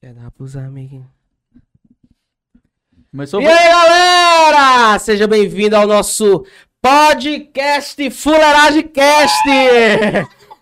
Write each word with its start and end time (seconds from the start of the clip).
Quer 0.00 0.14
dar 0.14 0.30
pros 0.30 0.56
amigos. 0.56 1.02
Começou 3.10 3.40
E 3.40 3.46
aí, 3.46 3.68
galera! 3.68 4.98
Seja 4.98 5.26
bem-vindo 5.26 5.76
ao 5.76 5.86
nosso 5.86 6.44
podcast 6.82 8.10
Fuleiragem 8.10 8.88
Cast! 8.88 9.48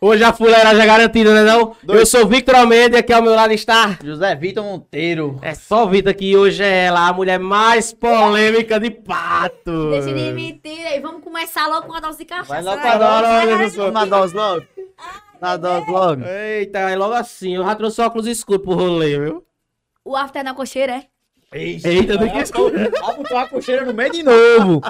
Hoje 0.01 0.23
a 0.23 0.33
fuleiragem 0.33 0.83
é 0.83 0.87
garantida, 0.87 1.33
né 1.33 1.43
não? 1.43 1.75
Eu 1.89 2.05
sou 2.05 2.25
o 2.25 2.29
Victor 2.29 2.57
Almeida 2.57 2.97
e 2.97 3.01
aqui 3.01 3.13
ao 3.13 3.23
meu 3.23 3.35
lado 3.35 3.53
está... 3.53 3.99
José 4.05 4.35
Vitor 4.35 4.63
Monteiro. 4.63 5.39
É 5.41 5.55
só 5.55 5.85
o 5.85 5.89
Vitor 5.89 6.11
aqui, 6.11 6.37
hoje 6.37 6.63
é 6.63 6.85
ela, 6.85 7.09
a 7.09 7.13
mulher 7.13 7.39
mais 7.39 7.93
polêmica 7.93 8.79
de 8.79 8.91
pato. 8.91 9.91
Deixa 9.91 10.13
de 10.13 10.33
mentir 10.33 10.87
aí, 10.87 11.01
vamos 11.01 11.25
começar 11.25 11.67
logo 11.69 11.87
com 11.87 11.95
a 11.95 12.01
dose 12.01 12.19
de 12.19 12.25
cachaça. 12.27 12.53
Vai 12.53 12.63
logo 12.63 12.83
com 12.83 12.89
a 12.89 12.99
dose, 12.99 13.23
Vai, 13.23 13.47
né, 13.47 13.55
vai, 13.57 13.65
pessoal? 13.65 14.61
Na 15.45 15.57
dose 15.57 15.91
logo. 15.91 16.17
Na 16.17 16.17
dose 16.17 16.21
logo. 16.21 16.25
Eita, 16.27 16.79
é 16.79 16.97
logo 16.97 17.15
assim, 17.15 17.55
eu 17.57 17.65
já 17.65 17.75
trouxe 17.75 18.01
óculos 18.01 18.27
escuros 18.27 18.63
pro 18.65 18.75
rolê, 18.75 19.19
viu? 19.19 19.47
O 20.05 20.17
after 20.17 20.43
na 20.43 20.55
cocheira, 20.55 20.97
é? 20.97 21.07
Eita, 21.53 22.17
do 22.17 22.25
que 22.31 22.39
Ah, 23.03 23.13
botou 23.13 23.37
a 23.39 23.47
cocheira 23.49 23.85
no 23.85 23.93
meio 23.95 24.11
de 24.11 24.23
novo. 24.25 24.81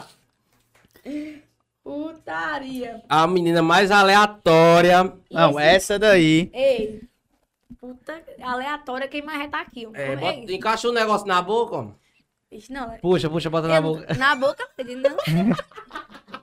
Putaria. 1.82 3.02
A 3.08 3.26
menina 3.26 3.60
mais 3.62 3.90
aleatória. 3.90 5.12
Não, 5.30 5.50
Esse- 5.60 5.68
essa 5.68 5.98
daí. 5.98 6.50
Ei. 6.52 7.02
Puta 7.80 8.18
aleatória, 8.40 9.06
quem 9.08 9.20
mais 9.22 9.50
tá 9.50 9.60
aqui? 9.60 9.86
É, 9.92 10.10
Ei, 10.12 10.16
bota, 10.16 10.52
encaixa 10.52 10.88
o 10.88 10.92
negócio 10.92 11.26
na 11.26 11.42
boca, 11.42 11.76
ó. 11.76 11.86
Ixi, 12.50 12.72
não, 12.72 12.90
é- 12.92 12.98
Puxa, 12.98 13.28
puxa, 13.28 13.50
bota 13.50 13.68
na 13.68 13.80
boca. 13.82 14.14
Na 14.14 14.34
boca, 14.34 14.66
não. 14.78 15.16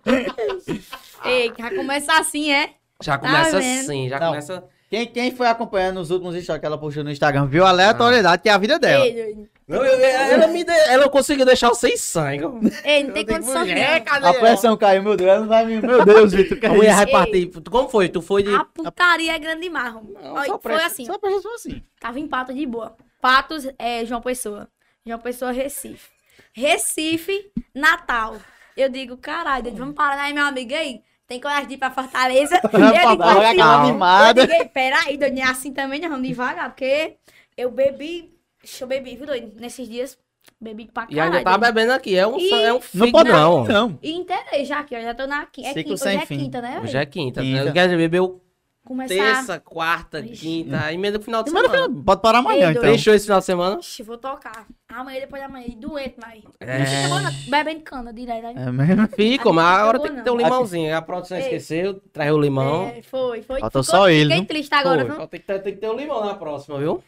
Ei, 1.26 1.52
já 1.58 1.70
começa 1.74 2.14
assim, 2.20 2.52
é? 2.52 2.76
Já 3.02 3.18
começa 3.18 3.60
vendo? 3.60 3.80
assim, 3.82 4.10
já 4.10 4.20
Não. 4.20 4.28
começa. 4.30 4.64
Quem, 4.90 5.08
quem 5.08 5.32
foi 5.32 5.48
acompanhando 5.48 6.02
os 6.02 6.12
últimos 6.12 6.36
stories 6.44 6.60
que 6.60 6.66
ela 6.66 6.78
postou 6.78 7.02
no 7.04 7.10
Instagram 7.12 7.46
viu 7.46 7.66
a 7.66 7.70
aleatoriedade 7.70 8.42
que 8.42 8.50
é 8.50 8.52
a 8.52 8.58
vida 8.58 8.78
dela. 8.78 9.06
Ei. 9.06 9.48
Não, 9.66 9.86
eu- 9.86 10.00
ela, 10.04 10.48
me 10.48 10.66
de... 10.66 10.72
ela 10.90 11.08
conseguiu 11.10 11.46
deixar 11.46 11.68
eu 11.68 11.76
sem 11.76 11.96
sangue. 11.96 12.44
Ei, 12.84 13.06
não 13.06 13.14
tem 13.14 13.24
Eu 13.26 13.34
condição 13.36 13.64
não. 13.66 14.28
A 14.30 14.34
pressão 14.34 14.76
caiu, 14.76 15.02
meu 15.02 15.16
Deus. 15.16 15.30
ela 15.30 15.40
não 15.40 15.48
vai 15.48 15.66
me- 15.66 15.80
Meu 15.82 16.04
Deus, 16.04 16.34
Vitor, 16.34 16.60
que 16.60 16.66
A 16.66 16.70
é 16.70 16.74
mulher 16.76 16.92
isso? 16.92 17.00
repartir. 17.00 17.50
Como 17.72 17.88
foi? 17.88 18.10
Tu 18.10 18.22
foi 18.22 18.44
de. 18.44 18.54
A 18.54 18.66
putaria 18.66 19.32
é 19.34 19.40
grande 19.40 19.62
demais. 19.62 19.94
Rom. 19.94 20.04
Não, 20.22 20.34
Olha, 20.34 20.46
só 20.48 20.60
foi 20.60 20.72
presta- 20.74 20.88
assim. 20.88 21.06
Só 21.06 21.18
presta 21.18 21.50
assim. 21.56 21.82
Tava 21.98 22.20
em 22.20 22.28
Patos 22.28 22.54
de 22.54 22.66
boa. 22.66 22.94
Patos 23.22 23.66
é 23.80 24.06
João 24.06 24.20
Pessoa. 24.22 24.68
João 25.06 25.20
Pessoa, 25.20 25.52
Recife. 25.54 26.10
Recife, 26.54 27.50
Natal. 27.74 28.36
Eu 28.76 28.90
digo, 28.90 29.16
caralho, 29.16 29.64
Deus, 29.64 29.78
vamos 29.78 29.96
parar 29.96 30.24
aí, 30.24 30.34
meu 30.34 30.46
amigo 30.46 30.74
aí. 30.74 31.02
Tem 31.32 31.40
coragem 31.40 31.66
de 31.70 31.74
ir 31.76 31.78
pra 31.78 31.90
Fortaleza? 31.92 32.60
Eu 32.62 32.70
digo, 33.10 33.24
Olha 33.24 33.50
assim, 33.52 33.62
animada. 33.62 34.42
Eu 34.42 34.48
digo, 34.48 34.60
"Ei, 34.62 34.68
peraí, 34.68 35.16
doido, 35.18 35.34
não 35.34 35.42
é 35.42 35.46
assim 35.46 35.72
também, 35.72 35.98
não, 36.02 36.10
vamos 36.10 36.28
devagar, 36.28 36.70
porque 36.72 37.16
eu 37.56 37.72
bebi, 37.72 38.34
deixa 38.62 38.84
eu 38.84 38.88
bebi, 38.90 39.16
viu, 39.16 39.26
doido? 39.26 39.54
Nesses 39.58 39.88
dias, 39.88 40.18
bebi 40.60 40.90
pra 40.94 41.08
E 41.10 41.16
caralho. 41.16 41.38
ainda 41.38 41.50
tá 41.50 41.58
bebendo 41.58 41.94
aqui. 41.94 42.18
É 42.18 42.28
um, 42.28 42.38
Ih, 42.38 42.52
é 42.64 42.74
um 42.74 42.82
Não 42.94 43.12
pode 43.14 43.30
não. 43.30 43.64
não. 43.64 44.00
E 44.04 44.12
inteirei 44.12 44.66
já 44.66 44.80
aqui, 44.80 44.94
ó, 44.94 45.00
já 45.00 45.14
tô 45.14 45.26
na 45.26 45.46
quinta. 45.46 45.70
É 45.70 45.84
quinta, 45.84 45.94
hoje 46.06 46.18
é 46.18 46.26
fim. 46.26 46.38
quinta, 46.38 46.62
né, 46.62 46.82
Hoje 46.84 46.98
é 46.98 47.06
quinta. 47.06 47.42
Quinta. 47.42 47.64
né? 47.64 47.72
Quer 47.72 47.86
dizer, 47.86 47.96
bebeu 47.98 48.42
Começar... 48.84 49.14
terça, 49.14 49.60
quarta, 49.60 50.20
Ixi. 50.20 50.42
quinta. 50.42 50.92
Emenda 50.92 51.20
pro 51.20 51.26
final 51.26 51.44
de 51.44 51.50
Semana 51.50 51.70
final, 51.70 51.90
pode 52.04 52.22
parar 52.22 52.40
amanhã, 52.40 52.66
Ei, 52.66 52.72
então. 52.72 52.82
Fechou 52.82 53.14
esse 53.14 53.26
final 53.26 53.40
de 53.40 53.46
semana? 53.46 53.80
Ixi, 53.80 54.04
vou 54.04 54.18
tocar. 54.18 54.66
Amanhã, 54.90 55.20
depois 55.20 55.42
da 55.42 55.48
manhã, 55.48 55.66
e 55.68 55.76
doente, 55.76 56.16
mas... 56.20 56.44
É. 56.60 57.08
Não 57.08 57.22
não. 57.22 57.32
Bebendo 57.48 57.82
cana 57.82 58.12
direto, 58.12 58.48
aí. 58.48 58.56
É 58.58 58.72
mesmo? 58.72 59.08
Fica, 59.10 59.54
mas 59.54 59.80
agora 59.80 59.98
Não 60.00 60.06
tem 60.06 60.16
que 60.16 60.22
ter 60.24 60.32
um 60.32 60.36
não. 60.36 60.44
limãozinho. 60.44 60.98
A 60.98 61.02
produção 61.02 61.38
Ei. 61.38 61.44
esqueceu, 61.44 62.02
traz 62.12 62.32
o 62.34 62.40
limão. 62.40 62.88
É, 62.88 63.02
foi, 63.04 63.44
foi. 63.44 63.60
Faltou 63.60 63.84
só 63.84 64.10
ele, 64.10 64.32
Fiquei 64.32 64.46
triste 64.48 64.74
agora, 64.74 65.06
Foi, 65.06 65.16
viu? 65.16 65.28
Tem 65.28 65.40
que, 65.40 65.46
ter, 65.46 65.60
tem 65.60 65.74
que 65.76 65.80
ter 65.80 65.90
um 65.90 65.96
limão 65.96 66.26
na 66.26 66.34
próxima, 66.34 66.78
viu? 66.80 67.04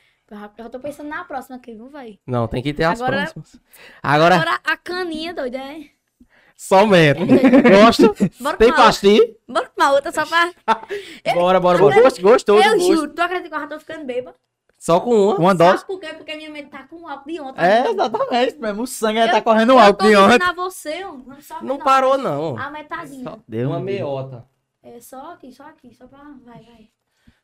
Eu 0.58 0.70
tô 0.70 0.80
pensando 0.80 1.10
na 1.10 1.24
próxima 1.26 1.58
aqui, 1.58 1.74
viu, 1.74 1.88
velho? 1.90 2.18
Não, 2.26 2.48
tem 2.48 2.62
que 2.64 2.74
ter 2.74 2.86
as 2.86 3.00
Agora- 3.02 3.18
próximas. 3.18 3.60
Agora, 4.02 4.36
Agora 4.36 4.60
a 4.64 4.78
caninha, 4.78 5.34
doida, 5.34 5.58
é? 5.58 5.86
Somente. 6.58 7.19
Gosta? 7.69 8.14
Bora 8.40 8.58
Tem 8.58 8.72
pastilha? 8.74 9.36
Bora 9.47 9.68
com 9.69 9.81
uma 9.81 9.91
outra 9.91 10.12
só 10.12 10.25
pra... 10.25 10.52
Bora, 11.34 11.59
bora, 11.59 11.78
bora. 11.78 12.02
Gosto, 12.02 12.22
gostou 12.22 12.62
eu 12.62 12.74
gosto. 12.74 12.96
juro, 12.96 13.08
tu 13.14 13.22
acredita 13.22 13.50
que 13.50 13.56
eu 13.56 13.59
já 13.59 13.68
tô 13.68 13.80
ficando 13.80 14.06
bêbada? 14.06 14.36
Só 14.78 15.00
com 15.00 15.12
uma. 15.16 15.36
Uma 15.38 15.56
dose. 15.56 15.72
Sabe 15.78 15.86
por 15.88 16.00
quê? 16.00 16.08
Porque 16.08 16.36
minha 16.36 16.50
mente 16.50 16.69
tá 16.69 16.84
com 16.84 17.08
álcool 17.08 17.30
de 17.31 17.40
ontem. 17.40 17.62
É, 17.64 17.90
exatamente. 17.90 18.58
Mesmo 18.59 18.84
o 18.84 18.88
sangue 18.88 19.19
Eu- 19.19 19.31
tá 19.31 19.41
correndo 19.41 19.80
eu 19.80 19.94
tô 19.94 20.06
de 20.08 20.16
ontem. 20.16 20.38
dizendo 20.40 20.50
a 20.50 20.53
você, 20.53 21.00
não 21.02 21.25
Não 21.62 21.78
parou, 21.78 22.18
não. 22.18 22.58
A 22.58 22.70
metadinha. 22.70 23.24
Só 23.24 23.40
Deu 23.47 23.70
uma 23.70 23.78
um- 23.78 23.81
meiota. 23.81 24.46
É 24.84 25.00
só 25.00 25.31
aqui, 25.31 25.53
só 25.53 25.64
aqui, 25.64 25.96
só 25.97 26.06
pra... 26.06 26.20
Vai, 26.46 26.56
vai. 26.56 26.90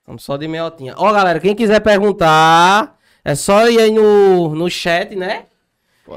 Vamos 0.05 0.21
só 0.23 0.35
de 0.35 0.49
meiotinha. 0.49 0.93
Ó, 0.97 1.13
galera, 1.13 1.39
quem 1.39 1.55
quiser 1.55 1.79
perguntar, 1.79 2.97
é 3.23 3.33
só 3.35 3.69
ir 3.69 3.79
aí 3.79 3.91
no, 3.91 4.53
no 4.53 4.69
chat, 4.69 5.15
né? 5.15 5.45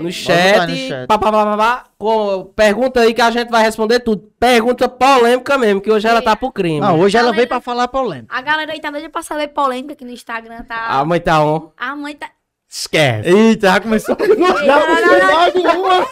No 0.01 0.11
chat, 0.13 0.69
no 0.71 0.77
chat. 0.77 1.07
pá, 1.07 1.19
pá, 1.19 1.31
pá, 1.33 1.45
pá, 1.45 1.57
pá, 1.57 1.85
com- 1.99 2.45
pergunta 2.57 3.01
aí 3.01 3.13
que 3.13 3.21
a 3.21 3.31
gente 3.31 3.51
vai 3.51 3.63
responder 3.63 4.01
tudo. 4.01 4.31
Pergunta 4.39 4.89
polêmica 4.89 5.59
mesmo, 5.59 5.81
que 5.81 5.91
hoje 5.91 6.07
ela 6.09 6.23
tá 6.23 6.35
pro 6.37 6.51
crime. 6.53 6.81
Não, 6.81 6.99
hoje 7.01 7.17
ela 7.17 7.25
Galera- 7.27 7.37
veio 7.37 7.49
pra 7.49 7.61
falar 7.61 7.89
polêmica. 7.89 8.35
A 8.35 8.41
galera 8.41 8.73
aí 8.73 8.81
tá 8.81 8.91
doida 8.91 9.11
pra 9.11 9.23
saber 9.23 9.49
polêmica 9.49 9.93
aqui 9.93 10.05
no 10.05 10.11
Instagram, 10.13 10.63
tá? 10.65 10.87
A 10.89 11.05
mãe 11.05 11.21
tá 11.21 11.45
on. 11.45 11.71
A 11.77 11.95
mãe 11.97 12.15
tá... 12.15 12.31
Esquece. 12.69 13.29
Eita, 13.29 13.67
já 13.69 13.81
começou. 13.81 14.17
Ei, 14.19 14.29
não, 14.29 14.49
não, 14.49 14.63
não. 14.65 15.63
Logo 15.63 15.81
uma. 15.89 16.09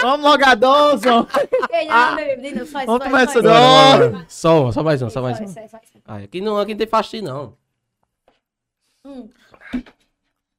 Vamos 0.00 0.26
logo 0.26 0.44
a 0.44 0.54
dose, 0.54 1.08
ó. 1.08 1.26
Ei, 1.70 1.86
não, 1.88 2.16
bebê, 2.16 2.36
de 2.36 2.54
novo, 2.58 2.70
faz, 2.70 2.86
Vamos 2.86 3.04
começar 3.06 3.42
bora. 3.42 4.24
Só, 4.28 4.70
só 4.72 4.82
mais 4.82 5.00
um, 5.02 5.08
só 5.10 5.22
mais 5.22 5.40
um. 5.40 5.54
Ah, 6.06 6.16
aqui, 6.16 6.40
não, 6.40 6.58
aqui 6.58 6.72
não 6.72 6.78
tem 6.78 6.86
pastilha, 6.86 7.32
não. 7.32 7.54
Hum. 9.04 9.28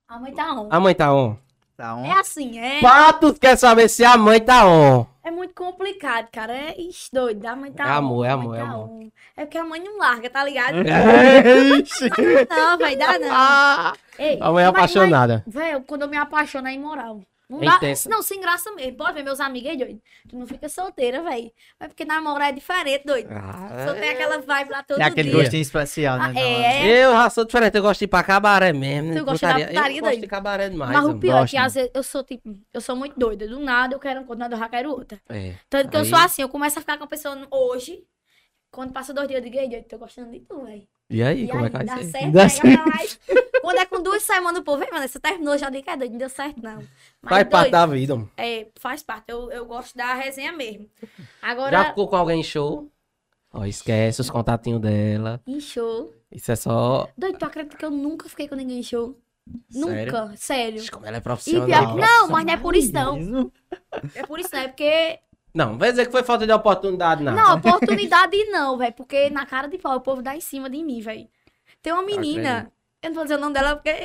A 0.08 0.20
mãe 0.20 0.34
tá 0.34 0.54
on. 0.54 0.68
A 0.72 0.80
mãe 0.80 0.96
tá 0.96 1.14
on. 1.14 1.36
Tá 1.78 1.96
um. 1.96 2.06
É 2.06 2.20
assim, 2.20 2.58
é. 2.60 2.82
Patos 2.82 3.38
quer 3.38 3.56
saber 3.56 3.88
se 3.88 4.04
a 4.04 4.18
mãe 4.18 4.40
tá 4.40 4.68
on. 4.68 5.06
É 5.24 5.30
muito 5.30 5.54
complicado, 5.54 6.28
cara. 6.32 6.52
É 6.52 6.76
ixi, 6.82 7.10
doido. 7.14 7.46
A 7.46 7.56
mãe 7.56 7.72
tá 7.72 7.86
É 7.86 7.92
amor, 7.92 8.22
on, 8.22 8.26
é 8.26 8.30
amor, 8.32 8.56
é 8.56 8.58
tá 8.60 8.64
amor. 8.66 8.90
on. 8.90 9.10
É 9.36 9.46
porque 9.46 9.58
a 9.60 9.64
mãe 9.64 9.80
não 9.84 10.00
larga, 10.00 10.28
tá 10.28 10.44
ligado? 10.44 10.78
Ixi. 11.80 12.10
Não, 12.50 12.78
vai 12.80 12.96
dar 12.96 13.20
não. 13.20 13.30
Ah, 13.32 13.94
Ei, 14.18 14.40
a 14.42 14.52
mãe 14.52 14.64
é 14.64 14.68
apaixonada. 14.68 15.44
Velho, 15.46 15.84
quando 15.84 16.02
eu 16.02 16.08
me 16.08 16.18
apaixono 16.18 16.68
é 16.68 16.74
imoral. 16.74 17.22
Não 17.50 17.64
É 17.64 17.66
dá. 17.66 17.76
intensa. 17.78 18.10
Não, 18.10 18.22
sem 18.22 18.42
graça 18.42 18.70
mesmo. 18.74 18.98
Pode 18.98 19.14
ver 19.14 19.24
meus 19.24 19.40
amigos 19.40 19.70
aí, 19.70 19.78
doido. 19.78 20.02
Tu 20.28 20.36
não 20.38 20.46
fica 20.46 20.68
solteira, 20.68 21.24
velho. 21.24 21.50
Mas 21.80 21.88
porque 21.90 22.04
namorar 22.04 22.50
é 22.50 22.52
diferente, 22.52 23.06
doido. 23.06 23.30
Só 23.30 23.94
tem 23.94 24.10
aquela 24.10 24.40
vibe 24.40 24.70
lá 24.70 24.84
todo 24.84 24.98
Tem 24.98 25.06
aquele 25.06 25.30
dia. 25.30 25.40
gostinho 25.40 25.62
especial, 25.62 26.18
né? 26.18 26.34
Ah, 26.36 26.40
é. 26.40 27.04
Eu 27.06 27.12
já 27.14 27.30
sou 27.30 27.46
diferente, 27.46 27.76
eu 27.78 27.82
gosto 27.82 28.00
de 28.00 28.06
ir 28.06 28.08
pra 28.10 28.22
cabaré 28.24 28.74
mesmo. 28.74 29.14
né? 29.14 29.20
Tu 29.20 29.24
gosta 29.26 29.48
da 29.48 29.54
Putaria. 29.66 29.98
Eu 29.98 30.02
gosto 30.04 30.20
de 30.20 30.28
cabaré 30.28 30.70
demais. 30.70 30.92
Mas 30.92 31.06
o 31.06 31.18
pior 31.18 31.46
é 31.46 31.48
que 31.48 31.56
às 31.58 31.74
vezes 31.74 31.90
eu 31.94 32.04
sou 32.04 32.24
tipo, 32.24 32.58
eu 32.74 32.82
sou 32.82 32.96
muito 32.98 33.18
doida. 33.18 33.48
Do 33.48 33.60
nada 33.62 33.96
eu 33.96 34.00
quero 34.00 34.20
uma 34.20 34.26
coisa, 34.28 34.38
do 34.38 34.40
nada 34.42 34.56
eu 34.56 34.60
já 34.60 34.68
quero 34.68 34.90
outra. 34.92 35.18
É. 35.30 35.54
Tanto 35.70 35.90
que 35.90 35.96
eu 35.96 36.02
Aí- 36.02 36.10
sou 36.10 36.20
assim, 36.20 36.42
eu 36.42 36.50
começo 36.50 36.78
a 36.78 36.82
ficar 36.82 36.98
com 36.98 37.06
a 37.06 37.08
pessoa 37.08 37.38
hoje. 37.50 38.04
Quando 38.70 38.92
passa 38.92 39.14
dois 39.14 39.28
dias, 39.30 39.40
eu 39.40 39.50
digo, 39.50 39.58
ei, 39.62 39.70
doido, 39.70 39.86
tô 39.86 39.98
gostando 39.98 40.30
de 40.32 40.42
tu, 40.42 40.66
velho. 40.66 40.86
E 41.10 41.24
aí, 41.24 41.46
E 41.46 41.48
como 41.48 41.60
aí, 41.64 41.68
é 41.68 41.70
que 41.70 41.78
vai 41.78 41.86
dá 41.86 41.98
ser? 41.98 42.04
certo, 42.12 42.32
Dá 42.32 42.48
pega 42.62 42.86
mais. 42.86 43.20
Quando 43.62 43.78
é 43.80 43.86
com 43.86 44.02
duas 44.04 44.24
semanas, 44.24 44.60
o 44.60 44.64
povo, 44.64 44.80
vem, 44.80 44.90
mano, 44.92 45.08
você 45.08 45.20
terminou, 45.20 45.58
já 45.58 45.70
digo, 45.70 45.90
é 45.90 45.96
doido, 45.98 46.12
não 46.12 46.18
deu 46.18 46.30
certo, 46.30 46.62
não. 46.62 46.78
Mas, 47.22 47.30
Faz 47.30 47.50
parte 47.50 47.72
da 47.72 47.86
vida. 47.86 48.16
mano. 48.16 48.30
É, 48.38 48.68
faz 48.80 49.02
parte. 49.04 49.26
Eu, 49.30 49.52
eu 49.52 49.66
gosto 49.66 49.96
da 49.96 50.14
resenha 50.14 50.52
mesmo. 50.52 50.90
Agora, 51.42 51.72
Já 51.78 51.86
ficou 51.86 52.08
com 52.08 52.16
alguém 52.16 52.42
em 52.42 52.44
show? 52.44 52.90
Ó, 53.54 53.66
esquece 53.66 54.20
os 54.22 54.30
contatinhos 54.30 54.82
dela. 54.82 55.42
em 55.48 55.60
show. 55.60 56.14
Isso 56.32 56.52
é 56.52 56.56
só. 56.58 57.10
Doido, 57.18 57.38
tu 57.40 57.46
acredita 57.46 57.78
que 57.78 57.86
eu 57.86 57.90
nunca 57.92 58.28
fiquei 58.28 58.48
com 58.48 58.56
ninguém 58.56 58.80
em 58.80 58.84
show? 58.84 59.18
Sério? 59.72 60.12
Nunca, 60.12 60.34
sério. 60.36 60.92
Como 60.92 61.06
ela 61.06 61.16
é 61.16 61.20
E 61.20 61.22
profissional. 61.22 61.66
pior 61.66 61.96
não, 61.96 62.28
mas 62.28 62.46
não 62.46 62.54
é 62.54 62.58
por 62.58 62.76
isso 62.76 62.92
não. 62.94 63.18
Isso. 63.18 63.52
É 64.14 64.24
por 64.26 64.40
isso 64.40 64.50
não, 64.54 64.60
é 64.60 64.68
porque 64.68 65.20
Não, 65.58 65.72
não 65.72 65.78
vai 65.78 65.90
dizer 65.92 66.06
que 66.06 66.12
foi 66.12 66.24
falta 66.24 66.46
de 66.46 66.52
oportunidade, 66.54 67.24
não. 67.24 67.34
Não, 67.34 67.56
oportunidade 67.56 68.38
não, 68.52 68.78
velho. 68.78 68.94
Porque 68.94 69.30
na 69.32 69.46
cara 69.46 69.68
de 69.68 69.78
pau 69.78 69.96
o 69.98 70.02
povo 70.02 70.22
dá 70.22 70.36
em 70.36 70.42
cima 70.42 70.70
de 70.70 70.84
mim, 70.84 71.02
velho. 71.02 71.28
Tem 71.82 71.92
uma 71.92 72.04
menina. 72.04 72.72
Eu 73.02 73.10
não 73.10 73.16
vou 73.16 73.24
dizer 73.24 73.36
o 73.36 73.40
nome 73.40 73.54
dela 73.54 73.76
porque. 73.76 73.96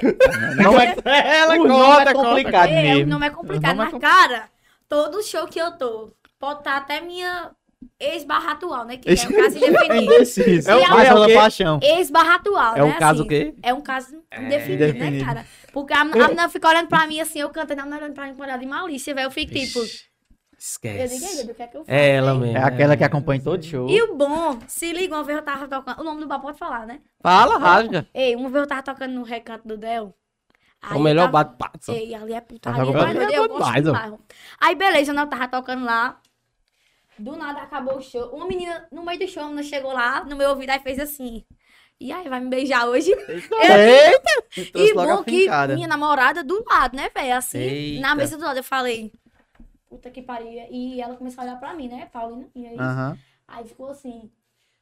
Não 0.62 0.78
é, 0.80 0.94
Ela 1.38 1.54
o 1.54 1.58
conta, 1.58 1.68
nome 1.68 2.00
é 2.10 2.12
conta. 2.14 2.28
complicado 2.28 2.68
É, 2.70 2.80
o 2.80 2.82
mesmo. 2.82 3.10
nome 3.10 3.26
é 3.26 3.30
complicado. 3.30 3.76
Nome 3.76 3.88
é 3.88 3.92
Mas, 3.92 4.00
cara, 4.00 4.48
todo 4.88 5.22
show 5.22 5.46
que 5.46 5.58
eu 5.60 5.72
tô, 5.72 6.12
pode 6.38 6.60
estar 6.60 6.76
até 6.76 7.00
minha 7.00 7.50
ex-barra 7.98 8.52
atual, 8.52 8.84
né? 8.84 8.96
Que 8.96 9.08
é 9.08 9.12
um 9.28 9.32
caso 9.42 9.56
indefinido. 9.58 10.12
É 10.70 10.74
o- 10.74 10.78
É 10.78 10.94
o 10.94 10.98
é 11.00 11.14
o 11.14 11.26
da 11.26 11.34
paixão. 11.34 11.80
Ex-barra 11.82 12.34
atual, 12.36 12.76
É 12.76 12.82
um 12.82 12.88
né? 12.88 12.96
caso 12.98 13.20
assim. 13.20 13.26
o 13.26 13.28
quê? 13.28 13.54
É 13.62 13.74
um 13.74 13.80
caso 13.80 14.22
indefinido, 14.40 14.98
né, 14.98 15.24
cara? 15.24 15.46
Porque 15.72 15.92
a, 15.94 16.00
a 16.00 16.04
menina 16.04 16.48
fica 16.48 16.68
olhando 16.68 16.88
pra 16.88 17.06
mim 17.06 17.20
assim, 17.20 17.40
eu 17.40 17.50
cantando, 17.50 17.80
a 17.80 17.84
menina 17.84 18.02
olhando 18.02 18.14
pra 18.14 18.26
mim 18.26 18.34
com 18.34 18.42
olhar 18.42 18.58
de 18.58 18.66
malícia, 18.66 19.14
velho. 19.14 19.26
Eu 19.26 19.30
fico 19.30 19.52
tipo. 19.52 19.80
Ixi, 20.62 20.78
Eu 20.84 21.08
digo, 21.08 21.24
"Ei, 21.24 21.32
Esquece. 21.32 21.50
O 21.50 21.54
que 21.54 21.62
é 21.62 21.66
que 21.66 21.76
eu 21.76 21.84
faço? 21.84 21.90
É 21.98 22.10
ela 22.10 22.32
hein?" 22.32 22.40
mesmo. 22.40 22.56
É 22.56 22.62
aquela 22.62 22.96
que 22.96 23.02
acompanha 23.02 23.42
todo 23.42 23.64
show. 23.64 23.88
E 23.90 24.00
o 24.02 24.14
bom, 24.14 24.58
se 24.68 24.92
liga, 24.92 25.16
uma 25.16 25.24
vez 25.24 25.38
eu 25.38 25.44
tava 25.44 25.66
tocando. 25.66 26.00
O 26.00 26.04
nome 26.04 26.20
do 26.20 26.28
bar 26.28 26.38
pode 26.38 26.56
falar, 26.58 26.86
né? 26.86 27.00
Fala, 27.20 27.58
rasga. 27.58 28.06
Ei, 28.14 28.36
uma 28.36 28.48
vez 28.48 28.62
eu 28.62 28.68
tava 28.68 28.82
tocando 28.82 29.12
no 29.12 29.24
recanto 29.24 29.66
do 29.66 29.76
Del. 29.76 30.14
É 30.88 30.94
o 30.94 31.00
melhor 31.00 31.30
tava... 31.30 31.44
bate-pato. 31.44 31.92
Ei, 31.92 32.14
ali 32.14 32.32
é 32.32 32.40
putaria. 32.40 32.80
É 32.80 33.38
eu 33.38 33.48
bom 33.48 33.58
gosto 33.58 33.82
demais. 33.82 34.14
Aí, 34.60 34.74
beleza, 34.74 35.12
né, 35.12 35.22
eu 35.22 35.26
tava 35.26 35.48
tocando 35.48 35.84
lá. 35.84 36.20
Do 37.18 37.36
nada 37.36 37.60
acabou 37.60 37.98
o 37.98 38.02
show. 38.02 38.30
Uma 38.34 38.46
menina, 38.46 38.86
no 38.90 39.04
meio 39.04 39.18
do 39.18 39.28
show, 39.28 39.42
a 39.42 39.46
menina 39.46 39.62
chegou 39.62 39.92
lá, 39.92 40.24
no 40.24 40.34
meu 40.34 40.50
ouvido, 40.50 40.70
aí 40.70 40.80
fez 40.80 40.98
assim. 40.98 41.44
E 42.00 42.10
aí, 42.10 42.28
vai 42.28 42.40
me 42.40 42.48
beijar 42.48 42.88
hoje? 42.88 43.12
Eita! 43.12 44.42
Trouxe 44.72 44.90
E 44.90 44.94
bom 44.94 45.22
que 45.22 45.48
minha 45.74 45.86
namorada 45.86 46.42
do 46.42 46.64
lado, 46.68 46.96
né, 46.96 47.10
velho? 47.14 47.36
Assim, 47.36 47.58
Eita. 47.58 48.00
na 48.00 48.14
mesa 48.16 48.36
do 48.36 48.44
lado, 48.44 48.56
eu 48.56 48.64
falei, 48.64 49.12
puta 49.92 50.10
que 50.10 50.22
pariu. 50.22 50.48
E 50.70 51.00
ela 51.02 51.16
começou 51.16 51.42
a 51.42 51.44
olhar 51.44 51.60
pra 51.60 51.74
mim, 51.74 51.88
né, 51.88 52.08
Paulina? 52.10 52.48
E 52.54 52.66
aí, 52.66 52.78
Aham. 52.78 53.18
aí 53.46 53.64
ficou 53.66 53.90
assim, 53.90 54.30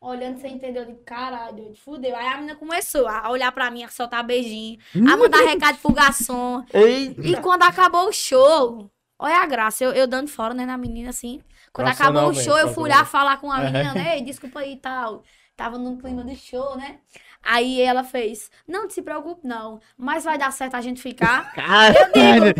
olhando 0.01 0.39
sem 0.39 0.55
entender. 0.55 0.81
Eu 0.81 0.87
digo, 0.87 1.01
caralho, 1.05 1.57
doido, 1.57 1.75
fudeu. 1.75 2.15
Aí 2.17 2.27
a 2.29 2.37
menina 2.37 2.55
começou 2.55 3.09
a 3.09 3.29
olhar 3.29 3.51
pra 3.51 3.71
mim, 3.73 3.83
a 3.83 3.89
soltar 3.89 4.25
beijinho, 4.25 4.79
a 4.95 5.17
mandar 5.17 5.41
recado 5.41 5.79
pro 5.79 5.93
garçom. 5.93 6.65
Eita. 6.73 7.27
E 7.27 7.37
quando 7.41 7.65
acabou 7.65 8.09
o 8.09 8.13
show, 8.13 8.89
olha 9.19 9.37
a 9.39 9.47
graça, 9.47 9.83
eu, 9.83 9.93
eu 9.93 10.07
dando 10.07 10.29
fora, 10.29 10.55
né, 10.55 10.65
na 10.65 10.79
menina, 10.79 11.11
assim. 11.11 11.43
Quando 11.73 11.89
acabou 11.89 12.29
o 12.29 12.35
show, 12.35 12.57
eu 12.57 12.69
fui 12.69 12.89
lá 12.89 13.05
falar 13.05 13.39
com 13.39 13.51
a 13.51 13.59
menina, 13.59 13.95
né? 13.95 14.21
Desculpa 14.21 14.61
aí 14.61 14.75
e 14.75 14.77
tal. 14.77 15.25
Tava 15.57 15.77
no 15.77 15.99
clima 15.99 16.25
do 16.25 16.35
show, 16.35 16.77
né? 16.77 17.01
Aí 17.43 17.81
ela 17.81 18.05
fez, 18.05 18.51
não 18.69 18.87
te 18.87 18.95
se 18.95 19.03
preocupe 19.03 19.47
não, 19.47 19.81
mas 19.97 20.25
vai 20.25 20.37
dar 20.37 20.53
certo 20.53 20.75
a 20.75 20.81
gente 20.81 21.01
ficar. 21.01 21.53
Caralho. 21.57 22.55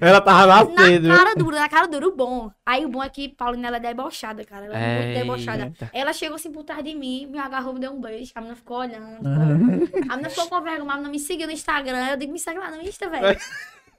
Ela 0.00 0.20
tava 0.20 0.46
Na 0.46 0.64
nascendo. 0.64 1.06
viu? 1.08 1.16
cara 1.16 1.34
dura, 1.34 1.60
na 1.60 1.68
cara 1.68 1.86
dura, 1.86 2.08
o 2.08 2.16
bom. 2.16 2.50
Aí 2.64 2.84
o 2.84 2.88
bom 2.88 3.02
é 3.02 3.08
que 3.10 3.28
Paulina, 3.28 3.68
ela 3.68 3.76
é 3.76 3.80
debochada, 3.80 4.42
cara. 4.44 4.64
Ela 4.66 4.78
é 4.78 5.02
muito 5.04 5.18
debochada. 5.18 5.72
Ela 5.92 6.12
chegou 6.12 6.36
assim 6.36 6.50
por 6.50 6.64
trás 6.64 6.82
de 6.82 6.94
mim, 6.94 7.26
me 7.26 7.38
agarrou, 7.38 7.74
me 7.74 7.80
deu 7.80 7.92
um 7.92 8.00
beijo. 8.00 8.32
A 8.34 8.40
menina 8.40 8.56
ficou 8.56 8.78
olhando. 8.78 9.16
ficou- 9.16 10.00
A 10.10 10.16
menina 10.16 10.30
ficou 10.30 10.48
com 10.48 10.60
vergonha, 10.62 10.90
a 10.92 10.94
menina 10.94 11.10
me 11.10 11.18
seguiu 11.18 11.46
no 11.46 11.52
Instagram. 11.52 12.08
Eu 12.10 12.16
digo, 12.16 12.32
me 12.32 12.38
segue 12.38 12.58
lá 12.58 12.70
no 12.70 12.80
Insta, 12.82 13.08
velho. 13.10 13.38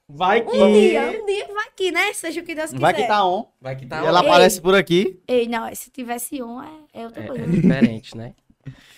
Vai 0.10 0.42
que. 0.42 0.58
Um 0.58 0.74
dia, 0.74 1.02
um 1.22 1.26
dia 1.26 1.48
vai 1.54 1.68
aqui, 1.68 1.92
né? 1.92 2.12
Seja 2.14 2.42
o 2.42 2.44
que 2.44 2.54
Deus 2.54 2.68
quiser. 2.72 2.82
Vai 2.82 2.94
que 2.94 3.08
tá 3.08 3.26
on. 3.26 3.46
Vai 3.62 3.76
que 3.76 3.86
tá. 3.86 4.04
E 4.04 4.06
ela 4.06 4.22
Ei. 4.22 4.28
aparece 4.28 4.62
por 4.62 4.76
aqui. 4.76 5.20
Ei, 5.28 5.48
não, 5.48 5.74
se 5.74 5.90
tivesse 5.92 6.42
um, 6.44 6.62
é, 6.62 6.70
é 6.94 7.06
outra 7.06 7.24
É, 7.24 7.28
coisa. 7.28 7.44
é 7.44 7.48
diferente, 7.48 8.18
né? 8.18 8.34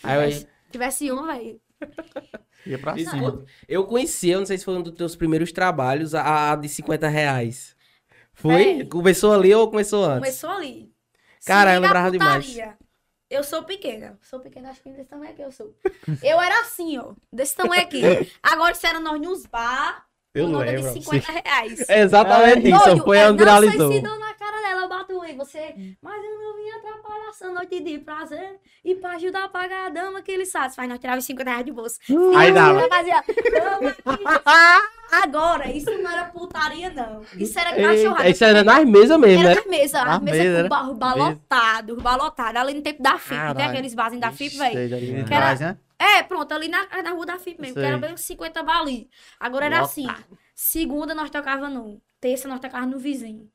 Aí, 0.03 0.45
tivesse 0.75 1.11
um, 1.11 1.25
velho. 1.25 1.59
Ia 2.65 2.79
pra 2.79 2.97
eu, 2.97 3.09
cima. 3.09 3.45
eu 3.67 3.85
conheci, 3.85 4.29
eu 4.29 4.39
não 4.39 4.45
sei 4.45 4.57
se 4.57 4.65
foi 4.65 4.75
um 4.75 4.81
dos 4.81 4.93
teus 4.93 5.15
primeiros 5.15 5.51
trabalhos, 5.51 6.15
a, 6.15 6.51
a 6.51 6.55
de 6.55 6.67
50 6.67 7.07
reais. 7.07 7.75
Foi? 8.33 8.81
É. 8.81 8.85
Começou 8.85 9.33
ali 9.33 9.53
ou 9.53 9.69
começou 9.69 10.03
antes? 10.03 10.19
Começou 10.19 10.49
ali. 10.49 10.91
Cara, 11.45 11.73
eu 11.73 11.77
a 11.77 11.79
lembrava 11.79 12.11
demais. 12.11 12.57
Eu 13.29 13.43
sou 13.43 13.63
pequena. 13.63 14.17
Sou 14.21 14.39
pequena, 14.39 14.69
acho 14.69 14.81
que 14.81 14.89
desse 14.89 15.09
tamanho 15.09 15.31
aqui 15.31 15.41
eu 15.41 15.51
sou. 15.51 15.75
Eu 16.23 16.41
era 16.41 16.61
assim, 16.61 16.97
ó. 16.97 17.13
Desse 17.31 17.55
tamanho 17.55 17.81
aqui. 17.81 18.01
Agora 18.41 18.73
disseram 18.73 19.01
nós 19.01 19.21
nos 19.21 19.45
bar. 19.45 20.05
Eu 20.33 20.47
lembro. 20.47 20.93
de 20.93 21.01
50 21.01 21.31
reais. 21.31 21.89
É 21.89 22.01
exatamente 22.01 22.69
isso, 22.69 22.83
Doido, 22.83 23.03
foi 23.03 23.17
eu 23.19 23.29
onde 23.29 23.45
não 23.45 23.59
sei 23.61 23.71
se 23.71 23.77
dou 24.01 24.19
na 24.19 24.33
cara 24.33 24.61
dela, 24.61 24.81
eu 24.81 24.89
bato 24.89 25.21
aí, 25.21 25.35
você. 25.35 25.95
Mas 26.01 26.23
eu 26.25 26.39
não 26.39 26.54
essa 27.29 27.49
noite 27.49 27.79
de 27.79 27.99
prazer 27.99 28.59
e 28.83 28.95
pra 28.95 29.11
ajudar 29.11 29.45
a 29.45 29.49
pagar 29.49 29.87
a 29.87 29.89
dama 29.89 30.21
que 30.21 30.31
ele 30.31 30.45
satisfaz. 30.45 30.87
Nós 30.89 30.99
tirava 30.99 31.21
50 31.21 31.49
reais 31.49 31.65
de 31.65 31.71
bolsa. 31.71 31.99
Aí 32.35 32.47
Sim, 32.47 32.53
dava. 32.53 32.79
ela 32.79 32.89
Fazia. 32.89 33.23
Agora, 35.11 35.69
isso 35.71 35.89
não 35.91 36.09
era 36.11 36.25
putaria, 36.25 36.89
não. 36.91 37.21
Isso 37.37 37.57
era 37.59 37.75
cachorrada. 37.75 38.29
Isso 38.29 38.43
era 38.43 38.63
nas 38.63 38.85
mesas 38.85 39.19
mesmo, 39.19 39.43
Era 39.47 39.55
né? 39.55 39.61
na 39.63 39.71
mesa, 39.71 40.03
Na 40.05 40.15
a 40.15 40.19
mesa 40.19 40.37
mesa, 40.37 40.55
com 40.57 40.63
né? 40.63 40.69
bar, 40.69 40.93
bar 40.93 41.15
Mesa. 41.17 41.29
lotado, 41.29 41.95
bar 42.01 42.17
lotado. 42.17 42.57
Ali 42.57 42.73
no 42.73 42.81
tempo 42.81 43.01
da 43.01 43.17
FIP, 43.17 43.55
tem 43.55 43.65
aqueles 43.65 43.93
barzinhos 43.93 44.21
da 44.21 44.31
FIP, 44.31 44.57
velho. 44.57 44.75
Né? 45.59 45.77
É, 45.97 46.23
pronto, 46.23 46.51
ali 46.53 46.67
na, 46.67 46.85
na 47.03 47.11
rua 47.11 47.25
da 47.25 47.39
FIP 47.39 47.61
mesmo, 47.61 47.75
que 47.75 47.81
era 47.85 47.97
bem 47.97 48.13
uns 48.13 48.21
50 48.21 48.61
bali. 48.63 49.09
Agora 49.39 49.65
era 49.67 49.79
assim, 49.81 50.07
segunda 50.53 51.15
nós 51.15 51.29
tocava 51.29 51.69
num, 51.69 52.01
terça 52.19 52.47
nós 52.47 52.59
tocava 52.59 52.85
no 52.85 52.99
vizinho. 52.99 53.49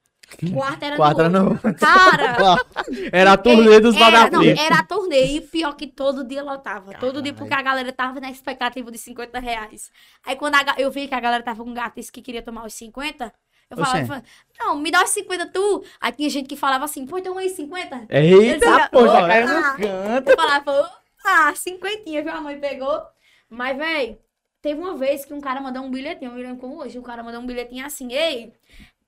Quarta 0.53 0.87
era 0.87 0.97
Quarta 0.97 1.29
no 1.29 1.51
outro. 1.51 1.75
Cara, 1.75 2.57
Era 3.13 3.33
a 3.33 3.37
turnê 3.37 3.81
dos 3.81 3.97
era, 3.97 4.31
não, 4.31 4.43
era 4.43 4.79
a 4.81 4.85
turnê, 4.85 5.25
e 5.37 5.41
pior 5.41 5.75
que 5.75 5.87
todo 5.87 6.25
dia 6.25 6.43
lotava. 6.43 6.95
Todo 6.95 7.21
dia, 7.23 7.33
porque 7.33 7.55
a 7.55 7.63
galera 7.63 7.93
tava 7.93 8.21
na 8.21 8.31
expectativa 8.31 8.91
de 8.91 8.99
50 8.99 9.39
reais. 9.39 9.91
Aí 10.25 10.37
quando 10.37 10.55
a 10.57 10.65
eu 10.79 10.91
vi 10.91 11.09
que 11.09 11.15
a 11.15 11.21
galera 11.21 11.43
tava 11.43 11.63
com 11.65 11.73
gatos 11.75 12.11
que 12.11 12.23
queria 12.23 12.43
tomar 12.43 12.65
os 12.65 12.75
50, 12.75 13.33
eu 13.71 13.77
falava, 13.77 14.15
Oxê. 14.17 14.23
não, 14.59 14.77
me 14.77 14.91
dá 14.91 15.05
os 15.05 15.11
50 15.11 15.47
tu. 15.47 15.85
Aí 16.01 16.13
tinha 16.13 16.29
gente 16.29 16.49
que 16.49 16.57
falava 16.57 16.85
assim, 16.85 17.07
pô, 17.07 17.21
toma 17.21 17.41
aí 17.41 17.51
50. 17.51 18.07
Eita, 18.09 18.67
Eles- 18.67 18.89
pô, 18.91 19.07
já 19.07 19.27
caiu 19.27 19.47
no 19.47 19.63
canto. 19.77 20.31
Eu 20.31 20.37
falava, 20.37 20.93
ah, 21.25 21.53
cinquentinha, 21.55 22.23
viu? 22.23 22.33
A 22.33 22.41
mãe 22.41 22.59
pegou. 22.59 23.01
Mas, 23.49 23.77
véi, 23.77 24.19
teve 24.61 24.81
uma 24.81 24.97
vez 24.97 25.25
que 25.25 25.33
um 25.33 25.41
cara 25.41 25.61
mandou 25.61 25.83
um 25.83 25.91
bilhetinho, 25.91 26.31
eu 26.31 26.35
me 26.35 26.43
lembro 26.43 26.59
como 26.59 26.81
hoje, 26.83 26.99
o 26.99 27.03
cara 27.03 27.23
mandou 27.23 27.41
um 27.41 27.47
bilhetinho 27.47 27.85
assim, 27.87 28.13
ei, 28.13 28.53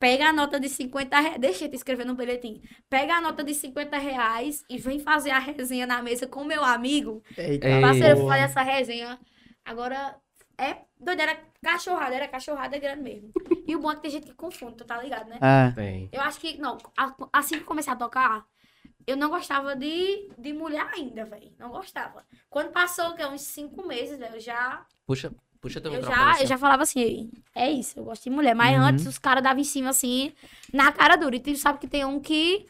pega 0.02 0.31
a 0.31 0.32
nota 0.32 0.58
de 0.58 0.69
50 0.69 1.20
reais, 1.20 1.38
deixa 1.38 1.64
eu 1.64 1.69
te 1.69 1.76
escrever 1.76 2.04
no 2.04 2.16
bilhetinho, 2.16 2.60
pega 2.90 3.14
a 3.14 3.20
nota 3.20 3.44
de 3.44 3.54
50 3.54 3.96
reais 3.99 4.64
e 4.69 4.76
vem 4.76 4.99
fazer 4.99 5.31
a 5.31 5.38
resenha 5.38 5.87
na 5.87 6.02
mesa 6.02 6.26
com 6.26 6.43
meu 6.43 6.64
amigo. 6.64 7.22
Eita. 7.38 7.69
Ei. 7.69 7.81
Parceiro, 7.81 8.16
porra. 8.16 8.31
fazer 8.31 8.43
essa 8.43 8.62
resenha. 8.62 9.20
Agora, 9.64 10.16
é 10.58 10.78
doido, 10.99 11.20
era 11.20 11.38
cachorrada, 11.62 12.16
era 12.16 12.26
cachorrada 12.26 12.76
grande 12.78 13.00
mesmo. 13.00 13.31
E 13.64 13.76
o 13.76 13.78
bom 13.78 13.93
é 13.93 13.94
que 13.94 14.02
tem 14.02 14.10
gente 14.10 14.26
que 14.26 14.34
confunde, 14.34 14.78
tu 14.78 14.84
tá 14.84 15.00
ligado, 15.00 15.28
né? 15.28 15.38
É. 15.40 15.70
Tem. 15.72 16.08
Eu 16.10 16.20
acho 16.20 16.40
que, 16.40 16.58
não, 16.58 16.78
assim 17.32 17.55
que 17.55 17.62
eu 17.62 17.66
comecei 17.66 17.93
a 17.93 17.96
tocar, 17.96 18.44
eu 19.06 19.16
não 19.16 19.31
gostava 19.31 19.76
de, 19.76 20.28
de 20.37 20.52
mulher 20.52 20.90
ainda, 20.93 21.25
velho. 21.26 21.52
Não 21.60 21.70
gostava. 21.70 22.26
Quando 22.50 22.72
passou, 22.72 23.10
o 23.10 23.14
quê? 23.14 23.25
Uns 23.25 23.43
cinco 23.43 23.87
meses, 23.87 24.19
velho, 24.19 24.34
eu 24.34 24.40
já, 24.40 24.84
Puxa, 25.06 25.32
puxa 25.62 25.81
teu 25.81 25.91
eu 25.93 25.99
microfone. 25.99 26.23
já, 26.25 26.31
assim, 26.32 26.43
eu 26.43 26.47
já 26.49 26.59
falava 26.59 26.82
assim, 26.82 27.00
"Ei, 27.00 27.31
é 27.55 27.70
isso, 27.70 27.99
eu 27.99 28.05
gosto 28.05 28.25
de 28.25 28.31
mulher. 28.31 28.55
Mas 28.55 28.76
Uhum. 28.76 28.85
antes, 28.85 29.06
os 29.06 29.17
caras 29.17 29.43
davam 29.43 29.61
em 29.61 29.64
cima, 29.64 29.88
assim, 29.91 30.32
na 30.73 30.93
cara 30.93 31.17
dura. 31.17 31.37
E 31.37 31.41
tu 31.41 31.56
sabe 31.56 31.79
que 31.79 31.87
tem 31.87 32.05
um 32.05 32.20
que, 32.20 32.67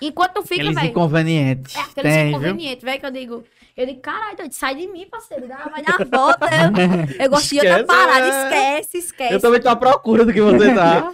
enquanto 0.00 0.34
tu 0.34 0.42
fica, 0.42 0.60
Aqueles 0.60 0.74
velho... 0.76 0.88
inconvenientes. 0.90 1.74
É, 1.74 1.80
aqueles 1.80 2.12
Tem, 2.12 2.28
viu? 2.28 2.38
inconvenientes, 2.38 2.84
velho, 2.84 3.00
que 3.00 3.06
eu 3.06 3.10
digo... 3.10 3.44
Eu 3.76 3.86
digo, 3.86 3.98
caralho, 4.00 4.36
doido, 4.36 4.52
sai 4.52 4.76
de 4.76 4.86
mim, 4.86 5.04
parceiro. 5.10 5.48
Dá, 5.48 5.56
vai 5.68 5.82
dar 5.82 6.00
a 6.00 6.04
volta. 6.04 6.46
Eu, 7.18 7.24
eu 7.24 7.28
gosto 7.30 7.48
de 7.50 7.56
outra 7.58 7.82
parada. 7.84 8.24
é. 8.54 8.78
Esquece, 8.80 8.98
esquece. 8.98 9.34
Eu 9.34 9.40
também 9.40 9.60
tô 9.60 9.68
à 9.68 9.74
procura 9.74 10.24
do 10.24 10.32
que 10.32 10.40
você 10.40 10.72
tá. 10.72 11.10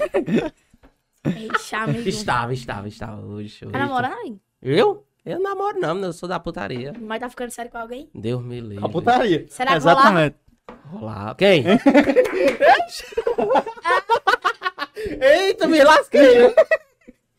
Amigo. 1.25 2.09
estava, 2.09 2.53
estava, 2.53 2.89
estava 2.89 3.21
hoje. 3.25 3.65
hoje. 3.65 3.73
Tá 3.73 3.79
namorando 3.79 4.13
aí? 4.13 4.37
Eu? 4.63 5.07
Eu 5.25 5.39
não 5.39 5.51
namoro 5.51 5.79
não, 5.81 5.99
eu 6.03 6.13
sou 6.13 6.29
da 6.29 6.39
putaria. 6.41 6.93
Mas 7.01 7.21
tá 7.21 7.29
ficando 7.31 7.51
sério 7.51 7.71
com 7.71 7.79
alguém? 7.79 8.09
Deus 8.15 8.43
me 8.43 8.61
livre. 8.61 8.85
A 8.85 8.89
putaria. 8.89 9.47
Será 9.49 9.71
que? 9.73 9.77
Exatamente. 9.79 10.35
Rolar. 10.37 10.50
Quem? 11.39 11.65
Eita, 15.21 15.67
me 15.67 15.83
lasquei. 15.83 16.55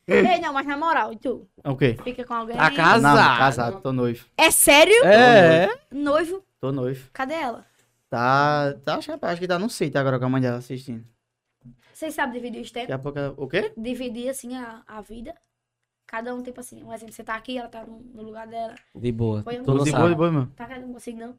Ei, 0.07 0.39
não, 0.41 0.53
mas 0.53 0.65
na 0.65 0.75
moral, 0.77 1.13
e 1.13 1.17
tu? 1.17 1.47
O 1.63 1.75
quê? 1.75 1.95
Fica 2.03 2.25
com 2.25 2.33
alguém? 2.33 2.55
Tá 2.57 2.71
casado. 2.71 3.15
Não, 3.17 3.37
casado, 3.37 3.81
tô 3.81 3.93
noivo. 3.93 4.25
É 4.37 4.49
sério? 4.51 5.05
É. 5.05 5.69
Noivo? 5.91 6.43
Tô 6.59 6.71
noivo. 6.71 7.09
Cadê 7.13 7.35
ela? 7.35 7.65
Tá, 8.09 8.73
tá, 8.83 8.95
acho, 8.95 9.11
acho 9.21 9.39
que 9.39 9.47
tá 9.47 9.57
no 9.57 9.69
sítio 9.69 9.99
agora 9.99 10.19
com 10.19 10.25
a 10.25 10.29
mãe 10.29 10.41
dela 10.41 10.57
assistindo. 10.57 11.05
Vocês 11.93 12.13
sabem 12.13 12.33
dividir 12.33 12.61
os 12.61 12.71
Daqui 12.71 12.87
tempos? 12.87 12.95
a 12.95 12.99
pouco, 12.99 13.19
ela- 13.19 13.33
o 13.37 13.47
quê? 13.47 13.71
Dividir, 13.77 14.29
assim, 14.29 14.55
a, 14.57 14.81
a 14.87 15.01
vida? 15.01 15.33
Cada 16.07 16.33
um, 16.35 16.41
tipo 16.43 16.59
assim, 16.59 16.83
um 16.83 16.91
exemplo, 16.91 17.13
você 17.13 17.23
tá 17.23 17.35
aqui, 17.35 17.57
ela 17.57 17.69
tá 17.69 17.85
no, 17.85 17.99
no 18.13 18.23
lugar 18.23 18.47
dela. 18.47 18.75
De 18.93 19.11
boa. 19.13 19.43
Foi 19.43 19.59
um- 19.59 19.63
Tu 19.63 19.73
não 19.73 19.83
de 19.83 19.91
boa, 19.91 20.09
de 20.09 20.15
boa, 20.15 20.31
meu. 20.31 20.47
Tá, 20.57 20.67
eu 20.75 20.81
não 20.81 20.93
consigo, 20.93 21.19
não. 21.19 21.35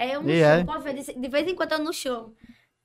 É 0.00 0.18
no 0.18 0.30
E 0.30 0.38
show, 0.40 0.76
é? 0.76 0.78
ver, 0.80 0.94
de, 0.94 1.28
vez 1.28 1.48
em 1.48 1.54
quando 1.54 1.72
eu 1.72 1.78
no 1.80 1.92
show. 1.92 2.32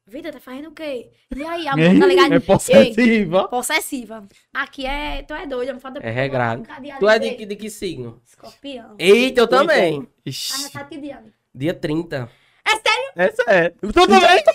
Vida, 0.06 0.34
tá 0.34 0.40
fazendo 0.40 0.68
o 0.70 0.72
quê? 0.74 1.12
E 1.34 1.44
aí, 1.46 1.66
a 1.68 1.74
mulher, 1.78 1.98
tá 2.00 2.06
ligado? 2.08 2.32
É 2.34 2.36
Ei, 2.36 2.40
possessiva. 2.42 3.48
possessiva. 3.48 4.28
Aqui 4.54 4.86
é, 4.86 5.22
tu 5.24 5.34
é 5.34 5.46
doido, 5.46 5.74
me 5.76 5.80
falta 5.80 6.00
É 6.04 6.10
regrado. 6.12 6.64
Tu 7.00 7.08
é 7.10 7.20
de, 7.20 7.32
que- 7.36 7.46
de 7.46 7.56
que 7.56 7.70
signo? 7.70 8.22
Escorpião. 8.28 8.96
Eita, 9.00 9.40
eu 9.42 9.48
também. 9.48 10.06
Ah, 10.06 10.20
Ixi. 10.26 10.62
mas 10.64 10.72
tá 10.72 10.84
que 10.84 10.98
dia? 10.98 11.24
Dia 11.56 11.74
30. 11.74 12.30
É 12.66 12.70
sério? 12.72 13.12
Essa 13.16 13.44
é. 13.48 13.70
Tu 13.70 13.92
também? 13.94 14.20
Eita, 14.30 14.52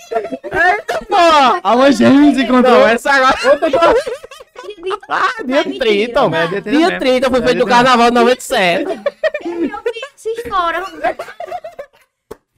porra. 1.08 1.60
A 1.62 1.76
mãe 1.76 1.92
gêmea 1.92 2.34
se 2.34 2.42
encontrou. 2.42 2.80
Não, 2.80 2.88
essa 2.88 3.10
agora. 3.12 3.36
Ah, 5.08 5.30
é 5.40 5.44
dia 5.44 5.64
mentira, 5.64 5.78
30, 5.86 6.20
não. 6.20 6.30
velho. 6.30 6.48
Dia 6.50 6.60
30 6.62 6.70
Dia 6.70 6.86
mesmo. 6.88 6.98
30 7.00 7.30
foi 7.30 7.38
É, 7.38 7.42
feito 7.44 7.58
no 7.60 7.66
carnaval 7.66 8.08
de 8.10 8.14
97. 8.14 8.84
Eu 8.84 9.60
vi 9.60 9.72
essa 10.14 10.28
história. 10.30 10.84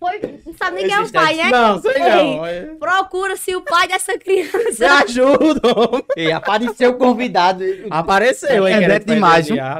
Foi, 0.00 0.19
não 0.47 0.54
sabe 0.54 0.76
nem 0.76 0.87
quem 0.87 0.95
é 0.97 1.00
o 1.02 1.12
pai, 1.12 1.35
né? 1.37 1.50
Não, 1.50 1.83
sei 1.83 1.99
não. 1.99 2.47
Ei, 2.47 2.62
Procura 2.76 3.37
se 3.37 3.54
o 3.54 3.61
pai 3.61 3.87
dessa 3.87 4.12
Me 4.14 4.19
criança. 4.19 4.95
ajuda, 5.04 5.61
homem. 5.78 6.02
E 6.16 6.33
apareceu 6.33 6.92
o 6.92 6.95
convidado. 6.95 7.62
Apareceu, 7.90 8.66
hein? 8.66 8.83
É, 8.83 8.99
de 8.99 9.04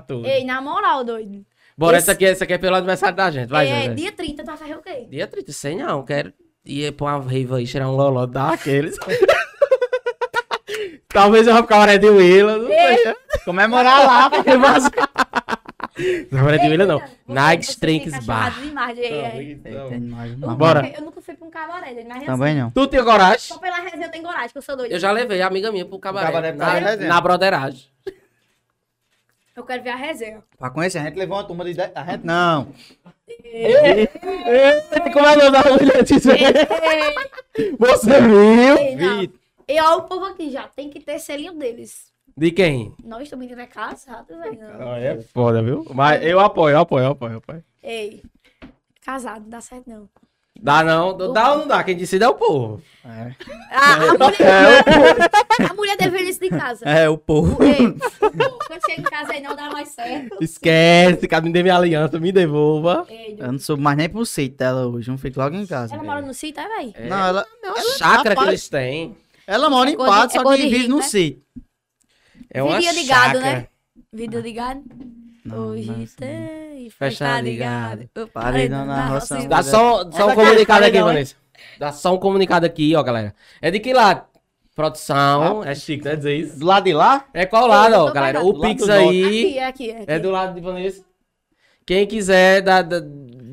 tudo. 0.07 0.27
Ei, 0.27 0.45
na 0.45 0.61
moral, 0.61 1.03
doido. 1.05 1.43
Bora, 1.75 1.97
esse- 1.97 2.05
essa 2.05 2.13
aqui, 2.13 2.27
essa 2.27 2.45
aqui 2.45 2.53
é 2.53 2.59
pelo 2.59 2.77
aniversário 2.77 3.17
da 3.17 3.31
gente. 3.31 3.49
Vai, 3.49 3.67
é, 3.67 3.85
Zé. 3.89 3.95
dia 3.95 4.13
30, 4.13 4.43
tu 4.43 4.47
vai 4.47 4.57
fazer 4.59 4.75
o 4.77 4.83
quê? 4.83 5.07
Dia 5.11 5.27
30, 5.27 5.53
sei 5.53 5.75
não. 5.75 6.05
Quero 6.05 6.35
ir 6.67 6.93
pra 6.93 7.07
uma 7.17 7.25
rave 7.25 7.55
aí, 7.55 7.67
tirar 7.67 7.89
um 7.89 7.97
loló 7.97 8.27
daqueles. 8.27 8.97
Talvez 11.09 11.47
eu 11.47 11.55
vá 11.55 11.63
ficar 11.63 11.81
hora 11.81 11.99
de 11.99 12.09
Willa. 12.09 12.59
Não 12.59 12.69
sei. 12.69 13.15
Comemorar 13.45 14.07
lá. 14.07 14.29
porque 14.31 14.57
vazou. 14.57 14.91
Não, 16.31 16.45
hora 16.45 16.59
de 16.59 16.69
Willa 16.69 16.87
não. 16.87 17.03
Drinks 17.29 17.77
fica 18.15 18.21
Bar. 18.23 18.55
é, 18.97 19.03
é. 19.03 19.61
Eu 20.43 20.55
Bora. 20.57 20.83
nunca- 20.83 20.99
Eu 20.99 21.05
nunca 21.05 21.21
fui 21.21 21.35
pra 21.35 21.47
um 21.47 21.51
cabaré, 21.51 21.95
doido, 21.95 22.09
mas 22.09 22.25
Também 22.25 22.53
assim, 22.53 22.61
não. 22.61 22.71
Tu 22.71 22.87
tem 22.89 23.05
coragem? 23.05 23.39
Só 23.41 23.59
pela 23.59 23.77
resenha 23.81 24.07
eu 24.07 24.11
tenho 24.11 24.25
coragem, 24.25 24.49
que 24.51 24.59
eu 24.59 24.63
sou 24.63 24.77
doida. 24.77 24.95
Eu 24.95 24.99
já 24.99 25.11
levei 25.13 25.41
a 25.43 25.47
amiga 25.47 25.71
minha 25.73 25.85
pro 25.85 25.99
cabaré. 25.99 26.27
cabaré 26.27 26.53
na, 26.53 26.73
resenha. 26.75 27.09
na 27.09 27.21
broderagem. 27.21 27.87
Eu 29.57 29.65
quero 29.65 29.83
ver 29.83 29.91
a 29.91 29.97
resenha. 29.97 30.43
Pra 30.59 30.71
conhecer, 30.71 30.99
a 30.99 31.03
gente 31.05 31.17
levou 31.19 31.37
uma 31.37 31.45
turma 31.45 31.65
de 31.65 31.75
10. 31.75 31.91
A 31.95 32.05
gente 32.05 32.25
não. 32.25 32.73
Como 35.13 35.27
é 35.27 35.33
o 35.33 35.37
nome 35.39 35.51
da 35.51 35.71
mulher? 35.71 36.03
Disso? 36.05 36.29
Você 37.79 38.21
viu? 38.21 38.77
ei. 38.79 39.31
E 39.69 39.81
ó, 39.81 39.99
o 39.99 40.03
povo 40.03 40.25
aqui 40.25 40.51
já 40.51 40.67
tem 40.69 40.89
que 40.91 40.99
ter 41.01 41.19
selinho 41.19 41.53
deles. 41.53 42.10
De 42.41 42.51
quem? 42.53 42.95
Nós 43.05 43.29
também 43.29 43.53
é 43.53 43.67
casado, 43.67 44.29
velho. 44.29 44.59
não. 44.79 44.95
é 44.95 45.21
foda, 45.21 45.63
viu? 45.63 45.85
Mas 45.95 46.25
eu 46.25 46.41
apoio, 46.41 46.73
eu 46.73 46.79
apoio, 46.81 47.05
eu 47.05 47.11
apoio, 47.11 47.33
eu 47.33 47.37
apoio. 47.37 47.63
Ei, 47.83 48.23
casado, 49.05 49.43
não 49.43 49.51
dá 49.51 49.61
certo 49.61 49.91
não. 49.91 50.09
Dá 50.59 50.83
não, 50.83 51.15
dá 51.35 51.53
ou 51.53 51.59
não 51.59 51.69
dá? 51.69 51.85
Quem 51.85 51.95
decide 51.95 52.25
é 52.25 52.29
o 52.31 52.35
povo. 52.35 52.81
É. 53.05 53.35
A, 53.71 53.95
a 53.95 54.15
mulher, 54.15 54.85
a 55.71 55.75
mulher 55.75 55.97
deveria 55.99 56.31
isso 56.31 56.41
de 56.41 56.49
casa. 56.49 56.83
É, 56.87 57.11
o 57.11 57.19
povo. 57.19 57.63
Ei, 57.63 57.89
o 57.89 57.93
povo, 58.33 58.59
quando 58.67 58.87
chega 58.87 59.01
em 59.03 59.05
casa 59.05 59.33
aí 59.33 59.43
não 59.43 59.55
dá 59.55 59.69
mais 59.71 59.91
certo. 59.91 60.39
Esquece, 60.43 61.29
cara, 61.29 61.45
me 61.45 61.53
dê 61.53 61.63
minha 61.63 61.77
aliança, 61.77 62.19
me 62.19 62.33
devolva. 62.33 63.05
Ei, 63.11 63.37
Eu 63.39 63.53
não 63.53 63.59
soube 63.59 63.83
mais 63.83 63.99
nem 63.99 64.09
pro 64.09 64.25
sítio 64.25 64.57
dela 64.57 64.87
hoje, 64.87 65.11
não 65.11 65.19
fico 65.19 65.39
logo 65.39 65.55
em 65.57 65.67
casa. 65.67 65.95
ela 65.95 66.03
mora 66.03 66.23
no 66.23 66.33
sítio, 66.33 66.63
é, 66.63 66.69
velho? 66.69 66.93
É, 66.95 67.07
Não, 67.07 67.19
ela, 67.19 67.47
é 67.63 67.69
uma 67.71 67.99
chácara 67.99 68.35
que 68.35 68.45
eles 68.45 68.67
têm. 68.67 69.15
ela 69.47 69.69
mora 69.69 69.91
É 69.91 69.93
em 69.93 69.97
Pato, 69.99 70.37
é 70.37 70.39
só 70.39 70.43
cor 70.43 70.57
que 70.57 70.69
vive 70.71 70.89
no 70.89 70.97
né? 70.97 71.03
sítio. 71.03 71.43
É 72.53 72.63
uma 72.63 72.75
Vidinha 72.81 72.93
de 72.95 73.05
gado, 73.05 73.39
chácara. 73.39 73.41
né? 73.61 73.67
Vídeo 74.13 74.41
ligado? 74.41 74.83
Não, 75.45 75.69
Hoje 75.69 75.87
não 75.91 76.01
é 76.01 76.03
assim. 76.05 76.17
tem 76.17 76.91
festa 76.91 77.41
ligado. 77.41 78.01
ligado. 78.01 78.29
Paredão 78.33 78.85
na 78.85 79.07
roça, 79.09 79.37
roça. 79.37 79.49
Dá 79.49 79.63
só, 79.63 80.11
só 80.11 80.29
um 80.31 80.35
comunicado 80.35 80.85
aqui, 80.85 80.99
não? 80.99 81.07
Vanessa. 81.07 81.35
Dá 81.79 81.93
só 81.93 82.15
um 82.15 82.19
comunicado 82.19 82.67
aqui, 82.67 82.95
ó, 82.97 83.03
galera. 83.03 83.35
É 83.63 83.71
de 83.71 83.79
que 83.81 83.93
lado? 83.93 84.25
Produção, 84.75 85.63
é 85.65 85.75
chique, 85.75 86.05
né? 86.05 86.17
Dizer 86.17 86.35
isso. 86.37 86.59
Do 86.59 86.67
lado 86.67 86.85
de 86.85 86.93
lá? 86.93 87.27
É 87.35 87.45
qual 87.45 87.67
lado, 87.67 87.95
ó, 87.95 88.11
galera? 88.13 88.43
O 88.43 88.59
Pix 88.61 88.89
aí 88.89 89.09
Aqui, 89.25 89.59
é 89.59 89.67
aqui, 89.67 89.91
é 89.91 89.97
aqui. 90.03 90.05
é 90.13 90.19
do 90.19 90.31
lado 90.31 90.55
de 90.55 90.61
Vanessa. 90.61 91.05
Quem 91.87 92.07
quiser 92.07 92.63
dar, 92.63 92.83
dar- 92.83 93.03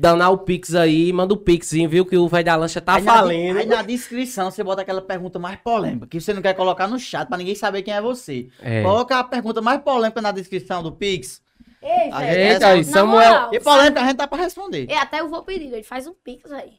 danar 0.00 0.32
o 0.32 0.38
Pix 0.38 0.74
aí, 0.74 1.12
manda 1.12 1.34
o 1.34 1.36
Pixinho, 1.36 1.88
viu? 1.88 2.06
Que 2.06 2.16
o 2.16 2.28
velho 2.28 2.44
da 2.44 2.56
lancha 2.56 2.80
tá 2.80 2.94
aí 2.94 3.02
na- 3.02 3.14
falando. 3.14 3.56
Aí 3.58 3.66
na 3.66 3.82
descrição 3.82 4.50
você 4.50 4.62
bota 4.62 4.82
aquela 4.82 5.02
pergunta 5.02 5.38
mais 5.38 5.58
polêmica, 5.60 6.06
que 6.06 6.20
você 6.20 6.32
não 6.32 6.40
quer 6.42 6.54
colocar 6.54 6.86
no 6.86 6.98
chat 6.98 7.26
pra 7.28 7.36
ninguém 7.38 7.54
saber 7.54 7.82
quem 7.82 7.92
é 7.94 8.00
você. 8.00 8.48
É. 8.62 8.82
Coloca 8.82 9.18
a 9.18 9.24
pergunta 9.24 9.60
mais 9.60 9.80
polêmica 9.82 10.20
na 10.22 10.30
descrição 10.32 10.82
do 10.82 10.92
Pix. 10.92 11.42
Ei, 11.80 12.10
gente- 12.10 12.38
Eita, 12.38 12.66
aí, 12.68 12.78
Na 12.84 12.92
Samuel. 12.92 13.30
moral, 13.30 13.50
E 13.54 13.60
polêmica 13.60 14.00
a 14.00 14.04
gente 14.06 14.16
tá 14.16 14.26
pra 14.26 14.38
responder. 14.38 14.86
É, 14.90 14.98
até 14.98 15.20
eu 15.20 15.28
vou 15.28 15.42
pedir, 15.44 15.72
ele 15.72 15.84
faz 15.84 16.08
um 16.08 16.12
pix 16.12 16.50
aí. 16.50 16.72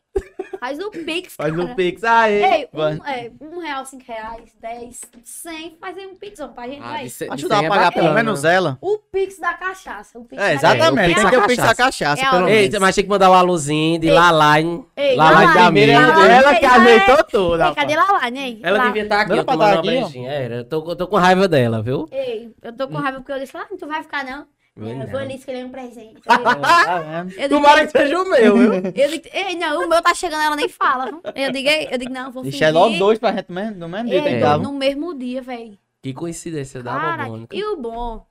Faz 0.60 0.78
um 0.78 0.90
pix, 0.92 1.36
Faz 1.36 1.56
cara. 1.56 1.72
o 1.72 1.76
Pix 1.76 2.04
aí. 2.04 2.44
Ei, 2.44 2.70
um, 2.74 3.06
é, 3.06 3.32
um 3.40 3.60
real, 3.60 3.86
cinco 3.86 4.04
reais, 4.06 4.54
dez, 4.60 5.00
cem, 5.24 5.78
faz 5.80 5.98
aí 5.98 6.06
um 6.06 6.16
pix, 6.16 6.38
ó, 6.42 6.50
pra 6.50 6.68
gente, 6.68 6.82
Ah, 6.84 6.98
de 7.02 7.32
Ajudar 7.32 7.60
a 7.60 7.64
é 7.64 7.70
pagar 7.70 7.92
pelo 7.94 8.08
bacana. 8.08 8.24
menos 8.24 8.44
ela. 8.44 8.78
O 8.82 8.98
pix 8.98 9.40
da 9.40 9.54
cachaça. 9.54 10.20
O 10.20 10.26
pix 10.26 10.42
É, 10.42 10.54
exatamente. 10.56 10.98
É, 10.98 11.14
o 11.14 11.16
Pix 11.16 11.16
Tem 11.16 11.26
que 11.26 11.32
ter 11.32 11.38
da 11.38 11.44
o 11.44 11.48
Pix 11.48 11.64
da 11.64 11.76
cachaça. 11.76 12.22
É, 12.26 12.30
pelo 12.30 12.46
menos. 12.46 12.60
Eita, 12.60 12.80
mas 12.82 12.94
tem 12.96 13.04
que 13.06 13.10
mandar 13.10 13.30
o 13.30 13.34
alôzinho 13.34 14.00
de 14.02 14.08
Ei. 14.08 14.14
Laline. 14.14 14.86
Ei, 14.98 15.16
Laline 15.16 15.46
Laline, 15.56 15.94
da. 15.94 16.00
Laline. 16.10 16.34
Ela 16.34 16.56
que 16.56 16.66
Ei, 16.66 16.72
ajeitou 16.72 17.16
Ei, 17.18 17.24
tudo, 17.24 17.64
Ei, 17.64 17.76
cadê. 17.76 17.96
Laline, 17.96 18.40
hein? 18.40 18.60
Ela 18.62 18.78
Lá- 18.80 18.86
devia 18.88 19.04
estar 19.04 19.22
aqui, 19.22 19.32
eu 19.38 19.46
tá 19.46 19.56
uma 19.56 19.70
aqui, 19.70 19.78
ó. 19.78 19.82
brejinha. 19.82 20.30
Era, 20.32 20.56
eu 20.56 20.66
tô, 20.66 20.96
tô 20.96 21.08
com 21.08 21.16
raiva 21.16 21.48
dela, 21.48 21.82
viu? 21.82 22.06
Ei, 22.12 22.54
eu 22.62 22.74
tô 22.76 22.86
com 22.90 22.98
raiva 22.98 23.20
porque 23.20 23.32
eu 23.32 23.40
disse, 23.40 23.56
ah, 23.56 23.66
não 23.72 23.78
tu 23.78 23.88
vai 23.88 24.04
ficar 24.04 24.26
não. 24.26 24.46
Não. 24.80 25.08
vou 25.08 25.20
ali 25.20 25.36
escolher 25.36 25.66
um 25.66 25.70
presente. 25.70 26.22
Tá? 26.22 26.40
Eu 27.36 27.44
digo, 27.44 27.50
Tomara 27.50 27.86
que 27.86 27.92
seja 27.98 28.22
o 28.22 28.30
meu, 28.30 28.58
viu? 28.58 28.74
eu 28.74 29.10
digo, 29.10 29.28
ei, 29.34 29.56
não, 29.56 29.86
o 29.86 29.90
meu 29.90 30.02
tá 30.02 30.14
chegando, 30.14 30.42
ela 30.42 30.56
nem 30.56 30.70
fala. 30.70 31.06
viu? 31.06 31.22
Eu 31.36 31.52
digo, 31.52 31.70
eu 31.70 31.98
digo, 31.98 32.12
não, 32.14 32.32
vou 32.32 32.44
Ixi, 32.44 32.52
fingir. 32.52 32.68
é 32.68 32.72
logo 32.72 32.98
dois 32.98 33.20
pra 33.20 33.32
gente 33.34 33.50
no 33.50 33.56
mesmo, 33.56 33.78
no 33.80 33.90
mesmo 33.90 34.10
dia. 34.10 34.24
que 34.24 34.40
dar. 34.40 34.58
no 34.58 34.74
mesmo 34.74 35.14
dia, 35.18 35.42
velho. 35.42 35.78
Que 36.02 36.14
coincidência 36.14 36.82
Cara, 36.82 37.24
Bobônica. 37.26 37.56
e 37.56 37.64
o 37.64 37.76
bom? 37.78 38.26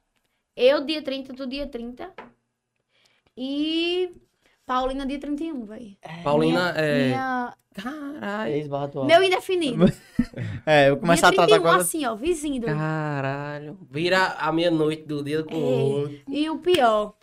Eu 0.56 0.84
dia 0.84 1.02
30, 1.02 1.34
tu 1.34 1.46
dia 1.46 1.66
30. 1.66 2.10
E 3.36 4.10
Paulina 4.68 5.06
dia 5.06 5.18
31, 5.18 5.64
velho. 5.64 5.96
Paulina 6.22 6.74
é. 6.76 7.06
Minha... 7.08 7.54
Caralho. 7.74 8.74
Atual. 8.76 9.06
Meu 9.06 9.22
indefinido. 9.22 9.86
É, 10.66 10.88
eu 10.88 10.90
vou 10.90 11.00
começar 11.00 11.28
a 11.28 11.32
tratar 11.32 11.46
31, 11.46 11.66
agora. 11.66 11.82
assim, 11.82 12.04
ó, 12.04 12.14
vizinho. 12.14 12.60
doido. 12.60 12.76
Caralho. 12.76 13.78
Vira 13.90 14.26
a 14.38 14.52
meia-noite 14.52 15.04
do 15.04 15.24
dia 15.24 15.42
com 15.42 15.54
o 15.54 15.58
Ei, 15.58 15.92
outro. 15.92 16.20
E 16.28 16.50
o 16.50 16.58
pior, 16.58 17.14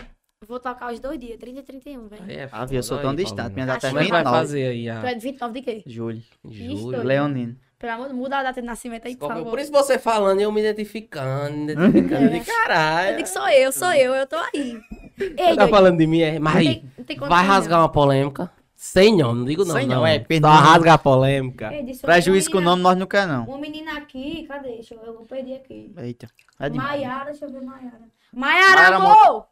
vou 0.48 0.60
tocar 0.60 0.92
os 0.92 1.00
dois 1.00 1.20
dias, 1.20 1.38
30 1.38 1.60
e 1.60 1.64
31, 1.64 2.08
velho. 2.08 2.24
É 2.28 2.50
Ah, 2.52 2.66
viu, 2.66 2.80
eu 2.80 2.84
sou 2.84 2.98
tão 2.98 3.14
distante. 3.14 3.54
Minha 3.54 3.68
data 3.68 3.88
é 3.88 3.90
Como 3.92 4.02
é 4.02 4.06
que 4.06 4.10
vai 4.12 4.22
29. 4.24 4.40
fazer 4.40 4.66
aí 4.66 4.86
Tu 4.86 5.06
a 5.06 5.12
é 5.12 5.14
de 5.14 5.20
29 5.22 5.54
de 5.54 5.62
quê? 5.66 5.84
Julho. 5.86 6.22
julho? 6.50 7.04
Leonino. 7.04 7.56
Pelo 7.86 7.94
amor 7.94 8.08
de 8.08 8.14
Deus, 8.14 8.20
muda 8.24 8.40
a 8.40 8.44
data 8.44 8.60
de 8.60 8.66
nascimento 8.66 9.08
aí, 9.08 9.16
por 9.16 9.28
favor. 9.28 9.52
Por 9.52 9.60
isso 9.60 9.72
você 9.72 10.00
falando, 10.00 10.42
eu 10.42 10.52
me 10.52 10.60
identificando, 10.60 11.54
me 11.54 11.72
identificando. 11.74 12.30
de 12.30 12.38
Eu 12.38 12.46
caralho. 12.46 13.18
digo, 13.18 13.30
sou 13.30 13.48
eu, 13.48 13.72
sou 13.72 13.94
eu, 13.94 14.16
eu 14.16 14.26
tô 14.26 14.38
aí. 14.38 14.80
Ei, 15.20 15.50
Você 15.50 15.56
tá 15.56 15.68
falando 15.68 15.98
de 15.98 16.08
mim, 16.08 16.22
é? 16.22 16.40
Mas 16.40 16.54
não 16.56 16.60
aí, 16.62 16.84
não 17.20 17.28
vai 17.30 17.46
rasgar 17.46 17.80
uma 17.80 17.90
polêmica? 17.90 18.52
Sem 18.76 19.16
nome, 19.16 19.40
não 19.40 19.46
digo 19.46 19.64
não. 19.64 19.76
Sem 19.76 19.86
não. 19.86 19.98
não, 19.98 20.08
é, 20.08 20.18
Só 20.20 20.26
perdão. 20.26 20.50
rasga 20.52 20.94
a 20.94 20.98
polêmica. 20.98 21.72
Prejuízo 22.02 22.50
com 22.50 22.58
o 22.58 22.62
nome 22.62 22.82
nós 22.82 22.98
não 22.98 23.06
quer, 23.06 23.28
não. 23.28 23.46
Uma 23.46 23.60
menina 23.60 23.98
aqui, 23.98 24.46
cadê? 24.48 24.70
Deixa 24.70 24.96
eu, 24.96 25.04
eu 25.04 25.14
vou 25.14 25.26
perder 25.26 25.58
aqui. 25.58 25.94
Eita. 25.96 26.28
É. 26.60 26.70
Maiara, 26.72 27.26
deixa 27.26 27.46
eu 27.46 27.52
ver 27.52 27.62
Maiara. 27.62 28.02
Maiara, 28.34 28.76
Maiara 28.76 28.96
amor! 28.98 29.46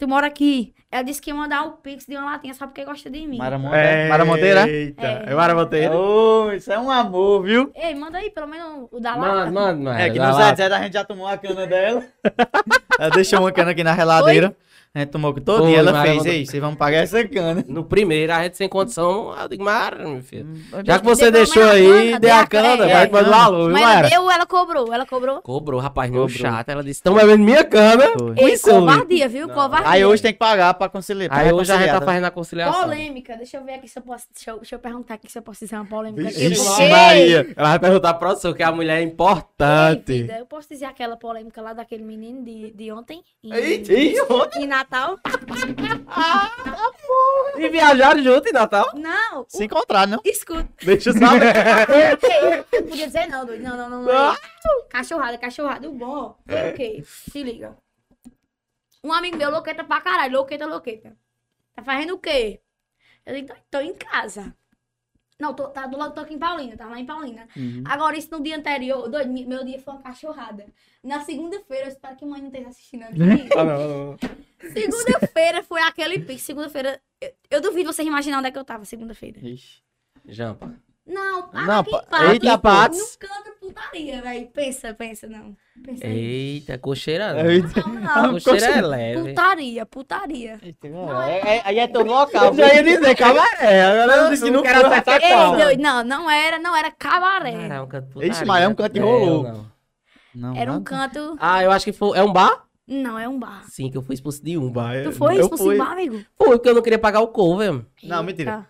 Tu 0.00 0.08
mora 0.08 0.26
aqui. 0.26 0.72
Ela 0.90 1.02
disse 1.02 1.20
que 1.20 1.28
ia 1.28 1.34
mandar 1.34 1.62
um 1.62 1.72
pix 1.72 2.06
de 2.06 2.16
uma 2.16 2.24
latinha 2.24 2.54
só 2.54 2.66
porque 2.66 2.82
gosta 2.86 3.10
de 3.10 3.26
mim. 3.26 3.36
Mara 3.36 3.58
Monteira. 3.58 4.08
Mara 4.08 4.24
Monteira? 4.24 4.66
Eita, 4.68 5.06
É. 5.06 5.24
é 5.26 5.34
Mara 5.34 5.54
Monteira? 5.54 5.94
Ô, 5.94 6.50
isso 6.52 6.72
é 6.72 6.78
um 6.78 6.90
amor, 6.90 7.42
viu? 7.42 7.70
Ei, 7.74 7.94
manda 7.94 8.16
aí 8.16 8.30
pelo 8.30 8.46
menos 8.46 8.88
o 8.90 8.98
da 8.98 9.14
lata. 9.14 9.50
mano, 9.50 9.82
mano. 9.84 10.00
É 10.00 10.08
que 10.08 10.18
no. 10.18 10.32
Zé 10.32 10.56
Zé 10.56 10.74
a 10.74 10.82
gente 10.82 10.94
já 10.94 11.04
tomou 11.04 11.26
a 11.26 11.36
cana 11.36 11.66
dela. 11.66 12.02
ela 12.98 13.10
deixou 13.10 13.40
uma 13.40 13.52
cana 13.52 13.72
aqui 13.72 13.84
na 13.84 13.94
geladeira. 13.94 14.56
A 14.92 14.98
gente 14.98 15.10
tomou 15.10 15.32
todinha. 15.32 15.68
Foi, 15.68 15.74
Ela 15.88 16.02
fez. 16.02 16.16
mandou- 16.16 16.32
Ei, 16.32 16.44
vocês 16.46 16.60
vão 16.60 16.74
pagar 16.74 16.98
essa 16.98 17.24
cana. 17.28 17.64
No 17.68 17.84
primeiro, 17.84 18.32
a 18.32 18.42
gente 18.42 18.56
sem 18.56 18.68
condição, 18.68 19.32
eu 19.40 19.48
digo, 19.48 19.62
Mara, 19.62 20.04
meu 20.08 20.20
filho. 20.20 20.46
Hum, 20.46 20.82
Já 20.84 20.98
que 20.98 21.04
você 21.04 21.30
deixou 21.30 21.62
aí, 21.62 22.12
dê 22.14 22.18
deu 22.18 22.34
a 22.34 22.44
cana, 22.44 22.76
vai 22.88 23.04
é, 23.04 23.06
que 23.06 23.12
manda 23.12 23.28
o 23.28 23.30
cana. 23.30 23.36
valor, 23.44 23.72
viu, 23.72 23.72
Mas 23.80 24.10
deu, 24.10 24.28
ela 24.28 24.46
cobrou, 24.46 24.92
ela 24.92 25.06
cobrou. 25.06 25.40
Cobrou, 25.42 25.78
rapaz, 25.80 26.10
meu 26.10 26.28
chato. 26.28 26.70
Ela 26.70 26.82
disse, 26.82 26.98
estão 26.98 27.14
bebendo 27.14 27.44
minha 27.44 27.62
cana. 27.62 28.04
Ei, 28.36 28.58
covardia, 28.58 29.28
viu? 29.28 29.48
Covardia. 29.48 29.88
Aí 29.88 30.04
hoje 30.04 30.22
tem 30.22 30.32
que 30.32 30.40
pagar 30.40 30.74
pra 30.74 30.88
conciliar. 30.88 31.28
Aí 31.32 31.52
hoje 31.52 31.70
a 31.70 31.76
gente 31.76 31.86
tá 31.86 31.92
reconciliar, 31.92 32.02
fazendo 32.04 32.24
a 32.24 32.30
conciliação. 32.32 32.82
Polêmica, 32.82 33.36
deixa 33.36 33.58
eu 33.58 33.64
ver 33.64 33.74
aqui 33.74 33.86
se 33.86 33.96
eu 33.96 34.02
posso. 34.02 34.26
Deixa 34.34 34.50
eu, 34.50 34.56
deixa 34.56 34.74
eu 34.74 34.78
perguntar 34.80 35.14
aqui 35.14 35.30
se 35.30 35.38
eu 35.38 35.42
posso 35.42 35.60
dizer 35.64 35.76
uma 35.76 35.84
polêmica. 35.86 36.28
Vixe, 36.30 36.88
Maria. 36.88 37.46
Ela 37.56 37.68
vai 37.68 37.78
perguntar 37.78 38.14
pra 38.14 38.18
produção 38.26 38.52
que 38.52 38.62
a 38.64 38.72
mulher 38.72 38.96
é 38.96 39.00
Ei, 39.02 39.06
importante. 39.06 40.12
vida, 40.22 40.36
eu 40.36 40.46
posso 40.46 40.68
dizer 40.68 40.86
aquela 40.86 41.16
polêmica 41.16 41.62
lá 41.62 41.72
daquele 41.72 42.02
menino 42.02 42.42
de, 42.44 42.72
de 42.72 42.90
ontem? 42.90 43.22
Em, 43.44 43.52
Eita, 43.54 43.92
e 43.92 44.20
ontem? 44.22 44.64
em 44.64 44.66
Natal? 44.80 45.18
E 47.58 47.68
viajaram 47.68 48.22
junto 48.22 48.48
em 48.48 48.52
Natal? 48.52 48.90
Não, 48.94 49.44
Se 49.48 49.64
encontrar, 49.64 50.06
não? 50.06 50.20
escuta. 50.24 50.68
Deixa 50.84 51.10
eu 51.10 51.14
saber. 51.14 51.52
Eu 52.72 52.80
não 52.80 52.88
podia 52.88 53.06
dizer 53.06 53.26
não, 53.28 53.44
doido. 53.44 53.62
Não, 53.62 53.76
não, 53.76 53.90
não. 53.90 54.02
não. 54.04 54.34
Cachorrada, 54.88 55.36
cachorrada. 55.38 55.88
O 55.88 55.92
bom 55.92 56.36
foi 56.46 56.70
o 56.70 56.74
quê? 56.74 57.02
Se 57.04 57.42
liga. 57.42 57.76
Um 59.04 59.12
amigo 59.12 59.36
meu, 59.36 59.50
louqueta 59.50 59.84
pra 59.84 60.00
caralho. 60.00 60.34
Louqueta, 60.34 60.66
louqueta. 60.66 61.16
Tá 61.74 61.82
fazendo 61.82 62.14
o 62.14 62.18
quê? 62.18 62.60
Eu 63.26 63.34
digo, 63.34 63.52
tô, 63.70 63.80
em 63.80 63.94
casa. 63.94 64.54
Não, 65.38 65.54
tô, 65.54 65.68
tá 65.68 65.86
do 65.86 65.96
lado, 65.96 66.14
tô 66.14 66.20
aqui 66.20 66.34
em 66.34 66.38
Paulina, 66.38 66.76
tá 66.76 66.84
lá 66.86 66.98
em 67.00 67.06
Paulina. 67.06 67.48
Uhum. 67.56 67.82
Agora, 67.86 68.14
isso 68.16 68.28
no 68.30 68.42
dia 68.42 68.58
anterior, 68.58 69.08
doido, 69.08 69.30
mi- 69.32 69.46
meu 69.46 69.64
dia 69.64 69.80
foi 69.80 69.94
uma 69.94 70.02
cachorrada. 70.02 70.66
Na 71.02 71.20
segunda-feira, 71.20 71.86
eu 71.86 71.92
espero 71.92 72.14
que 72.16 72.26
mãe 72.26 72.40
não 72.42 72.48
esteja 72.48 72.68
assistindo 72.68 73.04
aqui. 73.04 73.16
Ah, 73.56 73.64
não, 73.64 73.78
não, 73.78 74.06
não. 74.06 74.16
Segunda-feira 74.60 75.62
foi 75.62 75.80
aquele 75.82 76.18
pique. 76.20 76.40
Segunda-feira, 76.40 77.00
eu, 77.20 77.30
eu 77.50 77.60
duvido 77.60 77.92
vocês 77.92 78.06
imaginar 78.06 78.38
onde 78.38 78.48
é 78.48 78.50
que 78.50 78.58
eu 78.58 78.64
tava 78.64 78.84
segunda-feira. 78.84 79.38
Ixi. 79.42 79.82
Jampa. 80.28 80.72
Não, 81.06 81.50
Não, 81.52 81.80
aqui 81.80 81.90
pa- 81.90 81.98
em 81.98 82.08
Patos. 82.10 82.30
Eita, 82.32 82.58
Patos. 82.58 82.98
Não 83.20 83.28
canta 83.28 83.50
putaria, 83.58 84.22
velho. 84.22 84.46
Pensa, 84.48 84.94
pensa, 84.94 85.26
não. 85.26 85.56
Pensa 85.82 86.06
aí. 86.06 86.12
Eita, 86.54 86.78
cocheira 86.78 87.32
não. 87.34 87.50
Eita. 87.50 87.80
Não, 87.80 88.22
não. 88.24 88.32
cocheira 88.34 88.66
é 88.66 88.80
leve. 88.80 89.28
Putaria, 89.30 89.86
putaria. 89.86 90.58
Eita, 90.62 90.86
é- 90.86 91.56
é- 91.56 91.62
Aí 91.64 91.78
é 91.80 91.88
teu 91.88 92.02
local. 92.04 92.46
Eu 92.48 92.54
já 92.54 92.74
ia 92.74 92.82
dizer, 92.84 93.16
cabaré. 93.16 93.82
Agora 93.82 94.16
eu 94.22 94.30
disse 94.30 94.44
que 94.44 94.50
não 94.50 94.62
quero 94.62 94.86
acertar 94.86 95.20
Ei, 95.70 95.76
não, 95.78 96.04
não 96.04 96.30
era, 96.30 96.58
não 96.60 96.76
era 96.76 96.92
cabaré. 96.92 97.52
Cara, 97.52 97.74
é 97.74 97.80
um 97.80 97.88
canto 97.88 98.06
putaria. 98.08 98.30
Ixi, 98.32 98.44
mas 98.44 98.62
é 98.62 98.68
um 98.68 98.74
canto 98.74 98.92
que 98.92 98.98
É, 98.98 99.02
rolou. 99.02 99.42
não. 99.42 99.70
Não, 100.32 100.56
Era 100.56 100.70
um 100.72 100.84
canto. 100.84 101.36
Ah, 101.40 101.60
eu 101.64 101.72
acho 101.72 101.84
que 101.86 101.92
foi. 101.92 102.16
É 102.16 102.22
um 102.22 102.32
bar? 102.32 102.66
Não, 102.90 103.16
é 103.18 103.28
um 103.28 103.38
bar. 103.38 103.62
Sim, 103.68 103.88
que 103.90 103.96
eu 103.96 104.02
fui 104.02 104.14
expulso 104.14 104.44
de 104.44 104.58
um 104.58 104.68
bar. 104.70 105.04
Tu 105.04 105.12
foi 105.12 105.36
eu 105.36 105.42
expulso 105.42 105.62
fui. 105.64 105.76
em 105.76 105.78
bar, 105.78 105.92
amigo? 105.92 106.24
Foi, 106.36 106.50
porque 106.50 106.68
eu 106.68 106.74
não 106.74 106.82
queria 106.82 106.98
pagar 106.98 107.20
o 107.20 107.28
cover. 107.28 107.82
Não, 108.02 108.22
mentira. 108.22 108.66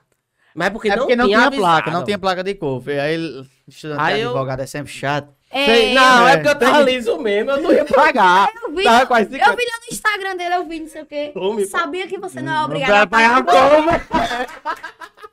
Mas 0.54 0.70
porque 0.70 0.88
É 0.88 0.96
não 0.96 1.02
porque 1.04 1.16
não 1.16 1.26
tinha 1.26 1.38
tinha 1.48 1.50
placa, 1.52 1.90
não 1.90 2.04
tinha 2.04 2.18
placa 2.18 2.44
de 2.44 2.54
cor. 2.54 2.82
Aí, 2.88 3.46
estudante 3.66 4.00
Aí 4.02 4.14
de 4.16 4.20
eu- 4.22 4.28
advogado 4.30 4.60
é 4.60 4.66
sempre 4.66 4.92
chato. 4.92 5.32
Sei- 5.52 5.90
É, 5.92 5.94
não, 5.94 6.28
é 6.28 6.32
é. 6.32 6.36
porque 6.36 6.48
eu 6.50 6.58
tava 6.58 6.80
liso 6.82 7.18
mesmo, 7.18 7.50
eu 7.52 7.62
não 7.62 7.72
ia 7.72 7.84
pagar. 7.84 8.48
eu 8.62 8.72
vi, 8.74 8.84
Tava 8.84 9.06
quase 9.06 9.24
eu 9.26 9.32
50. 9.32 9.56
vi 9.56 9.62
lá 9.64 9.78
no 9.80 9.92
Instagram 9.94 10.36
dele, 10.36 10.54
eu 10.54 10.64
vi 10.66 10.80
não 10.80 10.86
sei 10.88 11.02
o 11.02 11.06
quê. 11.06 11.30
Tome, 11.34 11.64
Sabia 11.66 12.06
que 12.06 12.18
você 12.18 12.40
não 12.42 12.52
é 12.52 12.56
Não 12.56 12.64
obrigado 12.66 13.02
a 13.02 13.06
pagar. 13.06 13.44
pagar 13.44 13.70
como? 13.70 13.90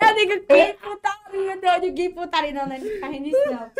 Eu 0.00 0.14
digo, 0.14 0.40
que 0.46 0.74
putaria, 0.74 1.56
doido, 1.60 1.94
que 1.94 2.08
putaria. 2.10 2.52
Não, 2.52 2.66
não 2.66 2.74
é 2.76 2.80
ficar 2.80 3.08
rindo 3.08 3.24
disso, 3.24 3.50
não. 3.50 3.70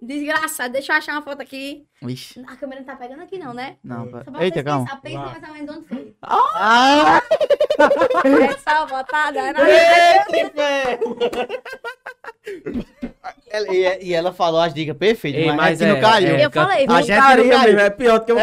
Desgraçado. 0.00 0.72
Deixa 0.72 0.92
eu 0.92 0.96
achar 0.96 1.12
uma 1.12 1.22
foto 1.22 1.40
aqui. 1.42 1.86
Vixe. 2.02 2.42
A 2.48 2.56
câmera 2.56 2.80
não 2.80 2.86
tá 2.86 2.96
pegando 2.96 3.22
aqui, 3.22 3.38
não, 3.38 3.54
né? 3.54 3.76
Não, 3.84 4.10
Só 4.10 4.22
pra 4.30 4.44
Eita, 4.44 4.62
calma. 4.64 4.84
pensar, 4.84 5.00
pensem 5.00 5.18
Vai. 5.20 5.32
mais 5.40 5.48
ou 5.48 5.54
menos 5.54 5.76
onde 5.76 5.86
foi. 5.88 6.16
Ah! 6.22 7.22
Essa 8.50 8.84
botada. 8.86 9.40
Ela- 13.50 13.68
e, 13.74 14.04
e 14.08 14.14
ela 14.14 14.32
falou 14.32 14.60
as 14.60 14.72
dicas 14.74 14.96
perfeitas, 14.96 15.40
Ei, 15.42 15.46
mas, 15.48 15.56
mas 15.56 15.80
é- 15.80 15.92
não 15.92 16.00
caiu. 16.00 16.34
é, 16.36 16.44
Eu 16.46 16.50
falei, 16.50 16.86
a 16.88 17.00
gente 17.02 17.10
não 17.10 17.22
caiu. 17.22 17.44
mesmo, 17.66 17.80
é 17.80 17.90
pior 17.90 18.18
do 18.18 18.24
que 18.24 18.32
É. 18.32 18.36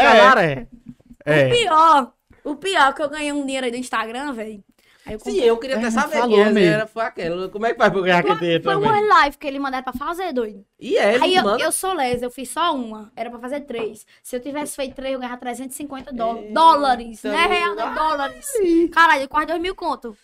O 1.26 1.32
É. 1.32 1.50
pior, 1.50 2.14
o 2.44 2.56
pior 2.56 2.94
que 2.94 3.02
eu 3.02 3.10
ganhei 3.10 3.32
um 3.34 3.46
dinheiro 3.46 3.66
aí 3.66 3.72
do 3.72 3.78
Instagram, 3.78 4.32
velho. 4.34 4.64
Aí 5.10 5.16
eu 5.16 5.20
Sim, 5.20 5.40
eu 5.40 5.58
queria 5.58 5.76
É, 5.76 5.80
até 5.80 5.90
saber 5.92 6.18
falou 6.20 6.36
quem 6.44 6.54
mesmo. 6.54 6.74
era, 6.74 6.86
foi 6.88 7.04
aquele. 7.04 7.50
Como 7.50 7.66
é 7.66 7.72
que 7.72 7.78
faz 7.78 7.92
pra 7.92 8.02
ganhar 8.02 8.20
aquele 8.20 8.62
Foi 8.62 8.76
uma 8.76 9.00
live 9.02 9.38
que 9.38 9.48
ele 9.48 9.58
mandaram 9.58 9.84
pra 9.84 9.94
fazer, 9.94 10.32
doido. 10.32 10.64
E 10.80 10.98
é, 10.98 11.16
Aí 11.20 11.36
eu, 11.36 11.58
eu 11.58 11.72
sou 11.72 11.94
lesa, 11.94 12.26
eu 12.26 12.30
fiz 12.32 12.50
só 12.50 12.76
uma. 12.76 13.12
Era 13.16 13.30
pra 13.32 13.40
fazer 13.40 13.62
três. 13.62 14.06
Se 14.22 14.36
eu 14.36 14.40
tivesse 14.40 14.76
feito 14.76 14.94
três, 14.96 15.14
eu 15.14 15.20
ganhava 15.20 15.38
350 15.40 16.14
dó- 16.14 16.38
dólares. 16.54 17.24
Não 17.24 17.34
é 17.34 17.48
real, 17.48 17.76
não 17.76 17.92
é 17.92 17.96
dólares. 17.96 18.46
Caralho, 18.92 19.28
quase 19.28 19.48
dois 19.48 19.62
mil 19.62 19.74
conto. 19.76 20.16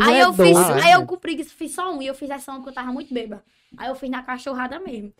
Aí 0.00 0.14
é 0.14 0.24
eu 0.24 0.32
fiz, 0.32 0.56
doido. 0.56 0.82
aí 0.82 0.92
eu 0.92 1.04
cumpri, 1.06 1.44
fiz 1.44 1.74
só 1.74 1.92
um 1.92 2.00
e 2.00 2.06
eu 2.06 2.14
fiz 2.14 2.30
essa 2.30 2.50
uma 2.50 2.58
porque 2.60 2.70
eu 2.70 2.74
tava 2.74 2.90
muito 2.90 3.12
bêbada. 3.12 3.44
Aí 3.76 3.88
eu 3.88 3.94
fiz 3.94 4.08
na 4.08 4.22
cachorrada 4.22 4.80
mesmo. 4.80 5.12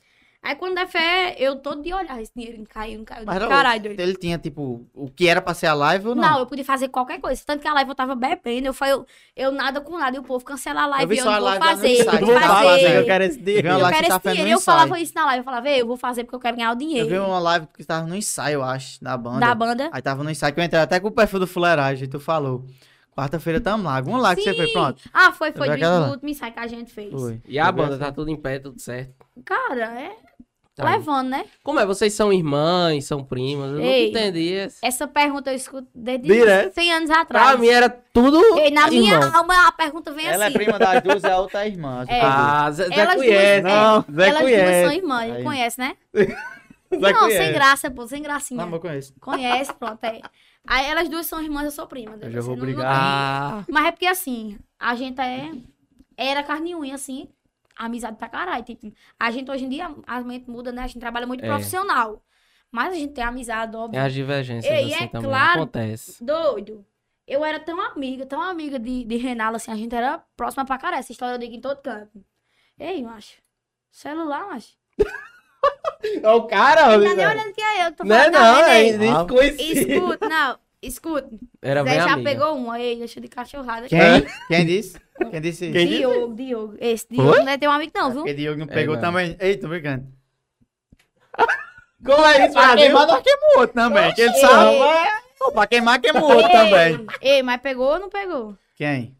Aí 0.44 0.56
quando 0.56 0.74
der 0.74 0.88
fé, 0.88 1.36
eu 1.38 1.54
todo 1.54 1.80
de 1.82 1.94
olhar 1.94 2.20
esse 2.20 2.32
dinheiro 2.34 2.64
caiu, 2.68 2.98
não 2.98 3.04
caiu. 3.04 3.22
Mas 3.24 3.36
era 3.36 3.46
Caralho, 3.46 3.82
doido. 3.82 4.00
Ele 4.00 4.16
tinha, 4.16 4.36
tipo, 4.36 4.84
o 4.92 5.08
que 5.08 5.28
era 5.28 5.40
pra 5.40 5.54
ser 5.54 5.66
a 5.68 5.74
live 5.74 6.08
ou 6.08 6.14
Não, 6.16 6.22
não? 6.30 6.38
eu 6.40 6.46
podia 6.46 6.64
fazer 6.64 6.88
qualquer 6.88 7.20
coisa. 7.20 7.40
Tanto 7.46 7.60
que 7.62 7.68
a 7.68 7.72
live 7.74 7.88
eu 7.90 7.94
tava 7.94 8.16
bebendo. 8.16 8.66
Eu 8.66 8.74
falei, 8.74 8.94
eu, 8.94 9.06
eu 9.36 9.52
nada 9.52 9.80
com 9.80 9.96
nada. 9.96 10.16
E 10.16 10.18
o 10.18 10.24
povo 10.24 10.44
cancela 10.44 10.80
a 10.80 10.84
Eu 10.86 10.90
live. 10.90 11.06
vi 11.06 11.14
e 11.14 11.18
Eu, 11.20 11.24
só 11.24 11.30
a 11.30 11.40
não 11.40 11.48
vou 11.48 11.60
fazer. 11.62 12.04
vou 12.04 12.14
eu 12.34 12.40
tava 12.40 12.54
fazer. 12.70 12.96
eu 12.98 13.04
quero 13.04 13.24
esse 13.24 13.38
Eu 13.38 13.44
vi 13.44 13.44
dinheiro. 13.44 13.68
Eu 13.68 13.78
live 13.78 13.96
quero 13.96 14.20
que 14.20 14.28
esse 14.28 14.36
dinheiro. 14.36 14.50
Eu 14.58 14.60
falava 14.60 15.00
isso 15.00 15.12
na 15.14 15.24
live. 15.26 15.38
Eu 15.38 15.44
falava, 15.44 15.62
"Vê, 15.62 15.80
eu 15.80 15.86
vou 15.86 15.96
fazer 15.96 16.24
porque 16.24 16.34
eu 16.34 16.40
quero 16.40 16.56
ganhar 16.56 16.70
o 16.70 16.72
Eu 16.72 16.78
vi 16.78 16.86
dinheiro 16.86 17.24
uma 17.24 17.38
live 17.38 17.68
que 17.76 17.84
tava 17.84 18.06
no 18.08 18.16
ensaio, 18.16 18.54
eu 18.54 18.62
acho, 18.64 19.02
da 19.02 19.16
banda. 19.16 19.38
da 19.38 19.54
banda. 19.54 19.90
Aí 19.92 20.02
tava 20.02 20.24
no 20.24 20.30
ensaio 20.30 20.52
que 20.52 20.58
eu 20.58 20.64
entrei 20.64 20.80
até 20.82 20.98
com 20.98 21.06
o 21.06 21.12
perfil 21.12 21.38
do 21.38 21.46
Fuleiragem, 21.46 22.08
tu 22.08 22.18
falou. 22.18 22.64
Quarta-feira 23.14 23.60
tamo 23.60 23.84
lá. 23.84 23.96
Alguma 23.98 24.18
lá 24.18 24.34
que 24.34 24.42
você 24.42 24.54
fez, 24.54 24.72
pronto. 24.72 25.02
Ah, 25.12 25.32
foi, 25.32 25.52
foi 25.52 25.68
vi 25.70 25.80
do, 25.82 26.10
último 26.10 26.30
ensaio 26.30 26.52
que 26.52 26.58
a 26.58 26.66
gente 26.66 26.90
fez. 26.92 27.12
Foi. 27.12 27.42
E 27.46 27.58
a 27.58 27.66
Eu 27.66 27.72
vi 27.72 27.78
banda 27.78 27.98
tá 27.98 28.10
tudo 28.10 28.30
em 28.30 28.36
pé, 28.36 28.58
tudo 28.58 28.80
certo. 28.80 29.12
Cara, 29.44 30.00
é 30.00 30.16
Tá. 30.74 30.84
levando, 30.90 31.28
né? 31.28 31.44
Como 31.62 31.78
é? 31.78 31.84
Vocês 31.84 32.14
são 32.14 32.32
irmãs, 32.32 33.04
são 33.04 33.22
primas? 33.22 33.72
Eu 33.72 33.80
Ei. 33.80 34.10
não 34.10 34.20
entendi. 34.20 34.52
esse. 34.54 34.78
Essa 34.82 35.06
pergunta 35.06 35.50
eu 35.52 35.56
escuto 35.56 35.86
desde 35.94 36.26
Direto. 36.26 36.72
100 36.74 36.92
anos 36.92 37.10
Pra 37.10 37.20
atrás. 37.20 37.60
mim 37.60 37.68
era 37.68 37.90
tudo 37.90 38.40
Ei, 38.58 38.70
na 38.70 38.88
minha 38.88 39.14
irmão. 39.14 39.36
alma, 39.36 39.68
a 39.68 39.72
pergunta 39.72 40.10
vem 40.12 40.26
Ela 40.26 40.46
assim. 40.46 40.54
é 40.54 40.58
prima 40.58 40.78
das 40.78 41.02
duas 41.02 41.24
a 41.24 41.38
outra 41.38 41.64
é 41.64 41.68
irmã. 41.68 42.04
É. 42.08 42.20
Ah, 42.22 42.70
Zé, 42.70 42.86
Zé 42.88 42.94
Elas 42.94 43.14
conhece. 43.16 43.32
duas, 43.32 43.42
é, 43.44 43.60
Não, 43.62 44.00
Zé 44.14 44.28
Elas 44.28 44.40
duas 44.40 44.52
são 44.54 44.62
conhece. 44.64 44.96
irmãs, 44.96 45.32
Aí. 45.36 45.44
conhece, 45.44 45.78
né? 45.78 45.96
Zé 46.14 47.12
não, 47.12 47.20
conhece. 47.20 47.36
sem 47.44 47.52
graça, 47.52 47.90
pô, 47.90 48.06
sem 48.06 48.22
gracinha. 48.22 48.64
Não, 48.64 48.72
eu 48.72 48.80
conheço. 48.80 49.14
Conhece, 49.20 49.72
pronto, 49.74 50.02
é. 50.04 50.20
Aí 50.66 50.86
elas 50.90 51.08
duas 51.08 51.26
são 51.26 51.42
irmãs, 51.42 51.64
eu 51.64 51.70
sou 51.70 51.86
prima. 51.86 52.16
Eu 52.20 52.30
já 52.30 52.40
vou 52.40 52.54
Você 52.54 52.60
não- 52.60 52.66
brigar. 52.66 52.86
Ah, 52.86 53.64
Mas 53.68 53.86
é 53.86 53.90
porque 53.90 54.06
assim, 54.06 54.56
a 54.80 54.94
gente 54.94 55.20
é. 55.20 55.50
Era 56.16 56.42
carne 56.42 56.70
e 56.70 56.74
unha, 56.76 56.94
assim, 56.94 57.28
amizade 57.76 58.16
pra 58.16 58.28
caralho. 58.28 58.64
Tipo, 58.64 58.92
a 59.18 59.30
gente 59.30 59.50
hoje 59.50 59.64
em 59.64 59.68
dia, 59.68 59.94
a 60.06 60.20
mente 60.20 60.48
muda, 60.50 60.70
né? 60.72 60.82
A 60.82 60.86
gente 60.86 61.00
trabalha 61.00 61.26
muito 61.26 61.44
É. 61.44 61.48
profissional. 61.48 62.22
Mas 62.70 62.92
a 62.94 62.96
gente 62.96 63.12
tem 63.12 63.22
amizade, 63.24 63.76
óbvio. 63.76 63.98
é 63.98 64.02
as 64.02 64.12
divergências 64.14 64.72
Ei, 64.72 64.94
assim 64.94 65.04
é 65.04 65.06
também. 65.08 65.28
claro. 65.30 65.62
Acontece. 65.62 66.24
Doido. 66.24 66.84
Eu 67.26 67.44
era 67.44 67.60
tão 67.60 67.80
amiga, 67.80 68.26
tão 68.26 68.40
amiga 68.40 68.78
de, 68.78 69.04
de 69.04 69.16
Renala, 69.16 69.56
assim, 69.56 69.70
a 69.70 69.76
gente 69.76 69.94
era 69.94 70.18
próxima 70.36 70.64
pra 70.64 70.78
caralho. 70.78 71.00
Essa 71.00 71.12
história 71.12 71.34
eu 71.34 71.38
digo 71.38 71.54
em 71.54 71.60
todo 71.60 71.80
canto. 71.82 72.24
Ei, 72.78 73.02
macho. 73.02 73.36
Celular, 73.90 74.46
macho. 74.48 74.74
É 76.20 76.28
o 76.30 76.42
cara, 76.48 76.98
Não 76.98 77.04
tá 77.08 77.14
nem 77.14 77.26
olhando 77.26 77.52
que 77.52 77.62
é 77.62 77.86
eu, 77.86 77.92
tô 77.92 78.02
Não 78.04 78.16
é 78.16 78.24
falando. 78.32 78.32
não, 78.42 78.64
é 78.66 78.88
Ah. 78.90 79.22
desconhecido. 79.22 79.90
Escuta, 79.92 80.28
não, 80.28 80.58
escuta. 80.82 81.28
Era 81.62 81.82
Zé 81.84 81.94
já 81.94 82.12
amiga. 82.12 82.30
pegou 82.30 82.56
uma, 82.56 82.80
ei, 82.80 82.96
deixa 82.98 83.20
de 83.20 83.28
cachorrada. 83.28 83.86
Quem? 83.88 83.98
É. 84.00 84.20
Quem 84.48 84.66
disse? 84.66 84.98
Quem 85.30 85.40
disse 85.40 85.64
isso? 85.66 85.72
Quem 85.72 85.86
disse? 85.86 85.98
Diogo, 86.00 86.34
Diogo. 86.34 86.76
Esse 86.80 87.06
Foi? 87.06 87.16
Diogo 87.16 87.38
não 87.44 87.48
é 87.52 87.58
teu 87.58 87.70
amigo, 87.70 87.92
não, 87.94 88.10
viu? 88.10 88.18
Porque 88.22 88.34
Diogo 88.34 88.58
não 88.58 88.66
É, 88.66 88.74
pegou 88.74 88.94
não. 88.96 89.02
também. 89.02 89.36
Ei, 89.40 89.56
tô 89.56 89.68
brincando. 89.68 90.06
Como 92.04 92.26
é 92.26 92.44
isso, 92.46 92.54
Pra 92.54 92.74
queimar, 92.76 93.06
nós 93.06 93.22
queimamos 93.22 93.56
outro 93.58 93.74
também. 93.74 94.14
Que 94.14 94.22
ele 94.22 94.34
sabe. 94.34 94.76
Pô, 95.38 95.52
Pra 95.52 95.66
queimar, 95.66 96.00
queimou 96.00 96.34
outro 96.34 96.50
também. 96.50 97.06
Ei, 97.20 97.42
mas 97.42 97.60
pegou 97.60 97.86
ou 97.92 98.00
não 98.00 98.08
pegou? 98.10 98.56
Quem? 98.76 99.16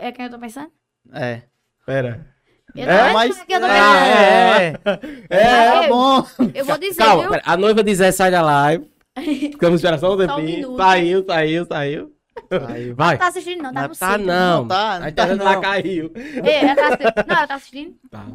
É 0.00 0.10
quem 0.12 0.24
eu 0.24 0.30
tô 0.30 0.38
pensando? 0.38 0.70
É. 1.12 1.42
Pera. 1.84 2.26
Eu 2.74 2.88
É, 2.88 3.12
mas- 3.12 3.42
que 3.44 3.52
eu 3.52 3.60
tô 3.60 3.66
Ah, 3.66 4.56
pensando. 4.82 5.00
É, 5.30 5.36
é. 5.36 5.44
É, 5.82 5.84
Eu- 5.84 5.88
bom. 5.90 6.26
Eu 6.54 6.64
vou 6.64 6.78
dizer, 6.78 6.96
Calma, 7.04 7.22
viu? 7.22 7.30
pera. 7.32 7.42
A 7.44 7.56
noiva 7.58 7.84
de 7.84 7.94
Zé 7.94 8.10
sai 8.10 8.30
da 8.30 8.40
live. 8.42 8.90
Ficamos 9.16 9.76
esperando 9.76 10.00
só 10.00 10.06
um 10.06 10.10
Só 10.10 10.14
um 10.14 10.26
tempinho. 10.36 10.56
minuto. 10.58 10.76
saiu, 10.76 11.24
saiu, 11.24 11.64
saiu. 11.66 12.12
Saiu. 12.50 12.96
Vai. 12.96 13.12
Não 13.14 13.18
tá 13.18 13.26
assistindo, 13.28 13.62
não, 13.62 13.72
tá 13.72 13.80
Não 13.82 13.88
no 13.88 13.94
Tá 13.96 14.10
sítio. 14.12 14.26
não. 14.26 14.60
Não 14.62 14.68
tá, 14.68 14.84
não 14.88 14.96
a 14.96 15.00
tá, 15.00 15.08
internet 15.10 15.42
lá 15.42 15.52
não. 15.54 15.60
caiu. 15.60 16.12
Ei, 16.16 16.54
ela 16.56 16.74
tá 16.74 16.86
assistindo. 16.88 17.14
Não, 17.28 17.36
ela 17.36 17.46
tá 17.46 17.54
assistindo. 17.54 17.96
Tá. 18.10 18.26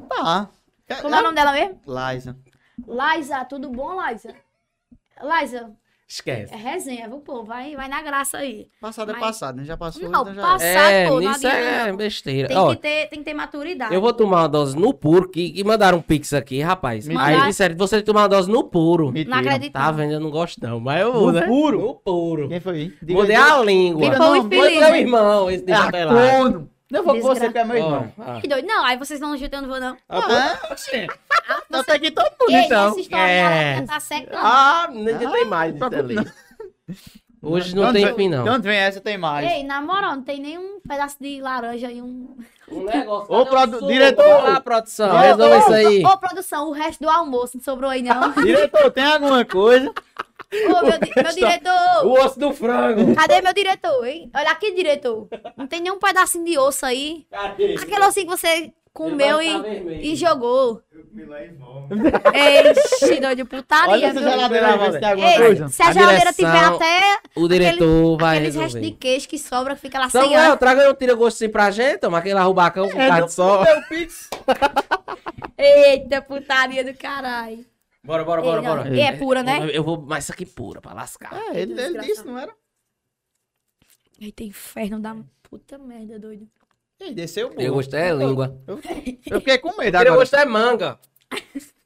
Tá. 0.88 0.96
Como 1.02 1.16
é 1.16 1.20
o 1.20 1.24
nome 1.24 1.36
dela 1.36 1.52
mesmo? 1.52 1.82
Liza. 1.86 2.38
Liza, 2.88 3.46
tudo 3.46 3.70
bom, 3.70 4.00
Liza? 4.08 4.34
Liza, 5.22 5.72
Esquece. 6.12 6.52
é 6.52 6.58
resenha, 6.58 7.08
viu, 7.08 7.20
pô? 7.20 7.44
Vai, 7.44 7.76
vai 7.76 7.88
na 7.88 8.02
graça 8.02 8.40
aí. 8.40 8.68
Passado 8.82 9.10
é 9.12 9.14
Mas- 9.14 9.22
passado, 9.22 9.58
né? 9.58 9.64
Já 9.64 9.78
passou, 9.78 10.10
Não, 10.10 10.22
então 10.24 10.34
já 10.34 10.42
é. 10.42 10.44
Passado, 10.44 10.66
É, 10.92 11.08
pô, 11.08 11.22
não 11.22 11.32
isso 11.32 11.48
é 11.48 11.94
besteira. 11.94 12.48
Tem, 12.48 12.58
Ó, 12.58 12.70
que 12.72 12.76
ter, 12.78 13.10
tem 13.10 13.20
que 13.20 13.26
ter 13.26 13.34
maturidade. 13.36 13.94
eu 13.94 14.02
vou 14.02 14.12
tomar 14.12 14.42
uma 14.42 14.48
dose 14.48 14.76
no 14.76 14.92
puro, 14.92 15.30
que, 15.30 15.52
que 15.52 15.64
mandaram 15.64 16.00
um 16.00 16.02
pix 16.02 16.34
aqui, 16.34 16.62
rapaz. 16.62 17.08
Me 17.08 17.16
Aí 17.16 17.40
disseram, 17.44 17.76
você 17.78 17.98
tem 17.98 18.02
que 18.02 18.08
tomar 18.08 18.22
uma 18.22 18.28
dose 18.30 18.50
no 18.50 18.64
puro. 18.64 19.12
Mentira. 19.12 19.30
Não 19.30 19.38
acredito. 19.38 19.74
Tá 19.74 19.92
vendo? 19.92 20.14
Eu 20.14 20.20
não 20.20 20.32
gosto 20.32 20.60
não, 20.64 20.80
mas 20.80 21.00
eu 21.00 21.14
vou, 21.14 21.28
No 21.28 21.32
né? 21.34 21.46
puro? 21.46 21.80
No 21.80 21.94
puro. 21.94 22.50
Quem 22.50 22.60
foi? 22.60 22.92
Diga 23.04 23.14
Mudei 23.20 23.36
aí. 23.36 23.52
a 23.52 23.62
língua. 23.62 24.02
Diga 24.02 24.18
Foi 24.18 24.50
feliz, 24.50 24.80
meu 24.80 24.96
irmão, 24.96 25.52
esse 25.52 25.64
de 25.64 25.72
corno. 25.74 26.70
Não 26.92 27.04
vou 27.04 27.14
com 27.16 27.22
você 27.22 27.42
Desgra- 27.42 27.52
que 27.52 27.58
é 27.60 27.64
meu 27.66 27.78
irmão. 27.78 28.12
Ó, 28.18 28.24
ó. 28.38 28.42
Que 28.42 28.48
doido. 28.48 28.66
Não, 28.66 28.84
aí 28.84 28.98
vocês 28.98 29.20
vão 29.20 29.36
não 29.62 29.70
vou, 29.70 29.80
não. 29.80 29.98
Ah, 30.10 30.76
sim. 30.76 31.08
Não 31.70 31.84
tá 31.84 31.94
aqui 31.94 32.10
todo 32.12 32.30
mundo, 32.40 32.52
então. 32.52 32.90
essa 32.90 33.00
história 33.00 33.32
É. 33.32 33.82
tá 33.84 34.00
secando. 34.00 34.36
Ah, 34.42 34.90
nem 34.92 35.18
tem 35.18 35.46
mais 35.46 35.76
isso 35.76 35.90
preocupe 35.90 36.18
ali. 36.18 36.32
Hoje 37.42 37.74
não 37.76 37.94
tem 37.94 38.14
fim, 38.16 38.28
não. 38.28 38.46
Onde 38.46 38.68
vem 38.68 38.78
essa, 38.78 39.00
tem 39.00 39.18
mais. 39.18 39.50
Ei, 39.50 39.64
na 39.64 39.82
moral, 39.82 40.16
não 40.16 40.24
tem 40.24 40.42
nenhum 40.42 40.80
pedaço 40.86 41.16
de 41.22 41.40
laranja 41.42 41.92
e 41.92 42.02
um... 42.02 42.36
Um 42.72 42.84
negócio. 42.84 43.34
Ô, 43.34 43.46
produ- 43.48 43.88
diretor! 43.88 44.44
Lá, 44.44 44.62
produção. 44.62 45.10
Ô, 45.16 45.18
Resolve 45.18 45.56
ô, 45.56 45.58
isso 45.58 45.74
aí. 45.74 46.06
Ô, 46.06 46.18
produção, 46.20 46.68
o 46.70 46.72
resto 46.72 47.02
do 47.02 47.10
almoço 47.10 47.58
não 47.58 47.64
sobrou 47.64 47.90
aí, 47.90 48.04
não. 48.04 48.32
Diretor, 48.34 48.92
tem 48.92 49.04
alguma 49.06 49.44
coisa? 49.44 49.92
Meu, 50.52 51.00
di- 51.00 51.12
meu 51.24 51.34
diretor... 51.36 52.06
O 52.06 52.12
osso 52.26 52.40
do 52.40 52.52
frango. 52.54 53.14
Cadê 53.16 53.42
meu 53.42 53.54
diretor, 53.54 54.06
hein? 54.06 54.32
Olha 54.36 54.52
aqui, 54.52 54.72
diretor. 54.74 55.28
Não 55.56 55.68
tem 55.68 55.82
nenhum 55.82 56.00
pedacinho 56.00 56.46
de 56.46 56.58
osso 56.58 56.86
aí. 56.86 57.26
Cadê? 57.32 57.76
Aquele 57.76 58.06
ossinho 58.06 58.28
que 58.28 58.38
você 58.38 58.72
comeu 58.94 59.38
vai 59.38 59.48
e, 59.48 59.62
vermelho. 59.62 60.02
e 60.02 60.16
jogou. 60.16 60.82
Eixe, 62.34 63.20
doido, 63.20 63.46
putaria, 63.46 63.94
Olha 63.94 64.06
essa 64.08 64.20
viu? 64.20 64.30
geladeira 64.30 64.92
se 64.92 65.00
tem 65.00 65.10
alguma 65.10 65.32
Ei, 65.32 65.38
coisa. 65.38 65.68
se 65.70 65.82
a 65.82 65.88
A 65.88 65.92
geladeira 65.94 66.32
direção, 66.34 66.46
tiver 66.52 66.66
até 66.76 67.18
O 67.36 67.48
diretor 67.48 68.18
vai 68.18 68.38
aqueles 68.38 68.56
restos 68.56 68.74
resolver. 68.76 68.92
de 68.92 68.98
queijo 68.98 69.28
que 69.30 69.38
sobra, 69.40 69.76
que 69.76 69.82
fica 69.82 70.00
lá 70.00 70.10
sem 70.10 70.22
Samuel, 70.22 70.52
ar. 70.52 70.58
traga 70.58 70.90
um 70.90 70.94
tira-gosto 70.94 71.38
assim 71.38 71.50
pra 71.50 71.72
gente, 71.72 72.00
toma 72.00 72.18
aquele 72.18 72.38
arrubacão 72.40 72.90
com 72.90 73.00
É, 73.00 73.08
carne 73.08 73.20
não 73.22 73.28
de 73.28 73.34
sol. 73.34 73.64
Meu. 73.64 74.08
Eita, 75.58 76.22
putaria 76.22 76.84
do 76.84 76.94
caralho. 76.94 77.66
Bora, 78.04 78.24
bora, 78.24 78.42
Ei, 78.42 78.46
bora, 78.46 78.62
não, 78.62 78.78
bora. 78.78 78.96
e 78.96 79.00
é 79.02 79.18
pura, 79.18 79.44
né? 79.44 79.70
Eu 79.74 79.84
vou 79.84 80.02
mais 80.02 80.24
isso 80.24 80.32
aqui 80.32 80.46
pura, 80.46 80.82
pra 80.82 80.94
lascar. 80.94 81.34
É, 81.34 81.50
ele, 81.62 81.74
ele 81.74 81.76
Desgraçado. 81.76 82.08
disse, 82.08 82.26
não 82.26 82.40
era? 82.40 82.54
Eita, 84.20 84.44
inferno 84.44 85.00
da 85.00 85.16
puta 85.44 85.78
merda, 85.78 86.18
doido. 86.20 86.48
Ih, 87.02 87.14
desceu 87.14 87.50
boa. 87.50 87.62
Eu 87.62 87.74
gostei 87.74 88.00
é 88.02 88.14
língua. 88.14 88.62
Eu, 88.68 88.80
eu 89.32 89.40
fiquei 89.40 89.58
com 89.58 89.76
medo 89.78 89.96
Eu 89.96 90.02
agora. 90.02 90.16
gostei 90.18 90.40
é 90.40 90.46
manga. 90.46 91.00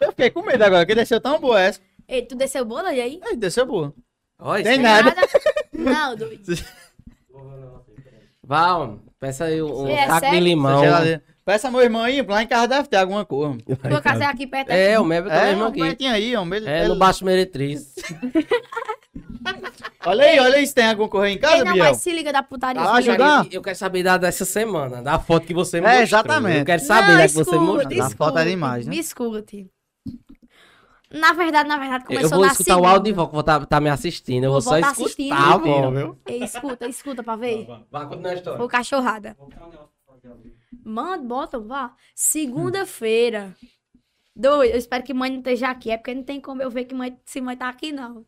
Eu 0.00 0.10
fiquei 0.12 0.30
com 0.30 0.42
medo 0.42 0.62
agora, 0.64 0.86
que 0.86 0.94
desceu 0.94 1.20
tão 1.20 1.38
boa 1.38 1.60
essa. 1.60 1.80
Ei, 2.08 2.24
tu 2.24 2.34
desceu 2.34 2.64
boa 2.64 2.86
aí? 2.88 3.20
Ei, 3.24 3.36
desceu 3.36 3.66
boa. 3.66 3.94
Olha 4.38 4.64
Tem 4.64 4.72
isso. 4.74 4.82
nada. 4.82 5.14
Não, 5.72 6.16
doido. 6.16 6.42
Val, 8.42 8.98
peça 9.18 9.44
aí 9.44 9.62
um, 9.62 9.82
um 9.82 9.88
É, 9.88 10.06
taco 10.06 10.30
de 10.30 10.40
limão. 10.40 10.82
Peça 11.44 11.70
meu 11.70 11.80
irmão 11.80 12.02
aí, 12.02 12.22
lá 12.22 12.42
em 12.42 12.46
casa 12.46 12.68
deve 12.68 12.88
ter 12.88 12.96
alguma 12.96 13.24
coisa. 13.24 13.56
Tua 13.88 14.00
casa 14.00 14.24
é 14.24 14.26
aqui 14.26 14.46
perto 14.46 14.70
É, 14.70 14.92
aqui. 14.94 15.02
o 15.02 15.04
Mebe 15.04 15.28
tá 15.28 15.34
É, 15.34 15.50
mesmo 15.50 15.64
aqui. 15.64 15.80
pertinho 15.80 16.12
aí, 16.12 16.36
homem. 16.36 16.58
Ele, 16.60 16.68
É, 16.68 16.78
ele- 16.80 16.88
no 16.88 16.96
Baixo 16.96 17.24
Meretriz. 17.24 17.94
Olha 20.06 20.24
aí, 20.24 20.38
olha 20.40 20.56
aí 20.56 20.66
se 20.66 20.74
tem 20.74 20.86
alguma 20.86 21.08
coisa 21.08 21.26
aí 21.26 21.34
em 21.34 21.38
casa, 21.38 21.56
Ei, 21.58 21.64
não, 21.64 21.72
Biel. 21.74 21.84
mas 21.86 21.96
se 21.98 22.10
liga 22.12 22.32
da 22.32 22.42
putaria. 22.42 22.80
Tá 22.82 22.98
liga. 23.00 23.12
ajudando? 23.12 23.52
Eu 23.52 23.60
quero 23.60 23.76
saber 23.76 24.02
da 24.02 24.16
dessa 24.16 24.44
semana, 24.46 25.02
da 25.02 25.18
foto 25.18 25.46
que 25.46 25.52
você 25.52 25.76
É, 25.76 25.80
mostrou. 25.80 26.02
exatamente. 26.02 26.58
Eu 26.60 26.64
quero 26.64 26.82
saber 26.82 27.08
Não, 27.12 27.16
da 27.18 27.22
que 27.24 27.28
você 27.34 27.40
escute, 27.42 27.58
mostrou. 27.58 27.98
Na 27.98 28.10
foto 28.10 28.38
é 28.38 28.44
demais, 28.44 28.86
né? 28.86 28.90
Me 28.90 28.98
escute. 28.98 29.70
Na 31.12 31.32
verdade, 31.34 31.68
na 31.68 31.76
verdade, 31.76 32.04
Eu 32.04 32.06
começou 32.06 32.30
vou 32.30 32.40
na 32.46 32.52
escutar 32.52 32.72
segunda. 32.74 32.88
o 32.88 32.90
áudio 32.90 33.04
de 33.04 33.12
volta, 33.12 33.32
vou 33.32 33.42
tá, 33.42 33.66
tá 33.66 33.80
me 33.80 33.90
assistindo. 33.90 34.44
Eu 34.44 34.50
vou, 34.50 34.58
Eu 34.58 34.62
vou 34.62 34.72
só 34.74 34.80
tá 34.80 34.90
escutar, 34.92 35.04
assistindo. 35.04 35.60
pô, 35.60 35.90
viu? 35.90 36.18
Ei, 36.26 36.44
escuta, 36.44 36.88
escuta 36.88 37.22
pra 37.22 37.36
ver. 37.36 37.66
Vai 37.90 38.06
continuar 38.06 38.30
a 38.30 38.34
história. 38.34 38.58
Foi 38.58 38.68
cachorrada. 38.68 39.36
Manda, 40.84 41.22
bota, 41.24 41.58
vá. 41.58 41.94
Segunda-feira. 42.14 43.56
Doido, 44.34 44.72
eu 44.72 44.78
espero 44.78 45.02
que 45.04 45.12
mãe 45.12 45.30
não 45.30 45.38
esteja 45.38 45.70
aqui. 45.70 45.90
É 45.90 45.96
porque 45.96 46.14
não 46.14 46.22
tem 46.22 46.40
como 46.40 46.62
eu 46.62 46.70
ver 46.70 46.84
que 46.84 46.94
mãe, 46.94 47.18
se 47.24 47.40
mãe 47.40 47.56
tá 47.56 47.68
aqui, 47.68 47.92
não. 47.92 48.24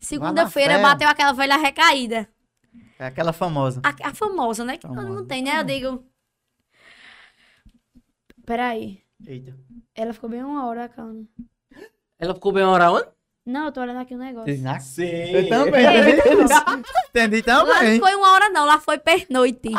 Segunda-feira 0.00 0.78
bateu 0.80 1.08
aquela 1.08 1.32
velha 1.32 1.56
recaída. 1.56 2.28
É 2.98 3.06
aquela 3.06 3.32
famosa. 3.32 3.80
A, 3.84 4.08
a 4.08 4.14
famosa, 4.14 4.64
né? 4.64 4.74
Que 4.76 4.82
todo 4.82 4.94
Famosa. 4.94 5.08
mundo 5.08 5.26
tem, 5.26 5.42
né? 5.42 5.60
Eu 5.60 5.64
digo. 5.64 6.04
Peraí. 8.44 9.02
Eita. 9.26 9.56
Ela 9.94 10.12
ficou 10.12 10.28
bem 10.28 10.42
uma 10.42 10.66
hora, 10.66 10.88
calma. 10.88 11.26
Ela 12.18 12.34
ficou 12.34 12.52
bem 12.52 12.64
uma 12.64 12.72
hora 12.72 12.90
onde? 12.90 13.08
Não, 13.46 13.66
eu 13.66 13.72
tô 13.72 13.80
olhando 13.80 14.00
aqui 14.00 14.12
o 14.12 14.18
negócio. 14.18 14.52
Sim. 14.80 15.04
Eu 15.06 15.48
também, 15.48 15.84
entendi. 16.18 16.52
Entendi 17.16 17.44
Lá 17.46 17.64
não 17.64 17.74
também. 17.74 18.00
foi 18.00 18.14
uma 18.16 18.32
hora, 18.32 18.50
não. 18.50 18.66
Lá 18.66 18.80
foi 18.80 18.98
pernoite. 18.98 19.70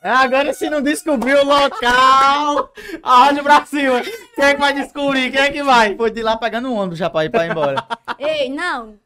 Agora 0.00 0.54
se 0.54 0.70
não 0.70 0.80
descobriu 0.80 1.38
o 1.40 1.44
local, 1.44 2.72
arrange 3.02 3.42
pra 3.42 3.66
cima. 3.66 4.00
Quem 4.34 4.44
é 4.44 4.54
que 4.54 4.60
vai 4.60 4.72
descobrir? 4.72 5.30
Quem 5.32 5.40
é 5.40 5.50
que 5.50 5.62
vai? 5.62 5.96
Foi 5.96 6.10
de 6.10 6.22
lá 6.22 6.36
pegando 6.36 6.68
um 6.68 6.74
ônibus 6.76 6.98
já 6.98 7.10
pra 7.10 7.24
ir 7.24 7.30
pra 7.30 7.46
ir 7.46 7.50
embora. 7.50 7.84
Ei, 8.18 8.48
não. 8.48 8.96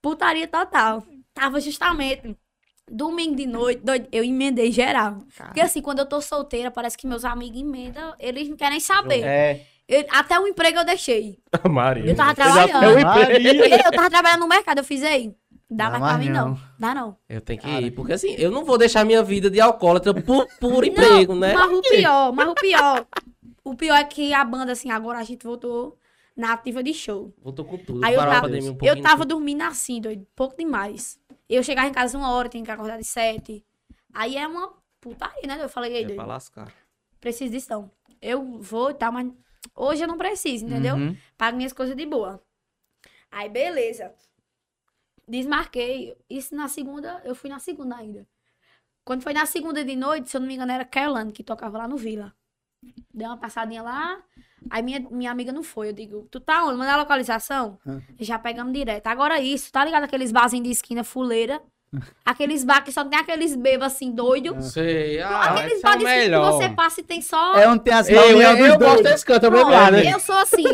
Putaria 0.00 0.48
total. 0.48 1.04
Tava 1.34 1.60
justamente 1.60 2.36
domingo 2.90 3.36
de 3.36 3.46
noite, 3.46 3.80
doido, 3.82 4.08
eu 4.10 4.24
emendei 4.24 4.72
geral. 4.72 5.18
Porque 5.36 5.60
assim, 5.60 5.80
quando 5.82 5.98
eu 6.00 6.06
tô 6.06 6.20
solteira, 6.20 6.70
parece 6.70 6.96
que 6.96 7.06
meus 7.06 7.24
amigos 7.24 7.60
emendam, 7.60 8.14
eles 8.18 8.48
não 8.48 8.56
querem 8.56 8.80
saber. 8.80 9.22
É. 9.22 9.66
Eu- 9.88 10.04
até 10.10 10.38
o 10.38 10.46
emprego 10.46 10.78
eu 10.78 10.84
deixei. 10.84 11.38
Maria. 11.68 12.06
Eu 12.10 12.16
tava 12.16 12.34
trabalhando. 12.34 12.98
Ei, 13.30 13.74
eu 13.74 13.90
tava 13.92 14.10
trabalhando 14.10 14.40
no 14.40 14.48
mercado, 14.48 14.78
eu 14.78 14.84
fiz, 14.84 15.02
ei, 15.02 15.34
dá 15.70 15.90
Dá 15.90 15.98
mais 15.98 16.12
pra 16.14 16.18
mim 16.24 16.30
não. 16.30 16.48
não. 16.50 16.58
Dá 16.78 16.94
não. 16.94 17.16
Eu 17.28 17.40
tenho 17.40 17.60
que 17.60 17.68
ir, 17.68 17.90
porque 17.90 18.12
assim, 18.14 18.34
eu 18.38 18.50
não 18.50 18.64
vou 18.64 18.78
deixar 18.78 19.04
minha 19.04 19.22
vida 19.22 19.50
de 19.50 19.60
alcoólatra 19.60 20.14
por, 20.14 20.46
por 20.58 20.84
emprego, 20.84 21.34
né? 21.34 21.52
Mas 21.54 21.70
o 21.72 21.82
pior, 21.82 22.32
mas 22.32 22.48
o 22.48 22.54
pior. 22.54 23.06
O 23.62 23.74
pior 23.74 23.96
é 23.96 24.04
que 24.04 24.32
a 24.34 24.44
banda, 24.44 24.72
assim, 24.72 24.90
agora 24.90 25.18
a 25.18 25.22
gente 25.22 25.44
voltou 25.44 25.98
na 26.36 26.52
ativa 26.52 26.82
de 26.82 26.92
show. 26.92 27.32
Voltou 27.42 27.64
com 27.64 27.78
tudo. 27.78 28.04
Aí 28.04 28.14
eu 28.14 28.20
a 28.20 28.26
tava, 28.26 28.48
um 28.48 28.78
eu 28.82 29.00
tava 29.02 29.24
dormindo 29.24 29.62
assim, 29.62 30.00
doido, 30.00 30.26
pouco 30.34 30.56
demais. 30.56 31.18
Eu 31.48 31.62
chegava 31.62 31.88
em 31.88 31.92
casa 31.92 32.16
uma 32.18 32.30
hora, 32.32 32.48
tinha 32.48 32.64
que 32.64 32.70
acordar 32.70 32.98
de 32.98 33.04
sete. 33.04 33.64
Aí 34.12 34.36
é 34.36 34.46
uma 34.46 34.72
putaria, 35.00 35.46
né? 35.46 35.58
Eu 35.62 35.68
falei, 35.68 35.92
ei, 35.92 36.02
É 36.02 36.06
pra 36.06 36.14
doido, 36.16 36.28
lascar. 36.28 36.72
preciso 37.20 37.50
disso 37.52 37.68
não. 37.70 37.90
Eu 38.20 38.58
vou 38.60 38.90
e 38.90 38.94
tal, 38.94 39.12
mas 39.12 39.30
hoje 39.74 40.02
eu 40.02 40.08
não 40.08 40.18
preciso, 40.18 40.66
entendeu? 40.66 40.96
Uhum. 40.96 41.16
Pago 41.36 41.56
minhas 41.56 41.72
coisas 41.72 41.96
de 41.96 42.06
boa. 42.06 42.42
Aí, 43.30 43.48
beleza. 43.48 44.14
Desmarquei. 45.26 46.16
Isso 46.28 46.54
na 46.54 46.68
segunda, 46.68 47.20
eu 47.24 47.34
fui 47.34 47.50
na 47.50 47.58
segunda 47.58 47.96
ainda. 47.96 48.26
Quando 49.04 49.22
foi 49.22 49.32
na 49.32 49.44
segunda 49.44 49.84
de 49.84 49.96
noite, 49.96 50.30
se 50.30 50.36
eu 50.36 50.40
não 50.40 50.48
me 50.48 50.54
engano, 50.54 50.72
era 50.72 50.84
Caroline 50.84 51.32
que 51.32 51.44
tocava 51.44 51.78
lá 51.78 51.88
no 51.88 51.96
Vila. 51.96 52.34
Dei 53.12 53.26
uma 53.26 53.36
passadinha 53.36 53.82
lá. 53.82 54.22
Aí 54.70 54.82
minha, 54.82 55.00
minha 55.10 55.30
amiga 55.30 55.52
não 55.52 55.62
foi. 55.62 55.88
Eu 55.88 55.92
digo, 55.92 56.28
tu 56.30 56.40
tá 56.40 56.64
onde? 56.64 56.78
Manda 56.78 56.92
a 56.92 56.96
localização. 56.96 57.78
Já 58.18 58.38
pegamos 58.38 58.72
direto. 58.72 59.06
Agora 59.06 59.40
isso, 59.40 59.70
tá 59.70 59.84
ligado? 59.84 60.04
Aqueles 60.04 60.32
barzinhos 60.32 60.64
de 60.64 60.70
esquina 60.70 61.04
fuleira. 61.04 61.62
Aqueles 62.24 62.64
bar 62.64 62.82
que 62.82 62.90
só 62.92 63.04
tem 63.04 63.18
aqueles 63.18 63.54
bebos 63.56 63.86
assim, 63.86 64.10
doido. 64.12 64.60
Sei. 64.62 65.20
Ah, 65.20 65.52
Aqueles 65.54 65.78
é 65.78 65.82
bar 65.82 65.98
que 65.98 66.04
melhor. 66.04 66.52
você 66.52 66.68
passa 66.70 67.00
e 67.00 67.04
tem 67.04 67.20
só... 67.22 67.54
É 67.54 67.68
onde 67.68 67.84
tem 67.84 67.92
as 67.94 68.08
Eu, 68.08 68.20
eu, 68.22 68.40
eu 68.40 68.78
gosto 68.78 68.78
doidos. 68.78 69.02
desse 69.12 69.24
canto, 69.26 69.44
eu 69.46 69.50
Pronto, 69.50 69.92
né? 69.92 70.12
eu 70.14 70.20
sou 70.20 70.34
assim. 70.36 70.64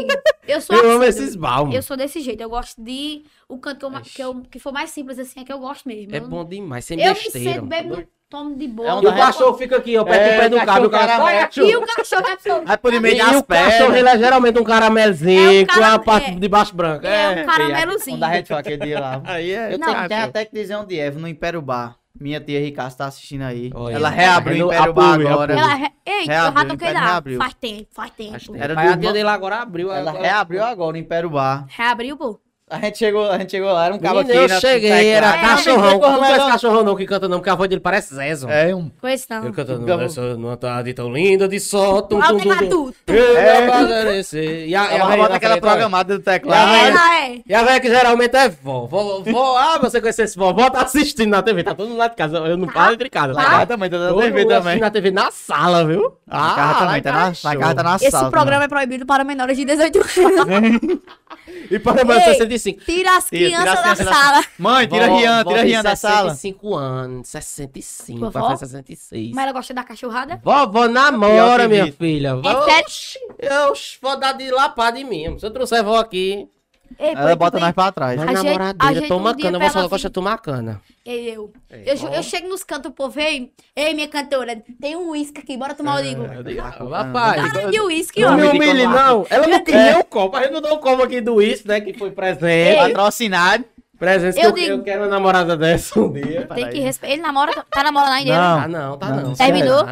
Eu 0.47 0.61
sou 0.61 0.77
Eu 0.77 0.83
assim. 0.83 0.91
amo 0.95 1.05
esses 1.05 1.37
balmos. 1.37 1.75
Eu 1.75 1.83
sou 1.83 1.97
desse 1.97 2.21
jeito. 2.21 2.41
Eu 2.43 2.51
gosto 2.51 2.83
de. 2.83 3.25
O 3.49 3.59
canto 3.59 3.89
que, 3.91 3.97
eu, 3.97 4.01
que, 4.03 4.23
eu, 4.23 4.43
que 4.51 4.59
for 4.59 4.73
mais 4.73 4.91
simples 4.91 5.19
assim 5.19 5.41
é 5.41 5.45
que 5.45 5.53
eu 5.53 5.59
gosto 5.59 5.87
mesmo. 5.89 6.15
É 6.15 6.21
bom 6.21 6.45
demais, 6.45 6.85
sem 6.85 7.01
eu 7.01 7.15
me 7.15 7.21
besteira. 7.21 7.53
sento, 7.55 7.67
bebo, 7.67 8.05
tomo 8.31 8.55
de 8.57 8.69
boa. 8.69 8.89
É 8.89 8.95
um 8.95 9.03
E 9.03 9.07
o 9.07 9.11
da 9.11 9.17
cachorro 9.17 9.59
fica 9.59 9.77
aqui, 9.77 9.99
ó, 9.99 10.05
perto 10.05 10.21
É, 10.23 10.35
do 10.35 10.41
pé 10.41 10.49
do 10.49 10.67
cabo. 10.67 10.87
O 10.87 10.91
cara 10.91 11.19
vai, 11.19 11.41
cachorro. 11.41 11.67
E 11.69 11.77
o 11.77 11.81
cachorro 11.83 12.23
é. 12.27 12.61
Vai 12.65 12.79
por 12.79 12.93
meio 13.01 13.15
E 13.15 13.19
das 13.19 13.27
o 13.37 13.43
cachorro, 13.43 13.45
pernas. 13.45 13.97
ele 13.99 14.09
é 14.09 14.19
geralmente 14.19 14.59
um 14.59 14.65
caramelzinho 14.65 15.61
É 15.61 15.63
um 15.63 15.67
com 15.67 15.85
a 15.85 15.99
parte 15.99 16.31
é. 16.31 16.35
de 16.35 16.49
baixo 16.49 16.75
branca. 16.75 17.09
É, 17.09 17.43
um 17.43 17.47
caramelozinho. 17.47 18.17
Quando 18.19 18.25
a 18.31 18.35
gente 18.37 18.47
foi 18.49 18.57
aquele 18.57 18.77
dia 18.87 19.01
lá. 19.01 19.21
Aí 19.27 19.51
é. 19.53 19.75
Eu 19.75 19.79
tenho, 19.79 20.09
tenho 20.09 20.25
até 20.25 20.45
que 20.45 20.55
dizer 20.55 20.77
onde 20.77 20.99
é, 20.99 21.11
no 21.11 21.27
Império 21.29 21.61
Bar. 21.61 21.97
Minha 22.19 22.41
tia 22.41 22.61
Ricardo 22.61 22.95
tá 22.97 23.07
assistindo 23.07 23.43
aí. 23.43 23.71
Olha, 23.75 23.95
Ela 23.95 24.11
reabriu 24.11 24.67
o? 24.69 24.73
Império 24.75 24.93
Bar 24.93 25.15
agora. 25.15 25.53
Ela 25.55 25.75
re... 25.75 25.89
Ei, 26.05 26.23
eu 26.23 26.27
já 26.27 26.33
Reabriu, 26.33 26.63
toquei 26.63 26.75
Império 26.75 27.01
lá. 27.01 27.07
reabriu. 27.13 27.39
Faz 27.39 27.55
tempo, 27.55 27.87
faz 27.93 28.11
tempo. 28.11 28.37
Acho 28.37 28.53
que 28.53 28.59
Era 28.59 28.75
Pai, 28.75 28.89
a 28.89 28.97
tia 28.97 29.13
dele 29.13 29.29
agora 29.29 29.57
abriu. 29.63 29.93
Ela 29.93 30.11
agora- 30.11 30.25
reabriu 30.27 30.65
agora 30.65 30.97
o 30.97 30.99
Império 30.99 31.31
Bar. 31.31 31.67
Reabriu, 31.69 32.17
pô. 32.17 32.39
A 32.71 32.79
gente 32.79 32.99
chegou, 32.99 33.29
a 33.29 33.37
gente 33.39 33.51
chegou 33.51 33.73
lá, 33.73 33.87
era 33.87 33.95
um 33.95 33.99
cabo 33.99 34.21
aqui. 34.21 34.31
eu 34.31 34.47
na- 34.49 34.61
cheguei, 34.61 35.09
era 35.09 35.35
É, 35.35 35.41
cachorrão. 35.41 35.91
não 35.91 35.99
como 36.01 36.19
conhece 36.19 36.47
cachorrão 36.47 36.85
não 36.85 36.95
que 36.95 37.05
canta 37.05 37.29
não, 37.29 37.39
porque 37.39 37.51
a 37.51 37.55
voz 37.57 37.69
dele 37.69 37.81
parece 37.81 38.15
Zezon. 38.15 38.49
É 38.49 38.73
um. 38.73 38.89
Conheço 39.01 39.27
não. 39.29 39.45
Ele 39.45 39.97
nessa 39.97 40.37
numa 40.37 40.57
tarde 40.57 40.95
tão 40.95 41.13
linda 41.13 41.49
de 41.49 41.59
sol. 41.59 42.03
Tum, 42.03 42.21
Ah, 42.23 42.29
tum, 42.29 42.39
tum, 42.39 42.69
tum. 42.69 42.93
É. 43.09 44.21
E 44.67 44.75
a, 44.75 44.93
Ela 44.93 45.07
velha 45.09 45.23
bota 45.23 45.35
aquela 45.35 45.55
olha. 45.55 45.61
programada 45.61 46.15
do 46.17 46.21
E 46.21 46.23
a 46.23 46.33
teclado. 46.33 46.71
é. 46.77 47.41
E 47.45 47.55
a 47.55 47.63
velha 47.65 47.81
que 47.81 47.89
geralmente 47.89 48.37
é 48.37 48.49
vó. 48.49 48.87
Vó, 48.87 49.57
ah, 49.59 49.79
você 49.81 50.01
conhece 50.01 50.23
esse 50.23 50.37
vó? 50.39 50.53
Vó 50.53 50.71
tá 50.71 50.83
assistindo 50.83 51.31
na 51.31 51.43
TV, 51.43 51.65
tá 51.65 51.75
todo 51.75 51.89
mundo 51.89 51.99
lá 51.99 52.07
de 52.07 52.15
casa. 52.15 52.37
Eu 52.39 52.57
não 52.57 52.69
paro 52.69 52.97
de 52.97 53.11
casa. 53.11 53.35
Tá? 53.35 53.45
casa 53.45 53.67
também, 53.67 53.91
tá 53.91 53.99
na 53.99 54.15
TV 54.15 54.45
também. 54.47 54.79
na 54.81 54.91
TV 54.91 55.11
na 55.11 55.31
sala, 55.33 55.85
viu? 55.85 56.13
Na 56.27 56.55
casa 56.55 56.79
também, 56.87 57.03
tá 57.03 57.13
na, 57.13 57.75
tá 57.75 57.83
na 57.83 57.97
Esse 57.97 58.11
sala. 58.13 58.31
programa 58.31 58.65
é 58.65 58.69
proibido 58.69 59.05
para 59.05 59.25
menores 59.25 59.57
de 59.57 59.65
18 59.65 59.99
anos. 59.99 60.81
E 61.71 61.79
para 61.79 62.05
mais 62.05 62.27
Ei. 62.27 62.35
65. 62.61 62.85
Tira 62.85 63.17
as 63.17 63.29
crianças 63.31 63.79
as 63.87 63.99
da 63.99 64.13
sala. 64.13 64.45
Mãe, 64.59 64.87
tira 64.89 65.09
Vó- 65.09 65.17
Rian, 65.19 65.45
tira 65.45 65.57
tem 65.57 65.65
Rian 65.67 65.83
da 65.83 65.97
sala. 65.97 66.31
65 66.31 66.75
anos, 66.77 67.29
65, 67.29 68.21
Vovó? 68.21 68.41
vai 68.49 68.57
fazer 68.59 68.77
66. 68.79 69.33
Mas 69.35 69.43
ela 69.45 69.53
gosta 69.53 69.75
da 69.75 69.83
cachorrada? 69.85 70.41
Vovó 70.43 70.87
namora, 70.89 71.69
minha 71.69 71.93
filha. 71.93 72.35
É 72.45 72.65
sério? 72.65 73.37
Eu 73.39 73.73
vou 74.03 74.19
dar 74.19 74.33
de 74.33 74.51
lapada 74.51 74.99
em 74.99 75.05
mim. 75.05 75.39
Se 75.39 75.47
eu 75.47 75.51
trouxer 75.51 75.83
vó 75.83 75.99
aqui, 75.99 76.49
Ei, 76.99 77.13
Ela 77.15 77.37
bota 77.37 77.59
nós 77.59 77.73
pra 77.73 77.93
trás. 77.93 78.21
A 78.21 78.27
gente- 78.27 78.37
a 78.39 78.43
namoradeira, 78.43 78.95
gente 79.01 79.09
toma 79.09 79.31
um 79.31 79.37
cana. 79.37 79.59
Vó 79.59 79.69
só 79.71 79.79
ela 79.79 79.89
gosta 79.89 80.09
de 80.09 80.13
tomar 80.13 80.39
cana. 80.39 80.81
Ei, 81.07 81.35
eu. 81.37 81.53
É, 81.71 81.93
Eu, 81.93 82.09
eu 82.13 82.23
chego 82.23 82.49
nos 82.49 82.63
cantos, 82.65 82.91
o 82.91 82.95
povo, 82.95 83.19
ei, 83.19 83.53
ei, 83.75 83.95
minha 83.95 84.09
cantora, 84.09 84.61
tem 84.81 84.97
um 84.97 85.11
uísque 85.11 85.41
aqui, 85.41 85.57
bora 85.57 85.75
tomar 85.75 86.01
o 86.01 86.03
digo. 86.03 86.25
Eu 86.25 86.43
digo, 86.43 86.61
ah, 86.61 86.69
Rapaz, 86.71 87.53
Cara 87.53 87.71
de 87.71 87.81
uísque, 87.81 88.21
não 88.21 88.37
me 88.37 88.49
humilhe, 88.49 88.85
não. 88.87 89.27
Ela 89.31 89.47
não 89.47 89.57
É. 89.59 89.65
nem 89.93 89.99
o 90.01 90.05
copo. 90.05 90.37
A 90.37 90.43
gente 90.43 90.53
não 90.53 90.61
deu 90.61 90.75
o 90.75 90.79
copo 90.79 91.03
aqui 91.03 91.21
do 91.21 91.35
uísque, 91.37 91.67
né? 91.69 91.81
Que 91.81 91.95
foi 91.95 92.11
presente. 92.11 92.77
Patrocinado. 92.79 93.65
Presente 93.99 94.35
que 94.37 94.41
Eu 94.41 94.49
eu, 94.49 94.55
digo- 94.55 94.67
eu 94.73 94.83
quero 94.83 95.03
uma 95.03 95.09
namorada 95.09 95.57
dessa 95.59 96.01
um 96.01 96.11
dia. 96.11 96.47
Tem 96.55 96.71
que 96.71 96.81
respeitar. 96.81 97.13
Ele 97.15 97.23
namora, 97.23 97.53
tá 97.71 97.83
namorando 97.83 98.13
ainda? 98.13 98.33
Não. 98.35 98.59
Ah, 98.59 98.69
não, 98.69 98.99
tá 98.99 99.09
não. 99.11 99.23
Não, 99.29 99.35
Terminou? 99.35 99.87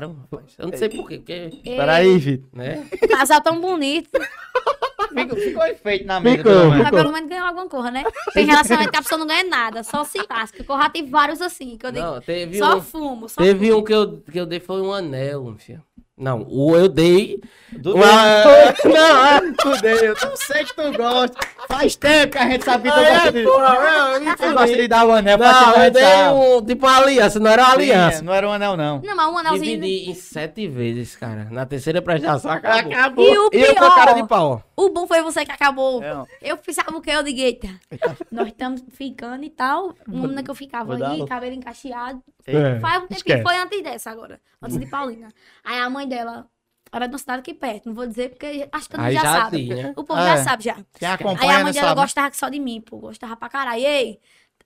Eu 0.58 0.68
não 0.70 0.78
sei 0.78 0.88
por 0.88 1.06
quê, 1.08 1.18
porque, 1.18 1.50
Peraí, 1.62 2.16
Vitor. 2.18 2.48
né? 2.54 2.87
Casal 3.08 3.40
tão 3.42 3.61
bonito. 3.61 4.08
Ficou, 5.08 5.36
ficou 5.36 5.66
efeito 5.66 6.06
na 6.06 6.20
mesa. 6.20 6.36
Ficou. 6.38 6.68
Mas 6.70 6.90
pelo 6.90 7.12
menos 7.12 7.28
ganhou 7.28 7.46
alguma 7.46 7.68
coisa, 7.68 7.90
né? 7.90 8.04
Tem 8.32 8.46
relacionamento 8.46 8.90
que 8.92 8.98
a 8.98 9.02
pessoa 9.02 9.18
não 9.18 9.26
ganha 9.26 9.44
nada, 9.44 9.82
só 9.82 10.04
se 10.04 10.18
lasca. 10.28 10.64
Eu 10.66 10.78
já 10.78 10.90
tive 10.90 11.10
vários 11.10 11.40
assim, 11.40 11.76
que 11.76 11.86
eu 11.86 11.92
digo, 11.92 12.04
Não, 12.04 12.20
teve 12.20 12.58
só 12.58 12.76
um, 12.76 12.82
fumo, 12.82 13.28
só 13.28 13.40
teve 13.40 13.68
fumo. 13.68 13.80
um 13.80 13.84
que 13.84 13.94
eu, 13.94 14.20
que 14.20 14.40
eu 14.40 14.46
dei 14.46 14.60
foi 14.60 14.80
um 14.80 14.92
anel, 14.92 15.44
meu 15.44 15.56
filho. 15.56 15.82
Não, 16.18 16.44
o 16.48 16.74
eu 16.76 16.88
dei. 16.88 17.40
Do 17.70 17.94
uma... 17.94 18.07
Não, 18.07 18.50
é. 19.26 19.40
Tu 19.52 19.83
deu, 19.83 19.96
eu 19.98 20.14
não 20.22 20.37
sei 20.37 20.64
que 20.64 20.74
tu 20.74 20.92
gosta. 20.96 21.37
Faz 21.68 21.94
tempo 21.96 22.33
que 22.33 22.38
a 22.38 22.48
gente 22.50 22.64
sabe 22.64 22.88
que 22.88 22.94
tu 22.94 23.00
É, 23.00 23.11
gosta 23.14 23.33
de... 23.33 23.38
eu- 23.42 24.37
Tu 24.37 24.52
gosta 24.54 24.76
de 24.76 24.88
dar 24.88 25.07
o 25.07 25.12
anel 25.12 25.37
pra 25.38 25.52
Não, 25.52 25.85
eu 25.85 25.90
dei 25.90 26.02
um, 26.33 26.64
tipo 26.64 26.87
uma 26.87 26.96
aliança, 26.96 27.38
não 27.38 27.50
era 27.50 27.62
uma 27.62 27.72
aliança. 27.74 28.22
Não 28.22 28.33
era 28.33 28.48
um 28.48 28.52
anel, 28.52 28.76
não. 28.76 29.00
Não, 29.02 29.14
mas 29.16 29.33
um 29.33 29.38
anelzinho. 29.38 29.81
Dividi 29.81 30.11
em 30.11 30.14
sete 30.14 30.66
vezes, 30.66 31.14
cara. 31.14 31.46
Na 31.50 31.66
terceira 31.66 32.00
prestação 32.00 32.50
acabou. 32.50 32.90
Acabou. 32.92 33.24
E 33.26 33.38
o 33.38 33.50
E 33.52 33.61
eu 33.61 33.74
com 33.76 33.85
a 33.85 33.90
pior, 33.90 33.94
cara 33.94 34.12
de 34.12 34.26
pau. 34.26 34.62
o 34.74 34.88
bom 34.88 35.07
foi 35.07 35.20
você 35.22 35.44
que 35.44 35.52
acabou. 35.52 36.02
É, 36.02 36.14
ó. 36.16 36.24
Eu 36.40 36.57
pensava 36.57 36.96
o 36.96 37.00
que? 37.02 37.11
Eu 37.11 37.22
digo, 37.22 37.38
eita, 37.38 37.68
nós 38.33 38.48
estamos 38.48 38.83
ficando 38.92 39.44
e 39.44 39.50
tal. 39.50 39.94
Uma 40.09 40.22
menina 40.22 40.42
que 40.42 40.50
eu 40.50 40.54
ficava 40.54 40.94
uma- 40.96 41.26
cabelo 41.28 41.52
encaixeado. 41.54 42.22
É, 42.46 42.81
Faz 42.81 42.96
um 42.96 43.00
tempinho, 43.02 43.18
esquece. 43.18 43.42
foi 43.42 43.57
antes 43.59 43.83
dessa 43.83 44.11
agora. 44.11 44.40
Antes 44.62 44.78
de 44.78 44.87
Paulina. 44.87 45.28
Aí 45.62 45.78
a 45.78 45.90
mãe 45.90 46.07
dela 46.08 46.46
era 46.90 47.06
de 47.06 47.12
uma 47.12 47.18
cidade 47.18 47.40
aqui 47.40 47.52
perto, 47.52 47.86
não 47.86 47.94
vou 47.94 48.06
dizer 48.06 48.30
porque 48.30 48.68
acho 48.72 48.88
que 48.88 48.90
todo 48.96 49.00
mundo 49.00 49.08
Aí 49.08 49.14
já, 49.14 49.20
já 49.22 49.42
sabe. 49.42 49.56
tinha. 49.66 49.92
O 49.96 50.04
povo 50.04 50.20
É. 50.20 50.26
já 50.36 50.44
sabe 50.44 50.64
já. 50.64 50.74
Quem 50.74 51.08
Aí 51.08 51.50
a 51.50 51.64
mãe 51.64 51.72
dela 51.72 51.88
sabe. 51.88 52.00
gostava 52.00 52.34
só 52.34 52.48
de 52.48 52.58
mim, 52.58 52.80
pô. 52.80 52.96
Gostava 52.98 53.36
pra 53.36 53.48
caralho. 53.48 53.82
Ei, 53.84 54.18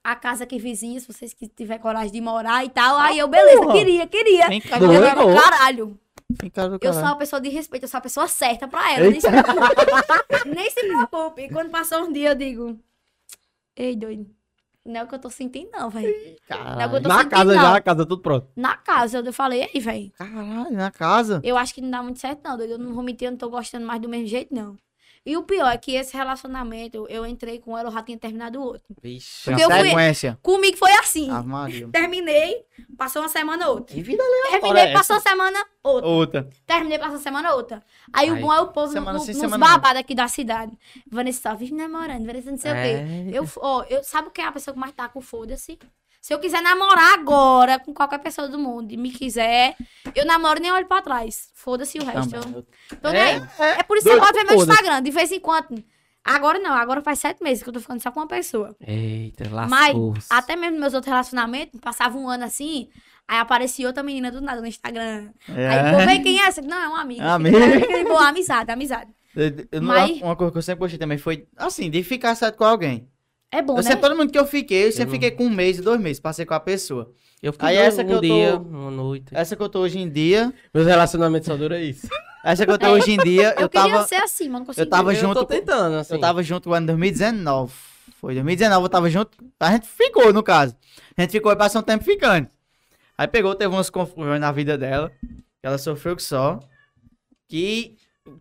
a 0.05 0.15
casa 0.17 0.45
aqui 0.45 0.59
vizinha, 0.59 0.99
se 1.01 1.07
vocês 1.13 1.35
que 1.35 1.49
tiver 1.49 1.79
coragem 1.79 2.13
de 2.13 2.21
morar 2.21 2.65
e 2.65 2.69
tal. 2.71 2.97
Aí 2.97 3.19
eu, 3.19 3.27
beleza, 3.29 3.61
porra. 3.63 3.73
queria, 3.75 4.07
queria. 4.07 4.49
Vem 4.49 4.61
cá, 4.61 4.79
Eu 4.79 4.93
era 4.93 5.15
caralho. 5.17 5.99
Do 6.31 6.47
Eu 6.47 6.51
caralho. 6.51 6.81
sou 6.95 7.03
uma 7.03 7.17
pessoa 7.19 7.41
de 7.41 7.49
respeito, 7.51 7.83
eu 7.85 7.89
sou 7.89 7.99
a 7.99 8.01
pessoa 8.01 8.27
certa 8.29 8.67
pra 8.69 8.93
ela. 8.93 9.11
Nem 9.11 9.21
se 9.21 9.29
preocupe. 9.29 10.49
nem 10.55 10.71
se 10.71 10.81
preocupe. 10.87 11.43
E 11.43 11.49
quando 11.51 11.71
passou 11.71 12.05
um 12.05 12.13
dia, 12.13 12.31
eu 12.31 12.35
digo. 12.35 12.79
Ei, 13.77 13.95
doido. 13.97 14.27
Não 14.85 15.01
é 15.01 15.05
o 15.05 15.07
que 15.07 15.15
eu 15.15 15.19
tô 15.19 15.31
sentindo, 15.31 15.71
não, 15.73 15.89
velho. 15.89 16.09
É 16.09 16.37
Caralho. 16.49 17.03
tô 17.03 17.09
Na 17.09 17.15
sentindo, 17.19 17.31
casa 17.31 17.55
não. 17.55 17.63
já, 17.63 17.77
a 17.77 17.81
casa 17.81 18.07
tudo 18.07 18.21
pronto. 18.21 18.49
Na 18.57 18.77
casa, 18.77 19.19
eu 19.25 19.33
falei, 19.33 19.69
ei, 19.73 19.81
velho. 19.81 20.11
Caralho, 20.19 20.73
na 20.73 20.91
casa. 20.91 21.41
Eu 21.45 21.57
acho 21.57 21.73
que 21.73 21.81
não 21.81 21.91
dá 21.91 22.03
muito 22.03 22.19
certo, 22.19 22.41
não, 22.45 22.57
doido. 22.57 22.73
Eu 22.73 22.79
não 22.79 22.93
vou 22.93 23.05
mentir, 23.05 23.27
eu 23.27 23.31
não 23.31 23.39
tô 23.39 23.49
gostando 23.49 23.87
mais 23.87 24.01
do 24.01 24.09
mesmo 24.09 24.27
jeito, 24.27 24.53
não. 24.53 24.77
E 25.25 25.37
o 25.37 25.45
pior 25.45 25.69
é 25.73 25.79
que 25.79 25.95
esse 25.95 26.17
relacionamento, 26.17 27.07
eu 27.09 27.25
entrei 27.25 27.61
com 27.61 27.79
ela, 27.79 27.89
eu 27.89 27.93
já 27.93 28.03
tinha 28.03 28.19
terminado 28.19 28.59
o 28.59 28.63
outro. 28.65 28.83
Vixe. 29.01 29.45
Porque 29.45 29.63
eu 29.63 29.71
fui- 29.71 29.89
sequência. 29.89 30.39
Comigo 30.43 30.77
foi 30.77 30.91
assim. 30.95 31.31
Ave 31.31 31.47
Maria. 31.47 31.89
Terminei, 31.93 32.65
passou 32.99 33.23
uma 33.23 33.29
semana 33.29 33.69
outra. 33.69 33.95
Que 33.95 34.03
vida 34.03 34.21
Terminei, 34.51 34.83
essa? 34.83 34.93
passou 34.95 35.17
uma 35.17 35.23
semana 35.23 35.65
outra. 35.85 36.11
Outra. 36.11 36.51
Terminei, 36.67 36.99
passou 36.99 37.15
uma 37.15 37.21
semana 37.23 37.55
outra. 37.55 37.83
Aí, 38.13 38.31
o 38.33 38.35
Aí, 38.35 38.41
bom 38.41 38.53
é 38.53 38.61
o 38.61 38.69
povo 38.69 38.93
semana 38.93 39.17
no, 39.17 39.25
sim, 39.25 39.33
nos 39.41 39.57
babados 39.57 40.01
aqui 40.01 40.15
da 40.15 40.27
cidade. 40.27 40.77
Vanessa 41.09 41.51
só 41.51 41.55
vive 41.55 41.73
namorando, 41.73 42.27
Vanessa 42.27 42.51
não 42.51 42.59
sei 42.59 42.73
o 42.73 42.75
quê. 42.75 43.37
Eu, 43.37 43.49
ó, 43.59 43.85
eu, 43.89 44.03
sabe 44.03 44.27
o 44.27 44.31
que 44.33 44.41
é 44.41 44.45
a 44.45 44.51
pessoa 44.53 44.75
que 44.75 44.81
mais 44.81 44.93
tá 44.93 45.09
com 45.09 45.21
foda-se? 45.21 45.79
Se 46.23 46.33
eu 46.33 46.39
quiser 46.39 46.63
namorar 46.63 47.15
agora 47.15 47.81
com 47.81 47.93
qualquer 47.93 48.19
pessoa 48.21 48.49
do 48.49 48.57
mundo 48.57 48.93
e 48.93 48.97
me 48.97 49.11
quiser, 49.11 49.75
eu 50.15 50.25
namoro 50.25 50.61
e 50.61 50.63
nem 50.63 50.71
olho 50.71 50.87
pra 50.87 51.03
trás. 51.03 51.51
Foda-se 51.53 51.99
o 51.99 52.05
resto. 52.05 52.37
Eu, 52.37 52.65
tô 52.99 53.11
nem 53.11 53.21
aí. 53.21 53.43
É, 53.59 53.83
por 53.83 53.97
isso 53.97 54.07
que 54.07 54.13
eu 54.15 54.21
gosto 54.21 54.33
de 54.35 54.45
ver 54.45 54.53
meu. 54.53 54.57
Instagram, 54.63 55.03
de 55.03 55.11
vez 55.11 55.33
em 55.33 55.41
quando. 55.41 55.83
Agora 56.25 56.61
não, 56.61 56.73
agora 56.75 57.03
faz 57.03 57.19
sete 57.19 57.43
meses 57.43 57.65
que 57.65 57.69
eu 57.69 57.73
tô 57.73 57.81
ficando 57.81 58.01
só 58.01 58.13
com 58.13 58.21
uma 58.21 58.29
pessoa. 58.29 58.77
Eita, 58.87 59.49
Mas 59.69 59.89
lascou. 59.89 60.15
até 60.31 60.55
mesmo 60.55 60.79
meus 60.79 60.95
outros 60.95 61.11
relacionamentos, 61.11 61.81
passava 61.81 62.17
um 62.17 62.29
ano 62.29 62.45
assim, 62.45 62.89
aí 63.27 63.41
aparecia 63.41 63.89
outra 63.89 64.05
menina 64.05 64.31
do 64.31 64.41
nada 64.41 64.61
no 64.61 64.67
Instagram. 64.69 65.31
Aí, 65.49 65.93
pô, 65.93 66.01
É. 66.01 66.07
vem 66.07 66.23
quem 66.23 66.41
é 66.41 66.45
essa? 66.47 66.63
Não, 66.63 66.77
é 66.81 66.87
uma 66.87 67.01
amiga. 67.01 67.33
Amiga. 67.33 67.59
Boa, 68.07 68.29
amizade, 68.29 68.71
amizade. 68.71 69.11
Eu- 69.35 69.67
eu- 69.73 69.83
Mas- 69.83 70.23
Uma 70.23 70.37
coisa 70.37 70.53
que 70.53 70.59
eu 70.59 70.63
sempre 70.63 70.79
gostei 70.79 70.99
também 71.01 71.19
foi, 71.19 71.49
assim, 71.57 71.91
de 71.91 72.05
ficar 72.05 72.37
certo 72.37 72.57
com 72.59 72.65
alguém. 72.65 73.09
É 73.55 73.61
bom, 73.61 73.75
eu 73.75 73.77
né? 73.77 73.83
sempre, 73.83 74.01
todo 74.01 74.17
mundo 74.17 74.33
que 74.33 74.39
eu 74.39 74.47
fiquei, 74.47 74.87
eu 74.87 74.93
sempre 74.93 75.03
Eu 75.03 75.07
não- 75.07 75.13
fiquei 75.13 75.31
com 75.33 75.45
um 75.45 75.51
mês 75.51 75.79
e 75.79 75.83
dois 75.83 76.01
meses, 76.01 76.19
passei 76.19 76.47
com 76.47 76.55
a 76.55 76.61
pessoa. 76.61 77.13
Eu 77.43 77.53
fiquei 77.53 77.69
Aí 77.69 77.77
dois- 77.77 77.89
essa 77.89 78.03
que 78.05 78.11
um 78.11 78.15
eu 78.15 78.21
tô- 78.21 78.27
dia, 78.27 78.57
uma 78.57 78.91
noite. 78.91 79.27
Essa 79.33 79.55
que 79.57 79.63
eu 79.63 79.69
tô 79.69 79.81
hoje 79.81 79.99
em 79.99 80.09
dia, 80.09 80.53
Meus 80.73 80.87
relacionamentos 80.87 81.47
só 81.47 81.57
duram 81.57 81.77
isso. 81.77 82.09
essa 82.45 82.65
que 82.65 82.73
eu 82.73 82.79
tô 82.79 82.87
É. 82.87 82.91
hoje 82.91 83.11
em 83.13 83.19
dia, 83.19 83.55
Eu, 83.59 83.63
eu 83.63 83.69
queria 83.69 83.91
tava, 83.93 84.07
ser 84.07 84.15
assim, 84.17 84.49
mas 84.49 84.61
não 84.61 84.67
consegui. 84.67 84.87
eu 84.87 84.91
tava 84.91 85.13
eu 85.13 85.21
junto 85.21 85.35
tô 85.35 85.45
tentando, 85.45 85.97
assim. 85.97 86.15
eu 86.15 86.21
tava 86.21 86.43
junto 86.43 86.69
no 86.71 86.75
ano 86.75 86.87
2019. 86.87 87.73
Foi 88.21 88.35
2019, 88.35 88.85
eu 88.85 88.89
tava 88.89 89.11
junto, 89.11 89.37
a 89.61 89.71
gente 89.73 89.87
ficou, 89.87 90.33
no 90.33 90.43
caso. 90.43 90.75
A 91.17 91.21
gente 91.23 91.33
ficou 91.33 91.53
e 91.53 91.57
passou 91.57 91.81
um 91.83 91.85
tempo 91.85 92.05
ficando. 92.05 92.49
Aí 93.19 93.29
pegou, 93.29 93.55
teve 93.55 93.75
umas 93.75 93.91
confusões 93.91 94.41
na 94.41 94.51
vida 94.51 94.79
dela, 94.79 95.13
que 95.21 95.67
ela 95.67 95.77
sofreu 95.77 96.17
que 96.17 96.23
só, 96.23 96.59
que, 97.49 97.97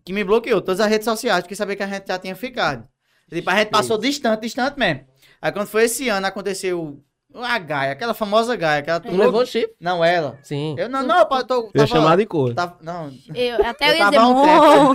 que 0.06 0.13
me 0.13 0.24
bloqueou 0.24 0.62
todas 0.62 0.80
as 0.80 0.88
redes 0.88 1.06
sociais, 1.06 1.43
porque 1.43 1.56
sabia 1.56 1.76
que 1.76 1.84
a 1.84 1.88
gente 1.88 2.08
já 2.08 2.17
tinha 2.17 2.36
ficado. 2.36 2.88
Tipo, 3.32 3.50
a 3.50 3.56
gente 3.56 3.70
passou 3.70 3.98
distante, 3.98 4.41
distante 4.41 4.78
mesmo. 4.78 5.06
Aí 5.41 5.52
quando 5.52 5.67
foi 5.67 5.84
esse 5.86 6.10
ano, 6.10 6.28
aconteceu 6.28 7.02
a 7.34 7.58
Gaia, 7.58 7.94
aquela 7.94 8.13
famosa 8.13 8.56
Gaia, 8.58 8.82
que 8.82 8.89
ela 8.89 9.00
Tu 9.00 9.10
levou 9.15 9.46
chip? 9.46 9.74
Não, 9.80 10.04
ela. 10.04 10.38
Sim. 10.44 10.76
Eu 10.78 10.89
não, 10.89 11.02
não, 11.02 11.20
eu 11.20 11.26
tô, 11.46 11.56
Eu 11.56 11.72
tava- 11.72 11.88
chamado 11.88 12.20
de 12.20 12.26
cor. 12.26 12.54
tava- 12.54 12.78
não, 12.82 13.12
Eu, 13.34 13.65
até 13.65 13.86
eu 13.89 13.94
Eu 13.94 13.98
ia 13.98 14.06
dizer, 14.06 14.20
um 14.20 14.94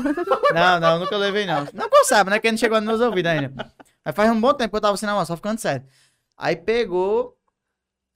não, 0.55 0.81
não, 0.81 0.99
nunca 1.01 1.17
levei, 1.17 1.47
não. 1.47 1.67
Não 1.73 1.89
que 1.89 1.97
eu 1.97 2.05
saiba, 2.05 2.31
né? 2.31 2.39
Que 2.39 2.51
não 2.51 2.59
chegou 2.59 2.79
nos 2.81 2.87
meus 2.87 3.01
ouvidos 3.01 3.31
ainda. 3.33 3.73
Aí 4.05 4.13
faz 4.13 4.31
um 4.31 4.41
bom 4.41 4.53
tempo 4.53 4.71
que 4.71 4.77
eu 4.77 4.81
tava 4.81 4.97
sem 4.97 5.07
namoro, 5.07 5.27
só 5.27 5.35
ficando 5.37 5.59
sério. 5.59 5.85
Aí 6.37 6.55
pegou. 6.57 7.35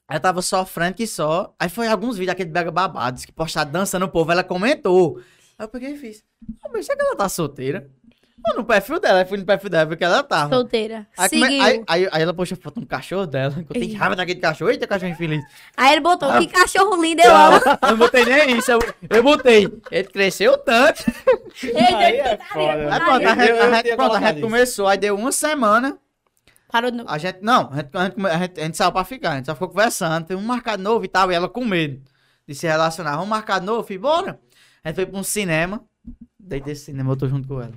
Aí 0.06 0.16
eu 0.16 0.20
tava 0.20 0.42
sofrendo 0.42 0.94
que 0.94 1.06
só. 1.06 1.54
Aí 1.58 1.68
foi 1.68 1.88
alguns 1.88 2.16
vídeos 2.18 2.32
aquele 2.32 2.50
Bega 2.50 2.70
Babados 2.70 3.24
que 3.24 3.32
postaram 3.32 3.70
dançando 3.70 4.04
o 4.04 4.08
povo, 4.08 4.30
ela 4.30 4.44
comentou. 4.44 5.18
Aí 5.58 5.64
eu 5.64 5.68
peguei 5.68 5.94
e 5.94 5.96
fiz. 5.96 6.22
Ah, 6.62 6.68
mas 6.72 6.86
será 6.86 6.98
que 6.98 7.04
ela 7.06 7.16
tá 7.16 7.28
solteira? 7.28 7.90
Ou 8.48 8.56
no 8.56 8.64
perfil 8.64 8.98
dela, 8.98 9.18
aí 9.20 9.24
fui 9.26 9.36
no 9.38 9.44
perfil 9.44 9.68
dela 9.70 9.86
porque 9.86 10.02
ela 10.02 10.22
tava. 10.22 10.54
Solteira. 10.54 11.06
Aí, 11.16 11.28
come- 11.28 11.42
Seguiu. 11.46 11.62
aí, 11.62 11.84
aí, 11.86 12.08
aí 12.10 12.22
ela 12.22 12.32
postou 12.32 12.56
foto 12.56 12.78
de 12.80 12.84
um 12.84 12.86
cachorro 12.88 13.26
dela, 13.26 13.52
que 13.54 13.60
eu 13.60 13.66
tenho 13.80 13.98
raiva 13.98 14.16
daquele 14.16 14.40
cachorro. 14.40 14.70
Eita, 14.70 14.86
cachorro 14.86 15.12
infeliz. 15.12 15.44
Aí 15.76 15.92
ele 15.92 16.00
botou, 16.00 16.32
que 16.38 16.46
cachorro 16.46 17.00
lindo, 17.02 17.20
eu 17.22 17.34
amo. 17.36 17.56
Eu 17.82 17.88
não 17.90 17.96
botei 17.98 18.24
nem 18.24 18.56
isso, 18.58 18.70
eu, 18.72 18.78
eu 19.10 19.22
botei. 19.22 19.68
Ele 19.90 20.08
cresceu 20.08 20.56
tanto. 20.58 21.04
Eita, 21.62 21.96
Aí 21.98 22.16
é 22.18 22.38
foda. 22.52 22.72
Aí 22.72 23.00
putaria. 23.00 23.04
pronto, 23.04 23.26
a 23.26 23.34
gente, 23.34 23.50
Eu- 23.50 23.56
eu 23.56 23.62
a 23.62 23.74
gente- 23.74 23.82
tinha 23.82 23.96
pronto, 23.96 24.06
a 24.06 24.08
colocado 24.14 24.26
gente 24.28 24.36
isso. 24.38 24.46
começou, 24.46 24.86
aí 24.88 24.98
deu 24.98 25.14
uma 25.16 25.32
semana. 25.32 25.98
Parou 26.72 26.92
no... 26.92 27.04
A 27.08 27.18
gente, 27.18 27.38
não, 27.42 27.68
a 27.72 27.76
gente, 27.76 27.88
a 27.94 28.04
gente, 28.04 28.26
a 28.26 28.38
gente, 28.38 28.60
a 28.60 28.64
gente 28.64 28.76
saiu 28.76 28.92
pra 28.92 29.04
ficar, 29.04 29.32
a 29.32 29.36
gente 29.36 29.46
só 29.46 29.54
ficou 29.54 29.68
conversando, 29.68 30.24
tem 30.26 30.36
um 30.36 30.40
marcado 30.42 30.82
novo 30.82 31.04
e 31.04 31.08
tal, 31.08 31.30
e 31.30 31.34
ela 31.34 31.48
com 31.48 31.64
medo 31.64 32.00
de 32.46 32.54
se 32.54 32.66
relacionar. 32.66 33.12
Vamos 33.16 33.28
marcar 33.28 33.60
novo, 33.60 33.82
fui, 33.82 33.98
bora. 33.98 34.38
A 34.84 34.88
gente 34.88 34.96
foi 34.96 35.04
pra 35.06 35.18
um 35.18 35.22
cinema, 35.24 35.82
daí 36.38 36.60
desse 36.60 36.84
cinema 36.86 37.12
eu 37.12 37.16
tô 37.16 37.28
junto 37.28 37.46
com 37.48 37.60
ela. 37.60 37.72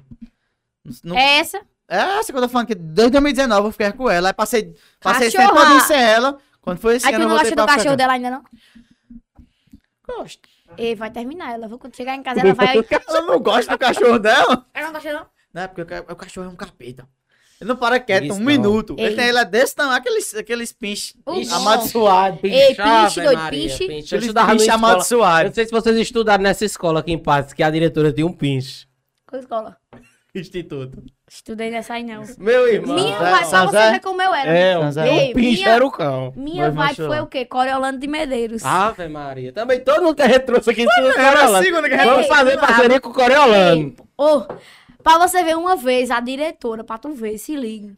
Não- 1.04 1.17
É 1.17 1.38
essa? 1.39 1.62
é 1.88 1.98
essa 2.19 2.32
que 2.32 2.38
eu 2.38 2.41
tô 2.41 2.50
falando, 2.50 2.67
que 2.67 2.76
desde 2.76 3.12
2019 3.12 3.67
eu 3.67 3.72
fiquei 3.72 3.91
com 3.93 4.10
ela, 4.10 4.30
aí 4.30 4.34
passei, 4.34 4.74
passei 5.00 5.28
esse 5.28 5.38
tempo 5.38 5.54
todo 5.54 5.80
sem 5.82 6.02
ela, 6.02 6.38
quando 6.62 6.78
foi 6.80 6.96
esse 6.98 7.06
Aí 7.06 7.13
tu 7.13 7.15
ano 7.15 7.26
eu 7.26 7.30
não 7.30 7.38
gosta 7.38 7.56
do 7.56 7.65
cachorro 7.65 7.96
dela 7.96 8.13
ainda, 8.13 8.30
não? 8.32 8.43
Gosto. 10.08 10.50
Ei, 10.78 10.96
vai 10.96 11.12
terminar 11.12 11.54
ela. 11.54 11.67
Vou 11.67 11.78
quando 11.78 11.96
chegar 11.96 12.15
em 12.15 12.24
casa, 12.24 12.39
ela 12.41 12.54
vai... 12.54 12.76
Ela 13.08 13.22
não 13.22 13.39
gosta 13.39 13.72
do 13.72 13.78
cachorro 13.78 14.17
dela? 14.19 14.65
Ela 14.74 14.88
não 14.88 14.93
gosta, 14.93 15.13
não? 15.13 15.26
Não, 15.54 15.62
é 15.62 15.67
porque 15.67 15.82
o 15.82 15.86
ca- 15.86 16.06
o 16.10 16.15
cachorro 16.15 16.48
é 16.48 16.50
um 16.50 16.56
capeta. 16.56 17.08
Ele 17.62 17.67
não 17.69 17.78
para 17.78 18.00
quieto 18.00 18.24
Isso 18.26 18.34
um 18.34 18.39
não. 18.39 18.46
minuto. 18.46 18.96
Ei. 18.98 19.06
Ele 19.06 19.15
tem 19.15 19.28
ele 19.30 19.38
é 19.38 19.46
desse 19.46 19.76
tamanho, 19.76 19.96
aqueles, 19.98 20.34
aqueles 20.36 20.74
pinches 20.74 21.15
amaldiçoados. 21.54 22.39
Ei, 22.43 22.76
Ave 22.78 23.04
pinche, 23.04 23.22
doido, 23.22 23.38
Maria, 23.38 23.62
pinche. 23.69 23.84
Eu 23.84 23.88
Aqueles 24.00 24.12
estudava 24.24 24.48
pinches 24.52 24.62
escola. 24.67 24.82
Eu 24.82 24.86
amaldiçoados. 24.89 25.46
não 25.50 25.54
sei 25.54 25.65
se 25.65 25.72
vocês 25.72 25.98
estudaram 25.98 26.43
nessa 26.43 26.65
escola 26.65 27.00
aqui 27.02 27.12
em 27.13 27.19
Patos, 27.19 27.54
que 27.54 27.62
a 27.63 27.69
diretora 27.69 28.12
tinha 28.12 28.26
um 28.26 28.34
pinche. 28.34 28.88
Qual 29.28 29.39
escola? 29.39 29.78
Instituto. 30.36 31.04
Estudei 31.30 31.69
nessa 31.69 31.93
aí, 31.93 32.04
não. 32.04 32.24
Meu 32.39 32.67
irmão. 32.67 32.96
Minha 32.96 33.17
Zé- 33.19 33.24
vai, 33.24 33.39
pra 33.39 33.46
São 33.46 33.67
você 33.67 33.91
ver 33.91 34.00
como 34.00 34.19
eu 34.22 34.34
era. 34.34 34.50
É, 34.58 34.74
Ei, 35.08 35.34
pinche 35.34 35.62
minha- 35.63 35.69
era 35.76 35.86
o 35.86 35.91
cão. 35.91 36.34
Minha 36.36 36.65
vibe 36.72 36.76
machos 36.76 37.06
foi 37.06 37.19
o 37.22 37.28
quê? 37.28 37.46
Coriolano 37.46 38.00
de 38.00 38.08
Medeiros. 38.08 38.65
Ave 38.65 39.08
Maria. 39.08 39.54
Também 39.54 39.80
todo 39.80 40.02
mundo 40.04 40.15
que 40.15 40.22
a 40.24 40.28
gente 40.28 40.39
trouxe 40.41 40.72
aqui 40.72 40.82
estuda 40.84 41.22
Era 41.22 41.46
a 41.58 41.62
segunda 41.62 41.88
que 41.88 41.93
a 41.96 42.04
Vamos 42.04 42.26
fazer 42.28 42.43
vamos 42.56 42.62
lá. 42.62 42.67
parceria 42.67 43.00
com 43.00 43.10
o 43.10 43.13
Coriolano. 43.13 43.82
Ei, 43.82 43.96
Ô, 44.17 44.41
pra 45.04 45.19
você 45.19 45.43
ver 45.43 45.56
uma 45.56 45.76
vez, 45.76 46.10
a 46.10 46.19
diretora, 46.19 46.84
pra 46.84 46.98
tu 46.98 47.13
ver, 47.13 47.38
se 47.38 47.56
liga, 47.56 47.93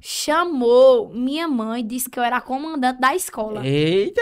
chamou 0.00 1.08
minha 1.12 1.48
mãe, 1.48 1.84
disse 1.86 2.08
que 2.08 2.18
eu 2.18 2.22
era 2.22 2.36
a 2.36 2.40
comandante 2.40 3.00
da 3.00 3.14
escola. 3.14 3.66
Eita. 3.66 4.20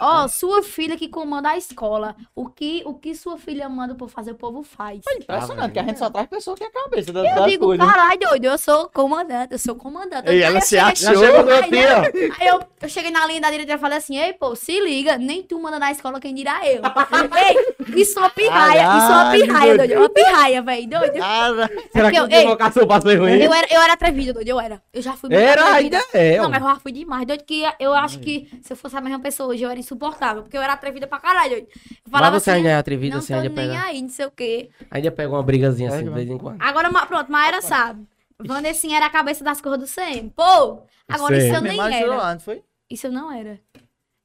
Ó, 0.00 0.26
sua 0.28 0.62
filha 0.62 0.96
que 0.96 1.08
comanda 1.08 1.50
a 1.50 1.56
escola. 1.58 2.16
O 2.34 2.46
que, 2.48 2.82
o 2.86 2.94
que 2.94 3.14
sua 3.14 3.36
filha 3.38 3.68
manda 3.68 3.94
pra 3.94 4.08
fazer, 4.08 4.32
o 4.32 4.34
povo 4.34 4.62
faz. 4.62 5.00
Impressionante, 5.16 5.72
que 5.72 5.78
a 5.78 5.82
gente 5.82 5.98
só 5.98 6.08
traz 6.10 6.26
pessoa 6.28 6.56
que 6.56 6.64
é 6.64 6.66
a 6.66 6.70
cabeça 6.72 7.12
das, 7.12 7.26
Eu 7.28 7.34
das 7.34 7.44
digo, 7.50 7.66
coisas. 7.66 7.86
caralho, 7.86 8.18
doido, 8.20 8.44
eu 8.46 8.58
sou 8.58 8.88
comandante, 8.88 9.52
eu 9.52 9.58
sou 9.58 9.74
comandante. 9.74 10.26
E 10.28 10.30
Aí 10.30 10.42
ela 10.42 10.58
eu 10.58 10.62
se 10.62 10.78
achou. 10.78 11.08
Aí, 11.22 12.48
eu, 12.48 12.60
eu 12.80 12.88
cheguei 12.88 13.10
na 13.10 13.26
linha 13.26 13.40
da 13.40 13.50
diretora 13.50 13.76
e 13.76 13.80
falei 13.80 13.98
assim, 13.98 14.16
ei, 14.18 14.32
pô, 14.32 14.56
se 14.56 14.80
liga, 14.80 15.18
nem 15.18 15.42
tu 15.42 15.60
manda 15.60 15.78
na 15.78 15.90
escola, 15.92 16.20
quem 16.20 16.34
dirá 16.34 16.60
eu. 16.66 16.80
ei, 17.36 18.00
isso 18.00 18.18
é 18.18 18.22
uma 18.22 18.30
pirraia, 18.30 18.80
isso 18.80 18.88
é 18.88 18.96
uma 18.96 19.08
Caralho, 19.08 19.42
pirraia, 19.44 19.76
doido. 19.76 19.78
doido, 19.78 19.92
é 19.92 19.98
uma 19.98 20.08
pirraia, 20.10 20.62
velho, 20.62 20.88
doido. 20.88 21.18
Cara, 21.18 21.70
Será 21.92 22.10
que 22.10 22.16
eu- 22.18 22.28
ei? 22.28 23.46
Eu 23.46 23.52
era, 23.52 23.66
eu 23.70 23.80
era 23.82 23.92
atrevida, 23.92 24.32
doido, 24.32 24.48
eu 24.48 24.60
era. 24.60 24.82
Eu 24.92 25.02
já 25.02 25.12
fui 25.18 25.28
muito 25.28 25.40
Era, 25.40 25.74
ainda 25.74 26.02
é. 26.14 26.38
Não, 26.38 26.48
mas 26.48 26.62
eu 26.62 26.68
já 26.68 26.76
fui 26.76 26.92
demais. 26.92 27.26
Doido 27.26 27.44
que 27.44 27.62
eu 27.78 27.92
acho 27.94 28.18
que 28.20 28.48
se 28.62 28.72
eu 28.72 28.76
fosse 28.76 28.96
a 28.96 29.00
mesma 29.00 29.20
pessoa 29.20 29.50
hoje, 29.50 29.62
eu 29.62 29.70
era 29.70 29.78
insuportável. 29.78 30.42
Porque 30.42 30.56
eu 30.56 30.62
era 30.62 30.72
atrevida 30.72 31.06
pra 31.06 31.18
caralho, 31.18 31.50
doido. 31.50 31.68
Eu 32.06 32.10
falava 32.10 32.32
Mas 32.34 32.42
você 32.42 32.50
assim, 32.50 32.58
ainda 32.58 32.70
é 32.70 32.76
atrevida, 32.76 33.16
não 33.16 33.22
você 33.22 33.34
tô 33.34 33.40
ainda 33.40 33.48
nem 33.54 33.68
pega, 33.68 33.84
aí, 33.84 34.00
não 34.02 34.08
sei 34.08 34.26
o 34.26 34.30
quê. 34.30 34.70
ainda 34.90 35.10
pega 35.12 35.28
uma 35.30 35.42
brigazinha 35.42 35.90
assim 35.90 36.04
de 36.04 36.10
vez 36.10 36.28
em 36.30 36.38
quando. 36.38 36.62
Agora, 36.62 36.90
pronto, 37.06 37.30
Maera 37.30 37.60
sabe. 37.60 38.06
Vanessinha 38.40 38.96
era 38.98 39.06
a 39.06 39.10
cabeça 39.10 39.42
das 39.44 39.60
cores 39.60 39.80
do 39.80 39.86
CM. 39.86 40.30
Pô, 40.30 40.82
agora 41.08 41.36
isso 41.36 41.54
eu 41.54 41.60
nem 41.60 41.80
era. 41.80 42.16
lá, 42.16 42.32
não 42.34 42.40
foi? 42.40 42.62
Isso 42.88 43.06
eu 43.08 43.12
não 43.12 43.32
era. 43.32 43.58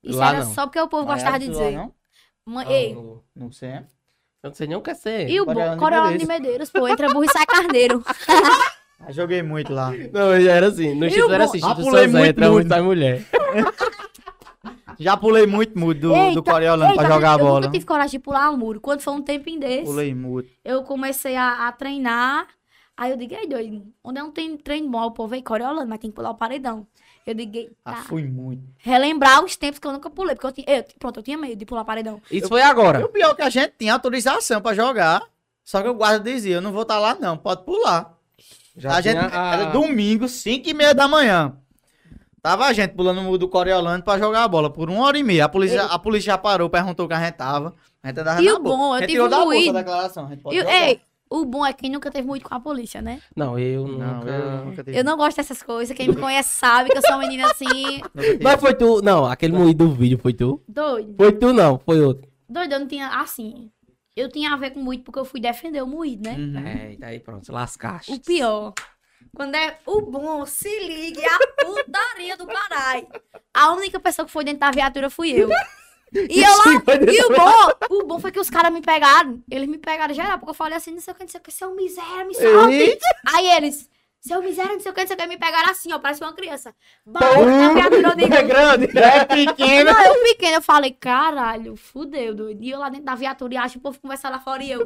Isso 0.04 0.18
Lá 0.20 0.30
era 0.30 0.44
não. 0.46 0.54
só 0.54 0.68
porque 0.68 0.80
o 0.80 0.88
povo 0.88 1.08
Mas 1.08 1.16
gostava 1.24 1.40
de 1.40 1.48
de 1.48 1.52
lá, 1.54 1.64
dizer. 1.64 1.76
não? 1.78 1.94
Mãe, 2.46 2.66
Ah, 2.68 2.72
ei, 2.74 2.94
não. 2.94 3.24
Não 3.36 3.52
sei. 3.52 3.70
Eu 4.44 4.50
não 4.50 4.54
sei 4.54 4.68
nem 4.68 4.76
o 4.78 4.82
que 4.82 4.90
é 4.92 4.94
ser. 4.94 5.30
e 5.30 5.40
o 5.40 5.46
Coriolano 5.46 6.18
de 6.18 6.26
Medeiros, 6.28 6.70
pô, 6.70 6.86
entra 6.88 7.08
burro 7.08 7.24
e 7.24 7.30
sai 7.30 7.46
carneiro. 7.46 8.04
Ah, 9.06 9.12
joguei 9.12 9.42
muito 9.44 9.74
lá. 9.74 9.92
Não, 10.12 10.40
já 10.40 10.52
era 10.54 10.68
assim. 10.68 10.96
No 10.96 11.06
E 11.06 11.08
Instituto 11.10 11.34
era 11.34 11.44
assim. 11.46 11.60
Ah, 11.64 11.68
Instituto 11.68 11.86
pulei 11.90 12.08
muito 12.08 12.26
entra 12.26 12.52
muito 12.52 12.68
da 12.68 12.84
mulher. 12.84 13.22
Já 15.00 15.18
pulei 15.18 15.48
muito 15.48 15.78
muito 15.78 16.00
do, 16.02 16.10
do 16.10 16.16
Eita, 16.16 16.42
Coriolano 16.44 16.94
pra 16.94 17.08
jogar 17.10 17.32
a 17.32 17.34
eu 17.34 17.40
bola. 17.40 17.60
nunca 17.62 17.72
tive 17.72 17.86
coragem 17.86 18.12
de 18.12 18.20
pular 18.20 18.52
um 18.52 18.58
muro. 18.58 18.80
Quando 18.80 19.02
foi 19.02 19.14
um 19.14 19.22
tempinho 19.24 19.60
desse, 19.60 19.86
Pulei 19.86 20.14
muito. 20.14 20.50
eu 20.64 20.84
comecei 20.84 21.36
a, 21.36 21.68
a 21.68 21.72
treinar. 21.72 22.48
Aí 22.96 23.10
eu 23.10 23.18
digo, 23.18 23.34
ei, 23.34 23.48
doido, 23.48 23.84
onde 24.04 24.20
é 24.20 24.24
um 24.24 24.30
treino, 24.30 24.56
treino 24.60 24.88
bom, 24.88 25.02
o 25.04 25.12
povo 25.12 25.34
é 25.34 25.42
Coriolano, 25.42 25.88
mas 25.90 25.98
tem 26.00 26.12
que 26.12 26.16
pular 26.16 26.30
o 26.30 26.36
paredão. 26.36 26.86
Eu 27.26 27.34
digo, 27.34 27.72
Ah, 27.84 27.94
tá. 27.94 27.98
fui 28.04 28.24
muito. 28.24 28.62
relembrar 28.78 29.44
os 29.44 29.56
tempos 29.56 29.80
que 29.80 29.88
eu 29.88 29.92
nunca 29.92 30.12
pulei, 30.12 30.36
porque 30.36 30.46
eu 30.48 30.52
tinha, 30.52 30.78
eu, 30.78 30.86
pronto, 31.00 31.20
eu 31.20 31.24
tinha 31.24 31.38
medo 31.40 31.56
de 31.56 31.66
pular 31.66 31.84
paredão. 31.84 32.22
Isso 32.30 32.48
foi 32.48 32.60
E 32.62 32.64
agora. 32.64 33.04
o 33.04 33.10
pior 33.10 33.32
é 33.32 33.36
que 33.36 33.42
a 33.42 33.50
gente 33.50 33.74
tinha 33.80 33.94
autorização 33.94 34.62
pra 34.62 34.76
jogar. 34.76 35.24
Só 35.66 35.82
que 35.82 35.88
o 35.88 35.94
guarda 35.96 36.20
dizia, 36.32 36.56
eu 36.58 36.62
não 36.62 36.72
vou 36.72 36.84
estar 36.84 37.00
lá 37.00 37.16
não, 37.16 37.36
pode 37.36 37.64
pular. 37.66 38.14
Já 38.76 38.96
a 38.96 39.02
gente, 39.02 39.18
a- 39.18 39.54
Era 39.54 39.66
domingo, 39.66 40.28
5 40.28 40.68
e 40.70 40.74
meia 40.74 40.94
da 40.94 41.08
manhã. 41.08 41.56
Tava 42.42 42.66
a 42.66 42.74
gente 42.74 42.92
pulando 42.94 43.20
o 43.22 43.24
muro 43.24 43.38
do 43.38 43.48
Coriolano 43.48 44.04
pra 44.04 44.18
jogar 44.20 44.44
a 44.44 44.48
bola 44.48 44.70
por 44.70 44.90
uma 44.90 45.06
hora 45.06 45.18
e 45.18 45.24
meia. 45.24 45.46
A 45.46 45.50
polícia, 45.50 45.84
a 45.84 45.98
polícia 45.98 46.34
já 46.34 46.38
parou, 46.38 46.70
perguntou 46.70 47.08
que 47.08 47.14
a 47.14 47.20
gente 47.24 47.36
tava. 47.36 47.74
A 48.02 48.08
gente 48.10 48.20
andava 48.20 48.42
E 48.42 48.46
na 48.46 48.56
o 48.56 48.60
boa. 48.60 48.76
bom, 48.78 48.98
eu 48.98 49.08
tive 49.08 49.30
da 49.30 49.40
moído. 49.46 49.78
a 49.78 49.82
declaração. 49.82 50.26
A 50.26 50.30
gente 50.30 50.42
pode 50.42 50.58
E, 50.58 50.60
jogar. 50.60 50.74
ei, 50.90 51.00
o 51.30 51.46
bom 51.46 51.66
é 51.66 51.72
quem 51.72 51.90
nunca 51.90 52.12
teve 52.12 52.28
muito 52.28 52.44
com 52.44 52.54
a 52.54 52.60
polícia, 52.60 53.02
né? 53.02 53.22
Não, 53.34 53.58
eu 53.58 53.88
Não, 53.88 54.16
nunca... 54.16 54.30
eu 54.30 54.66
nunca. 54.66 54.92
Eu 54.92 55.04
não 55.06 55.16
gosto 55.16 55.38
dessas 55.38 55.64
coisas. 55.64 55.96
Quem 55.96 56.10
me 56.10 56.18
conhece 56.18 56.50
sabe 56.50 56.90
que 56.90 56.98
eu 56.98 57.02
sou 57.02 57.12
uma 57.12 57.20
menina 57.20 57.50
assim. 57.50 58.02
Mas 58.44 58.60
foi 58.60 58.74
tu... 58.74 59.02
Não, 59.02 59.26
aquele 59.26 59.54
moído 59.54 59.88
do 59.88 59.94
vídeo 59.94 60.18
foi 60.22 60.34
tu? 60.34 60.62
doido. 60.68 61.14
Foi 61.16 61.32
tu 61.32 61.54
não, 61.54 61.80
foi 61.80 62.02
outro. 62.02 62.30
Doido, 62.50 62.74
eu 62.74 62.80
não 62.82 62.88
tinha 62.88 63.08
assim. 63.22 63.72
Eu 64.16 64.30
tinha 64.30 64.54
a 64.54 64.58
ver 64.58 64.72
com 64.72 64.80
muito 64.80 65.04
porque 65.04 65.20
eu 65.20 65.26
fui 65.26 65.42
defender 65.42 65.82
o 65.82 65.88
moído, 65.88 66.30
né? 66.30 66.36
Uhum. 66.36 66.68
É, 66.68 66.94
e 66.94 66.98
daí 66.98 67.20
pronto, 67.20 67.52
lascaste. 67.52 68.12
O 68.12 68.20
pior. 68.20 68.74
Quando 69.36 69.56
é 69.56 69.80
o 69.86 70.02
bom, 70.02 70.46
se 70.46 70.70
ligue, 70.80 71.26
a 71.26 71.40
putaria 71.66 72.38
do 72.38 72.46
caralho. 72.46 73.08
A 73.54 73.72
única 73.74 74.00
pessoa 74.00 74.26
que 74.26 74.32
foi 74.32 74.44
dentro 74.44 74.60
da 74.60 74.72
viatura 74.72 75.10
fui 75.10 75.32
eu. 75.32 75.50
E 76.14 76.44
eu 76.44 76.52
lá, 76.58 76.66
e 77.12 77.24
o 77.24 77.30
bom, 77.36 77.96
o 77.98 78.06
bom 78.06 78.20
foi 78.20 78.32
que 78.32 78.40
os 78.40 78.50
caras 78.50 78.72
me 78.72 78.82
pegaram. 78.82 79.42
Eles 79.50 79.68
me 79.68 79.80
pegaram 79.80 80.14
geral, 80.14 80.38
porque 80.38 80.52
eu 80.52 80.56
falei 80.56 80.78
assim, 80.78 80.92
não 80.92 81.02
sei 81.02 81.12
o 81.12 81.16
que, 81.16 81.24
não 81.24 81.30
sei 81.30 81.40
o 81.40 81.44
que, 81.44 81.52
seu 81.52 81.74
miséria, 81.74 82.26
me 82.26 82.36
salve. 82.36 82.76
Eita. 82.76 83.06
Aí 83.34 83.48
eles, 83.48 83.90
seu 84.26 84.42
miséria, 84.42 84.72
não 84.72 84.80
sei 84.80 84.90
o 84.92 84.96
que, 84.96 85.02
não 85.02 85.08
sei 85.08 85.16
o 85.16 85.20
que, 85.20 85.28
me 85.28 85.38
pegaram 85.38 85.70
assim, 85.70 85.92
ó, 85.92 86.00
parece 86.00 86.24
uma 86.24 86.32
criança. 86.34 86.74
Bom, 87.06 87.20
na 87.20 87.74
viatura 87.74 88.08
eu 88.10 88.16
digo, 88.16 88.34
É 88.34 88.42
grande. 88.44 88.98
É 88.98 89.26
pequeno. 89.26 89.92
não, 89.92 90.02
eu 90.06 90.24
pequeno, 90.24 90.56
eu 90.56 90.62
falei, 90.62 90.92
caralho, 90.98 91.76
fudeu, 91.76 92.34
doido. 92.34 92.64
E 92.64 92.70
eu 92.72 92.80
lá 92.80 92.88
dentro 92.90 93.06
da 93.06 93.16
viatura 93.16 93.54
e 93.54 93.58
acho 93.58 93.74
que 93.74 93.78
o 93.80 93.82
povo 93.82 94.00
conversa 94.00 94.30
lá 94.30 94.40
fora 94.40 94.64
e 94.64 94.72
eu, 94.72 94.80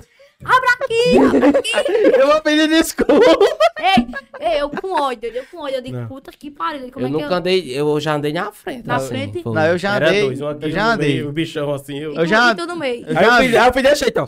abra 0.44 0.70
aqui, 0.82 1.18
abra 1.20 1.60
aqui. 1.60 1.72
Eu 2.18 2.28
vou 2.28 2.42
pedir 2.42 2.68
desculpa. 2.68 3.14
Ei, 3.80 4.08
ei, 4.54 4.62
eu 4.62 4.70
com 4.72 4.92
ódio, 5.00 5.30
eu 5.30 5.46
com 5.52 5.60
ódio. 5.60 5.76
Eu 5.76 5.82
digo, 5.84 6.08
puta 6.08 6.32
que 6.32 6.50
pariu, 6.50 6.92
como 6.92 7.06
Eu 7.06 7.10
é 7.10 7.12
que 7.12 7.14
nunca 7.22 7.34
eu... 7.34 7.38
andei, 7.38 7.80
eu 7.80 8.00
já 8.00 8.16
andei 8.16 8.34
na 8.34 8.52
frente. 8.52 8.88
Na 8.88 8.96
assim, 8.96 9.08
frente? 9.10 9.44
foi. 9.44 9.54
Não, 9.54 9.66
eu 9.68 9.78
já 9.78 9.96
Era 9.96 10.10
andei. 10.10 10.22
dois, 10.24 10.42
um 10.42 10.48
aqui, 10.48 10.66
eu 10.66 10.70
um 10.70 10.72
já 10.72 10.86
andei. 10.94 11.24
O 11.24 11.32
bichão 11.32 11.72
assim. 11.74 12.00
Eu, 12.00 12.16
Eu 12.16 12.26
já- 12.26 12.56
tu 12.56 12.66
no 12.66 12.76
meio. 12.76 13.06
eu 13.08 13.16
Aí 13.18 13.24
eu 13.24 13.30
já 13.30 13.38
fiz, 13.38 13.56
aí 13.56 13.68
eu 13.68 13.84
desse 13.84 14.00
jeito, 14.04 14.18
ó. 14.20 14.28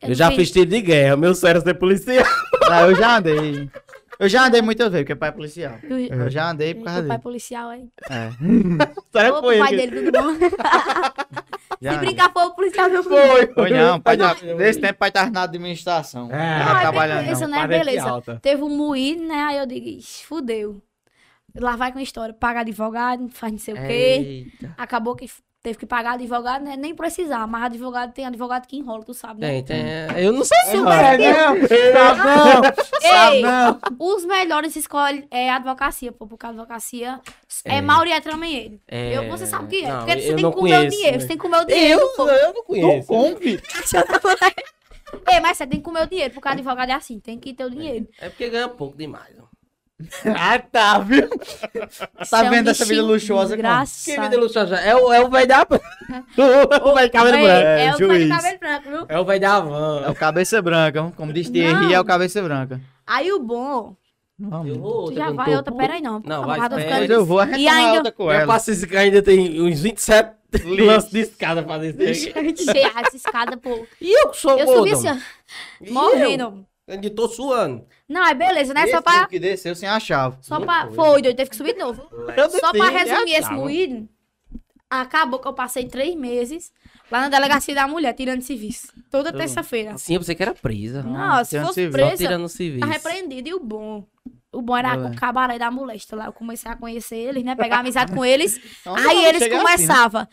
Eu 0.00 0.08
não 0.08 0.14
já 0.14 0.28
fiz- 0.28 0.36
fiz 0.38 0.50
tiro 0.52 0.66
de 0.66 0.80
guerra, 0.80 1.16
meu 1.18 1.34
sério 1.34 1.60
ser 1.60 1.74
policial. 1.74 2.24
Não, 2.68 2.90
eu 2.90 2.94
já 2.96 3.18
andei. 3.18 3.70
Eu 4.22 4.28
já 4.28 4.46
andei 4.46 4.62
muitas 4.62 4.90
vezes, 4.90 5.04
porque 5.04 5.16
pai 5.16 5.28
é 5.30 5.32
policial. 5.32 5.74
Tu- 5.80 5.94
Eu 6.12 6.30
já 6.30 6.50
andei 6.50 6.74
por 6.74 6.84
Teu 6.84 6.84
causa 6.86 7.00
pai 7.00 7.08
dele. 7.08 7.22
policial 7.22 7.68
aí. 7.70 7.88
É. 8.08 8.30
Sério, 9.12 9.34
Ô, 9.36 9.40
foi 9.40 9.58
pai 9.58 9.72
ele. 9.74 9.86
dele, 9.90 10.10
tudo 10.10 10.22
bom? 10.22 10.32
Já 11.82 11.90
Se 11.90 11.96
andei. 11.96 12.08
brincar, 12.10 12.32
foi 12.32 12.44
o 12.44 12.50
policial 12.54 12.88
meu 12.88 13.02
Foi. 13.02 13.46
Foi 13.48 13.70
não, 13.70 14.00
pai 14.00 14.16
Não, 14.16 14.32
tá, 14.32 14.40
nesse 14.56 14.80
tempo 14.80 14.98
pai 15.00 15.10
tava 15.10 15.30
na 15.30 15.42
administração. 15.42 16.30
É. 16.30 16.36
não 16.36 16.58
Não, 16.58 16.64
tava 16.66 16.78
é 16.78 16.82
trabalhando 16.82 17.20
beleza, 17.24 17.40
não. 17.40 17.48
né? 17.50 17.56
Parede 17.58 17.84
Beleza. 17.84 18.08
alta. 18.08 18.38
Teve 18.40 18.62
um 18.62 18.68
moído, 18.76 19.24
né? 19.24 19.34
Aí 19.42 19.58
eu 19.58 19.66
digo, 19.66 19.88
ixi, 19.88 20.24
fudeu. 20.24 20.80
Lá 21.56 21.74
vai 21.74 21.90
com 21.92 21.98
a 21.98 22.02
história. 22.02 22.32
Paga 22.32 22.60
advogado, 22.60 23.28
faz 23.30 23.52
não 23.52 23.58
sei 23.58 23.74
o 23.74 23.76
quê. 23.76 24.52
Eita. 24.62 24.74
Acabou 24.78 25.16
que 25.16 25.28
teve 25.62 25.78
que 25.78 25.86
pagar 25.86 26.12
advogado, 26.14 26.64
né? 26.64 26.76
Nem 26.76 26.94
precisar. 26.94 27.46
Mas 27.46 27.64
advogado 27.64 28.12
tem 28.12 28.26
advogado 28.26 28.66
que 28.66 28.76
enrola, 28.76 29.04
tu 29.04 29.14
sabe, 29.14 29.40
né? 29.40 29.62
Tem, 29.62 29.64
tem. 29.64 30.22
Eu 30.24 30.32
não 30.32 30.44
sei 30.44 30.58
se 30.64 30.76
Super 30.76 30.92
é, 30.92 31.18
não. 31.18 31.68
Sabe 31.68 31.92
não, 31.92 32.62
sabe 33.00 33.36
Ei, 33.36 33.42
não. 33.42 33.78
os 33.98 34.24
melhores 34.24 34.74
escolhem 34.76 35.26
é 35.30 35.50
advocacia, 35.50 36.10
pô, 36.12 36.26
porque 36.26 36.44
a 36.46 36.48
advocacia 36.48 37.20
é, 37.64 37.76
É. 37.76 37.80
maioria 37.80 38.20
também 38.20 38.54
ele. 38.56 38.80
É, 38.88 39.16
Eu, 39.16 39.28
você 39.28 39.46
sabe 39.46 39.64
o 39.64 39.68
que 39.68 39.84
é. 39.84 39.88
não, 39.88 39.98
porque 40.04 40.20
você 40.20 40.34
tem 40.34 40.42
não 40.42 40.50
que 40.50 40.56
comer 40.56 40.72
o 40.72 40.76
conheço, 40.78 40.96
dinheiro. 40.96 41.12
né? 41.16 41.20
Você 41.20 41.28
tem 41.28 41.36
que 41.36 41.42
comer 41.42 41.58
o 41.58 41.64
dinheiro. 41.64 42.00
Eu, 42.00 42.08
pô. 42.10 42.28
eu 42.28 42.52
não 42.54 42.64
conheço. 42.64 43.06
Compre. 43.08 43.62
Ei, 45.30 45.40
mas 45.40 45.58
você 45.58 45.66
tem 45.66 45.78
que 45.78 45.84
comer 45.84 46.02
o 46.02 46.06
dinheiro, 46.06 46.32
porque 46.32 46.48
advogado 46.48 46.90
é 46.90 46.94
assim, 46.94 47.20
tem 47.20 47.38
que 47.38 47.52
ter 47.52 47.64
o 47.64 47.70
dinheiro. 47.70 48.08
É 48.18 48.28
porque 48.30 48.48
ganha 48.48 48.68
pouco 48.68 48.96
demais. 48.96 49.34
ó. 49.38 49.51
Ah, 50.36 50.58
tá, 50.58 50.98
viu? 50.98 51.28
Tá 52.28 52.44
é 52.44 52.48
um 52.48 52.50
vendo 52.50 52.70
essa 52.70 52.84
vida 52.84 53.02
luxuosa 53.02 53.54
desgraçado. 53.56 54.04
Que 54.04 54.20
vida 54.20 54.36
luxuosa. 54.40 54.76
É 54.76 54.96
o, 54.96 55.12
é 55.12 55.20
o 55.20 55.30
velho 55.30 55.46
da... 55.46 55.62
o 56.84 56.94
velho 56.94 57.06
de 57.06 57.10
cabelo 57.12 57.38
branco. 57.42 57.46
É, 57.46 57.86
É, 57.86 57.94
o 57.94 57.98
velho 57.98 58.28
cabelo 58.28 58.58
branco, 58.58 58.88
viu? 58.90 59.06
É 59.08 59.18
o 59.20 59.24
velho 59.24 59.40
da 59.40 59.56
É 59.56 59.60
van. 59.60 60.10
o 60.10 60.14
cabeça 60.14 60.60
branca, 60.62 61.12
como 61.16 61.32
diz 61.32 61.48
Thierry, 61.50 61.74
Não. 61.86 61.90
é 61.92 62.00
o 62.00 62.04
cabeça 62.04 62.42
branca. 62.42 62.80
Aí 63.06 63.30
o 63.32 63.38
bom, 63.38 63.94
Eu 64.40 64.48
Vamos. 64.50 64.76
vou, 64.76 65.04
tu 65.10 65.14
já 65.14 65.28
eu 65.28 65.34
vai 65.34 65.44
tô 65.50 65.56
outra, 65.56 65.72
puto. 65.72 65.76
pera 65.82 65.94
aí 65.94 66.02
não. 66.02 66.20
Não, 66.24 66.46
vai, 66.46 66.58
eu 66.58 66.62
ficando- 66.64 66.90
Mas 66.90 67.10
eu 67.10 67.24
vou 67.24 67.38
E 67.38 67.42
arretomar 67.42 67.74
ainda- 67.76 67.96
outra 67.98 68.12
com 68.12 68.32
Eu 68.32 68.46
passo 68.46 68.70
esse 68.72 68.96
ainda 68.96 69.22
tem 69.22 69.60
uns 69.62 69.80
27 69.80 70.32
lances 70.84 71.10
de 71.10 71.20
escada 71.20 71.62
pra 71.62 71.78
descer. 71.78 72.14
Cheia 72.56 72.92
essa 72.96 73.16
escada, 73.16 73.56
pô. 73.56 73.86
E 74.00 74.20
eu 74.20 74.30
que 74.30 74.36
sou 74.38 74.58
Eu 74.58 74.66
gordo. 74.66 74.78
subi 74.88 75.08
assim, 75.08 75.20
ó, 75.88 75.92
morrendo. 75.92 76.66
Tô 77.14 77.28
suando. 77.28 77.86
Não, 78.08 78.26
é 78.26 78.34
beleza, 78.34 78.74
né? 78.74 78.82
Esse 78.82 78.92
Só 78.92 79.02
pra... 79.02 79.26
que 79.26 79.38
desceu 79.38 79.74
sem 79.74 79.88
a 79.88 79.98
chave. 79.98 80.36
Só 80.40 80.58
Não 80.58 80.66
pra... 80.66 80.86
foi. 80.86 80.94
Foi, 80.94 81.22
doido, 81.22 81.36
teve 81.36 81.50
que 81.50 81.56
subir 81.56 81.74
de 81.74 81.80
novo. 81.80 82.02
Eu 82.36 82.50
Só 82.50 82.72
pra 82.72 82.86
é 82.86 83.04
resumir 83.04 83.34
esse 83.34 83.52
moído, 83.52 84.08
acabou 85.00 85.40
que 85.40 85.48
eu 85.48 85.54
passei 85.54 85.86
três 85.86 86.14
meses 86.14 86.72
lá 87.10 87.22
na 87.22 87.28
delegacia 87.28 87.74
da 87.74 87.88
mulher, 87.88 88.12
tirando 88.12 88.42
serviço. 88.42 88.92
Toda 89.10 89.32
terça-feira. 89.32 89.92
Assim, 89.92 90.14
eu 90.14 90.20
pensei 90.20 90.34
que 90.34 90.42
era 90.42 90.54
presa. 90.54 91.02
Não, 91.02 91.44
se 91.44 91.50
tirando 91.50 91.66
fosse 91.66 91.74
serviço. 91.74 91.98
Só 91.98 92.06
presa, 92.06 92.24
tirando 92.24 92.48
serviço. 92.48 92.80
tá 92.80 92.92
repreendido. 92.92 93.48
E 93.48 93.54
o 93.54 93.60
bom? 93.60 94.06
O 94.52 94.60
bom 94.60 94.76
era 94.76 94.98
o 94.98 95.16
cabaré 95.16 95.58
da 95.58 95.70
molesta 95.70 96.14
lá. 96.14 96.26
Eu 96.26 96.32
comecei 96.32 96.70
a 96.70 96.76
conhecer 96.76 97.16
eles, 97.16 97.42
né? 97.42 97.54
Pegar 97.54 97.78
amizade 97.78 98.12
com 98.12 98.24
eles. 98.24 98.60
Então, 98.82 98.96
aí 98.96 99.04
não, 99.04 99.26
eles 99.26 99.42
chega 99.42 99.56
assim, 99.56 99.64
né? 99.64 99.70
começavam. 99.70 100.28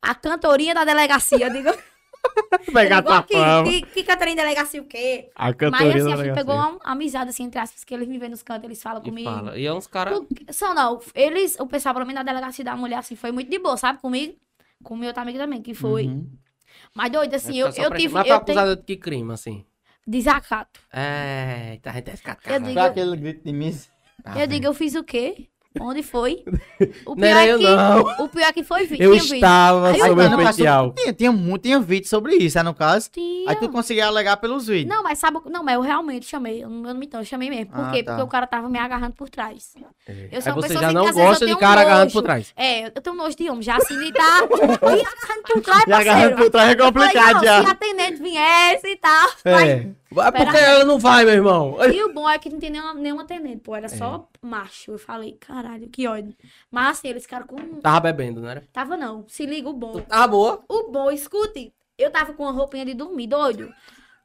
A 0.00 0.14
cantorinha 0.14 0.74
da 0.74 0.84
delegacia. 0.84 1.50
Digo, 1.50 1.70
Pegar 2.72 2.98
igual 2.98 3.02
tua 3.02 3.18
aqui, 3.18 3.34
fama. 3.34 3.70
que, 3.70 3.82
que 3.82 4.02
cantorinha 4.02 4.32
em 4.32 4.36
delegacia 4.36 4.80
o 4.80 4.84
quê? 4.86 5.30
A 5.34 5.46
Mas 5.46 5.56
cantoria 5.56 6.02
assim, 6.02 6.12
a 6.12 6.16
gente 6.24 6.34
pegou 6.34 6.54
uma 6.54 6.78
amizade, 6.84 7.30
assim, 7.30 7.44
entre 7.44 7.58
aspas, 7.60 7.84
que 7.84 7.94
eles 7.94 8.08
me 8.08 8.18
veem 8.18 8.30
nos 8.30 8.42
cantos, 8.42 8.64
eles 8.64 8.82
falam 8.82 9.00
E 9.02 9.04
comigo. 9.08 9.30
fala. 9.30 9.58
E 9.58 9.66
é 9.66 9.72
uns 9.72 9.86
caras... 9.86 10.20
São 10.50 10.74
não, 10.74 11.00
eles, 11.14 11.56
o 11.60 11.66
pessoal, 11.66 11.94
pelo 11.94 12.06
menos 12.06 12.24
na 12.24 12.30
delegacia 12.32 12.64
da 12.64 12.76
mulher, 12.76 12.98
assim, 12.98 13.14
foi 13.16 13.30
muito 13.32 13.50
de 13.50 13.58
boa, 13.58 13.76
sabe? 13.76 13.98
Comigo, 14.00 14.34
com 14.82 14.94
o 14.94 14.96
meu 14.96 15.08
outro 15.08 15.22
amigo 15.22 15.38
também, 15.38 15.62
que 15.62 15.74
foi. 15.74 16.06
Uhum. 16.06 16.30
Mas 16.94 17.10
doido, 17.12 17.34
assim, 17.34 17.56
eu, 17.58 17.70
Só 17.72 17.82
eu 17.82 17.88
pra- 17.88 17.98
tive. 17.98 18.14
Mas 18.14 18.26
foi 18.26 18.36
Eu 18.36 18.40
tenho 18.40 18.58
acusada 18.58 18.76
de 18.76 18.82
que 18.82 18.96
crime, 18.96 19.32
assim? 19.32 19.64
desacato. 20.06 20.80
É, 20.92 21.78
tá, 21.82 21.90
a 21.90 21.94
gente 21.94 22.04
deve 22.04 22.16
ficar 22.18 22.38
Eu 22.44 22.60
digo- 22.60 22.80
aquele 22.80 23.16
grito 23.16 23.44
de 23.44 23.52
mim. 23.52 23.74
Ah, 24.24 24.38
eu 24.40 24.46
digo, 24.46 24.66
eu 24.66 24.74
fiz 24.74 24.94
o 24.94 25.02
quê? 25.04 25.48
Onde 25.80 26.02
foi? 26.02 26.44
O 27.06 27.14
Não 27.16 27.26
era 27.26 27.44
é 27.46 27.52
eu, 27.52 27.58
que, 27.58 27.64
não. 27.64 28.00
O 28.24 28.28
pior 28.28 28.46
é 28.46 28.52
que 28.52 28.62
foi 28.62 28.86
vídeo. 28.86 29.04
Eu 29.04 29.10
tinha 29.12 29.22
vídeo. 29.22 29.34
estava 29.36 29.88
Aí 29.90 29.98
eu 29.98 30.06
sob 30.06 30.22
não, 30.22 30.28
o 30.28 30.36
mas 30.36 30.50
especial. 30.50 30.92
tinha, 30.92 31.12
tinha, 31.12 31.32
muito, 31.32 31.62
tinha 31.62 31.80
vídeo 31.80 32.08
sobre 32.08 32.34
isso, 32.36 32.58
é 32.58 32.62
no 32.62 32.72
caso. 32.74 33.10
Tinha. 33.10 33.50
Aí 33.50 33.56
tu 33.56 33.68
conseguia 33.68 34.06
alegar 34.06 34.36
pelos 34.36 34.66
vídeos. 34.68 34.88
Não, 34.94 35.02
mas 35.02 35.18
sabe. 35.18 35.38
o- 35.38 35.50
Não, 35.50 35.62
mas 35.64 35.74
eu 35.74 35.80
realmente 35.80 36.26
chamei. 36.26 36.62
Eu 36.62 36.68
não, 36.68 36.88
eu 36.88 36.94
não 36.94 37.00
me 37.00 37.08
eu 37.12 37.24
chamei 37.24 37.50
mesmo. 37.50 37.72
Por 37.72 37.84
Ah, 37.84 37.90
quê? 37.92 38.02
tá. 38.02 38.12
Porque 38.12 38.24
o 38.24 38.28
cara 38.28 38.46
tava 38.46 38.68
me 38.68 38.78
agarrando 38.78 39.14
por 39.14 39.28
trás. 39.28 39.74
Eu 40.30 40.40
sou 40.42 40.52
Aí 40.52 40.58
uma 40.58 40.62
você 40.62 40.68
pessoa 40.68 40.80
já 40.80 40.86
assim, 40.86 40.94
não 40.94 41.02
que 41.04 41.08
às 41.10 41.14
vezes 41.16 41.20
eu 41.24 41.28
gosta 41.30 41.44
de 41.46 41.50
tenho 41.50 41.58
cara 41.58 41.74
nojo. 41.80 41.86
agarrando 41.86 42.12
por 42.12 42.22
trás. 42.22 42.52
É, 42.56 42.86
eu 42.86 42.90
tenho 42.90 43.16
nojo 43.16 43.36
de 43.36 43.50
homem. 43.50 43.62
Já 43.62 43.76
assim, 43.76 43.98
de 43.98 44.12
tá. 44.12 44.40
Me 44.42 44.62
agarrando 44.62 45.42
por 45.44 45.60
trás, 45.60 45.84
E 45.88 45.92
agarrando 45.92 46.36
por 46.36 46.50
trás 46.50 46.68
é 46.68 46.72
Eu 46.72 46.78
falei, 46.78 46.92
complicado 46.92 47.32
não, 47.34 47.40
Se 47.40 47.46
já. 47.46 47.58
a 47.58 47.70
atendente 47.70 48.22
viesse 48.22 48.86
e 48.88 48.96
tal. 48.96 49.30
É. 49.44 49.86
Vai, 50.14 50.30
Por 50.30 50.46
que 50.46 50.52
Pera 50.52 50.66
ela 50.66 50.84
não 50.84 50.98
vai, 50.98 51.24
meu 51.24 51.34
irmão? 51.34 51.76
E 51.92 52.04
o 52.04 52.12
bom 52.12 52.30
é 52.30 52.38
que 52.38 52.48
não 52.48 52.60
tem 52.60 52.70
nenhuma, 52.70 52.94
nenhuma 52.94 53.22
atendente, 53.22 53.58
pô. 53.58 53.74
Era 53.74 53.88
só 53.88 54.28
macho. 54.40 54.92
Eu 54.92 54.98
falei, 54.98 55.32
caralho, 55.32 55.88
que 55.88 56.06
ódio. 56.06 56.34
Mas 56.70 56.98
assim, 56.98 57.08
eles 57.08 57.24
ficaram 57.24 57.46
com. 57.46 57.56
Tava 57.80 58.12
bebendo, 58.12 58.40
não 58.40 58.48
era? 58.48 58.62
Tava 58.72 58.96
não. 58.96 59.24
Se 59.28 59.44
liga 59.44 59.68
o 59.68 59.72
bom. 59.72 60.00
Tava 60.00 60.28
boa. 60.28 60.64
O 60.68 60.90
bom, 60.90 61.10
escute. 61.10 61.72
Eu 61.98 62.10
tava 62.10 62.32
com 62.32 62.44
uma 62.44 62.52
roupinha 62.52 62.84
de 62.84 62.94
dormir, 62.94 63.26
doido. 63.26 63.72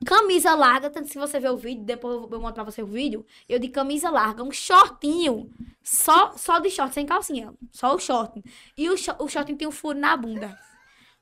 Camisa 0.05 0.55
larga, 0.55 0.89
tanto 0.89 1.09
se 1.09 1.17
você 1.17 1.39
ver 1.39 1.49
o 1.49 1.57
vídeo, 1.57 1.83
depois 1.83 2.13
eu 2.31 2.39
mostro 2.39 2.53
pra 2.53 2.63
você 2.63 2.81
o 2.81 2.85
vídeo. 2.85 3.25
Eu 3.49 3.59
de 3.59 3.67
camisa 3.67 4.09
larga, 4.09 4.43
um 4.43 4.51
shortinho. 4.51 5.49
Só, 5.83 6.33
só 6.37 6.59
de 6.59 6.69
short, 6.69 6.93
sem 6.93 7.05
calcinha. 7.05 7.53
Só 7.71 7.95
o 7.95 7.99
short. 7.99 8.41
E 8.77 8.89
o, 8.89 8.93
o 8.93 9.27
shortinho 9.27 9.57
tem 9.57 9.67
um 9.67 9.71
furo 9.71 9.97
na 9.97 10.15
bunda. 10.15 10.57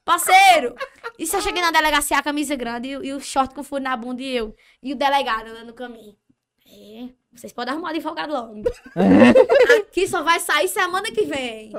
Parceiro! 0.08 0.74
E 1.20 1.28
se 1.28 1.36
eu 1.36 1.42
cheguei 1.42 1.62
na 1.62 1.70
delegacia, 1.70 2.18
a 2.18 2.24
camisa 2.24 2.56
grande 2.56 2.88
e, 2.88 2.98
o- 2.98 3.04
e 3.04 3.12
o 3.14 3.20
short 3.20 3.54
com 3.54 3.62
furo 3.62 3.84
na 3.84 3.96
bunda 3.98 4.22
e 4.24 4.34
eu. 4.36 4.56
E 4.82 4.94
o 4.94 4.96
delegado 4.96 5.50
andando 5.50 5.68
no 5.68 5.74
caminho. 5.74 6.16
É, 6.66 7.10
vocês 7.34 7.52
podem 7.52 7.74
arrumar 7.74 7.90
advogado 7.90 8.32
logo. 8.32 8.62
Aqui 9.82 10.08
só 10.08 10.24
vai 10.24 10.40
sair 10.40 10.68
semana 10.70 11.12
que 11.12 11.24
vem. 11.26 11.72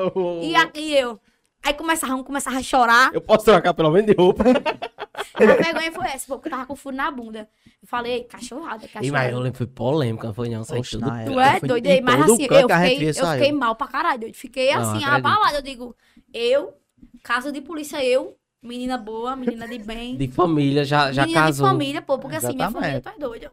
E, 0.43 0.55
a- 0.55 0.71
e 0.75 0.95
eu. 0.95 1.19
Aí 1.65 1.73
começava, 1.75 2.15
um 2.15 2.23
começava 2.23 2.57
a 2.59 2.63
chorar. 2.63 3.11
Eu 3.15 3.21
posso 3.21 3.45
trocar 3.47 3.73
pelo 3.75 3.91
menos 3.91 4.07
de 4.11 4.15
roupa. 4.17 4.45
A 4.45 5.63
vergonha 5.63 5.91
foi 5.93 6.07
essa, 6.07 6.27
porque 6.27 6.49
eu 6.49 6.51
tava 6.53 6.67
com 6.67 6.77
furo 6.77 6.95
na 6.95 7.11
bunda. 7.11 7.49
Eu 7.83 7.89
falei, 7.89 8.25
cachorrada, 8.25 8.85
E 8.85 8.89
mas 8.89 8.95
eu 8.95 9.01
cachorrada. 9.01 9.37
lembro 9.39 9.53
que 9.53 9.59
foi 9.59 9.67
polêmica, 9.67 10.27
não 10.29 10.35
foi 10.35 10.49
não? 10.49 10.65
Saiu 10.65 10.83
tudo. 10.83 11.01
na 11.07 11.25
Tu 11.25 11.31
época 11.33 11.43
é 11.57 11.59
foi 11.61 11.69
doido 11.69 11.89
mas 12.03 12.21
assim, 12.21 12.31
eu 12.31 12.37
fiquei, 12.39 13.09
eu 13.09 13.27
fiquei 13.33 13.53
mal 13.53 13.75
pra 13.75 13.87
caralho. 13.89 14.29
Eu 14.29 14.35
fiquei 14.35 14.75
Não, 14.75 14.83
assim, 14.95 15.05
abalada. 15.05 15.57
Eu 15.59 15.63
digo, 15.63 15.97
eu, 16.33 16.75
caso 17.23 17.51
de 17.53 17.61
polícia, 17.61 18.05
eu, 18.05 18.37
menina 18.63 18.97
boa, 18.99 19.35
menina 19.37 19.67
de 19.69 19.79
bem. 19.79 20.17
De 20.17 20.29
família, 20.29 20.85
já, 20.85 21.13
já 21.13 21.23
menina 21.23 21.43
casou. 21.43 21.67
de 21.67 21.73
família, 21.73 22.03
pô, 22.03 22.19
porque 22.19 22.37
assim, 22.37 22.55
minha 22.55 22.71
família, 22.71 22.97
Exatamente. 22.97 23.19
tu 23.21 23.25
é 23.25 23.29
doido. 23.29 23.51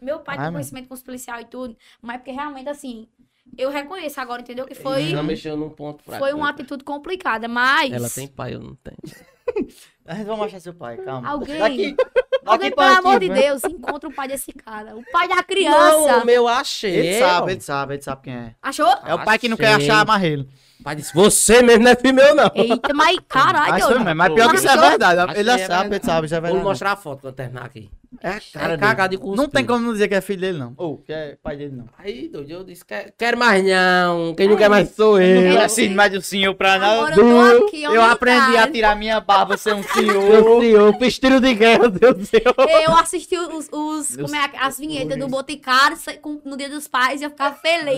Meu 0.00 0.18
pai 0.20 0.36
Ai, 0.36 0.44
tem 0.46 0.52
conhecimento 0.52 0.88
com 0.88 0.94
os 0.94 1.02
policiais 1.02 1.44
e 1.46 1.48
tudo, 1.48 1.76
mas 2.02 2.18
porque 2.18 2.30
realmente, 2.30 2.68
assim, 2.68 3.08
eu 3.56 3.70
reconheço 3.70 4.20
agora, 4.20 4.42
entendeu? 4.42 4.66
Que 4.66 4.74
foi, 4.74 5.04
Já 5.10 5.22
mexeu 5.22 5.56
num 5.56 5.70
ponto 5.70 6.02
fraco. 6.04 6.22
foi 6.22 6.32
uma 6.34 6.50
atitude 6.50 6.84
complicada, 6.84 7.48
mas... 7.48 7.92
Ela 7.92 8.10
tem 8.10 8.26
pai, 8.28 8.54
eu 8.54 8.60
não 8.60 8.74
tenho. 8.74 8.98
A 10.04 10.14
gente 10.14 10.26
vai 10.26 10.36
mostrar 10.36 10.60
seu 10.60 10.74
pai, 10.74 10.96
calma. 10.98 11.28
Alguém- 11.28 11.58
Daqui, 11.58 11.96
Alguém, 12.44 12.70
daqui 12.70 12.76
pelo 12.76 12.88
pra 12.90 12.98
amor 12.98 13.16
aqui, 13.16 13.20
de 13.28 13.28
né? 13.32 13.40
Deus, 13.42 13.64
encontra 13.64 14.08
o 14.08 14.12
pai 14.12 14.28
desse 14.28 14.52
cara. 14.52 14.94
O 14.96 15.02
pai 15.10 15.28
da 15.28 15.36
Não, 15.36 15.42
criança. 15.44 16.18
o 16.18 16.26
meu 16.26 16.46
achei. 16.46 16.94
Ele 16.94 17.18
sabe, 17.18 17.52
ele 17.52 17.60
sabe, 17.60 17.94
ele 17.94 18.02
sabe 18.02 18.22
quem 18.22 18.32
é. 18.34 18.54
Achou? 18.62 18.86
É 19.04 19.14
o 19.14 19.24
pai 19.24 19.38
que 19.38 19.48
não 19.48 19.56
quer 19.56 19.74
achar 19.74 20.00
amarrelo. 20.00 20.46
O 20.78 20.82
pai 20.84 20.94
disse, 20.96 21.12
você 21.14 21.62
mesmo 21.62 21.84
não 21.84 21.90
é 21.90 21.96
filho 21.96 22.14
meu, 22.14 22.34
não. 22.34 22.50
Eita, 22.54 22.92
mas 22.94 23.18
caralho, 23.28 23.70
Mas, 23.72 23.84
foi 23.84 24.14
mas 24.14 24.32
pior 24.34 24.50
que 24.50 24.56
isso 24.56 24.68
é 24.68 24.76
verdade. 24.76 25.38
Ele 25.38 25.50
é 25.50 25.58
sabe, 25.66 25.94
ele 25.96 26.04
sabe, 26.04 26.26
isso 26.26 26.34
é 26.34 26.40
Vou 26.40 26.46
verdade. 26.48 26.64
mostrar 26.68 26.92
a 26.92 26.96
foto 26.96 27.22
quando 27.22 27.34
terminar 27.34 27.64
aqui. 27.64 27.90
É, 28.22 28.38
cara, 28.52 28.74
É 28.74 28.78
cagado 28.78 29.14
e 29.14 29.18
cuspido. 29.18 29.42
Não 29.42 29.48
tem 29.48 29.64
como 29.64 29.84
não 29.84 29.92
dizer 29.92 30.06
que 30.08 30.14
é 30.14 30.20
filho 30.20 30.40
dele, 30.40 30.58
não. 30.58 30.74
Ou 30.76 30.98
que 30.98 31.12
é 31.12 31.36
pai 31.42 31.56
dele, 31.56 31.74
não. 31.76 31.86
Aí, 31.98 32.28
doido, 32.28 32.50
eu 32.50 32.64
disse, 32.64 32.84
"Quer- 32.84 33.12
quero 33.18 33.36
mais 33.36 33.64
não. 33.64 34.34
Quem 34.34 34.48
não 34.48 34.56
quer 34.56 34.70
mais 34.70 34.90
sou 34.94 35.20
eu. 35.20 35.40
Não 35.42 35.58
É. 35.58 35.62
é 35.62 35.64
assim, 35.64 35.88
mais 35.90 36.12
do 36.12 36.22
senhor 36.22 36.54
pra 36.54 36.78
nada. 36.78 36.94
Agora 36.94 37.16
eu 37.16 37.60
tô 37.60 37.66
aqui, 37.66 37.82
Eu 37.82 38.02
aprendi 38.02 38.56
a 38.56 38.70
tirar 38.70 38.96
minha 38.96 39.20
barba 39.20 39.56
ser 39.56 39.74
um 39.74 39.80
Meu 39.82 39.88
senhor. 39.94 40.60
senhor, 40.60 40.98
fiz 40.98 41.18
tiro 41.18 41.40
de 41.40 41.52
guerra, 41.54 41.80
meu 41.80 41.90
Deus 41.90 42.16
do 42.18 42.26
céu. 42.26 42.54
Eu 42.84 42.92
assisti 42.96 43.36
os, 43.38 43.68
os- 43.72 44.16
como 44.16 44.36
é, 44.36 44.50
as 44.60 44.78
vinhetas 44.78 45.18
do 45.18 45.26
Boticário 45.28 45.96
no 46.44 46.56
Dia 46.56 46.68
dos 46.70 46.86
Pais 46.86 47.20
e 47.20 47.24
eu 47.24 47.30
ficava 47.30 47.56
feliz. 47.56 47.96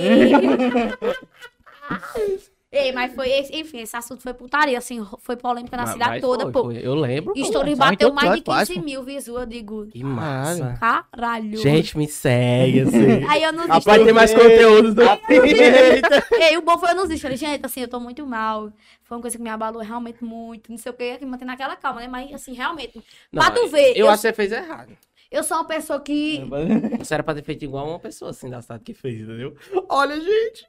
Ei, 2.70 2.92
mas 2.92 3.14
foi, 3.14 3.30
enfim, 3.54 3.78
esse 3.78 3.96
assunto 3.96 4.22
foi 4.22 4.34
putaria, 4.34 4.76
assim, 4.76 5.02
foi 5.20 5.36
polêmica 5.36 5.74
na 5.74 5.84
Mas- 5.84 5.92
cidade 5.92 6.10
mas 6.10 6.20
toda, 6.20 6.42
foi, 6.44 6.52
pô. 6.52 6.64
foi. 6.64 6.76
Eu 6.86 6.94
lembro. 6.94 7.32
Só 7.50 7.64
em 7.64 7.74
bateu 7.74 8.12
mais 8.12 8.28
de 8.32 8.36
canto, 8.42 8.46
faz, 8.54 8.68
15 8.68 8.80
pô. 8.80 8.84
mil 8.84 9.02
visual, 9.02 9.40
eu 9.40 9.46
digo, 9.46 9.86
Que 9.86 10.04
massa. 10.04 10.74
caralho. 10.78 11.56
Gente, 11.56 11.96
me 11.96 12.06
segue, 12.06 12.80
assim. 12.82 13.24
Aí 13.26 13.42
eu 13.42 13.52
não 13.54 13.62
Rapaz, 13.66 13.84
desisti. 13.84 14.04
tem 14.04 14.12
mais 14.12 14.34
conteúdo 14.34 14.94
do 14.94 15.02
Ei, 16.42 16.56
o 16.58 16.62
bom 16.62 16.76
foi 16.78 16.90
eu 16.90 16.94
não 16.94 17.02
desistir. 17.04 17.22
Falei, 17.22 17.36
gente, 17.38 17.64
assim, 17.64 17.80
eu 17.80 17.88
tô 17.88 17.98
muito 17.98 18.26
mal. 18.26 18.70
Foi 19.02 19.16
uma 19.16 19.22
coisa 19.22 19.38
que 19.38 19.42
me 19.42 19.48
abalou 19.48 19.80
realmente 19.82 20.22
muito. 20.22 20.70
Não 20.70 20.76
sei 20.76 20.92
o 20.92 20.94
que, 20.94 21.16
que 21.16 21.24
manter 21.24 21.46
naquela 21.46 21.74
calma, 21.74 22.00
né? 22.02 22.08
Mas, 22.08 22.32
assim, 22.34 22.52
realmente. 22.52 23.02
pra 23.32 23.50
tu 23.50 23.66
ver, 23.68 23.92
Eu 23.96 24.04
eu, 24.06 24.08
acho 24.10 24.20
que 24.22 24.28
você 24.28 24.32
fez 24.34 24.52
errado. 24.52 24.92
eu 25.30 25.42
sou 25.42 25.56
uma 25.56 25.64
pessoa 25.66 26.00
que. 26.00 26.42
Você 26.98 27.14
era 27.14 27.22
pra 27.22 27.34
ter 27.34 27.42
feito 27.42 27.64
igual 27.64 27.88
uma 27.88 27.98
pessoa 27.98 28.30
assim 28.30 28.50
da 28.50 28.60
cidade 28.60 28.84
que 28.84 28.92
fez, 28.92 29.22
entendeu? 29.22 29.56
Olha, 29.88 30.20
gente. 30.20 30.66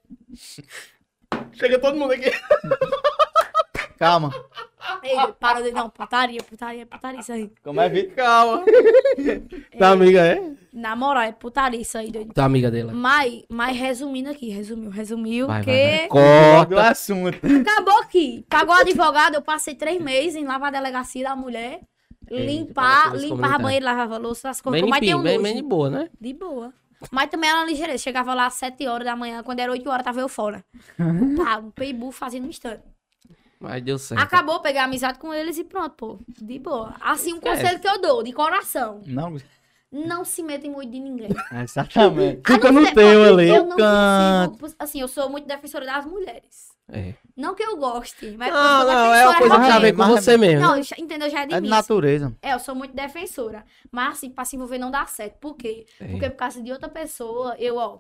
Chega 1.54 1.80
todo 1.80 1.98
mundo 1.98 2.14
aqui. 2.14 2.32
Calma. 4.00 4.32
Ei, 5.04 5.16
para 5.40 5.62
de. 5.62 5.72
Não, 5.72 5.90
putaria, 5.90 6.42
putaria, 6.42 6.86
putaria, 6.86 7.20
isso 7.20 7.34
aí. 7.34 7.52
Como 7.64 7.82
é, 7.82 7.90
Vitor? 7.90 8.16
Calma. 8.16 8.64
Tua 9.78 9.90
amiga 9.90 10.26
é? 10.26 10.52
Na 10.72 10.96
moral, 10.96 11.24
é 11.24 11.32
putaria 11.32 11.82
isso 11.82 11.98
aí, 11.98 12.10
doido. 12.10 12.34
Tua 12.34 12.46
amiga 12.46 12.72
dela. 12.72 12.94
Mas, 12.94 13.44
mas 13.50 13.78
resumindo 13.78 14.30
aqui, 14.30 14.50
resumiu, 14.50 14.90
resumiu, 14.90 15.48
Vai, 15.48 15.64
que 15.64 15.72
vai, 15.72 15.98
vai. 15.98 16.08
Corta 16.08 16.76
o 16.76 16.80
assunto. 16.80 17.40
acabou 17.44 18.00
aqui. 18.00 18.46
Pagou 18.50 18.74
o 18.74 18.80
advogado, 18.80 19.36
eu 19.36 19.42
passei 19.42 19.76
três 19.76 20.02
meses 20.02 20.36
em 20.36 20.46
lavar 20.46 20.70
a 20.70 20.78
delegacia 20.78 21.24
da 21.24 21.36
mulher, 21.36 21.82
Ei, 22.30 22.46
limpar, 22.46 23.16
limpar 23.16 23.56
a 23.56 23.60
banheira, 23.60 23.86
lavava 23.86 24.16
a 24.16 24.20
louça, 24.20 24.50
as 24.50 24.62
coisas. 24.62 24.82
Bem 24.82 24.90
Mas 24.90 25.00
tem 25.02 25.14
um 25.14 25.18
limpinho, 25.18 25.42
bem, 25.42 25.54
bem 25.54 25.62
de 25.62 25.68
boa, 25.68 25.90
né? 25.90 26.10
De 26.20 26.34
boa. 26.34 26.74
Mas 27.12 27.30
também 27.30 27.50
era 27.50 27.60
uma 27.60 27.66
ligeireza. 27.66 27.97
Chegava 28.04 28.34
lá 28.34 28.45
às 28.47 28.54
7 28.56 28.86
horas 28.88 29.06
da 29.06 29.16
manhã, 29.16 29.41
quando 29.43 29.60
era 29.60 29.72
8 29.72 29.89
horas, 29.89 30.04
tava 30.04 30.20
eu 30.20 30.28
fora. 30.30 30.64
Pá, 31.38 31.58
um 31.58 31.72
peibu 31.72 32.12
fazendo 32.12 32.45
um 32.45 32.50
instante. 32.50 32.84
Mas 33.60 33.82
deu 33.84 33.97
certo. 34.00 34.22
Acabou, 34.22 34.62
pegar 34.62 34.86
amizade 34.86 35.20
com 35.20 35.34
eles 35.34 35.58
e 35.58 35.64
pronto, 35.66 35.91
pô. 35.95 36.20
De 36.28 36.58
boa. 36.60 36.95
Assim, 37.02 37.34
um 37.34 37.38
Esquece. 37.38 37.62
conselho 37.62 37.80
que 37.80 37.88
eu 37.89 38.02
dou, 38.02 38.24
de 38.24 38.32
coração. 38.32 39.02
Não, 39.06 39.36
Não 39.91 40.24
se 40.24 40.41
metem 40.41 40.72
muito 40.72 40.91
de 40.91 41.00
ninguém. 41.00 41.30
exatamente. 41.62 42.41
A 42.45 42.54
Fica 42.54 42.72
no 42.72 42.93
teu 42.93 43.24
ali. 43.34 43.50
Eu 43.50 43.66
não 43.66 43.76
Canto. 43.76 44.60
consigo. 44.60 44.76
Assim, 44.80 45.02
eu 45.02 45.08
sou 45.10 45.30
muito 45.30 45.45
defensora 45.47 45.86
das 45.86 46.06
mulheres. 46.06 46.70
É. 46.92 47.14
Não 47.38 47.54
que 47.56 47.64
eu 47.64 47.78
goste, 47.78 48.32
mas 48.38 48.52
Não, 48.52 48.84
não, 48.86 49.14
é 49.14 49.28
uma 49.28 49.38
coisa 49.38 49.56
que 49.56 49.62
realmente. 49.62 49.82
ver 49.82 49.92
com 49.94 49.98
Mas- 50.00 50.10
você 50.24 50.38
mesmo. 50.38 50.62
Não, 50.68 50.82
já- 50.84 50.96
entendeu? 50.98 51.30
Já 51.30 51.42
é 51.42 51.46
de 51.46 51.54
É 51.54 51.58
de 51.58 51.62
mim. 51.62 51.70
natureza. 51.70 52.36
É, 52.42 52.54
eu 52.54 52.60
sou 52.60 52.74
muito 52.76 52.96
defensora. 52.96 53.64
Mas 53.92 54.14
assim, 54.18 54.30
pra 54.32 54.44
se 54.44 54.56
envolver 54.56 54.78
não 54.80 54.90
dá 54.92 55.06
certo. 55.06 55.38
Por 55.40 55.56
quê? 55.56 55.86
É. 56.00 56.08
Porque 56.08 56.30
por 56.30 56.38
causa 56.38 56.62
de 56.62 56.72
outra 56.72 56.90
pessoa, 56.90 57.56
eu, 57.60 57.78
ó, 57.78 58.00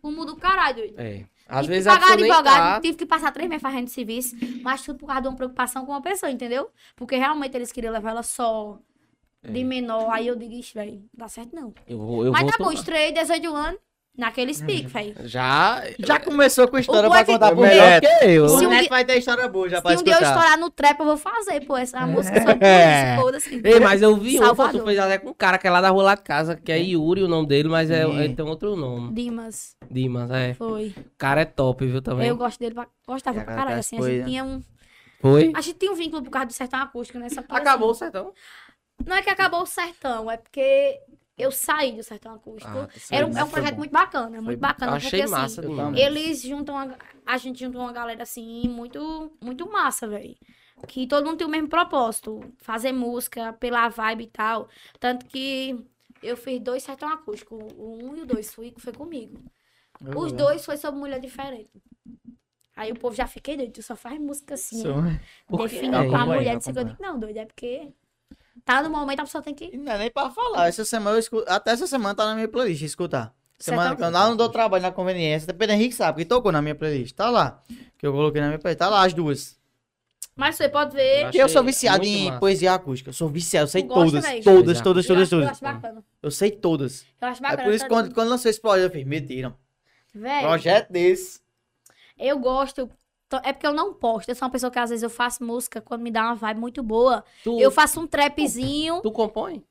fumo 0.00 0.24
do 0.24 0.36
caralho, 0.36 0.76
doido. 0.76 0.94
É. 1.00 1.24
Às 1.48 1.62
Tive 1.66 1.74
vezes 1.74 1.92
que 1.92 1.98
a 1.98 2.00
pagar 2.00 2.12
advogado, 2.14 2.44
tá... 2.74 2.80
tive 2.80 2.96
que 2.96 3.04
passar 3.04 3.30
três 3.32 3.48
meses 3.48 3.60
fazendo 3.62 3.88
serviço, 3.88 4.36
mas 4.62 4.80
tudo 4.82 4.98
por 5.00 5.06
causa 5.06 5.22
de 5.22 5.28
uma 5.28 5.36
preocupação 5.36 5.84
com 5.84 5.92
uma 5.92 6.00
pessoa, 6.00 6.30
entendeu? 6.30 6.70
Porque 6.96 7.16
realmente 7.16 7.54
eles 7.56 7.70
queriam 7.72 7.92
levar 7.92 8.10
ela 8.10 8.22
só, 8.22 8.78
de 9.42 9.64
menor. 9.64 10.08
Aí 10.10 10.28
eu 10.28 10.36
digo, 10.36 10.52
ixi, 10.54 10.72
velho, 10.72 11.04
dá 11.12 11.28
certo 11.28 11.54
não. 11.54 11.74
Eu 11.86 11.98
vou, 11.98 12.24
eu 12.24 12.32
mas 12.32 12.42
vou 12.42 12.50
tá 12.52 12.56
bom, 12.58 12.64
tomar. 12.66 12.74
estreiei 12.74 13.12
18 13.12 13.52
anos, 13.54 13.80
naquele 14.16 14.52
speak, 14.52 14.86
velho. 14.88 15.14
Já... 15.24 15.82
Já 15.98 16.20
começou 16.20 16.68
com 16.68 16.78
história 16.78 17.08
O 17.08 17.10
pra 17.10 17.20
é 17.20 17.24
contar 17.24 17.50
pro 17.52 17.60
Melhor 17.60 18.00
que 18.00 18.06
eu. 18.26 18.48
Se 18.48 18.64
O 18.64 18.68
um 18.68 18.70
neto 18.70 18.80
dia- 18.82 18.88
vai 18.90 19.04
ter 19.04 19.18
história 19.18 19.48
boa 19.48 19.68
já 19.68 19.80
pra 19.80 19.92
Se 19.96 20.00
um 20.02 20.04
dia 20.04 20.14
eu 20.14 20.22
estourar 20.22 20.58
no 20.58 20.70
trap, 20.70 21.00
eu 21.00 21.06
vou 21.06 21.16
fazer, 21.16 21.64
pô, 21.66 21.76
essa 21.76 22.06
música 22.06 22.40
sobre 22.42 22.66
É. 22.66 23.12
isso, 23.14 23.22
foda-se. 23.22 23.60
Ei, 23.64 23.80
mas 23.80 24.02
eu 24.02 24.16
vi 24.16 24.38
um, 24.40 24.54
tu 24.54 24.84
fez 24.84 24.98
até 24.98 25.18
com 25.18 25.30
um 25.30 25.34
cara 25.34 25.58
que 25.58 25.66
é 25.66 25.70
lá 25.70 25.80
da 25.80 25.90
rua 25.90 26.02
lá 26.02 26.14
de 26.14 26.22
casa, 26.22 26.56
que 26.56 26.70
é 26.70 26.78
Yuri 26.78 27.22
o 27.22 27.28
nome 27.28 27.48
dele, 27.48 27.68
mas 27.68 27.90
é, 27.90 28.04
ele 28.04 28.34
tem 28.34 28.44
outro 28.44 28.76
nome. 28.76 29.14
Dimas, 29.14 29.76
Dimas, 29.90 30.30
é. 30.30 30.54
foi. 30.54 30.88
O 30.96 31.04
cara 31.18 31.40
é 31.40 31.44
top, 31.46 31.86
viu, 31.86 32.02
também. 32.02 32.28
Eu 32.28 32.36
gosto 32.36 32.58
dele, 32.60 32.74
pra- 32.74 32.88
gostava 33.06 33.38
É, 33.40 33.44
pra 33.44 33.54
cara, 33.54 33.64
caralho, 33.64 33.80
assim, 33.80 33.98
a 33.98 34.02
gente 34.08 34.24
tinha 34.26 34.44
um... 34.44 34.62
Foi? 35.20 35.52
A 35.54 35.60
gente 35.60 35.78
tinha 35.78 35.92
um 35.92 35.94
vínculo 35.94 36.22
por 36.22 36.30
causa 36.30 36.46
do 36.46 36.52
sertão 36.52 36.80
acústico, 36.80 37.18
né? 37.18 37.28
Só 37.28 37.40
Acabou 37.48 37.88
o 37.88 37.90
assim, 37.92 38.00
sertão. 38.00 38.32
Não 39.06 39.16
é 39.16 39.22
que 39.22 39.30
acabou 39.30 39.62
o 39.62 39.66
sertão, 39.66 40.30
é 40.30 40.36
porque 40.36 40.98
eu 41.42 41.50
saí 41.52 41.92
do 41.96 42.02
sertão 42.02 42.34
acústico. 42.34 42.78
Ah, 42.78 42.88
Era 43.10 43.26
um, 43.26 43.36
é 43.36 43.44
um 43.44 43.50
projeto 43.50 43.74
bom. 43.74 43.78
muito 43.78 43.92
bacana, 43.92 44.40
muito 44.42 44.60
bacana. 44.60 44.96
Achei 44.96 45.22
porque, 45.22 45.26
massa 45.26 45.60
assim, 45.62 45.62
demais. 45.62 45.96
eles 45.96 46.42
juntam, 46.42 46.78
a, 46.78 46.96
a 47.26 47.36
gente 47.38 47.60
juntou 47.60 47.80
uma 47.82 47.92
galera 47.92 48.22
assim, 48.22 48.68
muito, 48.68 49.32
muito 49.42 49.70
massa, 49.70 50.06
velho. 50.08 50.36
Que 50.88 51.06
todo 51.06 51.24
mundo 51.26 51.38
tem 51.38 51.46
o 51.46 51.50
mesmo 51.50 51.68
propósito, 51.68 52.40
fazer 52.58 52.92
música 52.92 53.52
pela 53.54 53.88
vibe 53.88 54.24
e 54.24 54.26
tal. 54.28 54.68
Tanto 54.98 55.26
que 55.26 55.84
eu 56.22 56.36
fiz 56.36 56.60
dois 56.60 56.82
sertão 56.82 57.08
acústico, 57.08 57.56
o 57.56 58.04
um 58.10 58.16
e 58.16 58.22
o 58.22 58.26
dois, 58.26 58.52
foi, 58.54 58.74
foi 58.78 58.92
comigo. 58.92 59.42
Os 60.16 60.32
dois 60.32 60.64
foi 60.64 60.76
sobre 60.76 61.00
mulher 61.00 61.20
diferente. 61.20 61.70
Aí 62.76 62.90
o 62.92 62.96
povo 62.98 63.14
já 63.14 63.26
fiquei 63.26 63.56
doido, 63.56 63.72
tu 63.72 63.82
só 63.82 63.94
faz 63.96 64.18
música 64.20 64.54
assim, 64.54 65.04
definindo 65.48 65.96
É, 65.96 66.04
pra 66.08 66.22
acompanha, 66.22 66.24
mulher. 66.24 66.56
Disse 66.58 66.72
que 66.72 66.78
eu 66.78 66.82
acompanha. 66.82 66.96
digo, 66.98 67.02
não, 67.02 67.18
doido, 67.18 67.36
é 67.38 67.46
porque 67.46 67.92
tá 68.64 68.82
no 68.82 68.90
momento 68.90 69.20
a 69.20 69.24
pessoa 69.24 69.42
tem 69.42 69.54
que. 69.54 69.76
Não 69.76 69.92
é 69.92 69.98
nem 69.98 70.10
pra 70.10 70.30
falar. 70.30 70.68
Essa 70.68 70.84
semana 70.84 71.16
eu 71.16 71.20
escuto. 71.20 71.44
Até 71.48 71.70
essa 71.72 71.86
semana 71.86 72.14
tá 72.14 72.24
na 72.26 72.34
minha 72.34 72.48
playlist, 72.48 72.82
escutar. 72.82 73.34
Semana 73.58 73.90
Sertão- 73.90 73.96
que 74.10 74.16
eu 74.16 74.20
não 74.20 74.36
dou 74.36 74.48
trabalho 74.48 74.82
na 74.82 74.90
conveniência. 74.90 75.44
Até 75.46 75.52
Pedro 75.56 75.74
Henrique 75.76 75.94
sabe 75.94 76.18
que 76.22 76.28
tocou 76.28 76.50
na 76.50 76.60
minha 76.60 76.74
playlist. 76.74 77.14
Tá 77.14 77.30
lá. 77.30 77.62
Que 77.96 78.06
eu 78.06 78.12
coloquei 78.12 78.40
na 78.40 78.48
minha 78.48 78.58
playlist. 78.58 78.78
Tá 78.78 78.88
lá 78.88 79.04
as 79.06 79.14
duas. 79.14 79.56
Mas 80.34 80.56
você 80.56 80.68
pode 80.68 80.94
ver. 80.96 81.26
Achei 81.26 81.42
eu 81.42 81.48
sou 81.48 81.62
viciado 81.62 82.04
em 82.04 82.26
massa. 82.26 82.40
poesia 82.40 82.72
acústica. 82.74 83.10
Eu 83.10 83.14
sou 83.14 83.28
viciado. 83.28 83.64
Eu 83.64 83.68
sei 83.68 83.82
gosta, 83.82 84.04
todas. 84.04 84.24
velho? 84.24 84.42
Todas, 84.44 84.80
todas, 84.80 85.04
eu 85.04 85.08
todas, 85.14 85.22
acho, 85.28 85.34
eu 85.34 85.38
todas. 85.40 85.50
acho 85.52 85.60
bacana. 85.62 86.04
Eu 86.22 86.30
sei 86.30 86.50
todas. 86.50 87.04
Eu 87.20 87.28
acho 87.28 87.38
É 87.38 87.42
bacana. 87.42 87.62
por 87.64 87.74
isso 87.74 87.84
que 87.84 87.88
tá 87.90 87.94
quando, 87.94 88.14
quando 88.14 88.28
lançou 88.30 88.50
esse 88.50 88.60
projeto, 88.60 88.84
eu 88.84 88.90
fiz, 88.90 89.06
mentira. 89.06 89.54
Véi, 90.14 90.42
Projeto 90.42 90.90
desse. 90.90 91.40
eu 92.18 92.38
gosto. 92.38 92.90
To- 93.40 93.46
É 93.48 93.52
porque 93.52 93.66
eu 93.66 93.72
não 93.74 93.92
posto. 93.94 94.28
Eu 94.28 94.34
sou 94.34 94.46
uma 94.46 94.52
pessoa 94.52 94.70
que 94.70 94.78
às 94.78 94.90
vezes 94.90 95.02
eu 95.02 95.10
faço 95.10 95.44
música 95.44 95.80
quando 95.80 96.02
me 96.02 96.10
dá 96.10 96.24
uma 96.24 96.34
vibe 96.34 96.60
muito 96.60 96.82
boa. 96.82 97.24
Tu, 97.44 97.58
Eu 97.60 97.70
faço 97.70 98.00
um 98.00 98.06
trapzinho. 98.06 99.00
tu 99.02 99.10
compõe? 99.12 99.62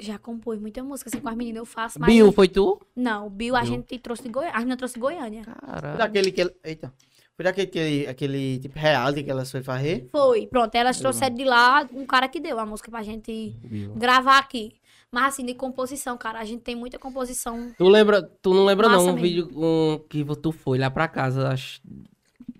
Já 0.00 0.18
compus 0.18 0.58
muita 0.58 0.82
música 0.82 1.08
assim 1.10 1.20
com 1.20 1.28
as 1.28 1.36
meninas, 1.36 1.58
eu 1.60 1.66
faço. 1.66 2.00
Mas 2.00 2.12
Bill, 2.12 2.32
foi 2.32 2.48
tu? 2.48 2.80
Não, 2.96 3.26
o 3.26 3.30
Bill 3.30 3.54
a 3.54 3.60
Bill. 3.60 3.70
gente 3.70 3.98
trouxe 3.98 4.22
de 4.24 4.30
Goiânia. 4.30 4.54
A 4.56 4.58
menina 4.58 4.76
trouxe 4.76 4.94
de 4.94 5.00
Goiânia. 5.00 5.42
Caralho. 5.44 5.98
daquele 5.98 6.32
que. 6.32 6.42
Eita. 6.64 6.92
Foi 7.36 7.44
daquele 7.44 7.66
aquele, 7.68 8.06
aquele 8.08 8.58
tipo 8.58 8.78
reality 8.78 9.22
que 9.22 9.30
elas 9.30 9.50
foi 9.50 9.62
fazer. 9.62 10.08
Foi. 10.10 10.46
Pronto, 10.46 10.74
elas 10.74 10.98
trouxeram 10.98 11.34
de 11.34 11.44
lá 11.44 11.88
um 11.92 12.04
cara 12.04 12.26
que 12.28 12.40
deu 12.40 12.58
a 12.58 12.66
música 12.66 12.90
pra 12.90 13.02
gente 13.02 13.56
Bill. 13.62 13.94
gravar 13.94 14.38
aqui. 14.38 14.74
Mas 15.10 15.34
assim, 15.34 15.44
de 15.44 15.54
composição, 15.54 16.16
cara. 16.16 16.40
A 16.40 16.44
gente 16.44 16.62
tem 16.62 16.74
muita 16.74 16.98
composição. 16.98 17.72
Tu 17.76 17.86
lembra, 17.88 18.22
tu 18.22 18.52
não 18.54 18.64
lembra 18.64 18.88
não, 18.88 19.02
um 19.02 19.04
mesmo. 19.12 19.20
vídeo 19.20 19.50
um, 19.54 19.98
que 20.08 20.24
tu 20.42 20.50
foi 20.52 20.78
lá 20.78 20.90
pra 20.90 21.06
casa, 21.06 21.48
acho, 21.50 21.80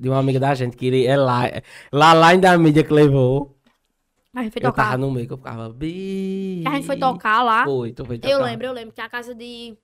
de 0.02 0.08
uma 0.08 0.18
amiga 0.18 0.40
da 0.40 0.52
gente, 0.52 0.76
que 0.76 0.86
ele 0.86 1.06
é 1.06 1.16
lá, 1.16 1.42
lá, 1.92 2.12
lá 2.12 2.34
da 2.34 2.58
mídia 2.58 2.82
que 2.82 2.92
levou. 2.92 3.56
A 4.34 4.42
gente 4.42 4.52
foi 4.52 4.60
Eu 4.62 4.70
tocar. 4.70 4.84
tava 4.84 4.98
no 4.98 5.12
meio, 5.12 5.28
que 5.28 5.32
eu 5.32 5.36
ficava, 5.36 5.68
bi... 5.68 6.64
A 6.66 6.70
gente 6.72 6.86
foi 6.86 6.96
tocar 6.96 7.44
lá. 7.44 7.64
Foi, 7.64 7.94
foi 8.04 8.18
tocar. 8.18 8.28
Eu 8.32 8.42
lembro, 8.42 8.66
eu 8.66 8.72
lembro. 8.72 8.92
Que 8.92 9.00
a 9.00 9.08
casa 9.08 9.32
de. 9.32 9.78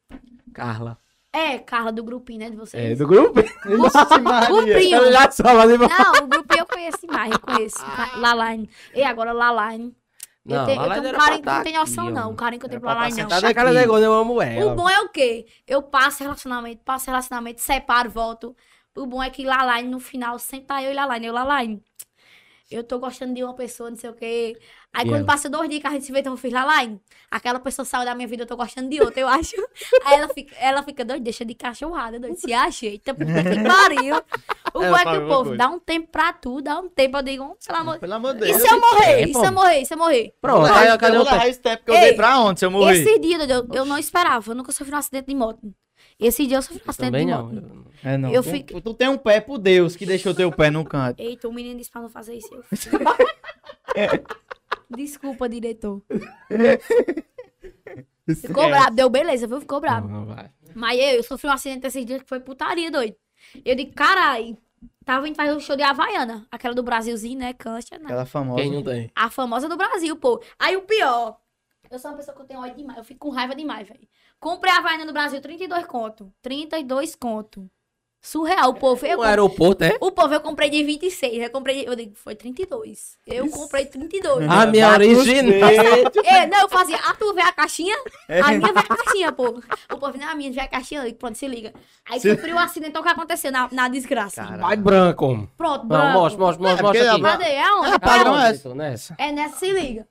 Carla. 0.53 0.99
É, 1.33 1.59
Carla 1.59 1.93
do 1.93 2.03
grupinho, 2.03 2.41
né? 2.41 2.51
De 2.51 2.57
vocês. 2.57 2.93
É, 2.93 2.97
do 2.97 3.07
grupo? 3.07 3.41
Nossa, 3.65 4.19
Maria. 4.19 4.49
Grupinho. 4.49 4.97
Ela 4.97 5.13
já 5.13 5.31
só 5.31 5.45
Não, 5.45 6.25
o 6.25 6.27
grupo 6.27 6.55
eu 6.59 6.67
conheço 6.67 7.07
mais, 7.07 7.31
eu 7.31 7.39
conheço. 7.39 7.79
Laline. 8.17 8.69
E 8.95 9.03
agora 9.05 9.33
Laline. 9.33 9.95
Eu 10.45 10.57
Não, 10.57 10.67
tenho, 10.67 10.83
eu 10.83 11.03
tenho 11.03 11.15
um 11.15 11.19
carinho 11.19 11.41
que 11.43 11.47
não 11.47 11.55
tá 11.55 11.63
tem 11.63 11.77
aqui, 11.77 11.91
noção, 11.91 12.07
ó. 12.07 12.11
não. 12.11 12.33
O 12.33 12.35
carinho 12.35 12.59
que 12.59 12.67
eu 12.67 12.71
tenho 12.71 12.81
pra 12.81 12.95
tá 12.95 13.01
Laline, 13.03 13.23
não. 13.23 13.27
A 13.27 13.55
cara 13.55 13.69
aqui. 13.69 13.79
negócio, 13.79 14.05
eu 14.05 14.13
amo 14.15 14.43
ela. 14.43 14.73
O 14.73 14.75
bom 14.75 14.89
é 14.89 15.01
o 15.01 15.09
quê? 15.11 15.47
Eu 15.67 15.83
passo 15.83 16.25
relacionamento, 16.25 16.81
passo 16.85 17.07
relacionamento, 17.07 17.61
separo, 17.61 18.11
volto. 18.11 18.57
O 18.97 19.07
bom 19.07 19.23
é 19.23 19.31
que 19.31 19.45
Laline, 19.45 19.89
no 19.89 20.01
final, 20.01 20.39
sempre 20.39 20.67
tá 20.67 20.83
eu 20.83 20.91
e 20.91 20.95
Laline. 20.95 21.27
Eu, 21.27 21.33
Laline, 21.35 21.83
eu 22.71 22.85
tô 22.85 22.99
gostando 22.99 23.35
de 23.35 23.43
uma 23.45 23.55
pessoa, 23.55 23.91
não 23.91 23.97
sei 23.97 24.11
o 24.11 24.15
quê. 24.15 24.59
Aí 24.93 25.05
E 25.05 25.07
quando 25.07 25.25
ela? 25.25 25.27
passa 25.27 25.51
dois 25.51 25.69
dias 25.71 25.81
que 25.83 25.87
a 25.87 25.91
gente 25.91 26.05
se 26.07 26.13
vê, 26.13 26.21
então 26.21 26.35
eu 26.35 26.37
fiz 26.37 26.53
Laline. 26.53 27.01
Aquela 27.31 27.61
pessoa 27.61 27.85
saiu 27.87 28.05
da 28.05 28.15
minha 28.15 28.29
vida, 28.29 28.43
eu 28.45 28.47
tô 28.47 28.57
gostando 28.57 28.91
de 28.91 29.01
outra, 29.03 29.21
eu 29.23 29.29
acho. 29.29 29.57
Aí 30.03 30.15
ela 30.17 30.29
fica, 30.29 30.55
ela 30.57 30.83
fica 30.83 31.05
doida, 31.05 31.23
deixa 31.25 31.45
de 31.45 31.55
cachorrada, 31.55 32.21
doida. 32.21 32.37
Se 32.37 32.53
acha, 32.53 32.87
eita, 32.87 33.15
puta 33.15 33.45
que 33.45 33.59
pariu. 33.65 34.23
O 34.75 34.85
bom 34.85 34.97
é 34.97 35.07
que 35.07 35.17
o 35.17 35.23
povo 35.23 35.51
coisa. 35.51 35.57
dá 35.57 35.69
um 35.69 35.79
tempo 35.81 36.09
pra 36.11 36.33
tu, 36.33 36.61
dá 36.61 36.79
um 36.81 36.89
tempo, 36.89 37.17
eu 37.19 37.23
digo, 37.23 37.59
pelo 37.65 37.79
amor 37.79 37.99
Pelo 37.99 38.15
amor 38.15 38.35
de 38.35 38.41
E 38.45 38.55
Deus. 38.55 38.63
se 38.63 38.69
eu 38.69 38.81
morrer? 38.81 39.21
É, 39.23 39.29
E 39.29 39.35
se 39.35 39.47
eu 39.47 39.53
morrer? 39.53 39.81
E 39.81 39.87
se 39.87 39.95
eu 39.95 39.99
morrer? 39.99 40.35
Pronto, 40.41 40.67
Eu 40.67 40.75
aí 40.75 40.89
vou 40.89 40.99
cadê 40.99 41.19
o 41.19 41.25
tempo 41.63 41.85
que 41.85 41.91
eu 41.91 41.95
Ei, 41.95 42.01
dei 42.01 42.13
pra 42.15 42.39
onde 42.41 42.61
se 42.61 42.67
eu 42.67 42.71
morrer? 42.71 43.03
Esse 43.03 43.19
dia, 43.19 43.39
eu, 43.47 43.69
eu 43.73 43.85
não 43.85 43.99
esperava, 43.99 44.51
eu 44.51 44.55
nunca 44.55 44.73
sofri 44.73 44.95
um 44.95 44.99
acidente 44.99 45.27
de 45.27 45.35
moto. 45.35 45.61
Esse 46.19 46.47
dia 46.47 46.57
eu 46.57 46.63
sofri 46.63 46.83
um 46.85 46.91
acidente 46.91 47.13
Também 47.13 47.27
de 47.27 47.33
não. 47.33 47.47
moto. 47.47 47.87
É, 48.03 48.17
não. 48.17 48.31
Eu 48.33 48.43
tu, 48.43 48.51
fico- 48.51 48.81
tu 48.81 48.95
tem 48.95 49.09
um 49.09 49.17
pé 49.19 49.41
por 49.41 49.59
Deus 49.59 49.95
que 49.95 50.05
deixou 50.05 50.35
teu 50.35 50.51
pé 50.51 50.71
no 50.71 50.85
canto. 50.85 51.21
Eita, 51.21 51.49
o 51.49 51.53
menino 51.53 51.79
disse 51.79 51.91
pra 51.91 52.01
não 52.03 52.09
fazer 52.09 52.35
isso. 52.35 52.53
Eu... 52.55 52.65
Desculpa, 54.91 55.49
diretor. 55.49 56.03
Ficou 58.41 58.69
brabo, 58.69 58.95
deu 58.95 59.09
beleza, 59.09 59.47
viu? 59.47 59.61
Ficou 59.61 59.81
brabo. 59.81 60.09
Não, 60.09 60.27
vai. 60.27 60.51
Mas 60.75 60.99
eu, 60.99 61.07
eu 61.17 61.23
sofri 61.23 61.49
um 61.49 61.53
acidente 61.53 61.87
esses 61.87 62.05
dias 62.05 62.23
que 62.23 62.29
foi 62.29 62.41
putaria, 62.41 62.91
doido. 62.91 63.17
Eu 63.65 63.75
digo, 63.75 63.93
carai, 63.95 64.57
tava 65.05 65.27
indo 65.29 65.35
fazer 65.37 65.53
o 65.53 65.61
show 65.61 65.77
de 65.77 65.83
Havaiana, 65.83 66.47
aquela 66.51 66.75
do 66.75 66.83
Brasilzinho, 66.83 67.39
né? 67.39 67.53
Cancha, 67.55 67.97
né? 67.97 68.05
Aquela 68.05 68.27
famosa. 68.27 68.61
Quem 68.63 68.71
não 68.73 68.83
tem? 68.83 69.11
A 69.15 69.31
famosa 69.31 69.69
do 69.69 69.77
Brasil, 69.77 70.15
pô. 70.17 70.43
Aí 70.59 70.77
o 70.77 70.83
pior, 70.83 71.39
eu 71.91 71.99
sou 71.99 72.11
uma 72.11 72.17
pessoa 72.19 72.35
que 72.35 72.43
eu 72.43 72.47
tenho 72.47 72.61
ódio 72.61 72.77
demais, 72.77 72.99
eu 72.99 73.05
fico 73.05 73.21
com 73.29 73.35
raiva 73.35 73.55
demais, 73.55 73.89
velho. 73.89 74.07
Comprei 74.41 74.73
a 74.73 74.79
Havaiana 74.79 75.05
no 75.05 75.13
Brasil, 75.13 75.41
32 75.41 75.85
conto. 75.87 76.33
32 76.43 77.15
conto. 77.17 77.69
Surreal, 78.21 78.71
o 78.71 78.75
povo. 78.75 79.07
Eu, 79.07 79.21
O 79.21 79.23
aeroporto, 79.23 79.85
é? 79.85 79.97
o 80.01 80.11
povo 80.11 80.35
eu 80.35 80.41
comprei 80.41 80.69
de 80.69 80.83
26, 80.83 81.41
eu 81.41 81.51
comprei, 81.51 81.77
de- 81.83 81.87
eu 81.87 81.95
digo, 81.95 82.17
foi 82.17 82.35
32. 82.35 83.17
Eu 83.25 83.49
comprei 83.49 83.87
32. 83.87 84.49
A 84.51 84.67
minha 84.67 84.91
Bate 84.91 85.07
os 85.07 85.19
original. 85.21 85.71
É, 86.25 86.45
não, 86.49 86.63
eu 86.63 86.69
fazia, 86.69 86.97
ah, 86.97 87.15
tu 87.15 87.33
vê 87.33 87.43
a 87.43 87.53
caixinha? 87.53 87.97
É. 88.29 88.41
A 88.41 88.49
minha 88.49 88.73
vê 88.73 88.79
a 88.81 88.83
caixinha, 88.83 89.31
pô. 89.33 89.61
O 89.93 89.99
povo, 89.99 90.19
não, 90.19 90.29
a 90.29 90.35
minha 90.35 90.51
vê 90.53 90.61
a 90.61 90.67
caixinha, 90.67 91.01
eu 91.03 91.05
digo, 91.07 91.17
pronto, 91.17 91.39
se 91.39 91.47
liga. 91.47 91.73
Aí 92.11 92.19
sofri 92.21 92.53
um 92.53 92.59
acidente, 92.59 92.91
então 92.91 93.03
o 93.03 93.05
que 93.05 93.11
aconteceu 93.11 93.53
na, 93.53 93.69
na 93.71 93.89
desgraça? 93.89 94.43
Vai 94.43 94.77
branco. 94.77 95.49
Pronto, 95.57 95.83
Não, 95.83 95.89
branco. 95.89 96.13
mostra, 96.19 96.41
mostra, 96.41 96.63
mostra, 96.63 96.81
É 96.81 96.83
mostra 96.83 96.83
porque 96.83 96.99
aqui. 97.09 97.23
Cadê? 97.23 97.55
É 97.55 97.73
onde? 97.73 97.91
É, 97.91 98.51
é. 98.51 98.59
Tô 98.59 98.75
nessa. 98.75 99.15
É 99.17 99.31
nessa, 99.33 99.57
se 99.59 99.71
liga. 99.73 100.09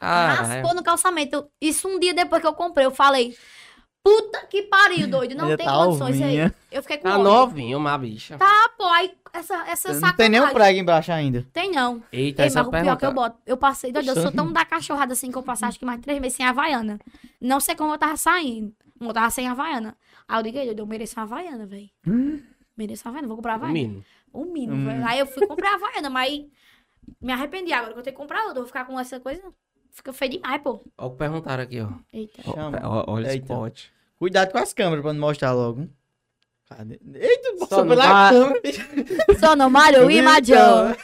Ah, 0.00 0.32
Raspou 0.34 0.74
no 0.74 0.82
calçamento. 0.82 1.48
Isso 1.60 1.86
um 1.88 1.98
dia 1.98 2.14
depois 2.14 2.40
que 2.40 2.46
eu 2.48 2.54
comprei, 2.54 2.86
eu 2.86 2.90
falei, 2.90 3.36
puta 4.02 4.46
que 4.46 4.62
pariu, 4.62 5.06
doido, 5.08 5.34
não 5.34 5.54
tem 5.56 5.66
tá 5.66 5.72
condições 5.74 6.16
aí. 6.16 6.22
alvinha. 6.22 6.54
Eu 6.72 6.82
fiquei 6.82 6.96
com 6.98 7.04
Tá 7.04 7.14
ódio. 7.18 7.24
novinho, 7.24 7.78
uma 7.78 7.98
bicha. 7.98 8.38
Tá, 8.38 8.70
pô, 8.78 8.84
aí 8.86 9.12
essa, 9.32 9.54
essa 9.68 9.92
Não 9.92 10.00
tem 10.16 10.28
nem 10.30 10.40
um 10.40 10.44
sacanagem. 10.44 10.54
prego 10.54 10.78
embaixo 10.80 11.12
ainda. 11.12 11.46
Tem 11.52 11.70
não. 11.70 12.02
Eita, 12.12 12.42
Ei, 12.42 12.46
essa 12.46 12.60
mas 12.64 12.68
o 12.68 12.70
pior 12.82 12.96
que 12.96 13.06
eu 13.06 13.12
boto, 13.12 13.38
eu 13.46 13.56
passei, 13.56 13.92
doido, 13.92 14.08
eu 14.08 14.14
sou 14.22 14.32
tão 14.32 14.50
da 14.52 14.64
cachorrada 14.64 15.12
assim 15.12 15.30
que 15.30 15.36
eu 15.38 15.42
passei 15.42 15.68
acho 15.68 15.78
que 15.78 15.84
mais 15.84 16.00
três 16.00 16.18
meses 16.20 16.36
sem 16.36 16.46
Havaiana. 16.46 16.98
Não 17.40 17.60
sei 17.60 17.74
como 17.74 17.92
eu 17.92 17.98
tava 17.98 18.16
saindo. 18.16 18.74
Eu 19.00 19.12
tava 19.12 19.30
sem 19.30 19.48
Havaiana. 19.48 19.96
Aí 20.26 20.38
eu 20.38 20.42
digo, 20.42 20.56
doido, 20.58 20.78
eu 20.78 20.86
mereço 20.86 21.16
uma 21.18 21.24
Havaiana, 21.24 21.66
velho. 21.66 21.90
Mereço 22.76 23.02
uma 23.04 23.10
Havaiana, 23.10 23.28
vou 23.28 23.36
comprar 23.36 23.54
Havaiana. 23.54 23.72
Menino. 23.78 24.04
Um 24.32 24.44
mínimo, 24.46 24.74
Hum. 24.76 24.84
velho. 24.86 25.06
Aí 25.06 25.18
eu 25.18 25.26
fui 25.26 25.46
comprar 25.46 25.72
a 25.72 25.74
Havaiana, 25.74 26.08
mas 26.08 26.44
me 27.20 27.32
arrependi 27.32 27.72
agora 27.72 27.92
que 27.92 27.98
eu 27.98 28.02
tenho 28.02 28.14
que 28.16 28.20
comprar 28.22 28.38
outra. 28.40 28.58
Eu 28.58 28.62
vou 28.62 28.66
ficar 28.66 28.84
com 28.86 28.98
essa 28.98 29.18
coisa. 29.20 29.42
Fica 29.92 30.12
feio 30.12 30.32
demais, 30.32 30.62
pô. 30.62 30.80
Olha 30.98 31.08
o 31.08 31.10
que 31.10 31.16
perguntaram 31.18 31.62
aqui, 31.62 31.80
ó. 31.80 31.88
Eita. 32.12 32.42
Chama. 32.42 32.80
ó, 32.82 33.04
Olha 33.12 33.26
esse 33.26 33.36
Eita. 33.36 33.46
pote. 33.46 33.92
Cuidado 34.18 34.52
com 34.52 34.58
as 34.58 34.72
câmeras 34.72 35.02
pra 35.02 35.12
não 35.12 35.20
mostrar 35.20 35.52
logo. 35.52 35.88
Cadê? 36.68 37.00
Eita, 37.14 37.50
Só 37.58 37.66
passou 37.66 37.84
não 37.84 37.88
pela 37.96 38.06
vai- 38.06 38.32
câmera. 38.32 38.60
Só 39.40 39.56
no 39.56 39.70
Mario 39.70 40.10
e. 40.10 40.22
Major. 40.22 40.96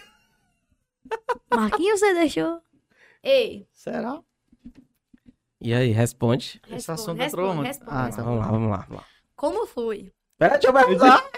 Marquinhos, 1.55 2.01
você 2.01 2.15
deixou? 2.15 2.61
Ei, 3.23 3.67
Será? 3.73 4.21
E 5.61 5.73
aí, 5.75 5.91
responde. 5.91 6.61
Esse 6.71 6.91
assunto 6.91 7.19
responde, 7.19 7.25
entrou 7.49 7.51
onde? 7.51 7.67
responde, 7.69 7.91
Ah, 7.91 7.95
tá. 7.95 8.05
responde. 8.07 8.27
Vamos 8.29 8.41
lá, 8.41 8.47
vamos 8.51 8.71
lá, 8.71 8.77
vamos 8.89 8.97
lá. 8.99 9.05
Como 9.35 9.67
foi? 9.67 10.13
Pera, 10.39 10.59
deixa 10.59 10.69
eu 10.69 10.73
perguntar. 10.73 11.25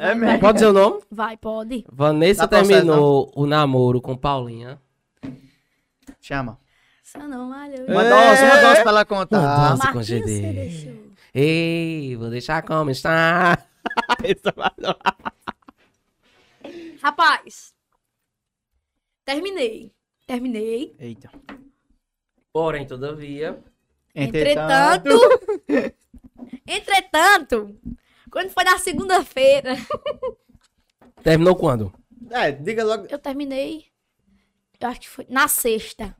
É 0.00 0.14
mesmo. 0.14 0.40
Pode 0.40 0.54
dizer 0.54 0.66
o 0.68 0.72
nome? 0.72 1.02
Vai, 1.10 1.36
pode. 1.36 1.84
Vanessa 1.92 2.42
Dá 2.42 2.48
processo, 2.48 2.70
terminou 2.80 3.30
o 3.36 3.46
namoro 3.46 4.00
com 4.00 4.16
Paulinha. 4.16 4.80
Chama. 6.20 6.58
Só 7.02 7.18
no 7.26 7.48
Mario 7.48 7.86
Uma 7.86 8.04
É. 8.04 8.10
dose, 8.10 8.42
uma 8.44 8.60
dose 8.60 8.82
pra 8.82 8.90
ela 8.90 9.04
contar. 9.04 9.38
Uma 9.40 9.70
dose. 9.76 9.92
com 9.92 10.02
GD. 10.02 11.10
Ei, 11.34 12.16
vou 12.16 12.30
deixar 12.30 12.62
como 12.62 12.90
está. 12.90 13.58
Rapaz, 17.02 17.74
terminei. 19.24 19.92
Terminei. 20.26 20.94
Eita. 20.98 21.30
Porém, 22.52 22.86
todavia. 22.86 23.58
Entretanto, 24.14 25.08
entretanto, 26.66 27.76
quando 28.30 28.50
foi 28.50 28.64
na 28.64 28.78
segunda-feira, 28.78 29.76
Terminou 31.22 31.54
quando? 31.56 31.92
É, 32.30 32.52
diga 32.52 32.84
logo. 32.84 33.06
eu 33.08 33.18
terminei. 33.18 33.86
Eu 34.80 34.88
acho 34.88 35.00
que 35.00 35.08
foi 35.08 35.26
na 35.28 35.46
sexta. 35.46 36.16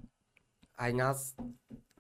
Aí 0.77 0.93
nas. 0.93 1.35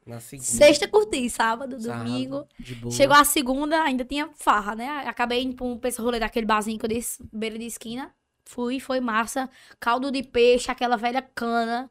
Na 0.07 0.21
segunda. 0.21 0.49
Sexta 0.49 0.89
curti, 0.89 1.29
sábado, 1.31 1.81
Sábado, 1.81 2.05
domingo. 2.05 2.47
De 2.59 2.75
boa. 2.75 2.93
Chegou 2.93 3.17
a 3.17 3.25
segunda, 3.25 3.83
ainda 3.83 4.05
tinha 4.05 4.29
farra, 4.35 4.75
né? 4.75 4.89
Acabei 5.07 5.43
indo 5.43 5.57
pra 5.57 5.67
um 5.67 5.81
esse 5.85 6.01
rolê 6.01 6.19
daquele 6.19 6.47
barzinho 6.47 6.79
que 6.79 6.85
eu 6.85 6.91
disse, 6.91 7.23
beira 7.33 7.59
de 7.59 7.67
esquina. 7.67 8.15
Fui, 8.45 8.81
foi 8.81 9.01
massa. 9.01 9.49
Caldo 9.79 10.11
de 10.11 10.23
peixe, 10.23 10.71
aquela 10.71 10.97
velha 10.97 11.23
cana. 11.23 11.91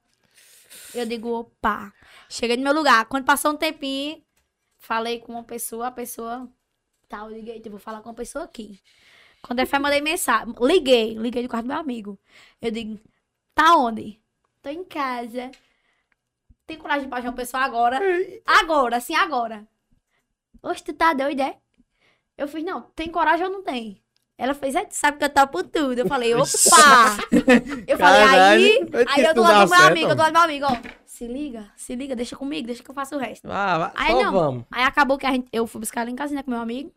Eu 0.94 1.06
digo, 1.06 1.30
opa. 1.30 1.94
Cheguei 2.28 2.58
no 2.58 2.64
meu 2.64 2.74
lugar. 2.74 3.06
Quando 3.06 3.26
passou 3.26 3.52
um 3.52 3.58
tempinho, 3.58 4.22
falei 4.78 5.20
com 5.20 5.32
uma 5.34 5.44
pessoa, 5.44 5.88
a 5.88 5.92
pessoa. 5.92 6.50
Tá, 7.08 7.20
eu 7.20 7.30
liguei, 7.30 7.62
eu 7.64 7.72
vou 7.72 7.80
falar 7.80 8.02
com 8.02 8.10
uma 8.10 8.16
pessoa 8.16 8.46
aqui. 8.46 8.80
Quando 9.42 9.60
é 9.60 9.66
fé, 9.66 9.80
mandei 9.80 10.02
mensagem. 10.02 10.54
Liguei, 10.60 11.16
liguei 11.16 11.44
do 11.44 11.50
quarto 11.50 11.66
do 11.66 11.70
meu 11.70 11.78
amigo. 11.78 12.20
Eu 12.62 12.72
digo, 12.72 13.00
tá 13.56 13.76
onde? 13.76 14.20
Tô 14.62 14.70
em 14.70 14.84
casa. 14.84 15.52
Tem 16.68 16.78
coragem 16.78 17.04
de 17.04 17.10
baixar 17.10 17.30
uma 17.30 17.36
pessoa 17.36 17.64
agora? 17.64 18.00
Agora, 18.46 18.98
assim, 18.98 19.16
agora. 19.16 19.68
Oxe, 20.62 20.84
tu 20.84 20.94
tá 20.94 21.14
doida, 21.14 21.44
é? 21.44 21.58
Eu 22.38 22.48
fiz, 22.48 22.64
não, 22.64 22.82
tem 22.96 23.10
coragem 23.10 23.46
ou 23.46 23.52
não 23.52 23.64
tem? 23.64 24.02
Ela 24.38 24.54
fez, 24.54 24.74
é, 24.74 24.86
tu 24.86 24.94
sabe 24.94 25.18
que 25.18 25.26
eu 25.26 25.30
topo 25.30 25.62
tudo. 25.64 26.00
Eu 26.00 26.08
falei, 26.08 26.34
opa! 26.34 26.48
Eu 27.86 27.98
falei, 27.98 28.22
aí, 28.22 28.86
Caralho, 28.86 29.10
aí 29.10 29.24
eu 29.26 29.34
do 29.34 29.42
lado 29.42 29.54
do 29.54 29.60
meu 29.60 29.68
certo, 29.68 29.92
amigo, 29.92 30.10
eu 30.10 30.16
do 30.16 30.20
lado 30.20 30.32
do 30.32 30.34
meu 30.34 30.42
amigo, 30.44 30.66
ó. 30.66 31.00
Se 31.06 31.28
liga, 31.28 31.70
se 31.76 31.96
liga, 31.96 32.16
deixa 32.16 32.38
comigo, 32.38 32.68
deixa 32.68 32.82
que 32.82 32.90
eu 32.90 32.96
faço 32.96 33.18
o 33.18 33.20
resto. 33.20 33.50
Ah, 33.52 33.92
Aí 33.96 34.14
não. 34.14 34.32
vamos. 34.32 34.66
Aí 34.72 34.84
acabou 34.84 35.18
que 35.18 35.26
a 35.26 35.32
gente, 35.32 35.50
eu 35.52 35.68
fui 35.68 35.82
buscar 35.82 36.02
ela 36.02 36.10
em 36.10 36.16
casa, 36.16 36.34
né, 36.34 36.42
com 36.42 36.52
meu 36.52 36.62
amigo. 36.62 36.94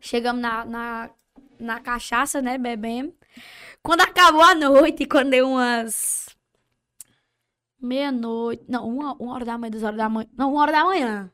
Chegamos 0.00 0.40
na, 0.40 0.64
na, 0.64 1.10
na 1.58 1.80
cachaça, 1.80 2.40
né, 2.40 2.56
bebendo. 2.56 3.12
Quando 3.82 4.02
acabou 4.02 4.42
a 4.42 4.54
noite, 4.54 5.06
quando 5.06 5.30
deu 5.30 5.48
umas... 5.48 6.26
Meia-noite, 7.82 8.62
não, 8.68 8.86
uma, 8.88 9.14
uma 9.14 9.34
hora 9.34 9.44
da 9.44 9.58
manhã, 9.58 9.70
duas 9.70 9.82
horas 9.82 9.96
da 9.96 10.08
manhã, 10.08 10.28
não, 10.36 10.52
uma 10.52 10.62
hora 10.62 10.72
da 10.72 10.84
manhã. 10.84 11.30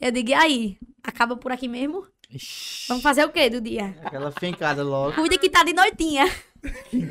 Eu 0.00 0.10
digo, 0.12 0.30
e 0.30 0.34
aí? 0.34 0.78
Acaba 1.02 1.36
por 1.36 1.50
aqui 1.52 1.66
mesmo? 1.68 2.06
Ixi, 2.30 2.86
Vamos 2.88 3.02
fazer 3.02 3.24
o 3.24 3.30
quê 3.30 3.50
do 3.50 3.60
dia? 3.60 3.94
Aquela 4.02 4.30
fincada 4.30 4.82
logo. 4.82 5.12
Cuida 5.14 5.36
que 5.36 5.50
tá 5.50 5.62
de 5.64 5.72
noitinha. 5.74 6.24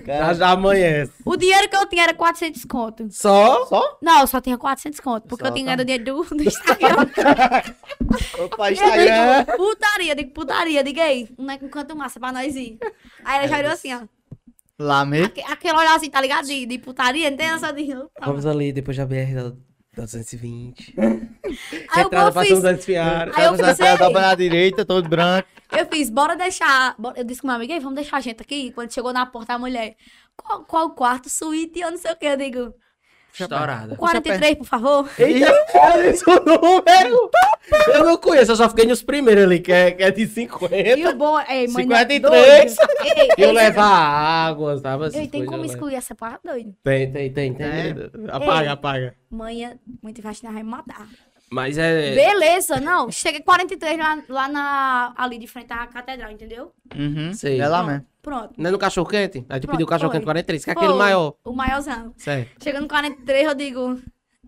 Já 0.05 0.33
já 0.33 0.49
amanhece. 0.51 1.11
O 1.25 1.35
dinheiro 1.35 1.69
que 1.69 1.75
eu 1.75 1.85
tinha 1.85 2.03
era 2.03 2.13
400 2.13 2.63
conto. 2.65 3.07
Só? 3.11 3.65
Só? 3.65 3.97
Não, 4.01 4.21
eu 4.21 4.27
só 4.27 4.39
tinha 4.39 4.57
400 4.57 4.99
conto, 5.01 5.27
porque 5.27 5.43
Só, 5.43 5.49
eu 5.49 5.53
tinha 5.53 5.65
tá. 5.65 5.75
ganhado 5.75 5.85
dinheiro 5.85 6.05
do, 6.05 6.35
do 6.35 6.43
Instagram. 6.43 6.95
Opa, 8.45 8.69
Eu 8.69 8.73
Instagram. 8.73 9.43
digo, 9.43 9.57
putaria, 9.57 10.15
digo, 10.15 10.31
putaria, 10.31 10.83
diga 10.83 11.03
aí, 11.03 11.29
um, 11.37 11.45
um 11.51 11.69
canto 11.69 11.95
massa 11.95 12.19
pra 12.19 12.31
nós 12.31 12.55
ir. 12.55 12.79
Aí 13.25 13.39
ela 13.39 13.47
já 13.47 13.57
olhou 13.59 13.71
assim, 13.73 13.93
ó. 13.93 14.01
Lá 14.81 15.05
mesmo. 15.05 15.27
Aque- 15.27 15.41
Aquele 15.41 15.73
olhar 15.77 15.95
assim, 15.95 16.09
tá 16.09 16.19
ligado? 16.21 16.45
De, 16.47 16.65
de 16.65 16.77
putaria, 16.79 17.29
não 17.29 17.37
tem 17.37 17.47
essa 17.47 17.71
de. 17.71 17.87
Vamos 18.19 18.45
ali, 18.45 18.71
depois 18.73 18.97
da 18.97 19.05
BR 19.05 19.33
da, 19.35 19.43
da 19.95 20.03
220. 20.03 20.95
Aí 20.97 22.03
o 22.03 22.07
Entrada 22.07 22.31
pra 22.31 22.41
fiz, 22.43 22.61
Desfiar. 22.61 23.29
Aí 23.35 23.45
eu 23.45 23.55
pensei- 23.55 23.97
dobra 23.97 24.21
na 24.21 24.35
direita, 24.35 24.83
todo 24.85 25.07
branco. 25.07 25.47
eu 25.71 25.85
fiz, 25.85 26.09
bora 26.09 26.35
deixar. 26.35 26.95
Eu 27.15 27.23
disse 27.23 27.41
com 27.41 27.47
meu 27.47 27.55
amigo, 27.55 27.71
"Ei, 27.73 27.79
vamos 27.79 27.95
deixar 27.95 28.17
a 28.17 28.21
gente 28.21 28.41
aqui. 28.41 28.71
Quando 28.71 28.91
chegou 28.93 29.13
na 29.13 29.25
porta, 29.25 29.53
a 29.53 29.59
mulher, 29.59 29.95
qual, 30.35 30.63
qual 30.65 30.89
quarto, 30.95 31.29
suíte, 31.29 31.79
eu 31.79 31.91
não 31.91 31.97
sei 31.97 32.11
o 32.11 32.15
que. 32.15 32.25
Eu 32.25 32.37
digo, 32.37 32.73
Estourada. 33.39 33.95
43, 33.95 34.57
por 34.57 34.65
favor. 34.65 35.09
Eita, 35.17 35.51
olha 35.75 36.07
esse 36.07 36.25
número! 36.25 37.29
Eu 37.93 38.03
não 38.05 38.17
conheço, 38.17 38.51
eu 38.51 38.55
só 38.55 38.69
fiquei 38.69 38.85
nos 38.85 39.01
primeiros 39.01 39.43
ali, 39.43 39.59
que 39.59 39.71
é, 39.71 39.91
que 39.91 40.03
é 40.03 40.11
de 40.11 40.27
50. 40.27 40.75
E 40.75 41.05
o 41.07 41.15
bom, 41.15 41.39
ei, 41.41 41.67
mãe. 41.67 41.83
53. 41.83 42.21
doido. 42.21 42.91
Ei, 43.05 43.29
Eu 43.37 43.49
ei, 43.49 43.53
levar 43.53 43.85
água, 43.85 44.77
sabe? 44.77 45.17
ei, 45.17 45.27
tem 45.27 45.45
como 45.45 45.65
excluir 45.65 45.95
essa 45.95 46.13
parte, 46.13 46.41
doido? 46.43 46.75
Tem, 46.83 47.11
tem, 47.11 47.31
tem, 47.31 47.53
tem. 47.53 47.65
É. 47.65 47.95
Apaga, 48.29 48.63
Ei. 48.63 48.67
apaga. 48.67 49.15
Manhã, 49.29 49.77
muito 50.01 50.21
vai 50.21 50.33
vai 50.33 50.51
me 50.53 50.63
matar. 50.63 51.07
Mas 51.51 51.77
é. 51.77 52.15
Beleza, 52.15 52.79
não. 52.79 53.11
Chega 53.11 53.41
43 53.41 53.97
lá, 53.97 54.23
lá 54.29 54.47
na, 54.47 55.13
ali 55.17 55.37
de 55.37 55.47
frente 55.47 55.71
à 55.73 55.85
catedral, 55.85 56.31
entendeu? 56.31 56.71
Uhum. 56.95 57.33
Sei. 57.33 57.59
É 57.59 57.67
lá 57.67 57.83
mesmo. 57.83 58.05
Pronto. 58.21 58.53
Não 58.57 58.67
é 58.69 58.71
no 58.71 58.77
cachorro 58.77 59.07
quente? 59.09 59.39
A 59.49 59.55
gente 59.55 59.63
Pronto, 59.63 59.71
pediu 59.71 59.85
o 59.85 59.89
cachorro 59.89 60.11
quente 60.11 60.23
43, 60.23 60.63
que 60.63 60.69
é 60.69 60.73
aquele 60.73 60.89
Foi, 60.89 60.97
maior. 60.97 61.35
O 61.43 61.53
maiorzão. 61.53 62.13
Certo. 62.17 62.63
Chegando 62.63 62.83
no 62.83 62.87
43, 62.87 63.47
eu 63.47 63.55
digo, 63.55 63.99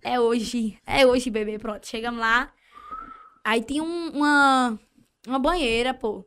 é 0.04 0.20
hoje. 0.20 0.78
É 0.86 1.06
hoje, 1.06 1.30
bebê. 1.30 1.58
Pronto, 1.58 1.86
chegamos 1.88 2.20
lá. 2.20 2.52
Aí 3.44 3.62
tinha 3.64 3.84
um- 3.84 4.10
uma, 4.12 4.80
uma 5.28 5.40
banheira, 5.40 5.94
pô. 5.94 6.26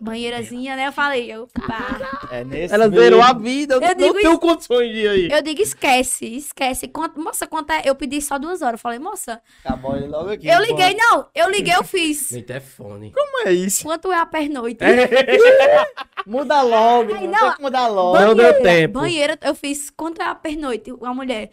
Banheirazinha, 0.00 0.76
né? 0.76 0.88
Eu 0.88 0.92
falei, 0.92 1.36
opa. 1.36 2.28
É 2.30 2.44
nesse 2.44 2.72
Ela 2.72 2.88
zerou 2.88 3.22
a 3.22 3.32
vida, 3.32 3.74
eu, 3.74 3.80
Eu 3.80 3.88
não 3.88 3.94
digo 3.96 4.14
tenho 4.14 4.38
condições 4.38 4.92
de 4.92 4.98
ir 4.98 5.08
aí. 5.08 5.28
Eu 5.30 5.42
digo, 5.42 5.60
esquece, 5.60 6.24
esquece. 6.36 6.88
Quanto, 6.88 7.20
moça, 7.20 7.46
quanto 7.46 7.72
é? 7.72 7.82
Eu 7.84 7.94
pedi 7.94 8.20
só 8.20 8.38
duas 8.38 8.62
horas. 8.62 8.74
Eu 8.74 8.82
falei, 8.82 8.98
moça, 8.98 9.40
Acabou 9.64 9.96
ele 9.96 10.06
logo 10.06 10.30
aqui. 10.30 10.46
eu 10.48 10.60
liguei, 10.60 10.94
não. 10.94 11.26
Eu 11.34 11.50
liguei, 11.50 11.74
eu 11.74 11.84
fiz. 11.84 12.30
Nem 12.30 12.42
telefone. 12.42 13.12
Como 13.12 13.48
é 13.48 13.52
isso? 13.52 13.82
Quanto 13.82 14.12
é 14.12 14.18
a 14.18 14.26
pernoite? 14.26 14.84
Muda 16.26 16.62
logo. 16.62 17.14
Ai, 17.14 17.26
não, 17.26 17.32
não, 17.32 17.40
tem 17.48 17.56
que 17.56 17.62
mudar 17.62 17.86
logo. 17.88 18.20
Não 18.20 18.34
deu 18.34 18.62
tempo. 18.62 19.00
Banheira, 19.00 19.38
eu 19.42 19.54
fiz 19.54 19.90
quanto 19.90 20.20
é 20.20 20.24
a 20.24 20.34
pernoite? 20.34 20.92
A 21.02 21.14
mulher. 21.14 21.50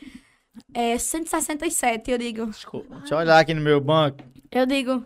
É 0.74 0.97
167, 0.97 2.11
eu 2.11 2.18
digo. 2.18 2.45
Deixa 2.45 3.16
eu 3.16 3.18
olhar 3.18 3.39
aqui 3.39 3.53
no 3.53 3.61
meu 3.61 3.82
banco. 3.82 4.20
Eu 4.51 4.66
digo, 4.68 5.03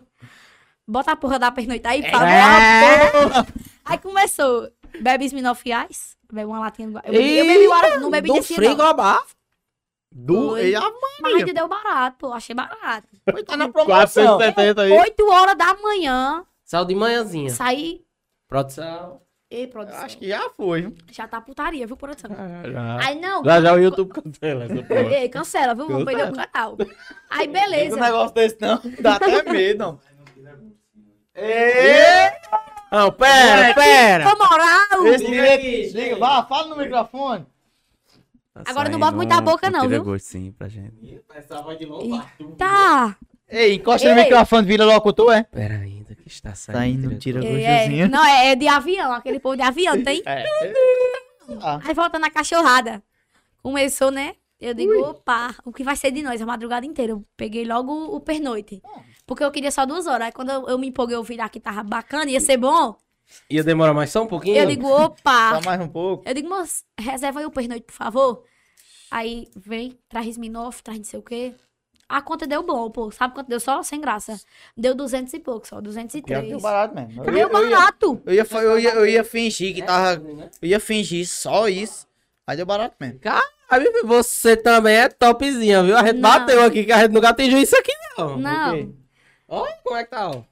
bota 0.88 1.12
a 1.12 1.16
porra 1.16 1.38
da 1.38 1.50
pernoite 1.52 1.86
aí, 1.86 2.02
fala, 2.10 2.30
É. 2.30 3.10
porra. 3.10 3.46
Aí 3.84 3.98
começou, 3.98 4.68
bebe 5.00 5.24
Smirnoff 5.26 5.62
Ice, 5.90 6.16
bebe 6.32 6.46
uma 6.46 6.58
latinha. 6.60 6.88
Eu, 7.04 7.12
bebi- 7.12 7.36
eu 7.38 7.46
bebi 7.46 7.66
Guaraná, 7.66 8.00
não 8.00 8.10
bebi 8.10 8.28
Do 8.28 8.34
desse 8.34 8.54
frigo 8.54 8.74
não. 8.76 8.86
abafo. 8.86 9.36
Do... 10.10 10.48
Foi. 10.50 10.70
E 10.70 10.74
a 10.74 10.80
Mas 11.20 11.34
ainda 11.34 11.52
deu 11.52 11.68
barato, 11.68 12.16
pô, 12.18 12.32
achei 12.32 12.54
barato. 12.54 13.06
Foi, 13.30 13.42
tá 13.44 13.56
na 13.56 13.68
promoção. 13.68 14.38
470 14.38 14.82
aí. 14.82 14.92
8 14.92 15.30
horas 15.30 15.56
da 15.56 15.74
manhã, 15.76 16.44
Saiu 16.64 16.84
de 16.86 16.94
manhãzinha. 16.94 17.50
saí... 17.50 18.02
Produção. 18.48 19.20
Ei, 19.50 19.64
Eu 19.64 19.68
produção, 19.68 20.00
Acho 20.04 20.18
que 20.18 20.28
já 20.28 20.50
foi. 20.50 20.82
viu? 20.82 20.94
já 21.10 21.26
tá 21.26 21.40
putaria, 21.40 21.86
viu, 21.86 21.96
produção? 21.96 22.30
Já, 22.70 22.98
Aí 23.06 23.18
não, 23.18 23.42
já, 23.44 23.60
já 23.62 23.72
o 23.74 23.78
YouTube 23.78 24.12
cancela 24.12 24.64
essa 24.64 24.82
porra. 24.82 25.00
ei, 25.14 25.28
cancela, 25.30 25.74
viu, 25.74 25.86
vamos 25.86 26.04
perder 26.04 26.30
o 26.30 26.34
canal. 26.34 26.76
Aí 27.30 27.46
Não 27.46 27.52
beleza. 27.54 27.94
tem 27.94 28.02
um 28.02 28.04
negócio 28.06 28.34
desse 28.34 28.58
não. 28.60 28.80
Dá 29.00 29.16
até 29.16 29.42
medo. 29.50 29.98
Ê! 31.40 32.30
Não, 32.90 33.12
pera, 33.12 33.74
pera. 33.74 34.24
Com 34.30 34.38
moral. 34.38 35.06
Esse 35.14 35.24
Liga 35.24 35.42
direito. 35.42 35.60
aqui, 35.60 35.98
Liga, 35.98 36.16
vá, 36.16 36.44
fala 36.44 36.68
no 36.68 36.76
microfone. 36.76 37.46
Agora 38.66 38.88
não 38.88 38.98
bota 38.98 39.12
muita 39.16 39.40
boca 39.40 39.70
não, 39.70 39.88
viu? 39.88 40.02
gosto 40.02 40.24
sim 40.26 40.50
pra 40.50 40.68
gente. 40.68 41.20
Essa 41.34 41.62
voz 41.62 41.78
de 41.78 41.84
louco. 41.84 42.08
Tá. 42.56 43.16
Ei, 43.48 43.74
encosta 43.74 44.12
no 44.12 44.18
Ei. 44.18 44.24
microfone, 44.24 44.66
vira 44.66 44.84
locutor, 44.84 45.32
é? 45.32 45.44
Pera 45.44 45.74
ainda 45.74 46.14
que 46.14 46.26
está 46.26 46.54
saindo. 46.54 46.78
Tá 46.78 46.86
indo, 46.86 47.18
tira 47.18 47.44
É, 47.44 48.00
é, 48.00 48.08
não, 48.08 48.24
é, 48.24 48.48
é 48.50 48.56
de 48.56 48.66
avião, 48.66 49.12
aquele 49.12 49.38
povo 49.38 49.56
de 49.56 49.62
avião, 49.62 50.02
tem? 50.02 50.22
É. 50.26 50.44
Ah, 51.62 51.80
Aí 51.84 51.94
volta 51.94 52.18
na 52.18 52.30
cachorrada. 52.30 53.02
Começou, 53.62 54.10
né? 54.10 54.34
Eu 54.60 54.74
digo, 54.74 54.92
opa, 55.00 55.54
o 55.64 55.72
que 55.72 55.84
vai 55.84 55.94
ser 55.94 56.10
de 56.10 56.20
nós 56.20 56.42
a 56.42 56.46
madrugada 56.46 56.84
inteira? 56.84 57.12
Eu 57.12 57.24
peguei 57.36 57.64
logo 57.64 57.92
o 57.92 58.20
pernoite. 58.20 58.82
Porque 59.28 59.44
eu 59.44 59.50
queria 59.52 59.70
só 59.70 59.84
duas 59.84 60.06
horas. 60.06 60.26
Aí 60.28 60.32
quando 60.32 60.50
eu, 60.50 60.66
eu 60.68 60.78
me 60.78 60.88
empolguei, 60.88 61.14
eu 61.14 61.22
vi 61.22 61.36
que 61.50 61.60
tava 61.60 61.82
bacana, 61.82 62.30
ia 62.30 62.40
ser 62.40 62.56
bom. 62.56 62.96
Ia 63.50 63.62
demorar 63.62 63.92
mais 63.92 64.10
só 64.10 64.22
um 64.22 64.26
pouquinho? 64.26 64.56
Eu 64.56 64.66
digo, 64.66 64.88
opa. 64.88 65.60
só 65.60 65.68
mais 65.68 65.78
um 65.82 65.86
pouco. 65.88 66.26
Eu 66.26 66.32
digo, 66.32 66.48
moço, 66.48 66.82
reserva 66.98 67.40
aí 67.40 67.44
o 67.46 67.50
pernoite, 67.50 67.84
por 67.84 67.92
favor. 67.92 68.42
Aí 69.10 69.46
vem, 69.54 69.98
traz 70.08 70.26
Sminoff, 70.28 70.82
traz 70.82 70.98
não 70.98 71.04
sei 71.04 71.20
o 71.20 71.22
quê. 71.22 71.54
A 72.08 72.22
conta 72.22 72.46
deu 72.46 72.62
bom, 72.62 72.90
pô. 72.90 73.10
Sabe 73.10 73.34
quanto 73.34 73.48
deu 73.48 73.60
só? 73.60 73.82
Sem 73.82 74.00
graça. 74.00 74.40
Deu 74.74 74.94
200 74.94 75.30
e 75.34 75.38
pouco 75.40 75.68
só, 75.68 75.76
Pior 75.76 75.82
que 75.82 75.88
203. 75.88 76.48
deu 76.48 76.60
barato 76.60 76.94
mesmo. 76.94 77.22
Eu 77.22 77.36
ia, 77.36 77.46
Deu 77.48 77.58
eu 77.58 77.68
ia, 77.68 77.76
barato. 77.76 78.22
eu 78.24 78.32
ia, 78.34 78.46
eu 78.50 78.78
ia, 78.78 78.90
eu 78.94 79.06
ia 79.06 79.24
fingir 79.24 79.74
que 79.74 79.82
tava. 79.82 80.22
Eu 80.62 80.68
ia 80.68 80.80
fingir 80.80 81.28
só 81.28 81.68
isso. 81.68 82.06
Aí 82.46 82.56
deu 82.56 82.64
barato 82.64 82.96
mesmo. 82.98 83.18
Caralho, 83.20 84.06
você 84.06 84.56
também 84.56 84.96
é 84.96 85.08
topzinha, 85.10 85.82
viu? 85.82 85.98
A 85.98 86.06
gente 86.06 86.14
Não. 86.18 86.30
bateu 86.30 86.62
aqui, 86.62 86.86
que 86.86 86.92
a 86.92 87.00
gente 87.02 87.12
nunca 87.12 87.28
atingiu 87.28 87.58
isso 87.58 87.76
aqui, 87.76 87.92
não. 88.16 88.38
Não. 88.38 88.94
Olha 89.48 89.78
como 89.82 89.96
é 89.96 90.04
que 90.04 90.10
tá, 90.10 90.28
ó. 90.30 90.42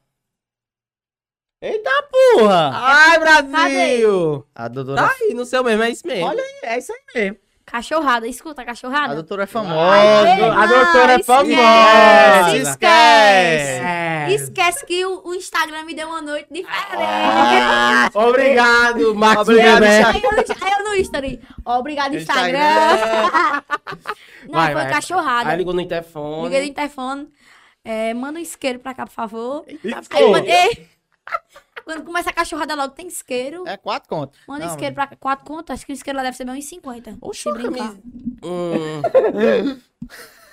Eita 1.61 1.91
porra! 2.35 2.71
Ai, 2.75 3.19
Brasil! 3.19 4.47
A 4.55 4.69
doutora. 4.69 5.03
Tá 5.03 5.15
aí 5.21 5.35
no 5.35 5.45
seu 5.45 5.65
mesmo, 5.65 5.83
é 5.83 5.91
isso 5.91 6.07
mesmo. 6.07 6.27
Olha 6.27 6.43
aí, 6.43 6.61
é 6.65 6.79
isso 6.79 6.93
aí 6.93 7.01
mesmo. 7.15 7.39
Cachorrada, 7.65 8.29
escuta, 8.29 8.63
A 8.63 8.65
cachorrada. 8.65 9.13
doutora 9.15 9.43
é 9.43 9.47
famosa. 9.47 9.91
Ai, 9.91 10.41
a 10.41 10.67
doutora 10.67 11.13
é 11.15 11.23
famosa. 11.23 12.57
Esquece. 12.57 13.83
É. 13.85 14.27
Esquece 14.31 14.87
que 14.87 15.05
o, 15.05 15.27
o 15.27 15.35
Instagram 15.35 15.83
me 15.85 15.93
deu 15.93 16.07
uma 16.07 16.23
noite 16.23 16.47
diferente. 16.53 16.71
Ah, 16.97 18.09
Obrigado, 18.15 19.15
Marcos 19.17 19.49
Obrigado. 19.49 19.83
Aí 19.83 20.23
eu, 20.23 20.79
eu 20.79 20.85
no 20.85 20.95
Instagram. 20.95 21.39
Obrigado, 21.65 22.17
Instagram. 22.17 22.61
Não, 24.49 24.61
Vai, 24.61 24.73
foi 24.73 24.83
vai. 24.83 24.93
cachorrada. 24.93 25.51
Aí 25.51 25.57
ligou 25.57 25.75
no 25.75 25.81
interfone. 25.81 26.45
Liguei 26.45 26.61
no 26.61 26.67
interfone. 26.69 27.29
É, 27.89 28.13
manda 28.15 28.39
um 28.39 28.43
isqueiro 28.43 28.79
pra 28.81 28.93
cá, 28.95 29.07
por 29.07 29.13
favor. 29.13 29.65
Aí 30.11 30.23
eu 30.23 30.31
mandei. 30.33 30.89
Quando 31.85 32.03
começa 32.05 32.31
a 32.31 32.33
cachorrada 32.33 32.75
logo, 32.75 32.95
tem 32.95 33.07
isqueiro. 33.07 33.63
É 33.67 33.77
quatro 33.77 34.09
contas. 34.09 34.41
Manda 34.49 34.65
Não, 34.65 34.73
isqueiro 34.73 34.93
pra 34.95 35.07
cá. 35.07 35.15
Quatro 35.17 35.45
contas. 35.47 35.75
Acho 35.75 35.87
que 35.87 35.93
o 35.93 35.95
isqueiro 35.95 36.17
lá 36.17 36.25
deve 36.25 36.37
ser 36.37 36.45
bem 36.45 36.57
uns 36.59 36.65
50. 36.65 37.19
Oxe, 37.21 37.43
se 37.43 37.53
brincar. 37.53 37.95
Hum, 38.43 39.81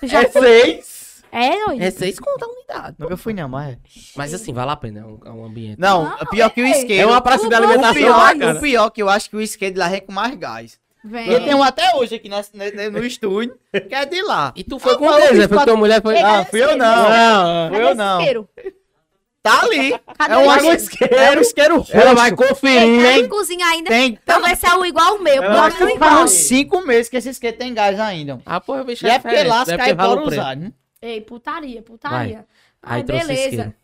Já 0.03 0.21
é 0.21 0.29
foi. 0.29 0.41
seis. 0.41 1.23
É, 1.31 1.65
doido. 1.65 1.81
É 1.81 1.89
seis 1.89 2.19
conta 2.19 2.45
a 2.45 2.49
unidade. 2.49 2.95
Nunca 2.99 3.17
fui 3.17 3.33
não, 3.33 3.49
mas... 3.49 3.77
Mas 4.15 4.31
assim, 4.35 4.53
vale 4.53 4.69
a 4.69 4.75
pena, 4.75 4.99
é 4.99 5.03
um, 5.03 5.19
é 5.25 5.29
um 5.31 5.45
ambiente. 5.45 5.79
Não, 5.79 6.03
Não, 6.07 6.17
pior 6.29 6.51
que 6.51 6.61
o 6.61 6.65
ei. 6.65 6.71
isqueiro. 6.71 7.01
É 7.09 7.11
uma 7.11 7.21
praça 7.21 7.47
de 7.49 7.55
o 7.55 7.57
O 7.59 7.63
alimentação 7.63 7.93
pior, 7.95 8.13
bacana. 8.19 8.59
o 8.59 8.61
pior 8.61 8.89
que 8.91 9.01
eu 9.01 9.09
acho 9.09 9.29
que 9.31 9.35
o 9.35 9.41
isqueiro 9.41 9.73
de 9.73 9.79
lá 9.79 9.89
vem 9.89 10.01
com 10.01 10.11
mais 10.11 10.35
gás. 10.35 10.79
Vem. 11.03 11.27
Eu 11.29 11.43
tenho 11.43 11.57
um 11.57 11.63
até 11.63 11.95
hoje 11.95 12.15
aqui 12.15 12.29
nesse- 12.29 12.55
ne- 12.55 12.89
no 12.89 13.03
estúdio, 13.05 13.57
que 13.89 13.93
é 13.93 14.05
de 14.05 14.21
lá. 14.21 14.53
E 14.55 14.63
tu 14.63 14.79
foi 14.79 14.93
Ah, 14.93 14.97
com 14.97 15.11
Zé? 15.13 15.27
fiz 15.27 15.37
Foi 15.47 15.57
com 15.57 15.65
tua 15.65 15.75
mulher? 15.75 16.01
Foi... 16.01 16.15
Ei, 16.15 16.21
Ah, 16.23 16.45
fui 16.45 16.63
eu 16.63 16.77
não. 16.77 17.09
não. 17.09 17.69
Fui 17.69 17.79
Cadê 17.79 17.83
eu 17.83 17.95
não. 17.95 18.47
Tá 19.41 19.61
ali. 19.63 19.99
Cadê 20.17 20.33
É 20.33 20.37
um 20.37 20.47
o 20.47 20.55
isqueiro? 20.55 20.75
isqueiro. 20.77 21.15
É 21.15 21.37
um 21.37 21.41
isqueiro 21.41 21.77
roxo. 21.79 21.97
Ela 21.97 22.13
vai 22.13 22.31
conferir, 22.33 23.03
tá 23.03 23.11
hein? 23.11 23.25
em 23.25 23.27
cozinha 23.27 23.65
ainda. 23.67 23.89
Tem, 23.89 24.15
Pra 24.15 24.39
ver 24.39 24.55
se 24.55 24.65
é 24.65 24.73
o 24.73 24.85
igual 24.85 25.13
ao 25.15 25.19
meu. 25.19 25.43
Ela 25.43 25.67
vai 25.67 25.67
é 25.69 25.71
faz 25.73 25.93
igual. 25.95 26.23
uns 26.23 26.31
cinco 26.31 26.81
meses 26.87 27.09
que 27.09 27.17
esse 27.17 27.29
isqueiro 27.29 27.57
tem 27.57 27.73
gás 27.73 27.99
ainda. 27.99 28.39
Ah, 28.45 28.61
porra, 28.61 28.85
bicho 28.85 29.05
E 29.05 29.09
é 29.09 29.19
porque 29.19 29.43
lá 29.43 29.59
se 29.59 29.71
Deve 29.71 29.77
cai 29.79 29.87
ter 29.89 29.95
valor 29.95 30.17
por 30.19 30.27
preto. 30.27 30.39
usar, 30.39 30.55
né? 30.55 30.71
Ei, 31.01 31.19
putaria, 31.19 31.81
putaria. 31.81 32.45
Aí 32.81 32.99
Aí, 32.99 33.03
trouxe 33.03 33.27
beleza. 33.27 33.75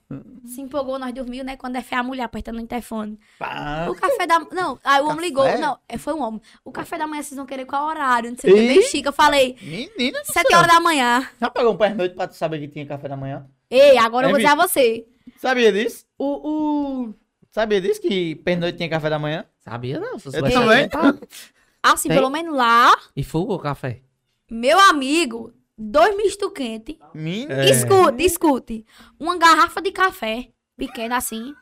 Se 0.45 0.59
empolgou, 0.61 0.97
nós 0.97 1.13
dormimos, 1.13 1.45
né? 1.45 1.55
Quando 1.55 1.75
é 1.75 1.81
fé 1.83 1.97
a 1.97 2.03
mulher 2.03 2.23
apertando 2.23 2.57
o 2.57 2.61
interfone. 2.61 3.19
Pá. 3.37 3.87
O 3.89 3.93
café 3.95 4.25
da... 4.25 4.39
Não, 4.39 4.79
aí 4.83 5.01
o 5.01 5.07
homem 5.07 5.21
ligou. 5.27 5.45
Não, 5.59 5.77
é, 5.87 5.97
foi 5.99 6.13
um 6.13 6.21
homem. 6.23 6.41
O 6.65 6.71
café 6.71 6.97
da 6.97 7.05
manhã 7.05 7.21
vocês 7.21 7.37
vão 7.37 7.45
querer 7.45 7.65
qual 7.65 7.85
horário? 7.87 8.31
Não 8.31 8.37
sei 8.37 8.51
o 8.51 8.55
que. 8.55 8.67
Bem 8.67 8.81
chique. 8.81 9.07
Eu 9.07 9.13
falei, 9.13 9.55
Menina 9.61 10.19
do 10.19 10.25
sete 10.25 10.47
céu. 10.49 10.57
horas 10.57 10.71
da 10.71 10.79
manhã. 10.79 11.29
Já 11.39 11.49
pagou 11.51 11.73
um 11.73 11.77
pernoite 11.77 12.15
pra 12.15 12.27
tu 12.27 12.35
saber 12.35 12.59
que 12.59 12.67
tinha 12.69 12.85
café 12.87 13.07
da 13.07 13.15
manhã? 13.15 13.45
Ei, 13.69 13.99
agora 13.99 14.25
eu 14.25 14.29
É, 14.29 14.31
vou 14.31 14.39
dizer 14.39 14.51
a 14.51 14.55
você. 14.55 15.05
Sabia 15.37 15.71
disso? 15.71 16.05
O... 16.17 16.25
o... 17.09 17.13
Sabia 17.51 17.79
disso 17.79 18.01
que 18.01 18.35
pernoite 18.37 18.77
tinha 18.77 18.89
café 18.89 19.09
da 19.11 19.19
manhã? 19.19 19.45
Sabia 19.59 19.99
não? 19.99 20.13
Eu 20.13 20.51
também. 20.51 20.89
Assim, 21.83 22.09
Tem? 22.09 22.17
pelo 22.17 22.29
menos 22.31 22.55
lá, 22.55 22.91
E 23.15 23.23
fogo 23.23 23.53
o 23.53 23.59
café? 23.59 24.01
meu 24.49 24.79
amigo, 24.79 25.53
dois 25.79 26.15
misto 26.17 26.51
quente. 26.51 26.99
Menina. 27.13 27.63
É. 27.63 27.69
Escute, 27.71 28.23
escute. 28.23 28.85
Uma 29.19 29.37
garrafa 29.37 29.81
de 29.81 29.91
café, 29.91 30.49
pequena 30.77 31.17
assim. 31.17 31.53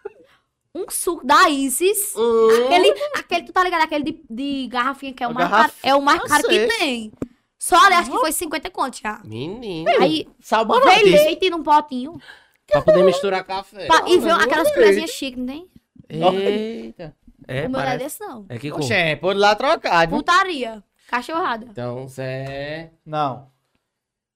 Um 0.76 0.86
suco 0.90 1.26
da 1.26 1.50
Isis. 1.50 2.14
Hum. 2.16 2.66
Aquele, 2.66 2.94
aquele, 3.16 3.44
tu 3.46 3.54
tá 3.54 3.64
ligado? 3.64 3.82
Aquele 3.84 4.04
de, 4.04 4.22
de 4.30 4.68
garrafinha 4.68 5.14
que 5.14 5.24
é 5.24 5.28
o 5.28 5.32
A 5.32 5.34
mais 5.34 5.50
garrafa- 5.50 5.70
caro. 5.70 5.78
É 5.84 5.96
o 5.96 6.02
mais 6.02 6.22
caro 6.24 6.44
que 6.48 6.68
tem. 6.68 7.12
Só 7.58 7.76
ali, 7.86 7.96
acho 7.96 8.12
que 8.12 8.18
foi 8.20 8.32
50 8.32 8.70
conto 8.70 9.00
já. 9.02 9.20
Menino. 9.26 9.90
Aí, 10.00 10.28
Sal 10.40 10.66
veio 10.68 11.06
leite 11.16 11.50
num 11.50 11.64
potinho. 11.64 12.20
Pra 12.68 12.82
poder 12.82 13.04
misturar 13.04 13.44
café. 13.44 13.88
pa- 13.88 14.04
e 14.08 14.20
veio 14.20 14.36
aquelas 14.36 14.72
colherzinhas 14.72 15.10
chiques, 15.12 15.40
não 15.40 15.46
tem? 15.48 15.68
Eita. 16.10 17.16
É, 17.48 17.60
o 17.62 17.62
meu 17.64 17.70
não 17.72 17.80
é 17.80 17.84
parece. 17.86 18.04
desse, 18.04 18.20
não. 18.20 18.46
É 18.50 18.58
que? 18.60 18.72
Oxê, 18.72 19.16
por 19.16 19.36
lá 19.36 19.56
trocado. 19.56 20.12
Putaria. 20.16 20.84
Cachorrada. 21.08 21.68
Então, 21.72 22.08
Zé... 22.08 22.92
Não. 23.06 23.50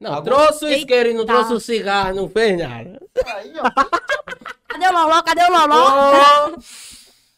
Não, 0.01 0.15
bom. 0.15 0.21
trouxe 0.23 0.65
o 0.65 0.69
isqueiro 0.69 1.09
e 1.09 1.13
não 1.13 1.25
trouxe 1.25 1.53
o 1.53 1.59
cigarro, 1.59 2.15
não 2.15 2.27
fez 2.27 2.57
nada. 2.57 2.99
Aí, 3.25 3.53
ó. 3.59 3.69
Cadê 4.67 4.87
o 4.87 4.91
Loló? 4.91 5.21
Cadê 5.21 5.41
o 5.43 5.51
Loló? 5.51 6.57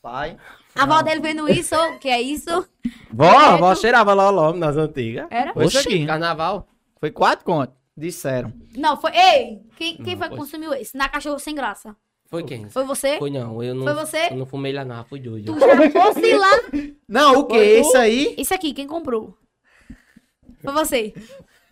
Pai. 0.02 0.38
A 0.76 0.84
avó 0.84 1.02
dele 1.02 1.20
vendo 1.22 1.48
isso, 1.48 1.76
o 1.76 2.00
que 2.00 2.08
é 2.10 2.22
isso? 2.22 2.68
Vó, 3.12 3.30
a 3.30 3.58
vó 3.58 3.76
cheirava 3.76 4.14
loló 4.14 4.54
nas 4.54 4.76
antigas. 4.76 5.28
Era? 5.30 5.54
Foi 5.54 5.66
isso 5.66 5.78
aqui. 5.78 6.06
carnaval. 6.06 6.68
Foi 7.00 7.12
quatro 7.12 7.46
contos. 7.46 7.76
Disseram. 7.96 8.52
Não, 8.76 8.98
foi. 9.00 9.12
Ei! 9.16 9.62
Quem, 9.78 9.98
quem 9.98 10.16
Não, 10.16 10.18
foi 10.18 10.30
que 10.30 10.36
foi- 10.36 10.38
consumiu 10.38 10.74
esse? 10.74 10.98
Na 10.98 11.08
cachorro 11.08 11.38
sem 11.38 11.54
graça. 11.54 11.96
Foi 12.28 12.44
quem? 12.44 12.68
Foi 12.70 12.84
você? 12.86 13.20
Foi 13.20 13.30
não, 13.30 13.62
eu 13.62 13.76
não. 13.76 13.84
Foi 13.84 13.94
você? 13.94 14.30
Eu 14.32 14.38
não 14.38 14.46
fumei 14.48 14.74
lá 14.74 14.84
não, 14.84 15.04
fui 15.06 15.20
doido. 15.20 15.54
Tu 15.54 15.60
já 15.60 15.92
fosse 15.92 16.34
lá. 16.34 16.52
Não, 17.08 17.40
o 17.42 17.46
que? 17.46 17.54
Foi 17.54 17.82
tu? 17.82 17.88
Isso 17.88 17.98
aí? 17.98 18.34
Isso 18.36 18.54
aqui, 18.54 18.74
quem 18.74 18.88
comprou? 18.88 19.38
Foi 20.64 20.74
você. 20.74 21.14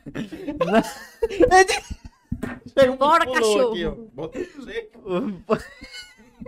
Bora, 2.97 3.25
cachorro. 3.25 3.75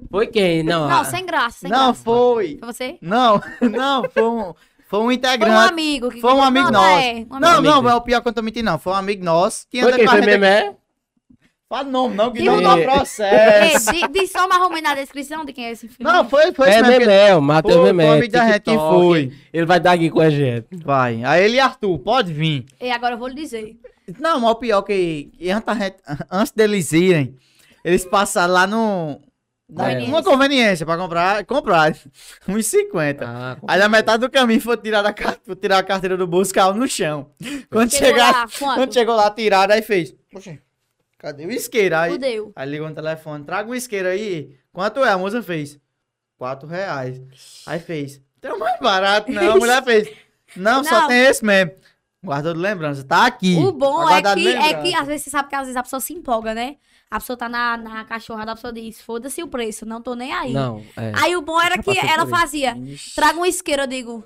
Foi 0.09 0.27
quem? 0.27 0.63
Não, 0.63 0.87
Não, 0.87 1.01
a- 1.01 1.05
sem 1.05 1.25
graça, 1.25 1.59
sem 1.59 1.69
Não, 1.69 1.87
graça. 1.87 2.03
foi. 2.03 2.57
Foi 2.59 2.73
você? 2.73 2.97
Não, 3.01 3.41
não, 3.61 4.03
foi 4.09 4.23
um, 4.23 4.39
foi 4.39 4.49
um 4.49 4.53
Foi 4.87 4.99
um 4.99 5.11
integrante. 5.11 5.69
amigo. 5.71 6.09
Que 6.09 6.19
Foi 6.19 6.33
um 6.33 6.43
amigo 6.43 6.71
não, 6.71 6.81
nosso. 6.81 6.99
É, 6.99 7.13
um 7.13 7.35
amigo. 7.35 7.39
Não, 7.39 7.61
não, 7.61 7.89
é 7.89 7.95
o 7.95 8.01
pior 8.01 8.21
que 8.21 8.27
eu 8.27 8.33
tô 8.33 8.41
mentindo, 8.41 8.65
não. 8.65 8.79
Foi 8.79 8.93
um 8.93 8.95
amigo 8.95 9.23
nosso. 9.23 9.67
Que 9.69 9.81
Foi 9.81 9.89
anda 9.89 9.97
quem? 9.97 10.07
Foi 10.07 10.21
Memé? 10.21 10.75
Fala 11.73 11.89
nome, 11.89 12.13
não, 12.15 12.31
que 12.31 12.43
não 12.43 12.57
o 12.57 12.61
dá 12.61 12.77
processo. 12.77 13.91
di- 13.91 14.07
diz 14.11 14.31
só 14.31 14.47
mais 14.47 14.61
ou 14.61 14.69
menos 14.69 14.83
na 14.83 14.93
descrição 14.93 15.43
de 15.43 15.51
quem 15.53 15.65
é 15.65 15.71
esse 15.71 15.87
filme. 15.87 16.11
Não, 16.11 16.29
foi, 16.29 16.51
foi 16.53 16.69
É 16.69 17.35
o 17.35 17.41
Matheus 17.41 17.73
Foi, 17.77 17.91
Memé. 17.91 18.17
foi 18.19 18.27
da 18.27 18.51
gente, 18.51 18.65
foi? 18.75 19.31
Ele 19.51 19.65
vai 19.65 19.79
dar 19.79 19.93
aqui 19.93 20.11
com 20.11 20.19
a 20.21 20.29
gente. 20.29 20.67
Vai. 20.83 21.23
Aí 21.23 21.43
ele 21.45 21.55
e 21.55 21.59
Arthur, 21.59 21.97
pode 21.97 22.31
vir. 22.31 22.65
E 22.79 22.91
agora 22.91 23.15
eu 23.15 23.17
vou 23.17 23.27
lhe 23.27 23.33
dizer. 23.33 23.75
Não, 24.19 24.39
mas 24.39 24.51
o 24.51 24.55
pior 24.55 24.83
que, 24.83 25.31
antes, 26.29 26.51
deles 26.55 26.91
irem, 26.91 27.35
eles 27.83 28.05
passaram 28.05 28.53
lá 28.53 28.67
no 28.67 29.19
Conveniência. 29.75 30.07
uma 30.13 30.21
conveniência 30.23 30.85
pra 30.85 30.95
comprar, 30.95 31.43
comprar. 31.45 31.91
1,50. 32.47 33.17
Ah, 33.25 33.57
Aí 33.67 33.79
na 33.79 33.89
metade 33.89 34.19
do 34.19 34.29
caminho 34.29 34.61
foi 34.61 34.77
tirar, 34.77 35.11
car- 35.13 35.37
foi 35.43 35.55
tirar 35.55 35.79
a 35.79 35.83
carteira 35.83 36.15
do 36.17 36.27
bolso, 36.27 36.53
caiu 36.53 36.75
no 36.75 36.87
chão. 36.87 37.31
Quando, 37.71 37.89
Chegou 37.89 38.09
chegar, 38.09 38.31
lá, 38.31 38.75
quando 38.75 38.93
chegou 38.93 39.15
lá, 39.15 39.31
tiraram, 39.31 39.73
aí 39.73 39.81
fez. 39.81 40.13
Poxa, 40.31 40.59
cadê 41.23 41.45
o 41.45 41.51
isqueiro? 41.51 41.95
Aí, 41.95 42.11
Fudeu. 42.11 42.51
aí 42.53 42.69
ligou 42.69 42.89
no 42.89 42.93
telefone, 42.93 43.45
traga 43.45 43.69
um 43.69 43.73
isqueiro 43.73 44.09
aí. 44.09 44.55
Quanto 44.73 45.03
é? 45.03 45.09
A 45.09 45.17
moça 45.17 45.41
fez. 45.41 45.79
Quatro 46.37 46.67
reais. 46.67 47.21
Aí 47.65 47.79
fez. 47.79 48.21
Tem 48.41 48.57
mais 48.59 48.77
barato, 48.79 49.31
não. 49.31 49.53
A 49.53 49.55
mulher 49.55 49.81
fez. 49.85 50.09
Não, 50.57 50.83
só 50.83 51.01
Não. 51.01 51.07
tem 51.07 51.21
esse 51.21 51.43
mesmo. 51.43 51.71
Guardou 52.23 52.53
de 52.53 52.59
lembrança. 52.59 53.03
Tá 53.03 53.25
aqui. 53.25 53.55
O 53.55 53.71
bom 53.71 53.99
Tá 53.99 54.03
é 54.03 54.07
guardado 54.09 54.37
de 54.39 54.43
que, 54.43 54.49
é 54.57 54.73
que, 54.81 54.95
às 54.95 55.07
vezes, 55.07 55.23
você 55.23 55.29
sabe 55.29 55.49
que 55.49 55.55
às 55.55 55.61
vezes 55.61 55.75
a 55.75 55.83
pessoa 55.83 55.99
se 55.99 56.13
empolga, 56.13 56.53
né? 56.53 56.75
A 57.09 57.19
pessoa 57.19 57.37
tá 57.37 57.47
na, 57.47 57.77
na 57.77 58.05
cachorrada, 58.05 58.51
a 58.51 58.55
pessoa 58.55 58.73
diz, 58.73 58.99
foda-se 59.01 59.41
o 59.43 59.47
preço, 59.47 59.85
não 59.85 60.01
tô 60.01 60.15
nem 60.15 60.33
aí. 60.33 60.51
Não, 60.51 60.83
é. 60.97 61.11
Aí 61.15 61.35
o 61.35 61.41
bom 61.41 61.61
era 61.61 61.77
que 61.81 61.97
ela 61.99 62.25
fazia, 62.25 62.75
traga 63.13 63.37
um 63.39 63.45
isqueiro, 63.45 63.83
eu 63.83 63.87
digo, 63.87 64.25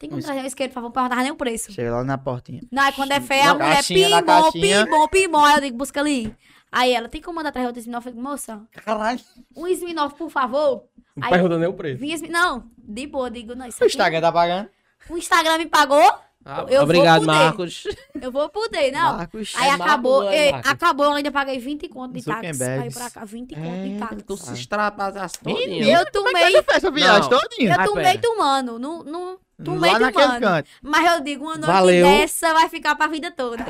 tem 0.00 0.08
como 0.08 0.20
Um 0.20 0.24
trazer 0.24 0.40
um 0.40 0.46
isqueiro, 0.46 0.72
por 0.72 0.74
favor, 0.80 0.90
pra 0.90 1.02
perguntar 1.02 1.22
nem 1.22 1.30
o 1.30 1.36
preço. 1.36 1.70
Chega 1.72 1.92
lá 1.92 2.02
na 2.02 2.16
portinha. 2.18 2.62
Não, 2.72 2.82
aí 2.82 2.92
quando 2.92 3.12
é 3.12 3.20
feia, 3.20 3.50
a 3.50 3.54
mulher, 3.54 3.74
caixinha, 3.74 4.22
pimbom, 4.52 5.08
pimbom, 5.08 5.44
aí 5.44 5.54
eu 5.56 5.60
digo, 5.60 5.76
busca 5.76 6.00
ali. 6.00 6.34
Aí 6.72 6.92
ela, 6.92 7.08
tem 7.08 7.20
como 7.20 7.36
mandar 7.36 7.52
trazer 7.52 7.66
outro 7.66 7.80
Smirnoff? 7.80 8.06
Eu 8.08 8.12
digo, 8.14 8.22
moça, 8.24 8.62
Caralho. 8.84 9.20
um 9.56 9.66
Smirnoff, 9.68 10.14
por 10.16 10.30
favor. 10.30 10.84
Não 11.14 11.26
Aí, 11.26 11.30
pergunta 11.30 11.58
nem 11.58 11.68
o 11.68 11.74
preço. 11.74 12.00
vinha 12.00 12.16
não, 12.30 12.64
de 12.78 13.06
boa, 13.06 13.26
eu 13.26 13.30
digo, 13.30 13.54
não, 13.54 13.66
isso 13.66 13.82
O 13.82 13.86
Instagram 13.86 14.20
tá 14.20 14.32
pagando? 14.32 14.68
o 15.08 15.16
Instagram 15.18 15.58
me 15.58 15.66
pagou, 15.66 16.12
Ah, 16.42 16.60
Eu 16.68 16.76
vou 16.76 16.84
obrigado. 16.84 17.26
Marcos. 17.26 17.84
eu 18.18 18.32
vou 18.32 18.48
poder, 18.48 18.90
não. 18.92 19.16
Marcos. 19.18 19.52
Aí 19.56 19.68
É 19.68 19.72
acabou, 19.72 20.20
Marcos, 20.20 20.34
é 20.38 20.46
ei, 20.46 20.52
Marcos. 20.52 20.70
acabou, 20.70 21.06
eu 21.06 21.12
ainda 21.12 21.30
paguei 21.30 21.58
20 21.58 21.86
conto 21.88 22.14
de 22.14 22.24
táxi. 22.24 22.52
Zuckerberg. 22.54 22.82
Aí 22.84 22.90
pra 22.94 23.10
cá, 23.10 23.24
20 23.26 23.54
conto 23.54 23.66
de 23.66 23.94
É, 23.94 23.98
táxi. 23.98 24.22
Tu 24.22 24.36
se 24.38 24.52
extrapalhasse 24.54 25.38
todinho. 25.40 25.84
Eu 25.84 26.10
tomei, 26.10 26.32
Você 26.32 26.62
fez 26.62 26.76
essa 26.78 26.90
viagem 26.90 27.28
Não. 27.30 27.38
todinha? 27.40 27.76
eu 27.78 27.84
tomei 27.84 28.16
tomando, 28.18 28.78
não, 28.78 29.04
não, 29.04 29.38
tomei 29.64 29.92
Lá 29.92 29.98
naquele 29.98 30.40
canto. 30.40 30.68
Mas 30.82 31.12
eu 31.12 31.20
digo, 31.22 31.44
uma 31.44 31.56
noite 31.56 31.66
Valeu. 31.66 32.06
dessa 32.06 32.52
vai 32.52 32.68
ficar 32.68 32.94
pra 32.94 33.06
vida 33.06 33.30
toda. 33.30 33.64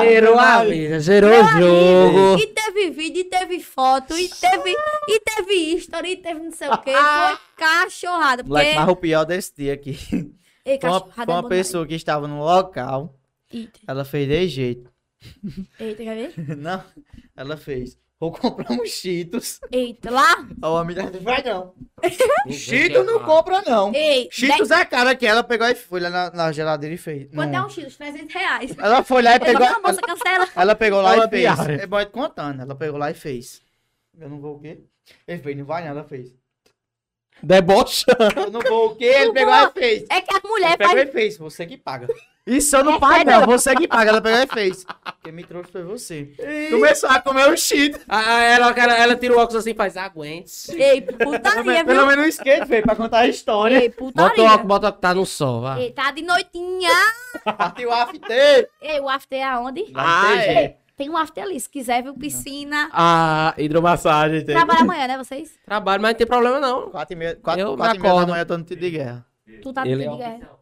Zerou 0.00 0.38
a 0.38 0.64
vida, 0.64 1.00
zerou 1.00 1.30
o 1.30 1.44
jogo. 1.60 2.38
E 2.42 2.46
teve 2.48 2.90
vídeo, 2.90 3.20
e 3.20 3.24
teve 3.24 3.60
foto, 3.60 4.16
e 4.16 4.28
teve, 4.28 4.74
e 5.08 5.20
teve 5.20 5.54
history, 5.54 6.12
e 6.12 6.16
teve 6.16 6.40
não 6.40 6.52
sei 6.52 6.68
o 6.68 6.78
quê. 6.78 6.92
Foi 6.96 7.38
cachorrada. 7.56 8.42
Porque... 8.42 8.48
Moleque, 8.48 8.78
mas 8.78 8.88
o 8.88 8.96
pior 8.96 9.24
desse 9.24 9.54
dia 9.56 9.74
aqui. 9.74 9.98
Ei, 10.64 10.78
Foi 10.78 10.90
uma, 10.90 11.00
foi 11.00 11.26
uma 11.26 11.48
pessoa 11.48 11.86
que 11.86 11.94
estava 11.94 12.28
no 12.28 12.40
local. 12.40 13.14
Eita, 13.52 13.80
Ela 13.86 14.04
fez 14.04 14.28
de 14.28 14.48
jeito. 14.48 14.92
eita, 15.78 16.02
quer 16.04 16.14
ver? 16.14 16.32
Não, 16.56 16.84
ela 17.34 17.56
fez. 17.56 17.98
Vou 18.20 18.30
comprar 18.32 18.70
uns 18.72 18.90
Cheetos. 18.90 19.58
Eita, 19.72 20.10
lá. 20.10 20.36
Aí 20.40 20.70
o 20.70 20.76
amigo 20.76 21.02
disse, 21.02 21.24
vai 21.24 21.42
não. 21.42 21.72
Cheetos 22.52 23.06
não 23.06 23.24
compra 23.24 23.62
não. 23.62 23.94
Ei, 23.94 24.28
Cheetos 24.30 24.70
é 24.70 24.84
cara 24.84 25.16
que 25.16 25.26
ela 25.26 25.42
pegou 25.42 25.66
e 25.66 25.74
foi 25.74 26.00
lá 26.00 26.10
na, 26.10 26.30
na 26.30 26.52
geladeira 26.52 26.94
e 26.94 26.98
fez. 26.98 27.30
Quanto 27.34 27.50
Não. 27.50 27.60
é 27.60 27.66
um 27.66 27.70
X? 27.70 27.96
300 27.96 28.34
reais. 28.34 28.74
Ela 28.78 29.02
foi 29.02 29.22
lá 29.22 29.36
e 29.36 29.40
pegou. 29.40 29.66
não, 29.66 29.80
moça, 29.82 30.02
cancela. 30.02 30.46
Ela 30.54 30.74
pegou 30.74 31.00
lá 31.00 31.14
Ela 31.14 31.24
e 31.24 31.30
fez. 31.30 31.42
piara. 31.42 31.72
É 31.82 31.86
bom 31.86 31.98
te 32.04 32.10
contando. 32.10 32.60
Ela 32.60 32.74
pegou 32.74 32.98
lá 32.98 33.10
e 33.10 33.14
fez. 33.14 33.62
Eu 34.18 34.28
não 34.28 34.38
vou 34.38 34.56
o 34.56 34.60
quê? 34.60 34.80
Ele 35.26 35.42
fez, 35.42 35.56
não 35.56 35.64
vai 35.64 35.82
não, 35.82 35.88
ela 35.90 36.04
fez. 36.04 36.34
Debocha. 37.42 38.04
Eu 38.36 38.50
não 38.50 38.60
vou 38.60 38.90
o 38.90 38.96
quê? 38.96 39.04
Ele 39.06 39.26
Não 39.28 39.32
pegou 39.32 39.54
vou. 39.54 39.68
e 39.68 39.72
fez. 39.72 40.04
É 40.10 40.20
que 40.20 40.34
a 40.36 40.40
mulher 40.46 40.68
Ele 40.68 40.76
pegou 40.76 40.94
faz... 40.96 41.08
e 41.08 41.12
fez. 41.12 41.38
Você 41.38 41.64
que 41.66 41.78
paga. 41.78 42.06
Isso 42.56 42.76
eu 42.76 42.84
não 42.84 42.94
É 42.94 42.98
pago, 42.98 43.14
sério? 43.14 43.30
não. 43.32 43.46
Você 43.46 43.74
que 43.76 43.86
paga. 43.88 44.10
Ela 44.10 44.20
pegou 44.20 44.38
e 44.42 44.46
fez. 44.46 44.84
Quem 45.22 45.32
me 45.32 45.44
trouxe 45.44 45.70
foi 45.70 45.82
você. 45.84 46.32
Começou 46.70 47.08
a 47.08 47.20
comer 47.20 47.48
o 47.48 47.56
Cheetos. 47.56 48.00
Ah, 48.08 48.42
ela, 48.42 48.70
ela, 48.70 48.94
ela 48.98 49.16
tira 49.16 49.34
o 49.34 49.38
óculos 49.38 49.56
assim 49.56 49.70
e 49.70 49.74
faz, 49.74 49.96
aguente. 49.96 50.50
Ei, 50.72 51.00
putaria, 51.02 51.84
Pelo 51.84 51.98
viu? 52.00 52.06
menos 52.06 52.24
um 52.24 52.28
skate, 52.28 52.66
feio, 52.66 52.82
pra 52.82 52.96
contar 52.96 53.18
a 53.20 53.28
história. 53.28 53.76
Ei, 53.80 53.88
Bota 53.88 54.02
o 54.02 54.06
putaria. 54.06 54.44
óculos, 54.44 54.66
bota 54.66 54.86
o 54.86 54.88
óculos, 54.88 55.00
tá 55.00 55.14
no 55.14 55.26
sol, 55.26 55.60
vá. 55.60 55.78
Ei, 55.80 55.90
tá 55.92 56.10
de 56.10 56.22
noitinha. 56.22 56.90
Partiu 57.44 57.92
after. 57.92 58.68
Ei, 58.82 59.00
o 59.00 59.08
after 59.08 59.38
é 59.38 59.44
aonde? 59.44 59.84
Ah, 59.94 60.22
Não 60.30 60.38
tem 60.38 60.56
é. 60.58 60.76
Tem 60.96 61.08
um 61.08 61.16
after 61.16 61.42
ali, 61.44 61.58
se 61.58 61.68
quiser, 61.68 62.02
viu? 62.02 62.12
Piscina. 62.14 62.90
Ah, 62.92 63.54
hidromassagem. 63.56 64.44
Tem. 64.44 64.54
Trabalha 64.54 64.80
amanhã, 64.80 65.06
né, 65.06 65.16
vocês? 65.18 65.52
Trabalho, 65.64 66.02
mas 66.02 66.10
não 66.12 66.18
tem 66.18 66.26
problema 66.26 66.60
não. 66.60 66.90
Quatro 66.90 67.14
e 67.14 67.16
meia, 67.18 67.36
quatro, 67.36 67.60
Eu 67.62 67.76
quatro 67.76 67.96
e 67.96 68.00
meia 68.02 68.14
da 68.20 68.26
manhã 68.26 68.42
eu 68.42 68.46
tô 68.46 68.58
no 68.58 68.64
tiro 68.64 68.80
de 68.80 68.90
guerra. 68.90 69.26
Tu 69.62 69.72
tá 69.72 69.84
no 69.84 69.90
é 69.90 69.96
de 69.96 70.16
guerra. 70.16 70.59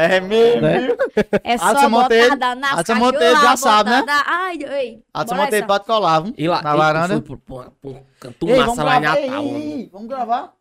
É 0.00 0.20
mesmo, 0.20 0.60
Né? 0.62 0.78
viu? 0.86 0.96
É 1.42 1.58
só 1.58 1.64
Adson 1.66 1.88
Monteiro- 1.88 2.36
nas 2.36 2.78
Adson 2.78 2.94
Monteiro 2.94 3.40
já 3.40 3.56
sabe, 3.56 3.90
né? 3.90 4.04
Ai, 4.26 4.56
ei. 4.62 5.02
A 5.12 5.24
bora 5.24 5.36
Monteiro 5.42 5.66
pode 5.66 5.84
colar, 5.86 6.20
viu? 6.20 6.34
E 6.38 6.46
lá, 6.48 6.62
Na 6.62 6.76
varanda. 6.76 7.20
Pro, 7.20 7.36
pro 7.36 7.72
canto 8.20 8.48
Ei, 8.48 8.58
massa 8.60 8.84
lá 8.84 8.96
em 8.96 9.00
gravar, 9.00 9.20
Natal. 9.20 9.44
ei, 9.44 9.90
vamos 9.92 10.08
gravar. 10.08 10.52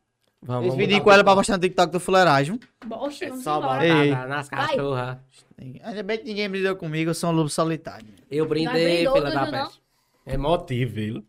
Vamos, 0.42 0.62
Esse 0.62 0.70
vamos 0.72 0.76
vídeo 0.78 0.98
dar 0.98 1.04
com 1.04 1.12
ela 1.12 1.24
pra 1.24 1.36
postar 1.36 1.54
no 1.54 1.60
TikTok 1.62 1.92
do 1.92 2.00
Fuleiragem. 2.00 2.60
Oxe, 2.90 3.26
É 3.26 3.30
vamos 3.30 3.44
só 3.44 3.82
Ei. 3.84 4.10
nas 4.16 4.50
cachorras. 4.50 5.18
Ainda 5.84 6.02
bem 6.04 6.18
que 6.18 6.24
ninguém 6.26 6.50
brindou 6.50 6.76
comigo, 6.76 7.12
eu 7.12 7.14
sou 7.16 7.30
um 7.30 7.34
lobo 7.34 7.50
solitário. 7.50 8.08
Eu 8.32 8.48
brindei, 8.48 9.06
tu 9.06 9.22
da 9.22 9.46
peste. 9.46 9.82
É 10.26 10.36
motivo, 10.36 10.94
viu? 10.96 11.24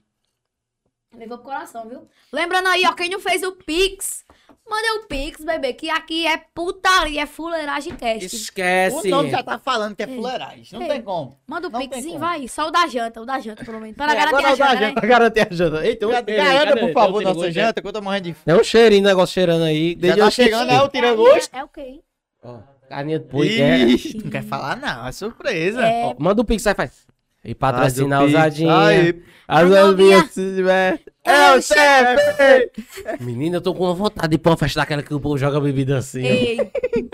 Levou 1.16 1.38
pro 1.38 1.46
coração, 1.46 1.88
viu? 1.88 2.06
Lembrando 2.32 2.68
aí, 2.68 2.84
ó, 2.86 2.92
quem 2.92 3.10
não 3.10 3.20
fez 3.20 3.42
o 3.42 3.52
Pix, 3.52 4.24
manda 4.68 4.94
o 5.02 5.06
Pix, 5.06 5.44
bebê, 5.44 5.72
que 5.72 5.88
aqui 5.90 6.26
é 6.26 6.36
putaria, 6.54 7.22
é 7.22 7.26
fuleiragem 7.26 7.94
cast. 7.96 8.24
Esquece. 8.34 9.06
O 9.08 9.10
nome 9.10 9.30
já 9.30 9.42
tá 9.42 9.58
falando 9.58 9.94
que 9.96 10.02
é 10.02 10.06
fuleiragem, 10.06 10.64
não 10.72 10.82
Ei. 10.82 10.88
tem 10.88 11.02
como. 11.02 11.38
Manda 11.46 11.68
o 11.68 11.70
tem 11.70 11.88
Pixzinho, 11.88 12.18
vai. 12.18 12.46
Só 12.48 12.68
o 12.68 12.70
da 12.70 12.86
janta, 12.86 13.20
o 13.20 13.26
da 13.26 13.38
janta, 13.40 13.64
pelo 13.64 13.80
menos. 13.80 13.96
Para 13.96 14.12
É, 14.12 14.16
garantir 14.16 14.34
a 14.46 14.52
o 14.52 14.56
da 14.56 14.74
janta, 14.76 15.00
né? 15.00 15.08
garantir 15.08 15.40
a 15.40 15.48
janta. 15.54 15.86
Eita, 15.86 16.06
um 16.06 16.10
cheiro, 16.10 16.26
Garanta, 16.26 16.66
cadê? 16.74 16.80
por 16.80 16.92
favor, 16.92 17.08
um 17.08 17.24
nossa 17.24 17.34
tira-gosto, 17.34 17.50
janta, 17.52 17.80
que 17.82 17.88
eu 17.88 17.92
tô 17.92 18.02
morrendo 18.02 18.24
de 18.24 18.34
fome. 18.34 18.44
Tem 18.44 18.54
um 18.54 18.64
cheirinho, 18.64 19.04
negócio 19.04 19.34
cheirando 19.34 19.62
aí. 19.64 19.92
Já 19.94 19.98
Desde 20.00 20.18
tá 20.20 20.26
eu- 20.26 20.30
chegando, 20.30 20.70
é 20.70 20.80
o 20.82 20.84
É, 20.84 20.88
tira-gosto? 20.88 21.54
é 21.56 21.64
o 21.64 21.68
quê? 21.68 22.00
Ó, 22.42 22.58
Carninha 22.88 23.18
de 23.18 23.26
boi, 23.26 23.60
é. 23.60 23.78
Ih, 23.80 24.20
Não 24.24 24.30
quer 24.30 24.42
falar 24.44 24.76
não, 24.76 25.06
é 25.06 25.12
surpresa. 25.12 25.82
É, 25.84 26.04
Ó, 26.06 26.14
Manda 26.18 26.40
o 26.40 26.44
pix, 26.44 26.66
aí 26.66 26.74
faz. 26.74 27.06
E 27.44 27.54
patrocinar 27.54 28.22
Pix. 28.22 28.34
ousadinha. 28.34 28.78
Aí, 28.86 29.22
As 29.46 29.62
A 29.70 30.98
tiver. 31.28 31.52
É 31.54 31.56
o 31.56 31.62
chefe! 31.62 33.24
Menina, 33.24 33.56
eu 33.56 33.60
tô 33.60 33.74
com 33.74 33.94
vontade 33.94 34.28
de 34.28 34.34
ir 34.36 34.38
pra 34.38 34.52
uma 34.52 34.56
festa 34.58 34.80
daquela 34.80 35.02
que 35.02 35.12
o 35.14 35.20
povo 35.20 35.36
joga 35.38 35.60
bebida 35.60 35.98
assim. 35.98 36.22
ei. 36.24 36.70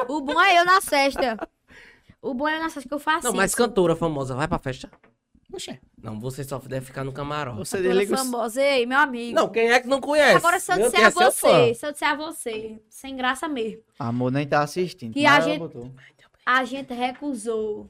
O 0.09 0.21
bom 0.21 0.41
é 0.41 0.59
eu 0.59 0.65
na 0.65 0.81
sexta. 0.81 1.49
O 2.23 2.33
bom 2.35 2.49
é 2.49 2.57
eu 2.57 2.63
na 2.63 2.69
sexta 2.71 2.89
que 2.89 2.95
eu 2.95 2.99
faço. 2.99 3.27
Não, 3.27 3.35
mas 3.35 3.51
isso. 3.51 3.57
cantora 3.59 3.95
famosa, 3.97 4.35
vai 4.35 4.49
pra 4.49 4.59
festa. 4.59 4.91
Poxa, 5.51 5.79
Não, 6.03 6.19
você 6.19 6.43
só 6.43 6.59
deve 6.59 6.87
ficar 6.87 7.05
no 7.05 7.13
camarote. 7.13 7.59
você 7.59 7.81
desliga 7.81 8.15
os... 8.15 8.21
famosa. 8.21 8.61
Ei, 8.61 8.87
meu 8.87 8.99
amigo. 8.99 9.37
Não, 9.37 9.49
quem 9.49 9.71
é 9.71 9.79
que 9.79 9.87
não 9.87 10.01
conhece? 10.01 10.37
Agora, 10.37 10.59
se 10.59 10.73
eu 10.73 10.77
Meu, 10.79 10.87
disser 10.91 11.05
a 11.05 11.09
é 11.09 11.11
você, 11.11 11.75
se 11.75 11.87
eu 11.87 11.93
disser 11.93 12.09
a 12.09 12.17
você, 12.17 12.83
sem 12.91 13.15
graça 13.15 13.47
mesmo, 13.47 13.81
Amor 13.99 14.33
nem 14.33 14.47
tá 14.49 14.63
assistindo. 14.63 15.13
Que 15.13 15.25
a 15.25 15.39
gente- 15.41 15.59
botou. 15.61 15.93
a 16.45 16.65
gente 16.65 16.93
recusou. 16.93 17.89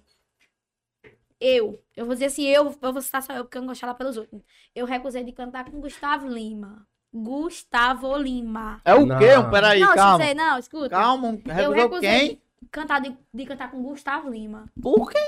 Eu, 1.47 1.79
eu 1.95 2.07
vou 2.07 2.15
dizer 2.15 2.27
assim, 2.27 2.45
eu, 2.47 2.75
eu 2.81 2.93
vou 2.93 3.03
citar 3.03 3.23
só 3.23 3.33
eu, 3.35 3.45
porque 3.45 3.59
eu 3.59 3.61
não 3.61 3.67
gosto 3.69 3.77
de 3.77 3.81
falar 3.83 3.95
pelos 3.95 4.17
outros. 4.17 4.41
Eu 4.75 4.87
recusei 4.87 5.23
de 5.23 5.33
cantar 5.33 5.71
com 5.71 5.79
Gustavo 5.81 6.27
Lima. 6.27 6.87
Gustavo 7.13 8.17
Lima. 8.17 8.81
É 8.85 8.95
o 8.95 9.05
Não. 9.05 9.19
quê? 9.19 9.27
Peraí, 9.51 9.81
não, 9.81 9.95
calma. 9.95 10.13
escutei, 10.25 10.35
não, 10.35 10.59
escuta. 10.59 10.89
Calma, 10.89 11.39
eu 11.63 11.71
recusei 11.73 12.19
quem? 12.19 12.29
de 12.63 12.69
cantar, 12.71 13.01
de, 13.01 13.17
de 13.33 13.45
cantar 13.45 13.71
com 13.71 13.83
Gustavo 13.83 14.31
Lima. 14.31 14.65
Por 14.81 15.11
quê? 15.11 15.19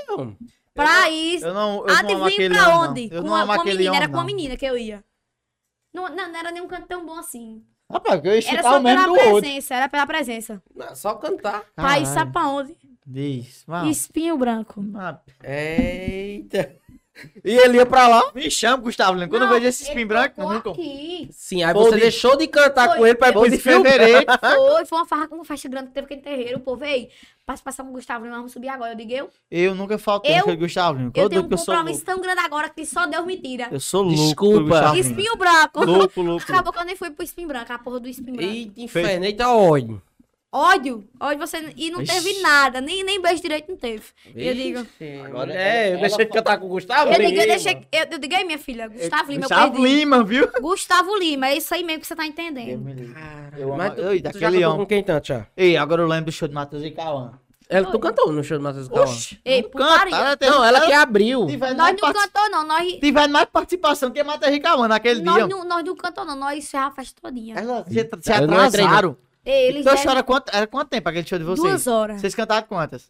Pra 0.73 1.09
isso, 1.09 1.45
Eu 1.45 1.53
não, 1.53 1.85
eu 1.87 1.87
não 1.87 1.93
amo 1.95 2.25
adivinha 2.25 2.27
aquele 2.27 2.55
pra 2.55 2.79
onde? 2.79 3.09
não. 3.09 3.17
Eu 3.17 3.23
Com, 3.23 3.29
não 3.29 3.45
com 3.45 3.51
a 3.53 3.63
menina, 3.63 3.89
homem, 3.89 3.97
era 3.97 4.07
com 4.09 4.15
a 4.15 4.19
não. 4.19 4.25
menina 4.25 4.57
que 4.57 4.65
eu 4.65 4.77
ia. 4.77 5.03
Não, 5.93 6.09
não, 6.09 6.29
não 6.31 6.39
era 6.39 6.51
nenhum 6.51 6.67
canto 6.67 6.87
tão 6.87 7.05
bom 7.05 7.17
assim. 7.17 7.63
Rapaz, 7.91 8.23
eu 8.25 8.31
ia 8.31 8.37
Era 8.39 8.41
chutar 8.41 8.63
só 8.63 8.79
o 8.79 8.83
mesmo 8.83 9.01
pela 9.03 9.07
do 9.07 9.13
outro. 9.13 9.41
presença, 9.41 9.75
era 9.75 9.87
pela 9.89 10.05
presença. 10.07 10.63
Não, 10.75 10.95
só 10.95 11.13
cantar. 11.15 11.63
Caralho. 11.75 12.05
sabe 12.07 12.31
pra 12.31 12.47
onde? 12.47 12.75
Diz. 13.09 13.65
Espinho 13.89 14.37
branco. 14.37 14.83
Ah, 14.95 15.17
Eita. 15.43 16.75
E 17.43 17.49
ele 17.51 17.77
ia 17.77 17.85
pra 17.85 18.07
lá? 18.07 18.31
Me 18.35 18.51
chama, 18.51 18.77
Gustavo 18.83 19.13
Lima. 19.17 19.27
Quando 19.27 19.41
eu 19.43 19.47
Não, 19.47 19.55
vejo 19.55 19.65
esse 19.65 19.81
espinho 19.85 20.07
branco, 20.07 20.35
tocou 20.35 20.53
nunca. 20.53 20.69
aqui. 20.69 21.27
Sim, 21.31 21.63
aí 21.63 21.73
Foi 21.73 21.83
você 21.85 21.95
de- 21.95 22.01
deixou 22.01 22.37
de 22.37 22.45
cantar 22.47 22.89
Foi. 22.89 22.97
com 22.97 23.07
ele 23.07 23.15
pra 23.15 23.29
ir 23.29 23.33
pro 23.33 23.59
fevereiro. 23.59 24.25
Foi, 24.39 24.85
foi 24.85 24.97
uma 24.99 25.05
farra, 25.07 25.27
uma 25.31 25.43
festa 25.43 25.67
grande 25.67 25.87
que 25.87 25.93
teve 25.95 26.05
aquele 26.05 26.21
terreiro. 26.21 26.57
O 26.57 26.61
povo, 26.61 26.85
ei, 26.85 27.09
passa 27.43 27.63
passar 27.63 27.83
com 27.83 27.89
o 27.89 27.93
Gustavo 27.93 28.23
Lima, 28.23 28.35
vamos 28.37 28.51
subir 28.51 28.67
agora. 28.69 28.91
Eu 28.91 28.97
digo, 28.97 29.11
eu, 29.13 29.29
Eu 29.49 29.73
nunca 29.73 29.97
faltei 29.97 30.31
Eu- 30.33 30.37
naquele 30.37 30.57
Gustavo 30.57 30.99
Lima. 30.99 31.11
eu 31.15 31.27
tenho 31.27 31.41
um 31.41 31.47
que 31.47 31.53
eu 31.55 31.57
sou 31.57 31.73
compromisso 31.73 32.05
tão 32.05 32.21
grande 32.21 32.39
agora 32.41 32.69
que 32.69 32.85
só 32.85 33.07
Deus 33.07 33.25
me 33.25 33.37
tira. 33.37 33.67
Eu 33.71 33.79
sou 33.79 34.03
louco. 34.03 34.15
Desculpa. 34.23 34.95
Espinho 34.95 35.35
branco. 35.37 35.85
Louco, 35.85 36.21
louco. 36.21 36.43
Acabou 36.43 36.71
que 36.71 36.77
eu 36.79 36.85
nem 36.85 36.95
fui 36.95 37.09
pro 37.09 37.23
espinho 37.25 37.47
branco, 37.47 37.73
a 37.73 37.79
porra 37.79 37.99
do 37.99 38.07
espinho 38.09 38.37
branco. 38.37 38.53
Eita, 38.53 38.79
inferno, 38.79 39.25
eita 39.25 39.49
ódio. 39.49 39.99
Ódio, 40.57 41.03
ódio 41.19 41.39
você. 41.39 41.71
E 41.77 41.91
não 41.91 42.03
teve 42.03 42.31
Ixi. 42.31 42.41
nada, 42.41 42.81
nem, 42.81 43.03
nem 43.03 43.21
beijo 43.21 43.41
direito 43.41 43.69
não 43.69 43.77
teve. 43.77 44.03
Eu 44.35 44.53
digo. 44.55 44.87
Agora 45.25 45.53
é, 45.53 45.93
eu 45.93 45.99
deixei 45.99 46.25
de 46.25 46.31
cantar 46.31 46.57
com 46.57 46.65
o 46.65 46.69
Gustavo 46.69 47.11
Eu 47.11 47.15
digo, 47.19 47.23
eu 47.25 47.29
Lima. 47.31 47.45
deixei. 47.45 47.87
Eu, 47.91 48.05
eu 48.11 48.17
digo, 48.17 48.35
aí, 48.35 48.43
minha 48.43 48.57
filha, 48.57 48.87
Gustavo 48.87 49.31
Lima, 49.31 49.45
eu 49.45 49.49
Gustavo. 49.49 49.85
Lima, 49.85 50.23
viu? 50.23 50.49
Gustavo 50.59 51.15
Lima, 51.17 51.47
é 51.49 51.57
isso 51.57 51.73
aí 51.73 51.83
mesmo 51.83 52.01
que 52.01 52.07
você 52.07 52.15
tá 52.15 52.25
entendendo. 52.25 53.13
Cara, 53.13 53.53
Eu 53.59 53.67
amo- 53.69 53.77
Mas 53.77 53.93
tu, 53.93 54.01
já 54.01 54.21
daquele 54.21 54.65
homem. 54.65 54.77
com 54.79 54.85
quem 54.87 55.03
tanto, 55.03 55.27
já? 55.27 55.45
Ei, 55.55 55.77
agora 55.77 56.01
eu 56.01 56.07
lembro 56.07 56.25
do 56.25 56.31
show 56.31 56.47
de 56.47 56.53
Matheus 56.55 56.83
e 56.83 56.91
Cauã. 56.91 57.33
Ela, 57.69 57.91
tu 57.91 57.99
cantou 57.99 58.31
no 58.31 58.41
show 58.43 58.57
do 58.57 58.63
Matheus 58.63 58.87
Cauã? 58.87 59.03
Oxi, 59.03 59.39
Ei, 59.43 59.61
não 59.61 59.69
canta, 59.69 60.09
ela 60.15 60.37
tem- 60.37 60.49
Não, 60.49 60.63
ela 60.63 60.81
que 60.85 60.93
abriu. 60.93 61.41
Nós 61.41 61.59
não 61.59 61.75
partici- 61.75 62.13
cantou, 62.13 62.49
não. 62.49 62.65
Nós, 62.65 62.93
tiver 62.93 63.27
mais 63.27 63.45
participação 63.51 64.09
que 64.09 64.23
Matheus 64.23 64.51
Ricamã 64.53 64.87
naquele 64.87 65.21
nós, 65.21 65.35
dia. 65.35 65.47
não, 65.47 65.65
nós 65.65 65.83
não 65.83 65.95
cantou, 65.95 66.23
não. 66.25 66.35
Nós 66.35 66.57
encerramos 66.59 66.93
a 66.93 66.95
festa 66.95 67.21
todinha. 67.21 67.55
Ela 67.59 67.83
se, 67.85 67.93
se 68.21 68.31
Eu 68.41 68.47
não. 68.47 68.57
atrasaram. 68.57 69.17
Ei, 69.49 69.67
Eles 69.69 69.81
Então 69.81 69.93
deram 69.95 70.05
chora 70.07 70.23
quanto, 70.23 70.49
era 70.53 70.67
quanto 70.67 70.89
tempo 70.89 71.07
aquele 71.07 71.25
show 71.27 71.39
de 71.39 71.45
vocês? 71.45 71.61
duas 71.67 71.87
horas. 71.87 72.19
Vocês 72.21 72.35
cantaram 72.35 72.67
quantas? 72.67 73.09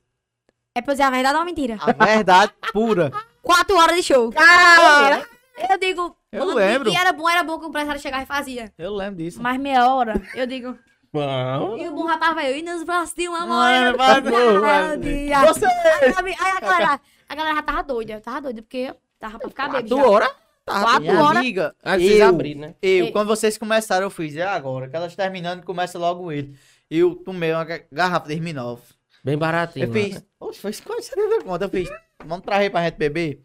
É 0.76 0.82
pra 0.82 0.94
dizer 0.94 1.04
a 1.04 1.10
verdade 1.10 1.36
ou 1.36 1.42
a 1.42 1.46
mentira? 1.46 1.78
A 1.82 2.06
verdade 2.06 2.54
pura. 2.72 3.12
Quatro 3.42 3.76
horas 3.78 3.96
de 3.96 4.04
show. 4.04 4.32
Cara! 4.32 5.26
Eu 5.70 5.78
digo... 5.80 6.16
Eu 6.32 6.46
lembro. 6.54 6.90
E 6.92 6.96
era 6.96 7.12
bom, 7.12 7.28
era 7.28 7.44
bom 7.44 7.58
que 7.58 7.66
o 7.66 7.70
empresário 7.70 8.00
chegava 8.00 8.22
e 8.22 8.26
fazia. 8.28 8.72
Eu 8.78 8.94
lembro 8.94 9.16
disso. 9.24 9.42
Mais 9.42 9.60
meia 9.60 9.88
hora, 9.92 10.22
eu 10.36 10.46
digo... 10.46 10.78
Não. 11.12 11.78
E 11.78 11.88
o 11.88 11.94
bom 11.94 12.06
tava 12.20 12.44
eu, 12.44 12.58
e 12.58 12.62
nos 12.62 12.84
braços 12.84 13.16
de 13.16 13.28
uma 13.28 13.40
Mano, 13.46 13.54
morena. 13.56 13.98
vai, 13.98 14.22
vai, 14.22 14.60
vai. 14.60 14.82
Cada 14.84 14.98
dia. 14.98 15.40
Você- 15.46 15.66
Aí, 15.66 16.36
a 16.40 16.60
galera, 16.60 17.02
a 17.28 17.36
galera 17.36 17.56
já 17.56 17.62
tava 17.64 17.82
doida, 17.84 18.22
tava 18.22 18.42
doida, 18.42 18.62
porque 18.62 18.94
tava 19.18 19.40
pra 19.40 19.50
ficar 19.50 19.70
bêbado. 19.70 19.88
Tu 19.88 19.96
já. 19.98 20.32
Hora? 20.74 20.82
Quatro 20.84 21.18
horas. 21.24 21.38
amiga, 21.38 21.76
Aí 21.84 22.02
vocês 22.08 22.20
eu, 22.20 22.28
abriram, 22.28 22.62
né? 22.62 22.76
eu, 22.82 23.06
Ei. 23.06 23.12
quando 23.12 23.28
vocês 23.28 23.58
começaram, 23.58 24.06
eu 24.06 24.10
fiz, 24.10 24.36
é 24.36 24.44
agora. 24.44 24.90
Que 24.90 24.96
elas 24.96 25.16
terminando, 25.16 25.64
começa 25.64 25.98
logo 26.00 26.32
ele. 26.32 26.56
Eu 26.90 27.16
tomei 27.16 27.52
uma 27.54 27.64
ga- 27.64 27.82
garrafa 27.92 28.28
de 28.28 28.34
Smirnoff. 28.36 28.82
Bem 29.24 29.38
baratinho. 29.38 29.86
Eu 29.88 29.92
fiz, 29.94 30.24
oxe, 30.40 30.60
foi 30.60 30.72
50 30.74 31.44
conta. 31.44 31.66
Eu 31.66 31.70
fiz, 31.70 31.90
vamos 32.26 32.46
trazer 32.46 32.70
pra 32.70 32.84
gente 32.84 32.96
beber? 32.96 33.44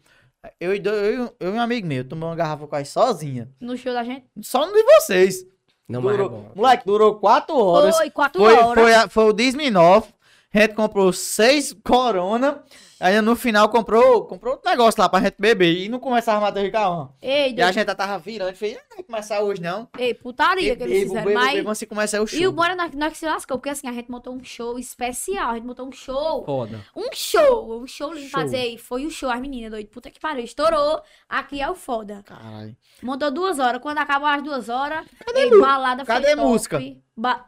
Eu, 0.59 0.73
e 0.75 0.79
do- 0.79 0.89
eu, 0.89 1.35
eu 1.39 1.53
e 1.53 1.57
um 1.57 1.61
amigo 1.61 1.87
meu, 1.87 2.03
tomei 2.07 2.25
uma 2.27 2.35
garrafa 2.35 2.67
quase 2.67 2.89
sozinha. 2.89 3.49
No 3.59 3.77
show 3.77 3.93
da 3.93 4.03
gente. 4.03 4.25
Só 4.41 4.65
no 4.65 4.73
de 4.73 4.83
vocês. 4.83 5.45
Não, 5.87 6.01
mas 6.01 6.13
é 6.13 6.17
durou, 6.17 6.29
bom. 6.29 6.51
moleque, 6.55 6.85
durou 6.85 7.15
4 7.15 7.55
horas. 7.57 7.97
Foi, 7.97 8.09
quatro 8.09 8.41
Foi, 8.41 8.53
horas. 8.53 8.83
foi, 8.83 8.93
a- 8.93 9.09
foi 9.09 9.23
o 9.25 9.33
Disminoff. 9.33 10.13
A 10.53 10.59
gente 10.61 10.75
comprou 10.75 11.11
seis 11.11 11.73
Corona. 11.83 12.63
Aí 13.03 13.19
no 13.21 13.35
final 13.35 13.67
comprou, 13.67 14.25
comprou 14.25 14.53
outro 14.53 14.69
negócio 14.69 15.01
lá 15.01 15.09
pra 15.09 15.19
gente 15.19 15.35
beber. 15.37 15.73
E 15.77 15.89
não 15.89 15.99
começava 15.99 16.37
a 16.37 16.41
matar 16.41 16.61
o 16.61 16.63
Ricardo. 16.63 17.13
Ei, 17.21 17.53
E 17.53 17.61
a 17.61 17.69
gente 17.71 17.85
já 17.85 17.93
tava 17.93 18.17
virando. 18.17 18.55
Fez, 18.55 18.75
não 18.75 18.95
vai 18.95 19.03
começar 19.03 19.41
hoje 19.41 19.61
não. 19.61 19.89
Ei, 19.97 20.13
putaria 20.13 20.73
que 20.75 20.83
eles 20.83 20.99
Bebo, 20.99 21.07
fizeram. 21.09 21.25
bebo, 21.25 21.39
Mas... 21.39 21.53
bebo, 21.53 21.69
assim 21.69 21.85
começa 21.85 22.21
o 22.21 22.25
show. 22.25 22.39
E 22.39 22.47
o 22.47 22.51
bom 22.53 22.63
era 22.63 22.75
nós, 22.75 22.93
nós 22.93 23.11
que 23.11 23.17
se 23.19 23.25
lascou, 23.25 23.57
porque 23.57 23.69
assim, 23.69 23.89
a 23.89 23.91
gente 23.91 24.09
montou 24.09 24.33
um 24.33 24.41
show 24.43 24.79
especial. 24.79 25.49
A 25.51 25.55
gente 25.55 25.65
montou 25.65 25.85
um 25.85 25.91
show. 25.91 26.45
Foda. 26.45 26.79
Um 26.95 27.09
show. 27.13 27.81
Um 27.81 27.85
show 27.87 28.13
lindo 28.13 28.29
fazer. 28.29 28.67
E 28.67 28.77
foi 28.77 29.05
o 29.05 29.11
show, 29.11 29.29
as 29.29 29.41
meninas, 29.41 29.71
doido. 29.71 29.87
Puta 29.89 30.09
que 30.09 30.19
pariu. 30.19 30.45
Estourou. 30.45 31.01
Aqui 31.27 31.61
é 31.61 31.69
o 31.69 31.75
foda. 31.75 32.23
Caralho. 32.25 32.73
Montou 33.01 33.29
duas 33.31 33.59
horas. 33.59 33.81
Quando 33.81 33.97
acabou 33.97 34.29
as 34.29 34.41
duas 34.41 34.69
horas, 34.69 35.05
ei, 35.35 35.49
balada 35.59 36.05
foi 36.05 36.15
Cadê 36.15 36.35
top. 36.35 36.41
música? 36.47 36.79
Ba- 37.17 37.45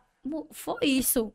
Foi 0.52 0.78
isso. 0.84 1.34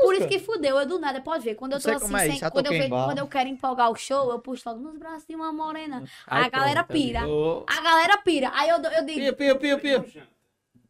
Por 0.00 0.14
isso 0.14 0.28
que 0.28 0.38
fudeu, 0.38 0.78
eu 0.78 0.86
do 0.86 0.98
nada, 0.98 1.20
pode 1.20 1.44
ver. 1.44 1.54
Quando 1.56 1.72
eu 1.72 1.78
Não 1.78 1.82
tô 1.82 1.90
assim, 1.90 2.14
é 2.14 2.18
sem- 2.36 2.50
quando, 2.50 2.66
eu 2.72 2.88
quando 2.88 3.18
eu 3.18 3.26
quero 3.26 3.48
empolgar 3.48 3.90
o 3.90 3.96
show, 3.96 4.30
eu 4.30 4.38
puxo 4.38 4.68
logo 4.68 4.80
nos 4.80 4.96
braços 4.98 5.26
de 5.28 5.34
uma 5.34 5.52
morena. 5.52 6.04
Aí 6.26 6.44
a 6.44 6.48
galera 6.48 6.84
pronto, 6.84 7.00
pira. 7.00 7.20
A 7.66 7.80
galera 7.80 8.16
pira. 8.18 8.50
Aí 8.54 8.68
eu, 8.68 8.76
eu 8.76 9.04
digo, 9.04 9.18
Pia, 9.18 9.32
pia, 9.32 9.56
pia, 9.56 9.78
pia. 9.78 10.28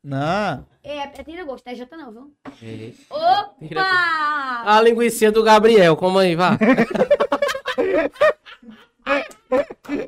Não. 0.05 0.67
é, 0.85 0.99
é 0.99 1.07
tira 1.25 1.45
gosto, 1.45 1.67
é 1.67 1.75
Jota 1.75 1.97
não, 1.97 2.13
viu? 2.13 2.33
Tira 2.59 3.81
Opa! 3.81 4.63
A 4.65 4.81
linguiça 4.81 5.31
do 5.33 5.43
Gabriel, 5.43 5.97
como 5.97 6.19
aí, 6.19 6.35
vá. 6.37 6.57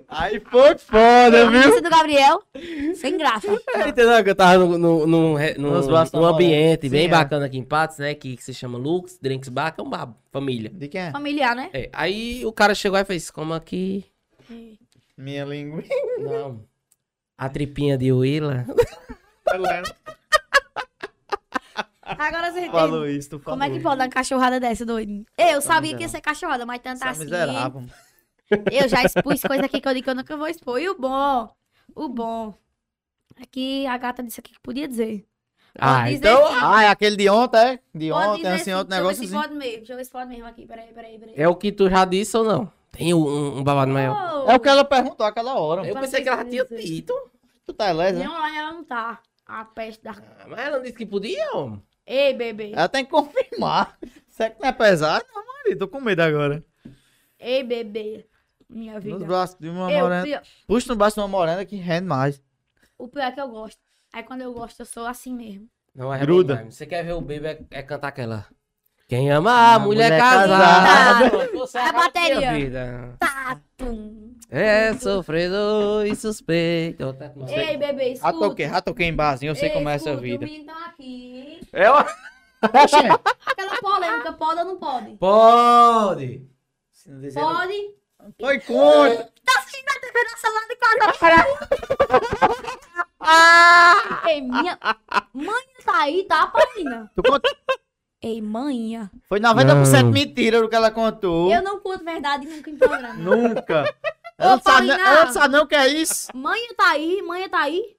Aí 0.08 0.40
foi 0.40 0.76
foda, 0.78 1.46
A 1.46 1.50
viu? 1.50 1.60
música 1.60 1.82
do 1.82 1.90
Gabriel, 1.90 2.42
sem 2.94 3.16
graça. 3.16 3.46
Entendeu 3.86 4.22
que 4.22 4.30
eu 4.30 4.34
tava 4.34 4.58
no, 4.64 5.06
no, 5.06 5.06
num 5.06 6.24
ambiente 6.26 6.88
bem 6.88 7.02
Sim, 7.02 7.06
é. 7.06 7.10
bacana 7.10 7.46
aqui 7.46 7.56
em 7.58 7.64
Patos, 7.64 7.98
né? 7.98 8.14
Que, 8.14 8.36
que 8.36 8.44
se 8.44 8.52
chama 8.52 8.76
Lux, 8.76 9.18
Drinks 9.20 9.48
Bar, 9.48 9.72
que 9.72 9.80
é 9.80 9.84
um 9.84 9.88
bar, 9.88 10.14
família. 10.30 10.70
De 10.70 10.88
quem 10.88 11.00
é? 11.00 11.10
Familiar, 11.10 11.56
né? 11.56 11.70
É, 11.72 11.88
aí 11.92 12.44
o 12.44 12.52
cara 12.52 12.74
chegou 12.74 12.98
e 12.98 13.04
fez, 13.04 13.30
como 13.30 13.54
aqui? 13.54 14.04
Minha 15.16 15.44
língua. 15.44 15.82
Não. 16.18 16.64
A 17.38 17.48
tripinha 17.48 17.96
de 17.96 18.12
Willa. 18.12 18.66
Agora 22.02 22.50
você 22.52 22.68
Falou 22.70 23.04
entende. 23.04 23.18
isso, 23.18 23.30
tu 23.30 23.38
falou. 23.38 23.58
Como 23.58 23.62
é 23.70 23.74
que 23.74 23.82
pode 23.82 23.96
dar 23.98 24.04
uma 24.04 24.10
cachorrada 24.10 24.58
dessa, 24.58 24.84
doido? 24.84 25.24
Eu 25.38 25.60
sabia 25.62 25.96
que 25.96 26.02
ia 26.02 26.08
ser 26.08 26.20
cachorrada, 26.20 26.66
mas 26.66 26.80
tanto 26.82 27.04
é 27.04 27.08
assim. 27.08 27.24
miserável. 27.24 27.84
Eu 28.70 28.88
já 28.88 29.02
expus 29.04 29.42
coisa 29.42 29.66
aqui 29.66 29.80
que 29.80 29.88
eu 29.88 29.94
digo 29.94 30.04
que 30.04 30.10
eu 30.10 30.14
nunca 30.14 30.36
vou 30.36 30.48
expor. 30.48 30.80
E 30.80 30.88
o 30.88 30.98
bom, 30.98 31.48
o 31.94 32.08
bom, 32.08 32.54
é 33.40 33.44
que 33.46 33.86
a 33.86 33.96
gata 33.96 34.22
disse 34.22 34.40
aqui 34.40 34.52
que 34.52 34.60
podia 34.60 34.88
dizer. 34.88 35.26
Ah, 35.78 36.04
dizer 36.04 36.16
então. 36.16 36.44
Ah, 36.46 36.82
é 36.84 36.88
aquele 36.88 37.16
de 37.16 37.28
ontem, 37.30 37.58
é? 37.58 37.78
De 37.94 38.10
Pode 38.10 38.28
ontem, 38.28 38.36
dizer 38.38 38.48
assim, 38.54 38.64
sim. 38.64 38.72
outro 38.74 38.88
Deixa 38.88 39.02
eu 39.02 39.06
ver 39.06 39.12
negócio 39.14 39.16
se 39.16 39.24
assim. 39.24 39.48
pode 39.48 39.54
mesmo. 39.54 39.76
Deixa 39.78 39.92
eu 39.92 39.96
ver 39.96 40.04
se 40.04 40.10
pode 40.10 40.28
mesmo 40.28 40.46
aqui. 40.46 40.66
Peraí, 40.66 40.92
peraí, 40.92 41.18
peraí. 41.18 41.34
É 41.36 41.48
o 41.48 41.54
que 41.54 41.70
tu 41.70 41.88
já 41.88 42.04
disse 42.04 42.36
ou 42.36 42.44
não? 42.44 42.72
Tem 42.90 43.14
um, 43.14 43.58
um 43.58 43.62
babado 43.62 43.92
maior. 43.92 44.44
Oh, 44.46 44.50
É 44.50 44.56
o 44.56 44.60
que 44.60 44.68
ela 44.68 44.84
perguntou 44.84 45.24
aquela 45.24 45.54
hora. 45.54 45.86
Eu 45.86 45.94
Só 45.94 46.00
pensei 46.00 46.18
não 46.20 46.24
que 46.24 46.28
ela 46.28 46.44
tinha 46.44 46.64
dito. 46.64 47.14
Tu 47.64 47.72
tá 47.72 47.88
elesa? 47.90 48.18
Nem 48.18 48.28
online 48.28 48.56
ela 48.58 48.72
não 48.72 48.84
tá. 48.84 49.20
A 49.46 49.64
peste 49.64 50.02
da... 50.02 50.10
Ah, 50.10 50.46
Mas 50.48 50.58
ela 50.58 50.76
não 50.76 50.82
disse 50.82 50.96
que 50.96 51.06
podia, 51.06 51.52
homem. 51.54 51.80
Ei, 52.04 52.34
bebê. 52.34 52.72
Ela 52.74 52.88
tem 52.88 53.04
que 53.04 53.10
confirmar. 53.12 53.96
Será 54.28 54.50
que 54.50 54.60
não 54.60 54.68
é 54.68 54.72
pesado? 54.72 55.24
Não, 55.32 55.46
marido, 55.46 55.78
tô 55.78 55.88
com 55.88 56.00
medo 56.00 56.20
agora. 56.20 56.64
Ei, 57.38 57.62
bebê. 57.62 58.26
Minha 58.70 58.94
Nos 58.94 59.04
vida. 59.04 59.24
braços 59.24 59.56
de 59.58 59.68
uma 59.68 59.90
Eu, 59.92 60.00
morena. 60.04 60.22
pior- 60.22 60.42
Puxa 60.66 60.88
no 60.92 60.96
braço 60.96 61.16
de 61.16 61.20
uma 61.20 61.28
morena 61.28 61.64
que 61.64 61.76
rende 61.76 62.06
mais. 62.06 62.40
o 62.96 63.08
pior 63.08 63.24
é 63.24 63.32
que 63.32 63.40
eu 63.40 63.48
gosto. 63.48 63.80
Aí 64.12 64.22
quando 64.22 64.42
eu 64.42 64.52
gosto, 64.52 64.80
eu 64.80 64.86
sou 64.86 65.06
assim 65.06 65.34
mesmo. 65.34 65.68
Não 65.94 66.12
é 66.14 66.18
Gruda. 66.20 66.56
bem, 66.56 66.70
Você 66.70 66.86
quer 66.86 67.04
ver 67.04 67.12
o 67.14 67.20
baby 67.20 67.46
é, 67.46 67.64
é 67.70 67.82
cantar 67.82 68.08
aquela. 68.08 68.46
Quem 69.08 69.28
ama 69.30 69.50
a 69.50 69.74
Ah, 69.74 69.78
mulher, 69.80 70.04
mulher 70.12 70.20
casada. 70.20 70.64
casada. 71.28 71.52
Você 71.52 71.78
A 71.78 71.92
bateria. 71.92 73.16
Tá, 73.18 73.60
tum. 73.76 74.34
É 74.48 74.94
sofredor 74.94 76.06
e 76.06 76.14
suspeito. 76.14 77.16
Sei. 77.48 77.58
Ei, 77.70 77.76
bebê, 77.76 78.14
Já 78.14 78.28
escuta. 78.30 78.48
toquei, 78.48 78.68
já 78.68 78.80
toquei 78.80 79.06
em 79.08 79.14
barzinho, 79.14 79.50
eu 79.50 79.56
sei 79.56 79.68
Ei, 79.68 79.74
como 79.74 79.88
é 79.88 79.94
essa 79.96 80.16
vida. 80.16 80.44
Os 80.44 80.50
meninos 80.50 80.68
estão 80.72 80.84
aqui. 80.86 81.60
Ela 81.72 82.06
Oxê, 82.62 82.96
Aquela 83.46 83.76
polêmica, 83.80 84.32
pode 84.34 84.58
ou 84.60 84.64
não 84.66 84.76
pode? 84.76 85.16
pode. 85.16 86.46
se 86.92 87.10
não 87.10 87.20
dizer- 87.20 87.40
Pode. 87.40 87.94
Foi 88.38 88.60
contra. 88.60 89.24
Tá 89.44 89.58
assistindo 89.58 89.88
a 89.88 90.00
TV 90.00 90.18
no 90.24 90.38
celular 90.38 90.66
de 90.68 90.76
casa. 90.76 92.50
Ah! 93.20 94.22
Ei, 94.28 94.40
minha... 94.40 94.78
Mãe 95.34 95.64
tá 95.84 95.98
aí, 96.02 96.24
tá, 96.24 96.46
Paulina? 96.46 97.10
Tu 97.14 97.22
conta- 97.22 97.48
Ei, 98.22 98.40
manha. 98.42 99.10
Foi 99.28 99.40
90% 99.40 100.02
Não. 100.02 100.10
mentira 100.10 100.60
do 100.60 100.68
que 100.68 100.74
ela 100.74 100.90
contou. 100.90 101.50
Eu 101.52 101.62
não 101.62 101.80
conto 101.80 102.04
verdade 102.04 102.46
nunca 102.46 102.68
em 102.70 102.76
programa. 102.76 103.14
Nunca. 103.14 103.94
Ela, 104.38 104.56
não 104.56 104.62
sabe, 104.62 104.86
não 104.86 105.32
sabe 105.32 105.52
nem 105.54 105.60
o 105.62 105.66
que 105.66 105.74
é 105.74 105.86
isso. 105.88 106.28
Manha 106.34 106.74
tá 106.74 106.90
aí, 106.90 107.22
manha 107.22 107.48
tá 107.48 107.60
aí. 107.60 107.96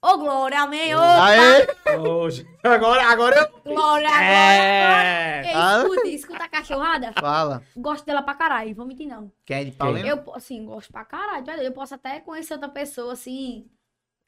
Ô, 0.00 0.16
Glória, 0.16 0.60
amém. 0.62 0.94
Ô, 0.94 1.00
Aê. 1.00 1.66
Hoje. 1.98 2.46
Agora, 2.62 3.04
agora 3.10 3.36
eu. 3.36 3.48
Glória, 3.74 4.08
Glória. 4.08 4.24
É. 4.24 5.42
Ei, 5.44 5.52
Ah. 5.54 5.78
escuta, 5.82 6.08
escuta 6.08 6.44
a 6.44 6.48
cachorrada. 6.48 7.12
Fala. 7.18 7.62
Gosto 7.76 8.04
dela 8.06 8.22
pra 8.22 8.34
caralho, 8.34 8.74
vou 8.76 8.86
mentir 8.86 9.08
não. 9.08 9.32
Quem 9.44 9.56
é 9.56 9.64
de 9.64 9.72
Paulina? 9.72 10.06
Eu, 10.06 10.22
assim, 10.34 10.64
gosto 10.64 10.92
pra 10.92 11.04
caralho. 11.04 11.50
Eu 11.60 11.72
posso 11.72 11.94
até 11.96 12.20
conhecer 12.20 12.52
outra 12.54 12.68
pessoa, 12.68 13.12
assim, 13.14 13.66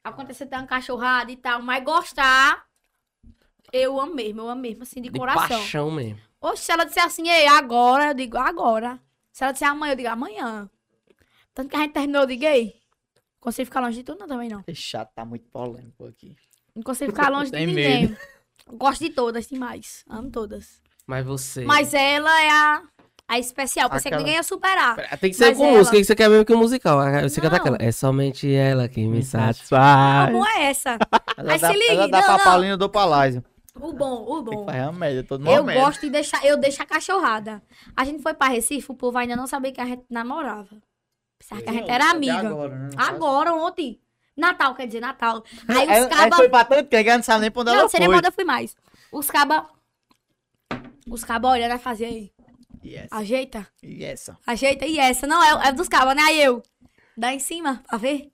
acontecer 0.03 0.45
ter 0.45 0.57
uma 0.57 0.67
cachorrada 0.67 1.31
e 1.31 1.37
tal, 1.37 1.61
mas 1.61 1.81
gostar, 1.85 2.65
eu 3.71 3.97
amo 3.99 4.13
mesmo, 4.13 4.41
eu 4.41 4.49
amo 4.49 4.61
mesmo, 4.61 4.83
assim, 4.83 5.01
de, 5.01 5.09
De 5.09 5.17
coração. 5.17 5.47
paixão 5.47 5.89
mesmo. 5.89 6.19
Oxe, 6.41 6.65
se 6.65 6.71
ela 6.73 6.83
disser 6.85 7.03
assim, 7.05 7.29
ei, 7.29 7.47
agora, 7.47 8.07
eu 8.09 8.13
digo 8.13 8.37
agora. 8.37 8.99
Se 9.31 9.43
ela 9.43 9.53
disser 9.53 9.69
amanhã, 9.69 9.93
eu 9.93 9.97
digo 9.97 10.09
amanhã. 10.09 10.69
Tanto 11.53 11.69
que 11.69 11.75
a 11.77 11.79
gente 11.79 11.93
terminou, 11.93 12.23
eu 12.23 12.27
digo, 12.27 12.43
ei, 12.43 12.80
consigo 13.41 13.65
ficar 13.65 13.81
longe 13.81 13.97
de 13.97 14.03
tudo, 14.03 14.19
não, 14.19 14.27
também 14.27 14.47
não. 14.49 14.63
Esse 14.67 14.81
chato 14.81 15.09
tá 15.13 15.25
muito 15.25 15.45
polêmico 15.49 16.05
aqui. 16.05 16.35
Não 16.75 16.83
consigo 16.83 17.11
ficar 17.11 17.29
longe 17.29 17.45
de 17.45 17.51
Tem 17.57 17.67
ninguém. 17.67 18.15
Gosto 18.73 19.03
de 19.03 19.09
todas, 19.09 19.47
demais. 19.47 20.05
Amo 20.09 20.29
todas. 20.31 20.81
Mas 21.05 21.25
você. 21.25 21.65
Mas 21.65 21.93
ela 21.93 22.41
é 22.41 22.49
a, 22.49 22.81
a 23.27 23.39
especial. 23.39 23.89
Pensei 23.89 24.07
Aquela- 24.09 24.17
que 24.17 24.23
ninguém 24.23 24.35
ia 24.35 24.43
superar. 24.43 24.95
Tem 25.19 25.31
que 25.31 25.35
ser 25.35 25.49
Mas 25.49 25.57
com 25.57 25.65
ela- 25.65 25.77
música, 25.79 25.97
que 25.97 26.03
você 26.05 26.15
quer 26.15 26.29
mesmo 26.29 26.45
que 26.45 26.53
o 26.53 26.57
musical. 26.57 26.99
Você 27.23 27.41
canta 27.41 27.57
Não. 27.57 27.61
aquela. 27.61 27.77
É 27.81 27.91
somente 27.91 28.53
ela 28.53 28.87
que 28.87 29.05
me 29.05 29.19
A 29.19 29.23
satisfaz. 29.23 30.31
boa 30.31 30.47
é 30.57 30.63
essa. 30.65 30.97
Dá, 30.97 31.57
se 31.59 31.73
liga, 31.73 31.91
ela 31.93 32.07
dá 32.07 32.19
não, 32.19 32.25
pra 32.25 32.37
não. 32.37 32.43
Paulina 32.45 32.77
do 32.77 32.89
Palácio. 32.89 33.43
O 33.75 33.93
bom, 33.93 34.23
o 34.29 34.43
Tem 34.43 34.49
que 34.51 34.55
bom. 34.57 34.65
fazer 34.65 34.81
uma 34.81 34.91
média 34.91 35.23
todo 35.23 35.47
Eu 35.49 35.57
momento. 35.63 35.79
gosto 35.79 36.01
de 36.01 36.09
deixar, 36.09 36.45
eu 36.45 36.57
deixo 36.57 36.81
a 36.83 36.85
cachorrada. 36.85 37.63
A 37.95 38.03
gente 38.05 38.21
foi 38.21 38.33
pra 38.33 38.47
Recife, 38.47 38.91
o 38.91 38.95
povo 38.95 39.17
ainda 39.17 39.35
não 39.35 39.47
sabia 39.47 39.71
que 39.71 39.79
a 39.81 39.85
gente 39.85 40.03
namorava. 40.09 40.69
Pensava 41.41 41.61
que 41.61 41.69
a 41.69 41.73
gente 41.73 41.89
era 41.89 42.05
Até 42.05 42.15
amiga. 42.15 42.49
Agora, 42.49 42.75
né? 42.77 42.89
Agora, 42.97 43.53
ontem. 43.53 43.99
Natal, 44.37 44.75
quer 44.75 44.85
dizer, 44.87 44.99
Natal. 45.01 45.43
Aí 45.67 45.89
Aí, 45.89 46.01
os 46.03 46.07
cabas. 46.07 46.37
foi 46.37 46.49
pra 46.49 46.63
tanto 46.65 46.93
ela 46.93 47.17
não 47.17 47.23
sabe 47.23 47.41
nem 47.41 47.51
pra 47.51 47.61
onde 47.61 47.71
Não, 47.71 47.79
ela 47.79 47.89
seria 47.89 48.05
foi. 48.07 48.15
quando 48.15 48.25
eu 48.25 48.31
fui 48.31 48.43
mais. 48.45 48.75
Os 49.11 49.29
cabas. 49.29 49.63
Os 51.09 51.23
cabas 51.23 51.51
olhando 51.51 51.75
e 51.75 51.79
faziam 51.79 52.09
aí. 52.09 52.31
Yes. 52.83 53.07
Ajeita, 53.11 53.67
Yes. 53.83 54.29
ajeita. 54.47 54.85
E 54.85 54.97
essa 54.97 55.27
não 55.27 55.43
é, 55.43 55.67
é 55.67 55.71
dos 55.71 55.87
cabas, 55.87 56.15
né? 56.15 56.23
Aí 56.23 56.41
eu. 56.41 56.63
Dá 57.17 57.33
em 57.33 57.39
cima, 57.39 57.83
pra 57.87 57.97
ver. 57.97 58.31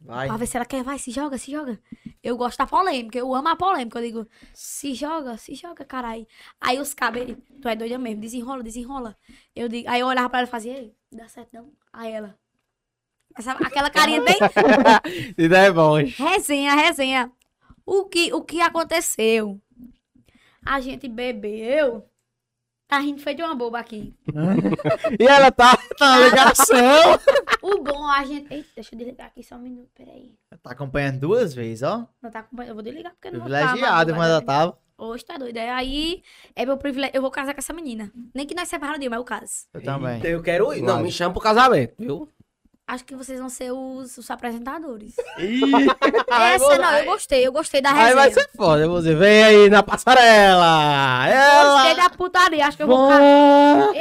Vai. 0.00 0.28
Pra 0.28 0.36
ver 0.38 0.46
se 0.46 0.56
ela 0.56 0.64
quer, 0.64 0.82
vai, 0.82 0.98
se 0.98 1.10
joga, 1.10 1.36
se 1.36 1.50
joga. 1.52 1.78
Eu 2.22 2.34
gosto 2.36 2.56
da 2.56 2.66
polêmica, 2.66 3.18
eu 3.18 3.34
amo 3.34 3.48
a 3.48 3.56
polêmica. 3.56 3.98
Eu 3.98 4.02
digo, 4.02 4.28
se 4.54 4.94
joga, 4.94 5.36
se 5.36 5.54
joga, 5.54 5.84
caralho. 5.84 6.26
Aí 6.58 6.78
os 6.78 6.94
cabos, 6.94 7.20
tu 7.60 7.68
é 7.68 7.76
doida 7.76 7.98
mesmo, 7.98 8.20
desenrola, 8.22 8.62
desenrola. 8.62 9.14
Eu 9.54 9.68
digo, 9.68 9.90
aí 9.90 10.00
eu 10.00 10.06
olhava 10.06 10.30
pra 10.30 10.38
ela 10.38 10.48
e 10.48 10.50
fazia, 10.50 10.72
ei, 10.72 10.94
dá 11.12 11.28
certo 11.28 11.50
não. 11.52 11.70
Aí 11.92 12.10
ela, 12.12 12.38
essa- 13.40 13.52
aquela 13.52 13.90
carinha 13.90 14.22
bem 14.22 14.36
Ideia 15.36 15.66
é 15.66 15.72
bom. 15.72 15.98
hein? 15.98 16.14
resenha, 16.16 16.74
resenha. 16.74 17.30
O 17.84 18.04
que, 18.04 18.32
o 18.32 18.42
que 18.42 18.60
aconteceu? 18.60 19.60
A 20.64 20.80
gente 20.80 21.08
bebeu, 21.08 22.04
tá 22.86 22.98
rindo 22.98 23.20
feito 23.20 23.42
uma 23.42 23.54
boba 23.54 23.78
aqui. 23.80 24.14
E 25.18 25.26
ela 25.26 25.50
tá 25.50 25.76
na 25.98 26.18
ligação. 26.18 26.76
O 27.62 27.82
bom, 27.82 28.06
a 28.06 28.24
gente... 28.24 28.52
Eita, 28.52 28.68
deixa 28.74 28.94
eu 28.94 28.98
desligar 28.98 29.26
aqui 29.26 29.42
só 29.42 29.56
um 29.56 29.58
minuto, 29.60 29.90
peraí. 29.94 30.34
Tá 30.62 30.70
acompanhando 30.70 31.20
duas 31.20 31.52
vezes, 31.54 31.82
ó. 31.82 32.06
Não 32.22 32.30
tá 32.30 32.38
acompanhando, 32.40 32.70
eu 32.70 32.74
vou 32.74 32.82
desligar 32.82 33.12
porque 33.12 33.30
não 33.30 33.40
vou 33.40 33.48
ficar 33.48 33.58
Privilegiado, 33.68 34.12
maluca, 34.12 34.18
mas 34.18 34.30
ela 34.30 34.42
tava. 34.42 34.78
Hoje 34.96 35.24
tá 35.24 35.36
doida. 35.36 35.60
Aí 35.74 36.22
é 36.56 36.64
meu 36.64 36.76
privilégio. 36.78 37.14
Eu 37.16 37.20
vou 37.22 37.30
casar 37.30 37.52
com 37.54 37.58
essa 37.60 37.72
menina. 37.74 38.10
Nem 38.34 38.46
que 38.46 38.54
nós 38.54 38.68
separamos 38.68 39.00
de 39.00 39.08
mas 39.10 39.18
eu 39.18 39.24
caso. 39.24 39.52
Eu 39.74 39.82
também. 39.82 40.20
Eu 40.24 40.42
quero 40.42 40.72
ir. 40.74 40.80
Não, 40.82 41.00
me 41.02 41.10
chama 41.12 41.32
pro 41.34 41.42
casamento, 41.42 41.94
viu? 41.98 42.28
Acho 42.92 43.04
que 43.04 43.14
vocês 43.14 43.38
vão 43.38 43.48
ser 43.48 43.70
os, 43.70 44.18
os 44.18 44.28
apresentadores. 44.32 45.14
Essa 46.28 46.78
não, 46.78 46.92
eu 46.98 47.04
gostei, 47.04 47.46
eu 47.46 47.52
gostei 47.52 47.80
da 47.80 47.90
Aí 47.90 47.96
resenha. 47.96 48.16
vai 48.16 48.32
ser 48.32 48.50
foda. 48.56 48.88
Você 48.88 49.14
vem 49.14 49.44
aí 49.44 49.70
na 49.70 49.80
passarela. 49.80 51.24
Gostei 51.26 51.90
Ela. 51.92 51.94
da 51.94 52.10
putaria. 52.10 52.66
Acho 52.66 52.76
que 52.76 52.82
eu 52.82 52.88
vou 52.88 53.08
casar. 53.08 53.92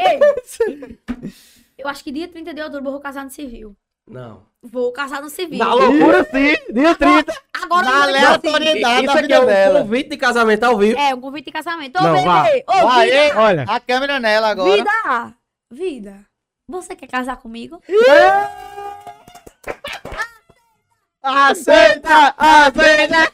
Eu 1.77 1.87
acho 1.87 2.03
que 2.03 2.11
dia 2.11 2.27
30 2.27 2.51
de 2.53 2.61
outubro 2.63 2.87
eu 2.87 2.91
vou 2.93 2.99
casar 2.99 3.23
no 3.23 3.29
civil. 3.29 3.75
Não. 4.09 4.41
Vou 4.63 4.91
casar 4.91 5.21
no 5.21 5.29
civil. 5.29 5.59
Na 5.59 5.71
loucura, 5.73 6.23
sim. 6.23 6.73
Dia 6.73 6.95
30. 6.95 7.31
Agora 7.61 7.85
Na 7.85 7.91
eu 7.91 7.97
vou 7.99 8.07
dizer 8.07 8.17
assim. 8.17 8.25
aleatoriedade. 8.47 9.05
Isso 9.05 9.13
da 9.13 9.19
aqui 9.19 9.33
é 9.33 9.39
um 9.39 9.45
dela. 9.45 9.81
convite 9.81 10.09
de 10.09 10.17
casamento 10.17 10.63
ao 10.63 10.77
vivo. 10.79 10.99
É, 10.99 11.13
um 11.13 11.21
convite 11.21 11.45
de 11.45 11.51
casamento. 11.51 11.97
Ô, 11.99 12.01
Não, 12.03 12.23
vá. 12.23 12.41
bebê! 12.43 12.65
Ô, 12.67 13.39
Olha. 13.39 13.65
A 13.67 13.79
câmera 13.79 14.19
nela 14.19 14.49
agora. 14.49 14.71
Vida! 14.77 15.35
Vida! 15.71 16.28
Você 16.69 16.95
quer 16.95 17.07
casar 17.07 17.37
comigo? 17.37 17.81
Aceita, 21.21 22.33
aceita. 22.37 23.33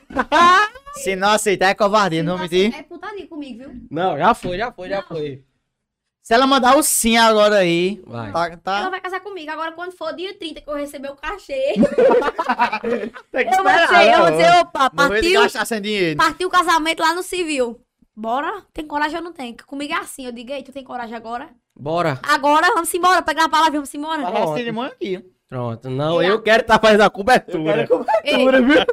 Se 0.95 1.15
não 1.15 1.29
aceitar, 1.31 1.69
é 1.69 1.75
covardia, 1.75 2.23
não 2.23 2.37
me 2.37 2.47
diz. 2.47 2.73
É 2.73 2.81
putaria 2.81 3.27
comigo, 3.27 3.59
viu? 3.59 3.81
Não, 3.91 4.17
já 4.17 4.33
foi, 4.33 4.57
já 4.57 4.71
foi, 4.71 4.89
já 4.89 5.01
Não. 5.01 5.07
foi. 5.07 5.43
Se 6.23 6.33
ela 6.33 6.47
mandar 6.47 6.75
o 6.75 6.81
sim 6.81 7.17
agora 7.17 7.57
aí, 7.57 8.01
Vai. 8.07 8.31
tá, 8.31 8.45
Ela 8.47 8.57
tá. 8.57 8.89
vai 8.89 8.99
casar 9.01 9.19
comigo. 9.19 9.51
Agora, 9.51 9.73
quando 9.73 9.91
for 9.91 10.11
dia 10.15 10.33
30 10.35 10.61
que 10.61 10.67
eu 10.69 10.73
receber 10.73 11.11
o 11.11 11.15
cachê, 11.15 11.75
Tem 13.31 13.47
que 13.47 13.53
eu 13.53 13.61
vou 13.61 13.71
esperar, 13.71 13.87
dizer, 13.87 14.03
eu 14.05 14.07
né? 14.07 14.17
vou 14.17 14.31
dizer, 14.31 14.51
opa, 14.61 14.91
Morrer 14.91 15.07
de 15.07 15.21
partiu, 15.21 15.41
gastar 15.43 15.65
sem 15.65 15.81
dinheiro. 15.81 16.17
partiu 16.17 16.47
o 16.47 16.51
casamento 16.51 16.99
lá 17.01 17.13
no 17.13 17.21
civil. 17.21 17.79
Bora? 18.15 18.63
Tem 18.71 18.87
coragem 18.87 19.17
ou 19.17 19.23
não 19.23 19.33
tem? 19.33 19.55
Comigo 19.57 19.93
é 19.93 19.97
assim, 19.97 20.25
eu 20.25 20.31
digo, 20.31 20.51
ei, 20.51 20.63
tu 20.63 20.71
tem 20.71 20.83
coragem 20.83 21.15
agora? 21.15 21.49
Bora. 21.75 22.19
Agora, 22.23 22.67
vamos 22.73 22.93
embora, 22.93 23.21
pegar 23.21 23.45
a 23.45 23.49
palavra, 23.49 23.73
vamos 23.73 23.93
embora. 23.93 24.21
Faz 24.21 24.49
a 24.49 24.53
cerimônia 24.53 24.93
aqui. 24.93 25.25
Pronto. 25.47 25.89
Não, 25.89 26.23
eu 26.23 26.41
quero 26.41 26.61
estar 26.61 26.79
fazendo 26.79 27.01
a 27.01 27.09
cobertura. 27.09 27.87
Ei, 28.23 28.45
viu? 28.45 28.85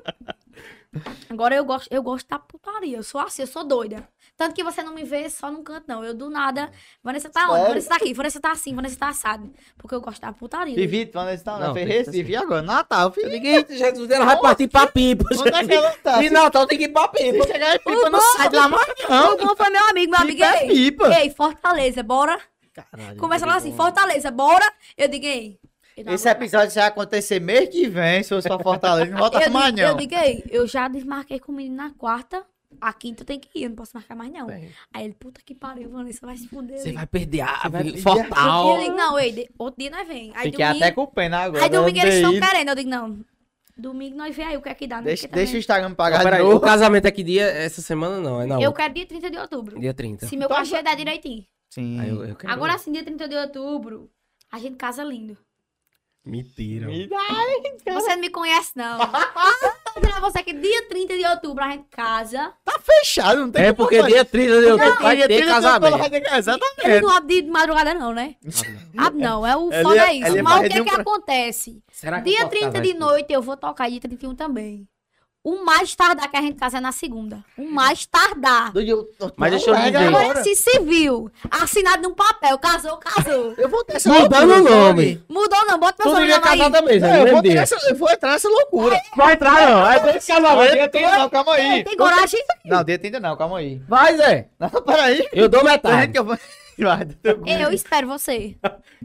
agora 1.30 1.54
eu 1.54 1.64
gosto, 1.64 1.88
eu 1.90 2.02
gosto 2.02 2.28
da 2.28 2.38
putaria, 2.38 2.96
eu 2.96 3.02
sou 3.02 3.20
assim, 3.20 3.42
eu 3.42 3.46
sou 3.46 3.64
doida. 3.64 4.06
Tanto 4.42 4.56
que 4.56 4.64
você 4.64 4.82
não 4.82 4.92
me 4.92 5.04
vê 5.04 5.30
só 5.30 5.52
num 5.52 5.62
canto, 5.62 5.84
não. 5.86 6.04
Eu 6.04 6.14
do 6.14 6.28
nada, 6.28 6.68
Vanessa 7.00 7.30
tá 7.30 7.44
onde? 7.44 7.52
Sério? 7.52 7.68
Vanessa 7.68 7.88
tá 7.88 7.94
aqui, 7.94 8.12
Vanessa 8.12 8.40
tá 8.40 8.50
assim, 8.50 8.74
Vanessa 8.74 8.98
tá 8.98 9.08
assado. 9.08 9.54
Porque 9.78 9.94
eu 9.94 10.00
gosto 10.00 10.20
da 10.20 10.32
putaria. 10.32 10.74
Vivi, 10.74 10.96
eles 11.02 11.34
estão 11.34 11.60
Não, 11.60 11.68
na 11.68 11.72
Ferreira, 11.72 12.10
Vivi 12.10 12.34
agora, 12.34 12.60
Natal, 12.60 13.12
filho. 13.12 13.28
Ninguém, 13.28 13.64
Jesus, 13.70 14.10
ela 14.10 14.24
vai 14.24 14.40
partir 14.40 14.66
pra 14.66 14.88
pipa. 14.88 15.24
Onde 15.32 15.48
é 15.48 15.64
que 15.64 15.72
ela 15.72 15.92
tá? 16.02 16.24
E 16.24 16.28
Natal 16.28 16.66
tem 16.66 16.76
que 16.76 16.84
ir 16.86 16.88
pra 16.88 17.06
pipa. 17.06 17.44
Se 17.44 17.52
chegar 17.52 17.76
O 17.76 17.78
pipa, 17.78 18.10
não 18.10 18.20
sai 18.20 18.48
de 18.48 18.56
lá 18.56 18.68
mais 18.68 18.92
não. 19.08 19.34
O 19.34 19.36
bom 19.36 19.54
foi 19.54 19.70
meu 19.70 19.88
amigo, 19.90 20.10
meu 20.10 20.20
amigo. 20.20 20.42
É 20.42 20.62
Ei, 20.64 20.68
pipa. 20.68 21.20
ei, 21.20 21.30
Fortaleza, 21.30 22.02
bora? 22.02 22.36
Caralho, 22.74 23.16
Começa 23.18 23.46
lá 23.46 23.54
assim. 23.54 23.72
Fortaleza, 23.76 24.28
bora? 24.32 24.68
Eu 24.98 25.06
digo, 25.06 25.24
ei. 25.24 25.56
eu 25.96 26.14
Esse 26.14 26.28
episódio 26.28 26.74
vai 26.74 26.88
acontecer 26.88 27.38
mês 27.38 27.68
que 27.68 27.88
vem, 27.88 28.24
se 28.24 28.30
fosse 28.30 28.48
pra 28.48 28.58
Fortaleza, 28.58 29.08
não 29.08 29.18
volta 29.18 29.40
eu 29.40 29.48
digo, 29.48 29.80
eu 29.80 29.94
digo, 29.94 30.14
ei, 30.16 30.44
eu 30.50 30.66
já 30.66 30.88
desmarquei 30.88 31.38
com 31.38 31.52
o 31.52 31.54
menino 31.54 31.76
na 31.76 31.90
quarta. 31.90 32.44
A 32.80 32.92
quinta 32.92 33.24
tem 33.24 33.38
que 33.38 33.48
ir, 33.58 33.64
eu 33.64 33.68
não 33.70 33.76
posso 33.76 33.92
marcar 33.94 34.14
mais 34.14 34.32
não. 34.32 34.46
Bem. 34.46 34.70
Aí 34.92 35.04
ele, 35.04 35.14
puta 35.14 35.40
que 35.44 35.54
pariu, 35.54 35.90
Vanessa, 35.90 36.24
vai 36.26 36.36
se 36.36 36.48
fuder. 36.48 36.78
Você 36.78 36.92
vai 36.92 37.06
perder 37.06 37.40
a 37.42 37.68
vai 37.68 37.96
Fortal. 37.98 38.74
Eu 38.76 38.80
digo, 38.84 38.96
não, 38.96 39.18
ei, 39.18 39.32
de- 39.32 39.50
outro 39.58 39.80
dia 39.80 39.90
nós 39.90 40.06
vem. 40.06 40.32
Aí 40.34 40.50
Fiquei 40.50 40.64
domingo, 40.66 40.84
até 40.84 40.92
com 40.92 41.06
pena 41.06 41.38
agora. 41.40 41.62
aí 41.64 41.70
domingo 41.70 41.98
não 41.98 42.04
eles 42.04 42.14
estão 42.16 42.32
querendo. 42.48 42.68
Eu 42.68 42.74
digo, 42.74 42.90
não. 42.90 43.24
Domingo 43.76 44.16
nós 44.16 44.36
vê 44.36 44.42
aí 44.42 44.56
o 44.56 44.62
que 44.62 44.68
é 44.68 44.74
que 44.74 44.86
dá. 44.86 44.96
né? 44.98 45.02
Deixa, 45.04 45.26
deixa 45.28 45.54
o 45.54 45.58
Instagram 45.58 45.94
pagar 45.94 46.22
Não, 46.40 46.56
o 46.56 46.60
casamento 46.60 47.06
é 47.06 47.10
que 47.10 47.22
dia? 47.22 47.44
Essa 47.44 47.80
semana 47.80 48.20
não, 48.20 48.40
é 48.40 48.46
na 48.46 48.60
Eu 48.60 48.72
quero 48.72 48.92
dia 48.92 49.06
30 49.06 49.30
de 49.30 49.38
outubro. 49.38 49.80
Dia 49.80 49.94
30. 49.94 50.26
Se 50.26 50.36
meu 50.36 50.46
Então, 50.46 50.56
cachê 50.58 50.82
der 50.82 50.94
direitinho. 50.94 51.44
Sim. 51.70 51.98
Aí 51.98 52.08
eu, 52.10 52.22
eu 52.24 52.36
quero... 52.36 52.52
Agora 52.52 52.76
sim, 52.76 52.92
dia 52.92 53.02
30 53.02 53.26
de 53.26 53.34
outubro, 53.34 54.10
a 54.50 54.58
gente 54.58 54.76
casa 54.76 55.02
lindo. 55.02 55.38
Mentira. 56.24 56.86
Me 56.86 57.06
dá. 57.08 57.16
Você 57.94 58.10
não 58.14 58.20
me 58.20 58.30
conhece, 58.30 58.72
não. 58.76 58.98
Eu 59.94 60.00
tô 60.00 60.00
dizendo 60.08 60.16
a 60.24 60.30
você 60.30 60.42
que 60.42 60.52
dia 60.54 60.88
30 60.88 61.16
de 61.18 61.24
outubro 61.26 61.62
a 61.64 61.70
gente 61.70 61.84
casa. 61.90 62.52
Tá 62.64 62.78
fechado, 62.82 63.40
não 63.40 63.50
tem 63.50 63.64
É 63.66 63.72
porque 63.72 63.96
fazer. 63.98 64.12
dia 64.12 64.24
30 64.24 64.60
de 64.60 64.66
outubro 64.72 65.02
vai 65.02 65.16
Dia 65.16 65.28
ter 65.28 65.36
30 65.36 65.46
de 65.46 65.52
outubro 65.52 65.70
casamento. 65.72 65.98
vai 65.98 66.10
ter 66.10 66.20
que- 66.20 66.26
Ele 66.28 66.38
Exatamente. 66.38 67.02
não 67.02 67.10
abre 67.10 67.42
de 67.42 67.50
madrugada, 67.50 67.94
não, 67.94 68.12
né? 68.12 68.34
Abre 68.96 69.20
não, 69.22 69.46
é 69.46 69.56
o 69.56 69.70
foda 69.82 69.94
ia- 69.96 70.06
é 70.10 70.14
isso. 70.14 70.36
ia 70.36 70.42
Mas 70.42 70.56
o 70.56 70.60
que 70.68 70.78
é 70.78 70.82
que 70.84 70.90
pra- 70.90 71.00
acontece? 71.02 71.82
Será 71.90 72.20
que 72.22 72.28
Dia 72.30 72.38
posso 72.38 72.50
30 72.50 72.66
casar 72.72 72.80
de 72.82 72.94
noite 72.94 73.32
eu 73.32 73.42
vou 73.42 73.56
tocar, 73.56 73.90
dia 73.90 74.00
31 74.00 74.34
também. 74.34 74.88
O 75.44 75.64
mais 75.64 75.92
tardar 75.96 76.30
que 76.30 76.36
a 76.36 76.40
gente 76.40 76.56
casa 76.56 76.78
é 76.78 76.80
na 76.80 76.92
segunda. 76.92 77.44
O 77.58 77.68
mais 77.68 78.06
tardar. 78.06 78.72
Mas 79.36 79.50
deixa 79.50 79.70
eu 79.70 79.74
dizer. 79.74 79.96
Agora, 79.96 80.40
se 80.44 80.54
civil, 80.54 81.32
assinado 81.50 82.00
num 82.04 82.14
papel, 82.14 82.56
casou, 82.58 82.96
casou. 82.98 83.52
Eu 83.58 83.68
vou 83.68 83.82
ter 83.84 83.96
essa 83.96 84.08
Mudando 84.08 84.52
o 84.52 84.62
nome. 84.62 85.20
Mudou 85.28 85.66
não, 85.66 85.80
bota 85.80 86.04
meu 86.04 86.14
sobrenome 86.14 86.42
casar 86.42 86.64
aí. 86.66 86.70
também, 86.70 87.00
Não, 87.00 87.08
Zé, 87.08 87.20
eu, 87.20 87.26
no 87.26 87.32
vou 87.32 87.42
ter 87.42 87.48
dia. 87.50 87.60
essa, 87.60 87.76
eu 87.88 87.96
vou 87.96 88.08
entrar 88.08 88.30
nessa 88.30 88.48
loucura. 88.48 89.00
Vai 89.16 89.32
entrar 89.32 89.68
não, 89.68 89.90
é 89.90 90.12
desse 90.12 90.32
casamento. 90.32 90.72
Dia 90.74 90.88
Tem, 90.88 91.02
30. 91.02 91.18
não, 91.18 91.28
calma 91.30 91.54
aí. 91.54 91.84
Tem 91.84 91.96
coragem? 91.96 92.44
Não, 92.64 92.84
dia 92.84 92.98
30 93.00 93.18
não, 93.20 93.36
calma 93.36 93.58
aí. 93.58 93.82
Vai, 93.88 94.16
Zé. 94.16 94.48
Não, 94.60 94.68
peraí. 94.82 95.26
Eu 95.32 95.48
dou 95.48 95.64
metade. 95.64 96.12
Eu 97.22 97.36
vou... 97.36 97.46
Vai, 97.46 97.64
eu- 97.64 97.72
espero 97.72 98.06
você. 98.08 98.56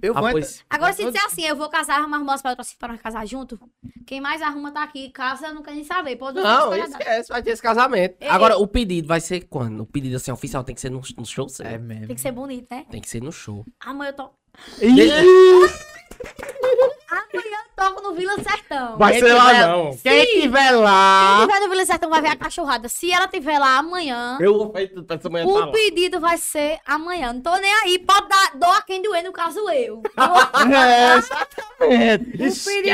Eu 0.01 0.15
Ah, 0.17 0.21
vou 0.21 0.32
pois. 0.32 0.55
entrar... 0.61 0.65
Agora, 0.78 0.93
se 0.93 1.03
disser 1.05 1.25
assim, 1.25 1.45
eu 1.45 1.55
vou 1.55 1.69
casar, 1.69 1.99
arrumar 1.99 2.34
assim, 2.57 2.75
pra 2.78 2.89
nós 2.89 3.01
casar 3.01 3.25
junto, 3.28 3.59
quem 4.05 4.19
mais 4.21 4.41
arruma 4.41 4.71
tá 4.71 4.84
aqui, 4.84 5.09
casa, 5.09 5.47
eu 5.47 5.53
não 5.55 5.61
quero 5.63 5.75
nem 5.75 5.86
saber. 5.86 6.15
Pode 6.15 6.39
Não, 6.39 6.75
esquece, 6.75 7.30
vai 7.30 7.41
ter 7.43 7.51
esse 7.51 7.61
casamento. 7.61 8.15
Ei, 8.19 8.28
Agora, 8.30 8.57
o 8.57 8.67
pedido 8.67 9.07
vai 9.07 9.19
ser 9.19 9.41
quando? 9.47 9.82
O 9.82 9.86
pedido 9.86 10.15
assim, 10.15 10.32
oficial 10.32 10.63
tem 10.63 10.75
que 10.75 10.82
ser 10.82 10.89
no, 10.91 11.01
no 11.17 11.25
show, 11.25 11.47
certo? 11.49 11.73
É 11.73 11.78
mesmo. 11.78 12.07
Tem 12.07 12.15
que 12.15 12.21
ser 12.21 12.32
bonito, 12.32 12.67
né? 12.69 12.86
Tem 12.89 13.01
que 13.01 13.09
ser 13.09 13.21
no 13.21 13.32
show. 13.32 13.65
Amanhã 13.80 14.09
eu 14.11 14.15
toco. 14.15 14.36
Deixa- 14.80 15.23
Amanhã 17.10 17.58
eu 17.78 17.84
toco 17.86 18.01
no 18.01 18.14
Vila 18.14 18.34
Sertão. 18.41 18.97
Vai 18.97 19.14
Quem 19.14 19.22
ser 19.22 19.34
lá 19.34 19.45
tiver- 19.49 19.68
não. 19.68 19.91
Sim. 19.93 19.99
Quem 20.03 20.41
tiver 20.41 20.68
Quem 20.70 20.76
lá... 20.78 21.38
tiver 21.41 21.60
no 21.62 21.70
Vila 21.70 21.86
Sertão 21.86 22.10
vai 22.10 22.22
ver 22.22 22.28
a 22.30 22.36
cachorrada. 22.36 22.89
Se 22.89 23.12
ela 23.12 23.28
tiver 23.28 23.58
lá 23.60 23.78
amanhã, 23.78 24.38
Eu 24.41 24.58
vou 24.58 24.72
fazer 24.72 24.88
tudo 24.89 25.03
pra 25.05 25.16
essa 25.16 25.30
manhã 25.30 25.45
tá 25.45 25.51
o 25.51 25.55
lá. 25.60 25.68
pedido 25.72 26.20
vai 26.20 26.38
ser 26.38 26.80
amanhã. 26.86 27.32
Não 27.34 27.41
tô 27.41 27.55
nem 27.58 27.74
aí. 27.84 27.99
Pode 27.99 28.28
dar 28.28 28.51
dó 28.55 28.72
a 28.74 28.82
quem 28.82 29.01
doer, 29.01 29.24
no 29.24 29.32
caso 29.32 29.60
eu. 29.70 30.01
É, 30.78 31.18
exatamente. 31.18 32.43
Esquece, 32.43 32.89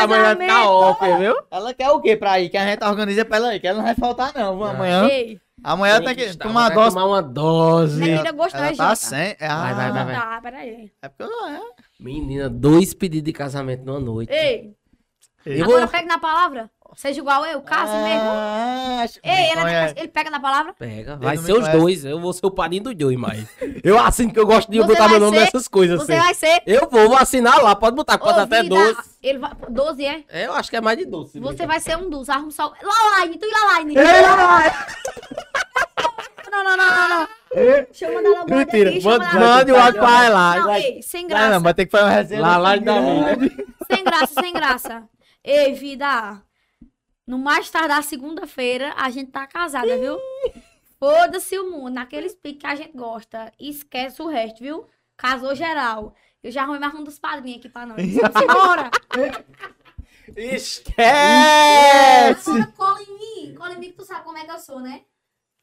amanhã 0.00 0.22
casamento. 0.22 0.50
fica 0.52 0.68
off, 0.68 1.18
viu? 1.18 1.36
Ela 1.50 1.74
quer 1.74 1.90
o 1.90 2.00
quê 2.00 2.16
pra 2.16 2.40
ir? 2.40 2.48
Que 2.48 2.56
a 2.56 2.66
gente 2.66 2.84
organiza 2.84 3.24
pra 3.24 3.36
ela 3.38 3.54
ir, 3.54 3.60
que 3.60 3.66
ela 3.66 3.78
não 3.78 3.84
vai 3.84 3.94
faltar 3.94 4.32
não, 4.34 4.58
vamos 4.58 4.74
amanhã. 4.74 5.08
Ei, 5.08 5.38
Amanhã 5.64 6.00
tem 6.02 6.14
que 6.14 6.22
estar, 6.22 6.46
tomar 6.46 6.68
vai 6.68 6.74
dose. 6.76 6.94
tomar 6.94 7.06
uma 7.06 7.22
dose. 7.22 7.98
menina 8.00 8.30
gostou, 8.32 8.60
Ela 8.60 8.68
é 8.70 8.76
tá 8.76 8.94
sem. 8.94 9.34
Ah, 9.40 9.62
Vai, 9.62 9.74
vai, 9.74 9.92
vai, 9.92 10.04
vai. 10.04 10.14
Tá, 10.14 10.40
peraí. 10.42 10.92
É 11.02 11.08
porque 11.08 11.22
eu 11.22 11.46
é. 11.48 11.60
Menina, 11.98 12.48
dois 12.50 12.92
pedidos 12.92 13.24
de 13.24 13.32
casamento 13.32 13.82
numa 13.84 13.98
noite. 13.98 14.30
Ei, 14.32 14.74
Eu 15.46 15.64
agora 15.64 15.80
vou... 15.80 15.88
pega 15.88 16.06
na 16.06 16.18
palavra. 16.18 16.70
Seja 16.96 17.18
igual 17.18 17.44
eu, 17.44 17.60
case 17.60 17.92
mesmo. 17.92 18.28
Ah, 18.30 19.00
acho 19.02 19.20
que 19.20 19.28
Ei, 19.28 19.50
ele, 19.50 19.60
conhece. 19.62 19.94
ele 19.98 20.06
pega 20.08 20.30
na 20.30 20.38
palavra? 20.38 20.74
Pega, 20.74 21.16
vai 21.16 21.34
não 21.34 21.42
ser 21.42 21.52
os 21.54 21.66
dois. 21.68 22.04
Eu 22.04 22.20
vou 22.20 22.32
ser 22.32 22.46
o 22.46 22.52
padrinho 22.52 22.84
do 22.84 22.96
Joey, 22.96 23.16
mas. 23.16 23.48
Eu 23.82 23.98
assino 23.98 24.32
que 24.32 24.38
eu 24.38 24.46
gosto 24.46 24.70
de 24.70 24.78
Você 24.78 24.86
botar 24.86 25.08
meu 25.08 25.18
nome 25.18 25.36
ser- 25.36 25.44
nessas 25.44 25.66
coisas 25.66 25.98
Você 26.00 26.12
assim. 26.12 26.22
vai 26.22 26.34
ser. 26.34 26.62
Eu 26.64 26.88
vou, 26.88 27.08
vou 27.08 27.16
assinar 27.18 27.60
lá, 27.60 27.74
pode 27.74 27.96
botar, 27.96 28.16
pode 28.16 28.38
até 28.38 28.58
ouvida- 28.58 28.76
12. 28.76 28.96
Ele 29.22 29.38
vai, 29.40 29.50
12 29.68 30.04
é? 30.06 30.24
É, 30.28 30.46
eu 30.46 30.52
acho 30.54 30.70
que 30.70 30.76
é 30.76 30.80
mais 30.80 30.96
de 30.96 31.04
12. 31.04 31.40
Você 31.40 31.66
vai 31.66 31.80
ser 31.80 31.96
um 31.98 32.08
dos. 32.08 32.28
Arruma 32.30 32.50
só. 32.52 32.72
Lalaine, 32.80 33.36
tu 33.38 33.44
e 33.46 33.50
Lalaine. 33.50 33.94
Não, 36.54 36.62
não, 36.62 36.76
não, 36.76 36.86
não, 36.86 37.08
não. 37.08 37.28
Logo 38.14 38.28
o 38.28 38.36
áudio 38.38 38.56
Mentira, 38.56 38.90
aqui, 38.90 39.02
mande 39.02 39.72
o 39.72 39.76
áudio 39.76 40.00
pra 40.00 40.24
ela. 40.24 40.56
Não, 40.56 40.74
ei, 40.74 41.02
sem 41.02 41.26
graça. 41.26 41.50
não, 41.50 41.60
vai 41.60 41.74
ter 41.74 41.86
que 41.86 41.90
fazer 41.90 42.04
uma 42.04 42.10
resenha. 42.10 42.40
Lá, 42.40 42.56
lá 42.56 42.76
da. 42.76 42.94
Sem 43.90 44.04
graça, 44.04 44.40
sem 44.40 44.52
graça. 44.52 45.08
Ei, 45.42 45.74
vida. 45.74 46.42
No 47.26 47.38
mais 47.38 47.70
tardar 47.70 48.02
segunda-feira, 48.02 48.94
a 48.96 49.10
gente 49.10 49.30
tá 49.30 49.46
casada, 49.46 49.96
viu? 49.96 50.18
Foda-se 50.98 51.58
o 51.58 51.70
mundo. 51.70 51.94
Naqueles 51.94 52.34
piques 52.34 52.60
que 52.60 52.66
a 52.66 52.74
gente 52.74 52.96
gosta. 52.96 53.52
Esquece 53.58 54.22
o 54.22 54.28
resto, 54.28 54.62
viu? 54.62 54.86
Casou 55.16 55.54
geral. 55.54 56.14
Eu 56.42 56.50
já 56.50 56.62
arrumei 56.62 56.80
mais 56.80 56.94
um 56.94 57.02
dos 57.02 57.18
padrinhos 57.18 57.58
aqui 57.58 57.68
pra 57.68 57.86
nós. 57.86 57.98
Embora. 57.98 58.90
Esquece! 60.36 61.00
Agora 62.50 62.72
cola 62.76 63.02
em 63.02 63.18
mim. 63.18 63.54
Cola 63.54 63.72
em 63.74 63.78
mim 63.78 63.90
que 63.90 63.96
tu 63.96 64.04
sabe 64.04 64.24
como 64.24 64.38
é 64.38 64.44
que 64.44 64.50
eu 64.50 64.58
sou, 64.58 64.80
né? 64.80 65.02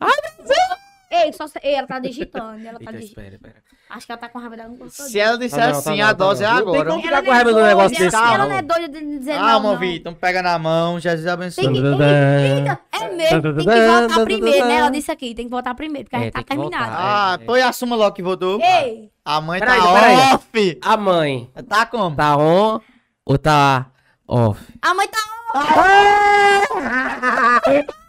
Ai, 0.02 0.10
meu 0.10 0.47
Deus! 0.47 0.82
Ei, 1.14 1.34
só 1.34 1.45
se- 1.45 1.60
Ei, 1.62 1.74
ela 1.76 1.86
tá 1.88 1.99
digitando. 1.99 2.66
Ela 2.66 2.80
tá 2.80 2.86
Eita, 2.86 2.93
digitando. 2.93 3.28
espera, 3.28 3.36
espera. 3.36 3.56
Acho 3.89 4.06
que 4.06 4.12
ela 4.14 4.22
tá 4.22 4.30
com 4.30 4.39
raiva 4.39 4.56
dela. 4.56 4.70
Não 4.70 4.78
gostou 4.78 5.06
Se 5.08 5.20
ela 5.20 5.38
disser 5.38 5.60
Tá 5.60 5.66
não, 5.66 5.72
tá 5.74 5.78
assim, 5.80 5.97
não, 5.99 6.06
a 6.06 6.08
tá 6.08 6.14
dose 6.14 6.43
é 6.43 6.47
não. 6.47 6.54
Não 6.54 6.62
tem 6.72 6.82
agora. 6.82 6.89
como- 6.91 7.02
Ela 7.02 7.02
ficar 7.02 7.18
não 7.18 7.24
com 7.26 7.32
é 7.32 7.36
raiva 7.36 7.52
do 7.54 7.62
negócio 7.66 7.97
desse, 7.97 8.16
Ela 8.16 8.38
não. 8.38 8.47
não 8.49 8.56
é 8.56 8.62
doida 8.62 8.88
de 8.88 9.18
dizer 9.20 9.34
Calma, 9.38 9.60
não, 9.60 9.74
não. 9.74 9.78
Vitor. 9.80 9.97
Então 9.97 10.14
pega 10.14 10.41
na 10.41 10.58
mão, 10.58 10.99
Jesus 11.02 11.28
abençoe. 11.28 11.66
Tem 11.66 11.74
que, 11.74 11.80
eita, 11.80 12.80
é 12.93 13.10
mesmo, 13.10 13.41
tem 13.41 13.54
que 13.54 13.88
voltar 13.88 14.24
primeiro, 14.24 14.66
né? 14.68 14.76
Ela 14.78 14.89
disse 14.89 15.12
aqui, 15.12 15.36
tem 15.36 15.45
que 15.45 15.52
voltar 15.52 15.76
primeiro, 15.76 16.06
porque 16.06 16.16
a 16.16 16.20
É, 16.20 16.24
gente 16.24 16.34
tá 16.34 16.43
tem 16.43 16.47
que 16.47 16.56
voltar. 16.56 16.78
terminado. 16.78 17.02
Ah, 17.06 17.38
É, 17.38 17.43
é. 17.43 17.45
pois 17.45 17.64
assuma 17.66 17.95
logo 17.97 18.16
que 18.16 18.24
votou. 18.24 18.62
Ei, 18.62 19.12
A 19.26 19.41
mãe 19.41 19.60
Peraí, 19.60 19.80
tá 19.82 19.93
peraí. 19.93 20.16
off. 20.34 20.80
A 20.82 20.95
mãe 20.97 21.52
Tá 21.68 21.86
como? 21.86 22.16
tá 22.16 22.38
on 22.38 22.80
ou 23.26 23.38
tá 23.38 23.88
off? 24.26 24.62
a 24.82 24.93
mãe 24.93 25.08
tá. 25.10 25.20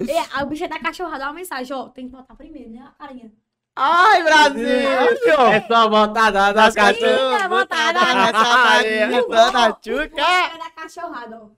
Ei, 0.00 0.18
a 0.34 0.44
bicha 0.44 0.66
da 0.68 0.78
cachorrada, 0.78 1.18
dá 1.18 1.24
uma 1.26 1.34
mensagem, 1.34 1.74
ó, 1.76 1.88
tem 1.88 2.06
que 2.06 2.12
voltar 2.12 2.34
primeiro, 2.34 2.70
né? 2.70 2.80
A 2.86 3.06
carinha. 3.06 3.30
Ai, 3.76 4.22
Brasil! 4.22 4.68
É 4.68 5.60
só 5.66 5.88
botar 5.88 6.30
da 6.30 6.52
das 6.52 6.74
cachorras. 6.74 7.40
cachorras. 7.42 7.42
Ih, 7.42 7.48
botada 7.48 8.00
Ó, 9.16 9.28
Dona 9.28 9.68
o 9.68 9.72
Tchuca. 9.74 10.58
da 10.58 10.70
cachorrada, 10.74 11.40
ó. 11.42 11.48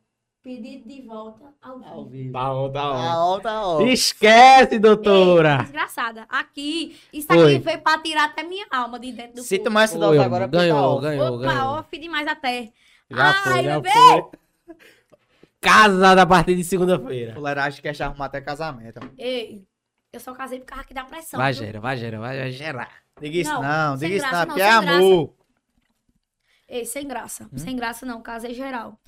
Pedido 0.43 0.89
de 0.89 1.03
volta 1.03 1.45
ao 1.61 1.72
Ao 1.84 2.05
vivo. 2.05 2.09
vivo. 2.09 2.32
Tá 2.32 2.53
on, 2.55 2.70
tá 2.72 2.80
Tá 2.80 3.24
on. 3.26 3.41
tá 3.41 3.66
on. 3.68 3.87
Esquece, 3.89 4.74
Ei, 4.74 4.78
doutora. 4.78 5.57
desgraçada. 5.59 6.24
Aqui, 6.28 6.97
isso 7.12 7.26
Oi. 7.32 7.57
aqui 7.57 7.64
veio 7.64 7.80
pra 7.80 7.99
tirar 7.99 8.24
até 8.26 8.45
minha 8.45 8.64
alma 8.70 8.99
de 9.01 9.11
dentro 9.12 9.34
do 9.37 9.43
Se 9.43 9.57
corpo. 9.57 9.64
tomar 9.64 9.82
essa 9.82 9.99
dose 9.99 10.18
agora, 10.20 10.45
tá 10.49 10.57
ganhou, 10.59 11.01
ganhou, 11.01 11.34
Opa, 11.37 11.47
ganhou. 11.49 11.78
off 11.80 11.99
demais 11.99 12.28
até. 12.28 12.70
Já 13.11 13.24
Ai, 13.26 13.34
foi, 13.43 13.62
já 13.64 13.80
bebê. 13.80 13.91
foi. 13.93 14.24
Casada 15.61 16.22
a 16.22 16.26
partir 16.26 16.54
de 16.54 16.64
segunda-feira. 16.64 17.34
Fuleiragem 17.34 17.82
quer 17.82 18.00
arrumar 18.02 18.26
até 18.26 18.40
casamento. 18.40 19.00
Ei, 19.18 19.66
eu 20.12 20.20
só 20.20 20.32
casei 20.34 20.61
por 20.61 20.66
causa 20.66 20.84
que 20.84 20.94
dá 20.94 21.04
pressão. 21.04 21.38
Vai, 21.38 21.52
viu? 21.52 21.64
gera, 21.64 21.80
vai, 21.80 21.96
gera, 21.96 22.18
vai 22.20 22.50
gerar. 22.52 22.90
Diga 23.20 23.38
isso 23.38 23.52
Não, 23.52 23.62
não, 23.62 23.96
diga 23.96 24.14
isso 24.14 24.28
graça 24.28 24.36
não, 24.36 24.40
não, 24.40 24.46
porque 24.48 24.62
é 24.62 24.70
sem 24.72 24.80
graça. 24.82 24.96
amor. 24.98 25.34
Ei, 26.68 26.84
sem 26.84 27.09
graça. 27.09 27.44
Hum? 27.52 27.59
Sem 27.59 27.76
graça 27.76 28.07
não, 28.07 28.22
casei 28.22 28.52
geral. 28.54 29.00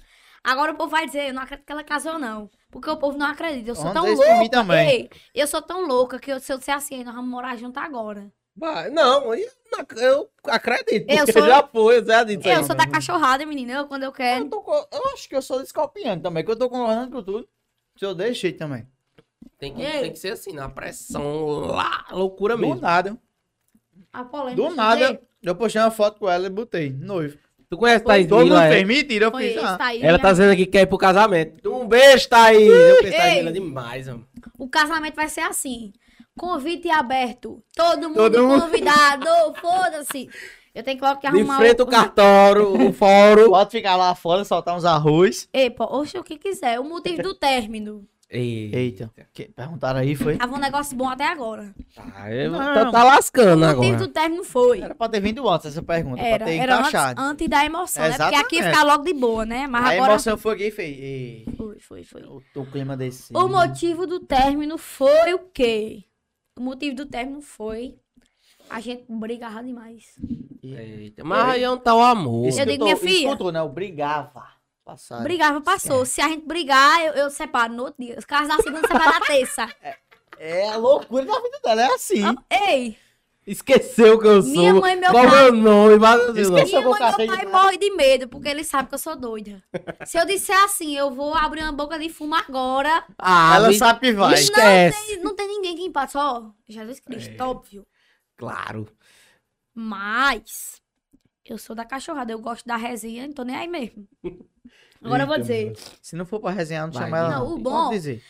Agora 0.43 0.73
o 0.73 0.77
povo 0.77 0.91
vai 0.91 1.05
dizer, 1.07 1.29
eu 1.29 1.35
não 1.35 1.43
acredito 1.43 1.67
que 1.67 1.73
ela 1.73 1.85
casou, 1.85 2.19
não. 2.19 2.49
Porque 2.71 2.89
o 2.89 2.97
povo 2.97 3.19
não 3.19 3.27
acredita. 3.27 3.71
Eu 3.71 3.75
sou 3.75 3.93
Vamos 3.93 4.01
tão 4.03 4.13
isso 4.13 4.23
louca. 4.23 4.49
também. 4.51 4.89
Ei, 4.89 5.11
eu 5.35 5.47
sou 5.47 5.61
tão 5.61 5.87
louca 5.87 6.19
que 6.19 6.31
eu- 6.33 6.39
se 6.41 6.53
eu 6.53 6.59
disser 6.59 6.75
assim, 6.75 7.03
nós 7.05 7.15
vamos 7.15 7.31
morar 7.31 7.57
junto 7.57 7.79
agora. 7.81 8.31
Vai, 8.59 8.91
não, 8.91 9.33
eu, 9.35 9.49
eu 9.97 10.29
acredito. 10.47 11.09
Eu 11.09 11.19
porque 11.19 11.33
sou- 11.33 11.47
já 11.47 11.63
foi, 11.67 11.99
eu 11.99 12.05
já 12.07 12.25
disse. 12.25 12.49
eu 12.49 12.65
sou 12.65 12.75
da 12.75 12.87
cachorrada, 12.89 13.47
menina. 13.47 13.73
Eu, 13.75 13.87
quando 13.87 14.03
eu 14.03 14.09
Eu, 14.09 14.13
quero. 14.13 14.49
tô 14.49 14.61
co- 14.61 14.89
eu 14.93 15.09
acho 15.15 15.29
que 15.29 15.37
eu 15.37 15.43
sou 15.43 15.63
escorpiano 15.63 16.21
também, 16.21 16.45
que 16.45 16.51
eu 16.51 16.57
tô 16.57 16.69
concordando 16.69 17.11
com 17.13 17.23
tudo. 17.23 17.49
Se 17.97 18.05
eu 18.05 18.15
dei 18.15 18.35
jeito 18.35 18.59
também. 18.59 18.87
Tem 19.59 19.73
que, 19.75 19.83
tem 19.83 20.13
que 20.13 20.19
ser 20.19 20.33
assim, 20.33 20.53
na 20.53 20.69
pressão 20.69 21.49
lá, 21.67 22.07
loucura 22.11 22.57
Do 22.57 22.61
mesmo. 22.63 22.81
nada, 22.81 23.17
A 24.13 24.25
polêmica. 24.25 24.57
do 24.69 24.75
nada, 24.75 25.21
eu 25.43 25.55
postei 25.55 25.81
uma 25.81 25.91
foto 25.91 26.19
com 26.19 26.29
ela 26.29 26.47
e 26.47 26.51
botei, 26.51 26.91
noivo. 26.91 27.39
Tu 27.71 27.77
conhece 27.77 28.03
Thaís 28.05 28.27
Todo 28.27 28.47
mundo 28.47 28.57
é? 28.57 28.71
fez 28.71 28.87
mentira, 28.87 29.27
eu 29.27 29.37
fiz. 29.37 29.57
Ah, 29.59 29.77
tá 29.77 29.87
aí. 29.87 30.03
Ela 30.03 30.19
tá 30.19 30.31
dizendo 30.33 30.53
aqui 30.53 30.65
que 30.65 30.73
quer 30.73 30.83
ir 30.83 30.87
pro 30.87 30.97
casamento. 30.97 31.71
Um 31.71 31.87
beijo, 31.87 32.29
Thaís. 32.29 32.69
Eu 32.69 32.97
pensei 32.97 33.19
Thaís 33.19 33.53
demais, 33.53 34.07
mano. 34.09 34.27
O 34.59 34.69
casamento 34.69 35.15
vai 35.15 35.29
ser 35.29 35.43
assim. 35.43 35.93
Convite 36.39 36.89
aberto. 36.91 37.63
Todo 37.75 38.09
mundo 38.09 38.15
Todo 38.17 38.47
mundo. 38.47 38.63
convidado. 38.63 39.27
Foda-se. 39.61 40.29
Eu 40.75 40.83
tenho 40.83 40.99
que 40.99 41.05
logo 41.05 41.21
que 41.21 41.31
De 41.31 41.37
arrumar 41.39 41.57
frente 41.59 41.81
o... 41.81 41.85
o 41.85 41.89
cartório, 41.89 42.89
o 42.89 42.93
fórum. 42.95 43.51
Pode 43.51 43.71
ficar 43.71 43.97
lá 43.97 44.15
fora, 44.15 44.45
soltar 44.45 44.77
uns 44.77 44.85
arroz. 44.85 45.49
Ei, 45.53 45.69
pô, 45.71 45.85
oxe, 45.85 46.17
o 46.19 46.23
que 46.25 46.39
quiser. 46.39 46.79
O 46.79 46.85
motivo 46.85 47.23
do 47.23 47.35
término. 47.35 48.07
Eita. 48.31 49.11
Que- 49.33 49.49
perguntaram 49.49 50.01
aí, 50.01 50.15
foi? 50.15 50.37
Tava 50.37 50.55
um 50.55 50.59
negócio 50.59 50.95
bom 50.95 51.09
até 51.09 51.25
agora. 51.27 51.75
Tá, 51.95 52.31
eu- 52.31 52.53
Não. 52.53 52.59
tá, 52.59 52.91
tá 52.91 53.03
lascando 53.05 53.65
O 53.65 53.69
motivo 53.69 53.83
agora. 53.85 53.97
do 53.97 54.09
término 54.09 54.45
foi. 54.45 54.81
Era 54.83 54.95
pra 54.95 55.09
ter 55.09 55.21
vindo 55.21 55.49
antes 55.49 55.67
essa 55.69 55.83
pergunta, 55.83 56.21
Era, 56.21 56.37
pra 56.37 56.47
ter 56.47 56.57
era 56.59 56.77
antes, 56.77 56.89
encaixado. 56.91 57.21
antes 57.23 57.49
da 57.49 57.65
emoção, 57.65 58.03
né? 58.03 58.11
Porque 58.11 58.23
aqui 58.23 58.57
Exatamente. 58.57 58.77
ficar 58.77 58.83
logo 58.85 59.05
de 59.05 59.15
boa, 59.15 59.47
né? 59.47 59.67
Mas 59.67 59.83
a 59.85 59.89
agora. 59.95 60.13
emoção 60.13 60.37
foi 60.37 60.55
aqui 60.55 60.65
e 60.67 60.71
fez. 60.71 60.99
Ei, 60.99 61.47
Foi, 61.57 61.79
foi, 61.81 62.05
foi. 62.05 62.23
o, 62.23 62.43
o 62.57 62.67
clima 62.67 62.97
desse. 62.99 63.33
O 63.35 63.49
motivo 63.49 64.07
do 64.07 64.21
término 64.21 64.77
foi 64.77 65.33
o 65.33 65.39
quê? 65.53 66.05
O 66.59 66.63
motivo 66.63 66.97
do 66.97 67.07
término 67.07 67.41
foi. 67.41 67.97
A 68.69 68.81
gente 68.81 69.05
brigava 69.09 69.63
demais. 69.63 70.15
Eita, 70.63 71.25
Mas 71.25 71.49
aí 71.51 71.67
onde 71.67 71.83
tá 71.83 71.95
o 71.95 72.01
amor? 72.01 72.47
Eu 72.49 72.53
que 72.55 72.65
digo, 72.67 72.79
tô- 72.79 72.85
minha 72.85 72.97
filha. 72.97 73.27
Escutou, 73.29 73.53
né? 73.53 73.61
Eu 73.61 73.69
brigava. 73.69 74.47
Passaram. 74.85 75.23
Brigava, 75.23 75.61
passou. 75.61 76.05
Se 76.05 76.21
a 76.21 76.29
gente 76.29 76.47
brigar, 76.47 77.01
eu, 77.05 77.13
eu 77.15 77.31
separo 77.31 77.73
no 77.73 77.85
outro 77.85 78.03
dia. 78.03 78.19
Os 78.19 78.25
caras 78.25 78.49
da 78.49 78.57
segunda, 78.57 78.81
separa 78.87 79.19
na 79.19 79.21
terça. 79.21 79.69
É 80.39 80.69
a 80.69 80.77
loucura 80.77 81.25
da 81.25 81.41
vida 81.41 81.61
dela, 81.63 81.83
é 81.83 81.95
assim. 81.95 82.23
Ah, 82.25 82.35
Ei, 82.71 82.97
Esqueceu 83.51 84.19
que 84.19 84.27
eu 84.27 84.43
sou. 84.43 84.51
Minha 84.53 84.75
mãe 84.75 84.95
meu 84.97 85.11
Qual 85.11 85.27
pai. 85.27 85.51
meu 85.51 85.53
nome? 85.63 85.99
Mas, 85.99 86.21
assim, 86.21 86.41
Esqueceu. 86.43 86.83
não. 86.83 86.91
Minha 86.93 86.99
mãe 86.99 86.99
e 86.99 87.01
meu 87.01 87.19
de 87.19 87.27
pai 87.27 87.27
praia. 87.47 87.49
morrem 87.63 87.79
de 87.79 87.91
medo, 87.93 88.29
porque 88.29 88.49
eles 88.49 88.67
sabem 88.67 88.87
que 88.89 88.95
eu 88.95 88.99
sou 88.99 89.17
doida. 89.17 89.63
Se 90.07 90.19
eu 90.19 90.27
disser 90.27 90.57
assim, 90.65 90.97
eu 90.97 91.11
vou 91.11 91.35
abrir 91.35 91.63
uma 91.63 91.73
boca 91.73 91.99
de 91.99 92.09
fumo 92.11 92.35
agora, 92.35 93.05
Ah, 93.19 93.57
Ela 93.57 93.69
me- 93.69 93.75
sabe 93.79 94.01
que 94.01 94.13
vai. 94.13 94.35
Esquece. 94.35 95.17
não 95.19 95.35
tem 95.35 95.49
ninguém 95.49 95.77
que 95.77 95.83
empate, 95.83 96.13
só 96.13 96.53
Jesus 96.69 97.01
Cristo, 97.01 97.41
É. 97.41 97.43
óbvio. 97.43 97.87
Claro. 98.37 98.87
Mas 99.75 100.81
eu 101.45 101.57
sou 101.59 101.75
da 101.75 101.85
cachorrada, 101.85 102.33
eu 102.33 102.39
gosto 102.41 102.67
da 102.67 102.77
resenha, 102.77 103.27
não 103.27 103.33
tô 103.35 103.43
nem 103.45 103.57
aí 103.57 103.69
mesmo. 103.69 104.07
Agora 105.03 105.23
eu 105.23 105.27
vou 105.27 105.37
Eita, 105.37 105.47
dizer, 105.47 105.77
Se 106.03 106.17
não 106.17 106.27
for 106.27 106.41
pra 106.41 106.51
resenhar, 106.51 106.87
não 106.87 106.93
Vai, 106.93 107.05
chama 107.05 107.19
ela. 107.19 107.31
não, 107.31 107.55
o 107.55 107.59
bom- 107.59 107.91
dizer. 107.91 108.23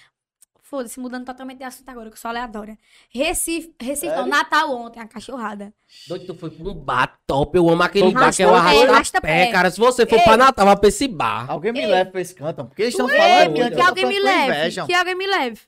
Foda-se, 0.69 1.01
mudando 1.01 1.25
totalmente 1.25 1.59
de 1.59 1.65
assunto 1.65 1.89
agora, 1.89 2.09
que 2.11 2.15
eu 2.15 2.21
sou 2.21 2.29
aleatória. 2.29 2.79
Recife, 3.11 3.73
Recife 3.81 4.15
não? 4.15 4.27
Natal 4.27 4.71
ontem, 4.71 5.01
a 5.01 5.07
cachorrada. 5.07 5.73
Doido, 6.07 6.27
tu 6.27 6.35
foi 6.35 6.51
pra 6.51 6.69
um 6.69 6.75
bar 6.75 7.19
top. 7.27 7.57
Eu 7.57 7.69
amo 7.71 7.83
aquele 7.83 8.13
bar 8.13 8.35
que 8.35 8.43
é 8.43 8.47
o 8.47 8.51
pé, 8.51 8.57
arrasta 8.57 8.91
arrasta 8.91 9.21
pé, 9.21 9.47
pé. 9.47 9.53
cara. 9.53 9.71
Se 9.71 9.79
você 9.79 10.07
for 10.07 10.19
Ei. 10.19 10.25
pra 10.25 10.37
Natal, 10.37 10.67
vai 10.67 10.77
pra 10.77 10.89
esse 10.89 11.09
bar. 11.09 11.51
Alguém 11.51 11.73
me 11.73 11.81
Ei. 11.81 11.87
leva 11.87 12.11
pra 12.11 12.21
esse 12.21 12.35
canto, 12.35 12.65
porque 12.65 12.83
eles 12.83 12.95
estão 12.95 13.09
falando 13.09 13.55
que, 13.55 13.61
eu 13.61 13.77
tô 13.77 13.83
alguém 13.83 14.07
me 14.07 14.21
leve, 14.21 14.87
que 14.87 14.95
alguém 14.95 15.15
me 15.15 15.27
leve. 15.27 15.61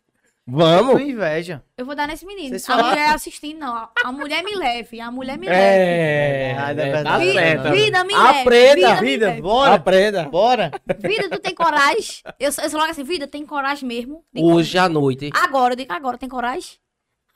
Vamos? 0.50 0.92
Com 0.94 0.98
inveja. 1.00 1.62
Eu 1.76 1.86
vou 1.86 1.94
dar 1.94 2.06
nesse 2.08 2.26
menino. 2.26 2.48
Vocês 2.50 2.64
A 2.64 2.66
falaram- 2.74 2.88
mulher 2.90 3.14
assistindo, 3.14 3.58
não. 3.58 3.74
A, 3.74 3.90
a 4.04 4.12
mulher 4.12 4.42
me 4.42 4.54
leve, 4.54 5.00
a 5.00 5.10
mulher 5.10 5.38
me 5.38 5.46
leve. 5.46 5.58
É, 5.60 6.56
Ah, 6.58 6.68
é 6.68 6.70
é, 6.70 6.74
verdade, 6.74 7.04
tá 7.04 7.24
é 7.24 7.32
certo. 7.32 7.72
Vida 7.74 8.04
me 8.04 8.14
leve. 8.16 8.38
Aprenda, 8.40 8.88
vida, 8.94 9.00
Vida, 9.00 9.26
leve. 9.26 9.42
bora. 9.42 9.74
Aprenda. 9.74 10.28
Bora. 10.28 10.70
Vida, 10.98 11.28
tu 11.30 11.38
tem 11.40 11.54
coragem? 11.54 12.22
Eu, 12.38 12.50
sou- 12.52 12.64
eu 12.64 12.70
sou 12.70 12.78
logo 12.80 12.90
assim, 12.90 13.04
vida, 13.04 13.26
tem 13.26 13.46
coragem 13.46 13.86
mesmo? 13.88 14.24
Digo, 14.32 14.52
Hoje 14.52 14.76
à 14.78 14.88
noite. 14.88 15.30
Agora, 15.34 15.72
eu 15.74 15.76
digo, 15.76 15.92
agora, 15.92 16.18
tem 16.18 16.28
coragem? 16.28 16.72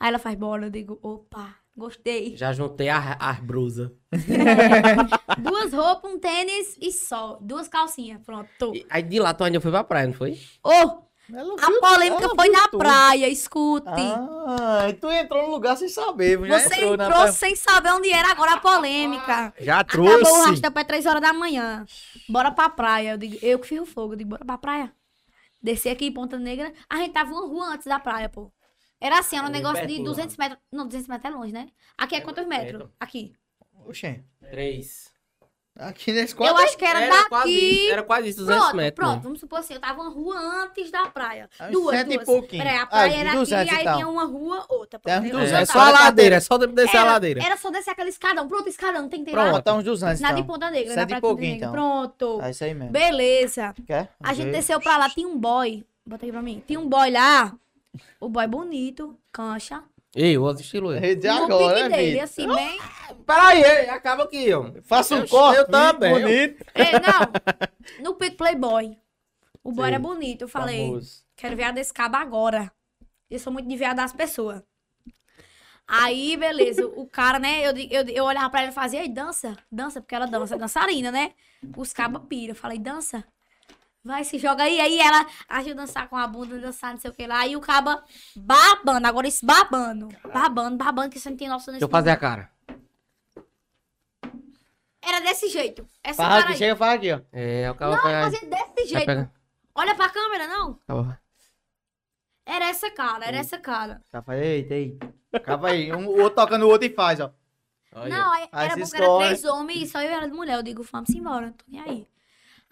Aí 0.01 0.09
ela 0.09 0.19
faz 0.19 0.37
bola, 0.37 0.67
eu 0.67 0.71
digo, 0.71 0.99
opa, 1.03 1.55
gostei. 1.77 2.37
Já 2.37 2.53
juntei 2.53 2.89
as 2.89 3.17
as 3.21 3.39
brusas. 3.41 3.91
Duas 5.39 5.73
roupas, 5.73 6.11
um 6.13 6.19
tênis 6.19 6.77
e 6.81 6.93
só. 6.93 7.39
Duas 7.41 7.69
calcinhas, 7.69 8.21
pronto. 8.25 8.49
tô. 8.59 8.75
E 8.75 8.85
Aí 8.91 9.03
de 9.03 9.19
lá 9.19 9.33
tu 9.35 9.45
ainda 9.45 9.61
foi 9.61 9.71
pra 9.71 9.85
praia, 9.85 10.07
não 10.07 10.15
foi? 10.15 10.39
Ô, 10.63 11.03
Ela 11.33 11.55
a 11.59 11.67
viu- 11.67 11.81
polêmica 11.81 12.29
foi 12.37 12.49
na 12.51 12.69
tudo. 12.69 12.79
praia, 12.79 13.29
escute. 13.29 13.87
Ah, 13.89 14.87
e 14.91 14.93
tu 14.95 15.11
entrou 15.11 15.45
no 15.45 15.51
lugar 15.53 15.77
sem 15.77 15.89
saber. 15.89 16.39
Já 16.47 16.59
Você 16.61 16.75
entrou, 16.75 16.93
entrou 16.95 17.09
na... 17.09 17.33
sem 17.33 17.57
saber 17.57 17.93
onde 17.93 18.11
era 18.11 18.31
agora 18.31 18.53
a 18.55 18.61
polêmica. 18.61 19.55
Já 19.59 19.81
Acabou 19.81 20.07
o 20.13 20.19
trouxe. 20.19 20.51
rastapé 20.51 20.85
três 20.85 21.07
horas 21.07 21.23
da 21.23 21.33
manhã. 21.33 21.87
Bora 22.29 22.51
pra 22.51 22.69
praia. 22.69 23.13
Eu, 23.13 23.17
digo, 23.19 23.39
eu 23.41 23.59
que 23.59 23.67
fiz 23.69 23.81
o 23.81 23.87
fogo. 23.87 24.13
Eu 24.13 24.17
digo, 24.19 24.31
bora 24.31 24.45
pra 24.45 24.59
praia. 24.59 24.93
Desci 25.63 25.89
aqui 25.89 26.07
em 26.07 26.13
Ponta 26.13 26.39
Negra. 26.39 26.73
A 26.91 26.97
gente 26.99 27.13
tava 27.13 27.31
uma 27.33 27.47
rua 27.47 27.69
antes 27.73 27.87
da 27.87 27.99
praia, 27.99 28.29
pô. 28.29 28.53
Era 29.01 29.19
assim, 29.19 29.37
era 29.39 29.47
um 29.47 29.51
negócio 29.51 29.77
de 29.77 29.87
pertinho, 29.87 30.05
200 30.05 30.37
metros. 30.37 30.59
Não, 30.71 30.87
200 30.87 31.09
metros 31.09 31.33
é 31.33 31.37
longe, 31.37 31.53
né? 31.53 31.69
Aqui 31.97 32.17
é 32.17 32.21
quantos 32.21 32.47
metros? 32.47 32.89
Aqui. 33.01 33.35
Oxê, 33.87 34.23
Três. 34.51 35.11
Aqui 35.79 36.13
nesse 36.13 36.33
Eu 36.33 36.37
quadro. 36.39 36.63
acho 36.63 36.77
que 36.79 36.85
era, 36.85 37.25
quase 37.29 37.53
daqui. 37.53 37.83
isso, 37.85 37.93
era 37.93 38.03
quase 38.03 38.29
isso, 38.29 38.39
200 38.41 38.63
Pronto, 38.63 38.77
metros. 38.77 39.07
pronto. 39.09 39.23
Vamos 39.23 39.41
supor 39.41 39.59
assim, 39.59 39.75
eu 39.75 39.81
tava 39.81 40.03
uma 40.03 40.11
rua 40.11 40.37
antes 40.65 40.91
da 40.91 41.07
praia. 41.09 41.49
Ah, 41.59 41.69
Duas, 41.69 41.97
cento 41.97 42.11
e 42.13 42.15
duas. 42.15 42.27
pouquinho. 42.27 42.63
Peraí, 42.63 42.79
a 42.79 42.83
Ah, 42.83 42.87
praia 42.87 43.15
era 43.17 43.29
aqui, 43.31 43.39
200 43.39 43.73
e 43.73 43.77
aí 43.77 43.85
tal. 43.85 43.95
tinha 43.97 44.09
uma 44.09 44.25
rua, 44.25 44.65
outra. 44.69 44.99
Tem 45.01 45.15
uns? 45.21 45.25
É, 45.27 45.31
200, 45.31 45.53
é 45.53 45.65
só 45.67 45.79
a 45.81 45.91
ladeira, 45.91 46.37
é 46.37 46.41
só 46.41 46.59
descer 46.59 46.97
a 46.97 47.01
era, 47.01 47.11
ladeira. 47.13 47.43
era 47.45 47.57
só 47.57 47.71
descer 47.71 47.91
aquele 47.91 48.11
escadão. 48.11 48.49
Pronto, 48.49 48.69
escadão, 48.69 49.09
tem 49.09 49.21
que 49.21 49.27
ter 49.27 49.33
Pronto, 49.33 49.53
lá. 49.53 49.63
tá 49.63 49.75
uns 49.75 49.85
200 49.85 50.21
Na 50.21 50.29
de 50.29 50.35
então. 50.41 50.47
Ponta 50.47 50.71
Negra, 50.71 50.95
na 50.95 51.03
e 51.03 51.07
praia 51.07 51.07
de 51.07 51.13
Ponta 51.15 51.21
pouquinho, 51.21 51.53
Negra. 51.53 51.69
então. 51.69 51.73
Pronto. 51.73 52.41
É 52.43 52.51
isso 52.51 52.65
aí 52.65 52.75
mesmo. 52.75 52.93
Beleza. 52.93 53.75
Quer? 53.87 54.11
A 54.23 54.33
gente 54.35 54.51
desceu 54.53 54.81
pra 54.81 54.97
lá, 54.97 55.09
tinha 55.11 55.27
um 55.29 55.39
boy. 55.39 55.85
Bota 56.07 56.25
aí 56.27 56.31
pra 56.33 56.43
mim. 56.43 56.63
Tinha 56.67 56.79
um 56.79 56.89
boy 56.89 57.11
lá. 57.11 57.53
O 58.21 58.29
boy 58.29 58.47
bonito, 58.47 59.17
cancha. 59.33 59.83
Ei, 60.15 60.39
outro 60.39 60.63
estilo. 60.63 60.91
aí. 60.91 61.01
Rede 61.01 61.27
agora, 61.27 61.75
pique 61.75 61.89
né, 61.89 61.97
dele, 61.97 62.11
Vitor? 62.11 62.25
assim, 62.25 62.55
bem. 62.55 62.81
Peraí, 63.27 63.63
ei, 63.63 63.91
acaba 63.91 64.25
aqui, 64.25 64.53
ó. 64.53 64.71
Faça 64.83 65.17
um 65.17 65.27
corte. 65.27 65.59
eu 65.59 65.69
também. 65.69 66.13
Bonito. 66.13 66.65
É, 66.75 66.93
não. 67.01 68.01
No 68.03 68.15
pique 68.15 68.37
Playboy. 68.37 68.97
O 69.63 69.73
boy 69.73 69.89
era 69.89 69.99
bonito. 69.99 70.43
Eu 70.43 70.49
falei, 70.49 70.87
Famoso. 70.87 71.25
quero 71.37 71.57
ver 71.57 71.65
a 71.65 71.71
desse 71.71 71.93
cabo 71.93 72.17
agora. 72.17 72.71
Eu 73.31 73.39
sou 73.39 73.53
muito 73.53 73.69
de 73.69 73.77
ver 73.77 73.87
a 73.87 73.95
das 73.95 74.13
pessoas. 74.13 74.63
Aí, 75.87 76.37
beleza, 76.37 76.87
o 76.87 77.07
cara, 77.07 77.39
né, 77.39 77.61
eu, 77.67 77.77
eu, 77.77 78.09
eu 78.09 78.25
olhava 78.25 78.49
pra 78.49 78.63
ele 78.63 78.71
e 78.71 78.75
fazia, 78.75 79.01
ei, 79.03 79.09
dança, 79.09 79.55
dança, 79.71 80.01
porque 80.01 80.15
ela 80.15 80.27
dança, 80.27 80.57
dançarina, 80.57 81.11
né? 81.11 81.33
Os 81.77 81.93
cabos 81.93 82.23
pira. 82.27 82.53
Eu 82.53 82.57
falei, 82.57 82.79
dança. 82.79 83.23
Vai, 84.05 84.23
se 84.23 84.39
joga 84.39 84.65
aí. 84.65 84.81
Aí 84.81 84.99
ela 85.01 85.27
ajuda 85.49 85.73
a 85.73 85.87
dançar 85.87 86.09
com 86.09 86.17
a 86.17 86.27
bunda, 86.27 86.59
dançar, 86.59 86.93
não 86.93 87.01
sei 87.01 87.11
o 87.11 87.15
que 87.15 87.27
lá. 87.27 87.47
E 87.47 87.57
o 87.57 87.61
caba 87.61 88.05
babando. 88.37 89.07
Agora 89.07 89.27
esse 89.27 89.45
babando. 89.45 90.09
Babando, 90.33 90.77
babando, 90.77 91.11
que 91.11 91.19
você 91.19 91.31
não 91.31 91.37
tem 91.37 91.49
noção 91.49 91.73
nesse 91.73 91.81
Deixa 91.81 91.85
eu 91.87 91.91
fazer 91.91 92.11
a 92.11 92.17
cara. 92.17 92.51
Era 95.03 95.21
desse 95.21 95.49
jeito. 95.49 95.89
Essa 96.03 96.23
Fala 96.23 96.29
cara 96.37 96.43
aqui, 96.45 96.53
aí. 96.53 96.59
chega 96.59 96.75
e 96.75 96.77
fala 96.77 96.93
aqui, 96.95 97.13
ó. 97.13 97.21
É, 97.33 97.71
o 97.71 97.75
cara 97.75 97.97
Não, 97.97 98.03
vai 98.03 98.13
eu 98.13 98.31
pegar. 98.31 98.41
fazia 98.49 98.75
desse 98.75 98.89
jeito. 98.89 99.07
pegar. 99.07 99.31
Olha 99.75 99.95
pra 99.95 100.09
câmera, 100.09 100.47
não. 100.49 100.79
Era 102.47 102.67
essa 102.69 102.91
cara, 102.91 103.25
era 103.25 103.37
essa 103.39 103.59
cara. 103.59 104.03
Tá, 104.11 104.23
faz, 104.23 104.43
eita, 104.43 104.75
aí. 104.75 104.99
Acaba 105.33 105.69
aí. 105.69 105.93
Um, 105.93 106.07
o 106.07 106.21
outro 106.21 106.37
tocando 106.43 106.65
o 106.65 106.69
outro 106.69 106.87
e 106.87 106.95
faz, 106.95 107.21
ó. 107.21 107.31
Não, 108.09 108.33
aí 108.33 108.49
Aí 108.51 108.67
era 108.67 108.77
porque 108.77 108.97
era 108.97 109.19
três 109.19 109.45
homens 109.45 109.83
e 109.83 109.87
só 109.89 110.03
eu 110.03 110.11
era 110.11 110.27
de 110.27 110.35
mulher. 110.35 110.57
Eu 110.57 110.63
digo, 110.63 110.83
vamos 110.83 111.11
embora, 111.11 111.47
não 111.47 111.53
tô 111.53 111.65
nem 111.69 111.81
aí. 111.81 112.09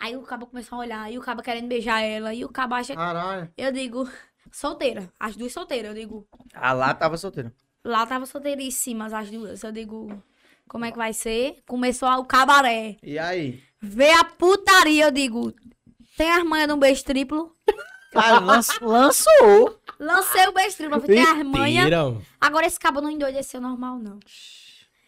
Aí 0.03 0.17
o 0.17 0.23
cabo 0.23 0.47
começou 0.47 0.77
a 0.77 0.81
olhar, 0.81 1.13
e 1.13 1.17
o 1.17 1.21
cabo 1.21 1.43
querendo 1.43 1.69
beijar 1.69 2.01
ela, 2.03 2.35
e 2.35 2.45
o 2.45 2.49
cabo 2.49 2.75
acha. 2.75 2.95
Caralho. 2.95 3.49
Eu 3.57 3.71
digo, 3.71 4.09
solteira. 4.51 5.09
As 5.19 5.37
duas 5.37 5.53
solteiras, 5.53 5.91
eu 5.91 5.95
digo. 5.95 6.27
Ah, 6.53 6.73
lá 6.73 6.93
tava 6.93 7.17
solteiro. 7.17 7.53
Lá 7.85 8.05
tava 8.05 8.27
solteiríssimas 8.27 9.13
as 9.13 9.31
duas. 9.31 9.63
Eu 9.63 9.71
digo, 9.71 10.23
como 10.69 10.85
é 10.85 10.91
que 10.91 10.99
vai 10.99 11.13
ser? 11.13 11.63
Começou 11.69 12.09
o 12.09 12.25
cabaré. 12.25 12.97
E 13.03 13.19
aí? 13.19 13.63
Vê 13.81 14.11
a 14.11 14.25
putaria, 14.25 15.05
eu 15.07 15.11
digo. 15.11 15.53
Tem 16.17 16.31
as 16.31 16.43
manhas 16.45 16.67
de 16.69 16.75
um 16.75 16.79
beijo 16.79 17.05
triplo. 17.05 17.57
Cara, 18.13 18.41
lanç- 18.41 18.79
lançou. 18.81 19.81
Lancei 19.99 20.47
o 20.49 20.53
beijo 20.53 20.77
triplo, 20.77 21.01
tem 21.01 21.23
as 21.23 21.43
manhas. 21.45 21.91
Agora 22.41 22.67
esse 22.67 22.79
cabo 22.79 23.01
não 23.01 23.09
endoideceu 23.11 23.61
normal, 23.61 23.99
não. 23.99 24.19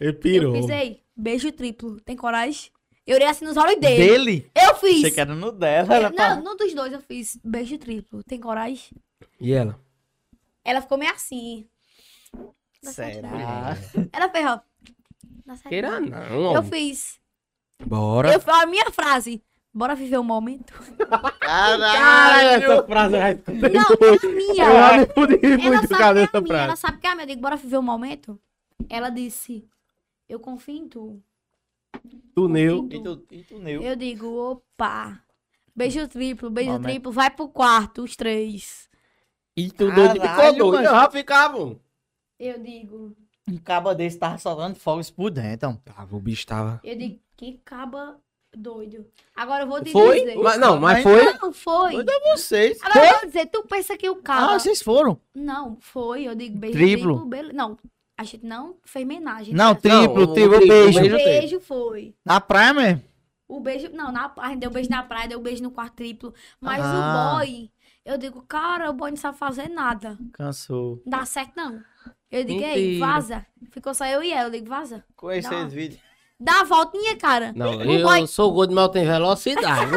Ele 0.00 0.10
Eu 0.10 0.14
pirou. 0.14 0.54
fiz, 0.54 0.68
ei, 0.70 1.02
beijo 1.16 1.50
triplo. 1.52 2.00
Tem 2.00 2.16
coragem? 2.16 2.70
Eu 3.06 3.16
olhei 3.16 3.26
assim 3.28 3.44
nos 3.44 3.56
olhos 3.56 3.78
dele. 3.78 4.06
Dele? 4.08 4.50
Eu 4.54 4.74
fiz. 4.76 4.98
Achei 4.98 5.10
que 5.10 5.20
era 5.20 5.34
no 5.34 5.52
dela. 5.52 5.94
Ela 5.94 6.10
não, 6.10 6.16
fala- 6.16 6.36
não 6.40 6.56
dos 6.56 6.72
dois 6.74 6.92
eu 6.92 7.00
fiz 7.00 7.38
beijo 7.44 7.76
triplo. 7.78 8.22
Tem 8.24 8.40
coragem? 8.40 8.90
E 9.40 9.52
ela? 9.52 9.78
Ela 10.64 10.80
ficou 10.80 10.96
meio 10.96 11.12
assim. 11.12 11.66
Será? 12.82 13.76
Ela 14.12 14.28
fez, 14.30 14.46
ó. 14.46 14.60
Queira 15.68 16.00
não. 16.00 16.08
não, 16.08 16.54
Eu 16.54 16.62
fiz. 16.62 17.20
Bora. 17.84 18.32
Eu, 18.32 18.40
a 18.54 18.66
minha 18.66 18.90
frase. 18.90 19.42
Bora 19.72 19.94
viver 19.94 20.18
o 20.18 20.24
momento. 20.24 20.72
Caralho, 21.40 21.80
Caralho! 21.80 22.48
essa 22.72 22.82
frase 22.84 23.14
eu 23.14 23.20
já 23.20 23.32
escutei 23.32 23.70
Não, 23.70 23.88
muito. 23.88 24.26
é 24.26 24.28
a 24.28 24.30
minha. 24.30 24.64
Ela 24.64 24.96
muito 25.58 25.88
causa 25.88 25.96
que 25.98 26.04
é 26.04 26.14
dessa 26.14 26.38
a 26.38 26.40
minha. 26.40 26.54
Ela 26.54 26.64
frase. 26.66 26.80
sabe 26.80 26.98
que 26.98 27.06
é 27.06 27.10
a 27.10 27.14
minha. 27.14 27.24
Eu 27.24 27.28
digo, 27.28 27.40
bora 27.42 27.56
viver 27.56 27.76
o 27.76 27.82
momento. 27.82 28.40
Ela 28.88 29.10
disse, 29.10 29.68
eu 30.28 30.38
confio 30.38 30.76
em 30.76 30.88
tu. 30.88 31.20
Tu 32.34 32.48
neu. 32.48 32.88
E 32.90 33.02
tu, 33.02 33.26
e 33.30 33.42
tu 33.44 33.58
neu. 33.58 33.82
Eu 33.82 33.96
digo, 33.96 34.26
opa. 34.26 35.20
Beijo 35.74 36.06
triplo, 36.08 36.50
beijo 36.50 36.70
Momento. 36.72 36.88
triplo. 36.90 37.12
Vai 37.12 37.30
pro 37.30 37.48
quarto, 37.48 38.02
os 38.02 38.16
três. 38.16 38.88
E 39.56 39.70
tu 39.70 39.90
doido 39.92 40.20
ficou 40.20 40.52
doido. 40.54 40.72
mas- 40.72 40.82
já 40.90 41.10
ficava. 41.10 41.76
Eu 42.38 42.58
digo, 42.60 43.16
Um 43.48 43.56
cabo 43.58 43.94
desse 43.94 44.18
tava 44.18 44.38
soltando 44.38 44.74
fogos 44.74 45.10
por 45.10 45.30
dentro. 45.30 45.76
Tava, 45.84 46.16
o 46.16 46.20
bicho 46.20 46.46
tava. 46.46 46.80
eu 46.82 46.96
digo, 46.96 47.20
que 47.36 47.60
caba 47.64 48.18
doido. 48.56 49.06
Agora 49.34 49.64
eu 49.64 49.68
vou 49.68 49.82
te 49.82 49.90
Foi? 49.92 50.20
dizer. 50.20 50.36
Mas, 50.36 50.58
não, 50.60 50.78
mas 50.80 51.02
foi. 51.02 51.24
Não, 51.34 51.52
foi. 51.52 51.92
Foi 51.92 52.04
da 52.04 52.12
vocês. 52.32 52.78
Agora 52.82 53.06
eu 53.06 53.18
vou 53.20 53.26
dizer, 53.26 53.46
tu 53.46 53.64
pensa 53.66 53.96
que 53.96 54.08
o 54.08 54.16
caba... 54.16 54.54
Ah, 54.54 54.58
vocês 54.58 54.80
foram? 54.82 55.20
Não, 55.34 55.76
foi. 55.80 56.24
Eu 56.24 56.34
digo 56.34 56.56
beijo 56.58 56.74
Triplo? 56.78 57.12
triplo. 57.14 57.26
bele- 57.26 57.52
Não, 57.52 57.76
a 58.16 58.24
gente 58.24 58.44
não 58.46 58.76
fez 58.84 59.04
homenagem. 59.04 59.54
Não, 59.54 59.70
né? 59.70 59.74
triplo, 59.74 60.14
Não, 60.16 60.22
o 60.22 60.34
triplo, 60.34 60.58
triplo, 60.58 60.68
beijo. 60.68 60.98
O 60.98 61.02
beijo 61.02 61.16
teve. 61.16 61.40
beijo 61.40 61.60
foi. 61.60 62.14
Na 62.24 62.40
praia 62.40 62.72
mesmo? 62.72 63.02
O 63.48 63.60
beijo. 63.60 63.90
Não, 63.92 64.10
na, 64.12 64.32
a 64.38 64.48
gente 64.50 64.60
deu 64.60 64.70
beijo 64.70 64.88
na 64.90 65.02
praia, 65.02 65.28
deu 65.28 65.40
beijo 65.40 65.62
no 65.62 65.70
quarto 65.70 65.94
triplo. 65.94 66.32
Mas 66.60 66.80
Ah. 66.82 67.32
o 67.34 67.36
boy, 67.38 67.70
eu 68.04 68.16
digo, 68.16 68.42
cara, 68.42 68.88
o 68.90 68.92
boy 68.92 69.10
não 69.10 69.16
sabe 69.18 69.36
fazer 69.38 69.68
nada. 69.68 70.16
Cansou. 70.32 71.02
Não 71.04 71.18
dá 71.18 71.24
certo, 71.24 71.52
não. 71.56 71.80
Eu 72.30 72.42
digo, 72.44 72.60
ei, 72.62 72.92
Mentira. 72.92 73.06
vaza. 73.06 73.46
Ficou 73.70 73.94
só 73.94 74.06
eu 74.06 74.22
e 74.22 74.32
ela. 74.32 74.48
Eu 74.48 74.50
digo, 74.52 74.66
vaza. 74.68 75.04
Conheci 75.16 75.52
esse 75.54 75.66
vídeo. 75.74 75.98
Dá 76.40 76.60
a 76.60 76.64
voltinha, 76.64 77.16
cara. 77.16 77.52
Não, 77.54 77.78
O 77.78 77.82
eu 77.82 78.02
boy- 78.02 78.26
sou 78.26 78.52
gordo, 78.52 78.74
mas 78.74 78.84
eu 78.84 78.88
tenho 78.90 79.06
velocidade. 79.06 79.90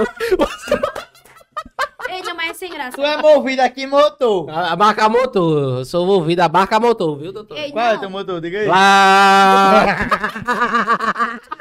É 2.49 2.53
sem 2.53 2.69
graça. 2.72 2.95
Tu 2.95 3.03
é 3.03 3.22
movido 3.22 3.61
aqui 3.61 3.86
motor. 3.86 4.49
a, 4.49 4.72
a 4.72 4.76
marca 4.78 5.10
motor. 5.10 5.80
Eu 5.80 5.86
sou 5.86 6.06
movido 6.06 6.41
a 6.41 6.48
marca 6.49 6.80
motor, 6.80 7.18
viu, 7.18 7.34
doutor? 7.34 7.57
Ei, 7.57 7.72
Qual 7.72 7.86
é 7.86 7.94
não. 7.94 7.99
teu 7.99 8.10
motor? 8.10 8.40
Diga 8.40 8.60
aí. 8.60 8.68
Lá. 8.68 9.86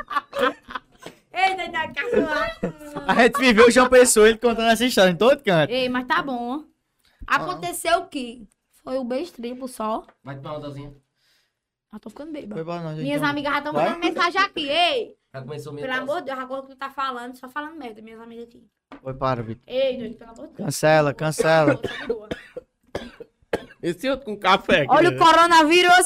Ei, 1.33 1.55
tá 1.55 1.67
da 1.67 1.89
cachorra. 1.93 2.57
A 3.07 3.15
gente 3.23 3.39
viveu 3.39 3.67
o 3.67 3.71
João 3.71 3.89
Pessoa, 3.89 4.29
ele 4.29 4.39
contando 4.39 4.69
essa 4.71 4.85
história 4.85 5.11
em 5.11 5.17
todo 5.17 5.43
canto. 5.43 5.71
Ei, 5.71 5.89
mas 5.89 6.07
tá 6.07 6.23
bom. 6.23 6.65
Aconteceu 7.27 7.99
o 8.01 8.07
quê? 8.07 8.43
Foi 8.85 8.97
o 8.99 9.05
beijo 9.05 9.33
triplo 9.33 9.69
só. 9.69 10.05
Vai 10.23 10.37
tomar 10.37 10.53
uma 10.55 10.61
dosinha. 10.61 10.95
Ah, 11.93 11.99
tô 11.99 12.09
ficando 12.11 12.33
bêbada. 12.33 12.55
Foi 12.55 12.65
pra 12.65 12.81
nós, 12.83 12.99
Minhas 12.99 13.19
então. 13.19 13.31
amigas 13.31 13.53
já 13.53 13.59
estão 13.59 13.73
mandando 13.73 13.99
mensagem 13.99 14.41
aqui. 14.41 14.69
Ei, 14.69 15.17
Já 15.35 15.41
começou 15.43 15.73
minha 15.73 15.87
pelo 15.87 16.01
amor 16.03 16.19
de 16.21 16.27
Deus, 16.27 16.39
agora 16.39 16.63
que 16.63 16.69
tu 16.69 16.77
tá 16.77 16.91
falando, 16.91 17.37
só 17.37 17.49
falando 17.49 17.77
merda, 17.77 18.01
minhas 18.01 18.21
amigas 18.21 18.45
aqui. 18.45 18.65
Foi 19.03 19.15
para, 19.15 19.43
Vitor. 19.43 19.63
Ei, 19.67 19.97
doido, 19.99 20.17
pelo 20.17 20.31
amor 20.31 20.47
de 20.49 20.55
Deus. 20.55 20.67
Cancela, 20.67 21.15
cancela. 21.15 21.75
De 21.77 22.07
boa. 22.07 22.29
Esse 23.83 24.09
outro 24.09 24.27
com 24.27 24.37
café. 24.37 24.81
aqui, 24.83 24.87
Olha 24.91 25.11
né? 25.11 25.17
o 25.17 25.19
coronavírus. 25.19 26.05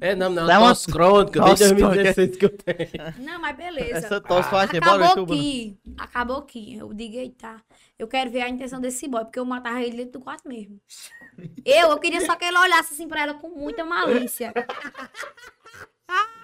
É, 0.00 0.14
não, 0.16 0.28
não. 0.30 0.46
Dá 0.46 0.58
uma- 0.58 0.68
Tosse 0.70 0.90
crônica, 0.90 1.40
Tosse 1.40 1.58
desde 1.74 1.74
2016 1.82 2.36
que 2.36 2.44
eu 2.46 2.56
tenho. 2.56 3.14
Não, 3.18 3.40
mas 3.40 3.56
beleza. 3.56 3.98
Essa 3.98 4.20
tosse 4.20 4.50
faz 4.50 4.70
bora, 4.70 4.78
Acabou 5.06 5.14
Tuba. 5.14 5.34
aqui. 5.34 5.78
Acabou 5.98 6.36
aqui. 6.38 6.76
Eu 6.78 6.92
digo, 6.92 7.16
eita. 7.16 7.62
Eu 7.98 8.08
quero 8.08 8.30
ver 8.30 8.40
a 8.40 8.48
intenção 8.48 8.80
desse 8.80 9.06
boy, 9.06 9.24
porque 9.24 9.38
eu 9.38 9.44
matava 9.44 9.80
ele 9.82 9.98
dentro 9.98 10.12
do 10.18 10.20
quarto 10.20 10.48
mesmo. 10.48 10.80
Eu, 11.64 11.90
eu 11.90 11.98
queria 11.98 12.20
só 12.26 12.34
que 12.34 12.44
ele 12.44 12.58
olhasse 12.58 12.94
assim 12.94 13.06
pra 13.06 13.22
ela 13.22 13.34
com 13.34 13.50
muita 13.50 13.84
malícia. 13.84 14.52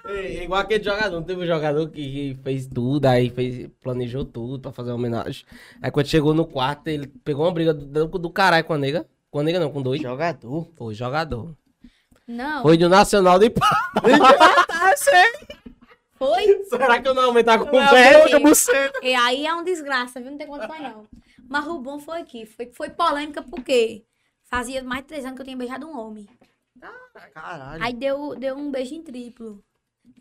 É, 0.09 0.39
é 0.39 0.45
igual 0.45 0.61
aquele 0.61 0.83
jogador, 0.83 1.17
não 1.17 1.23
teve 1.23 1.43
um 1.43 1.47
jogador 1.47 1.91
que 1.91 2.35
fez 2.43 2.67
tudo, 2.67 3.05
aí 3.05 3.29
fez, 3.29 3.69
planejou 3.83 4.25
tudo 4.25 4.59
pra 4.59 4.73
fazer 4.73 4.91
uma 4.91 4.97
homenagem. 4.97 5.45
Aí 5.83 5.91
quando 5.91 6.07
chegou 6.07 6.33
no 6.33 6.47
quarto, 6.47 6.89
ele 6.89 7.07
pegou 7.07 7.45
uma 7.45 7.53
briga 7.53 7.75
do, 7.75 8.07
do, 8.07 8.31
caralho 8.31 8.65
com 8.65 8.73
a 8.73 8.79
nega. 8.79 9.07
Com 9.31 9.41
a 9.41 9.43
nega 9.43 9.61
não, 9.61 9.71
com 9.71 9.83
dois. 9.83 10.01
Jogador. 10.01 10.67
Foi 10.77 10.95
jogador. 10.95 11.55
Não. 12.27 12.63
Foi 12.63 12.79
do 12.79 12.89
Nacional 12.89 13.39
de 13.39 13.51
Pá. 13.51 13.93
Foi? 16.17 16.65
Será 16.65 17.01
que 17.01 17.07
eu 17.07 17.15
não 17.15 17.27
aumentar 17.27 17.59
com 17.59 17.65
o 17.65 17.91
velho? 17.91 18.25
E 19.03 19.15
aí 19.15 19.47
é 19.47 19.55
um 19.55 19.63
desgraça, 19.63 20.21
viu? 20.21 20.33
Não 20.33 20.39
tem 20.39 20.49
condições, 20.49 20.83
não. 20.83 21.07
Mas 21.49 21.67
o 21.67 21.79
bom 21.79 22.01
foi 22.01 22.25
que 22.25 22.45
foi, 22.45 22.71
foi 22.73 22.91
polêmica 22.91 23.41
porque 23.41 24.05
fazia 24.43 24.83
mais 24.83 25.03
de 25.03 25.09
três 25.09 25.25
anos 25.25 25.37
que 25.37 25.43
eu 25.43 25.45
tinha 25.45 25.57
beijado 25.57 25.87
um 25.87 25.97
homem. 25.97 26.27
Caralho. 27.33 27.83
Aí 27.83 27.93
deu, 27.93 28.35
deu 28.35 28.57
um 28.57 28.71
beijo 28.71 28.95
em 28.95 29.03
triplo. 29.03 29.63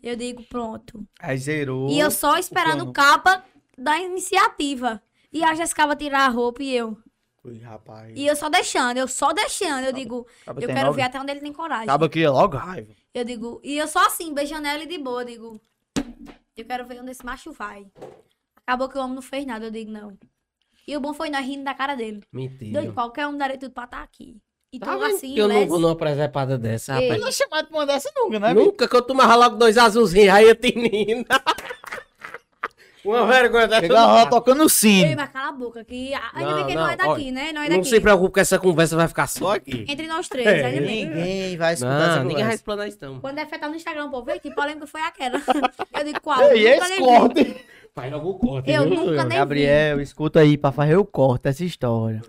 Eu 0.02 0.16
digo, 0.16 0.42
pronto. 0.44 1.06
Aí 1.20 1.36
zerou. 1.38 1.88
E 1.90 1.98
eu 1.98 2.10
só 2.10 2.36
esperando 2.38 2.84
o 2.88 2.92
capa 2.92 3.44
da 3.76 3.98
iniciativa. 3.98 5.02
E 5.32 5.42
a 5.44 5.54
Jéssica 5.54 5.86
vai 5.86 5.96
tirar 5.96 6.26
a 6.26 6.28
roupa 6.28 6.62
e 6.62 6.74
eu. 6.74 6.96
Ui, 7.44 7.58
rapaz. 7.58 8.12
E 8.16 8.26
eu 8.26 8.34
só 8.36 8.48
deixando, 8.48 8.96
eu 8.96 9.08
só 9.08 9.32
deixando. 9.32 9.84
Eu 9.84 9.92
digo, 9.92 10.26
Acaba 10.42 10.60
eu 10.60 10.66
quero 10.68 10.80
logo- 10.82 10.92
ver 10.94 11.02
até 11.02 11.20
onde 11.20 11.30
ele 11.32 11.40
tem 11.40 11.52
coragem. 11.52 11.84
Acaba 11.84 12.08
que 12.08 12.26
logo 12.26 12.56
raiva. 12.56 12.92
Eu 13.14 13.24
digo, 13.24 13.60
e 13.64 13.76
eu 13.76 13.86
só 13.88 14.06
assim, 14.06 14.32
beijando 14.34 14.66
ela 14.66 14.82
e 14.82 14.86
de 14.86 14.98
boa, 14.98 15.22
eu 15.22 15.26
digo, 15.26 15.60
eu 16.56 16.64
quero 16.64 16.86
ver 16.86 17.00
onde 17.00 17.10
esse 17.10 17.24
macho 17.24 17.52
vai. 17.52 17.86
Acabou 18.66 18.88
que 18.88 18.98
o 18.98 19.00
homem 19.00 19.14
não 19.14 19.22
fez 19.22 19.46
nada, 19.46 19.66
eu 19.66 19.70
digo, 19.70 19.90
não. 19.90 20.18
E 20.86 20.96
o 20.96 21.00
bom 21.00 21.12
foi 21.14 21.30
nós 21.30 21.44
rindo 21.44 21.64
da 21.64 21.74
cara 21.74 21.94
dele. 21.94 22.22
Mentira. 22.32 22.80
Doido, 22.80 22.94
qualquer 22.94 23.26
um 23.26 23.36
daria 23.36 23.58
tudo 23.58 23.72
pra 23.72 23.84
estar 23.84 24.02
aqui. 24.02 24.36
E 24.72 24.78
tu 24.78 24.84
Tá 24.84 25.06
assim, 25.06 25.32
que 25.34 25.38
eu 25.40 25.48
não 25.48 25.60
les- 25.60 25.68
vou 25.68 25.78
numa 25.78 25.96
presepada 25.96 26.58
dessa, 26.58 26.92
Ei. 27.00 27.06
Eu 27.08 27.12
rapaz. 27.14 27.20
não 27.24 27.32
chamado 27.32 27.68
pra 27.68 27.78
mandar 27.78 27.94
essa 27.94 28.10
nunca, 28.14 28.38
né? 28.38 28.52
Nunca 28.54 28.86
que 28.86 28.94
eu 28.96 29.00
tomava 29.02 29.34
logo 29.34 29.56
dois 29.56 29.78
azulzinhos, 29.78 30.28
aí 30.34 30.46
eu 30.46 30.54
tinha 30.54 31.24
Uma 33.04 33.26
vergonha 33.26 33.66
dessa. 33.66 33.80
Chegou 33.80 33.96
a 33.96 34.00
não 34.02 34.08
roda 34.08 34.24
dá. 34.24 34.30
tocando 34.30 34.64
o 34.64 34.68
sino. 34.68 35.06
Ei, 35.08 35.16
mas 35.16 35.30
cala 35.30 35.48
a 35.48 35.52
boca, 35.52 35.82
que 35.84 36.12
a- 36.12 36.20
ainda 36.34 36.50
Não, 36.50 36.56
bem 36.58 36.66
que 36.66 36.74
não 36.74 36.82
não, 36.82 36.90
é 36.90 36.96
daqui, 36.96 37.08
olha, 37.10 37.32
né? 37.32 37.52
Não 37.52 37.62
é 37.62 37.68
Não 37.70 37.76
daqui. 37.78 37.88
se 37.88 38.00
preocupe 38.00 38.34
que 38.34 38.40
essa 38.40 38.58
conversa 38.58 38.96
vai 38.96 39.08
ficar 39.08 39.26
só 39.28 39.54
aqui. 39.54 39.86
Entre 39.88 40.06
nós 40.06 40.28
três, 40.28 40.46
É, 40.46 40.64
ainda 40.66 40.80
bem. 40.86 41.06
Ninguém 41.06 41.56
vai 41.56 41.72
escutar 41.74 41.92
essa 41.94 42.00
Não, 42.00 42.08
conversa. 42.08 42.24
ninguém 42.24 42.44
vai 42.44 42.54
explanar 42.54 42.88
isso 42.88 42.98
não. 43.00 43.20
Quando 43.20 43.38
é 43.38 43.46
feita 43.46 43.68
no 43.68 43.74
Instagram, 43.76 44.10
pô, 44.10 44.22
vê 44.22 44.38
que 44.38 44.50
polêmica 44.50 44.86
foi 44.86 45.00
aquela. 45.00 45.40
Eu 45.98 46.04
digo, 46.04 46.20
qual? 46.20 46.42
Ei, 46.50 46.74
Nunca 46.74 46.84
esse 46.86 46.88
nem 46.90 46.98
vi. 46.98 47.04
corte. 47.04 47.64
Faz 47.94 48.12
logo 48.12 48.30
o 48.30 48.38
corte, 48.38 48.70
Eu 48.70 48.82
viu? 48.82 48.90
nunca 48.94 49.12
nem 49.24 49.28
vi. 49.28 49.34
Gabriel, 49.36 50.00
escuta 50.02 50.40
aí 50.40 50.58
pra 50.58 50.70
fazer 50.72 50.96
o 50.96 51.04
corte 51.06 51.44
dessa 51.44 51.64
história. 51.64 52.20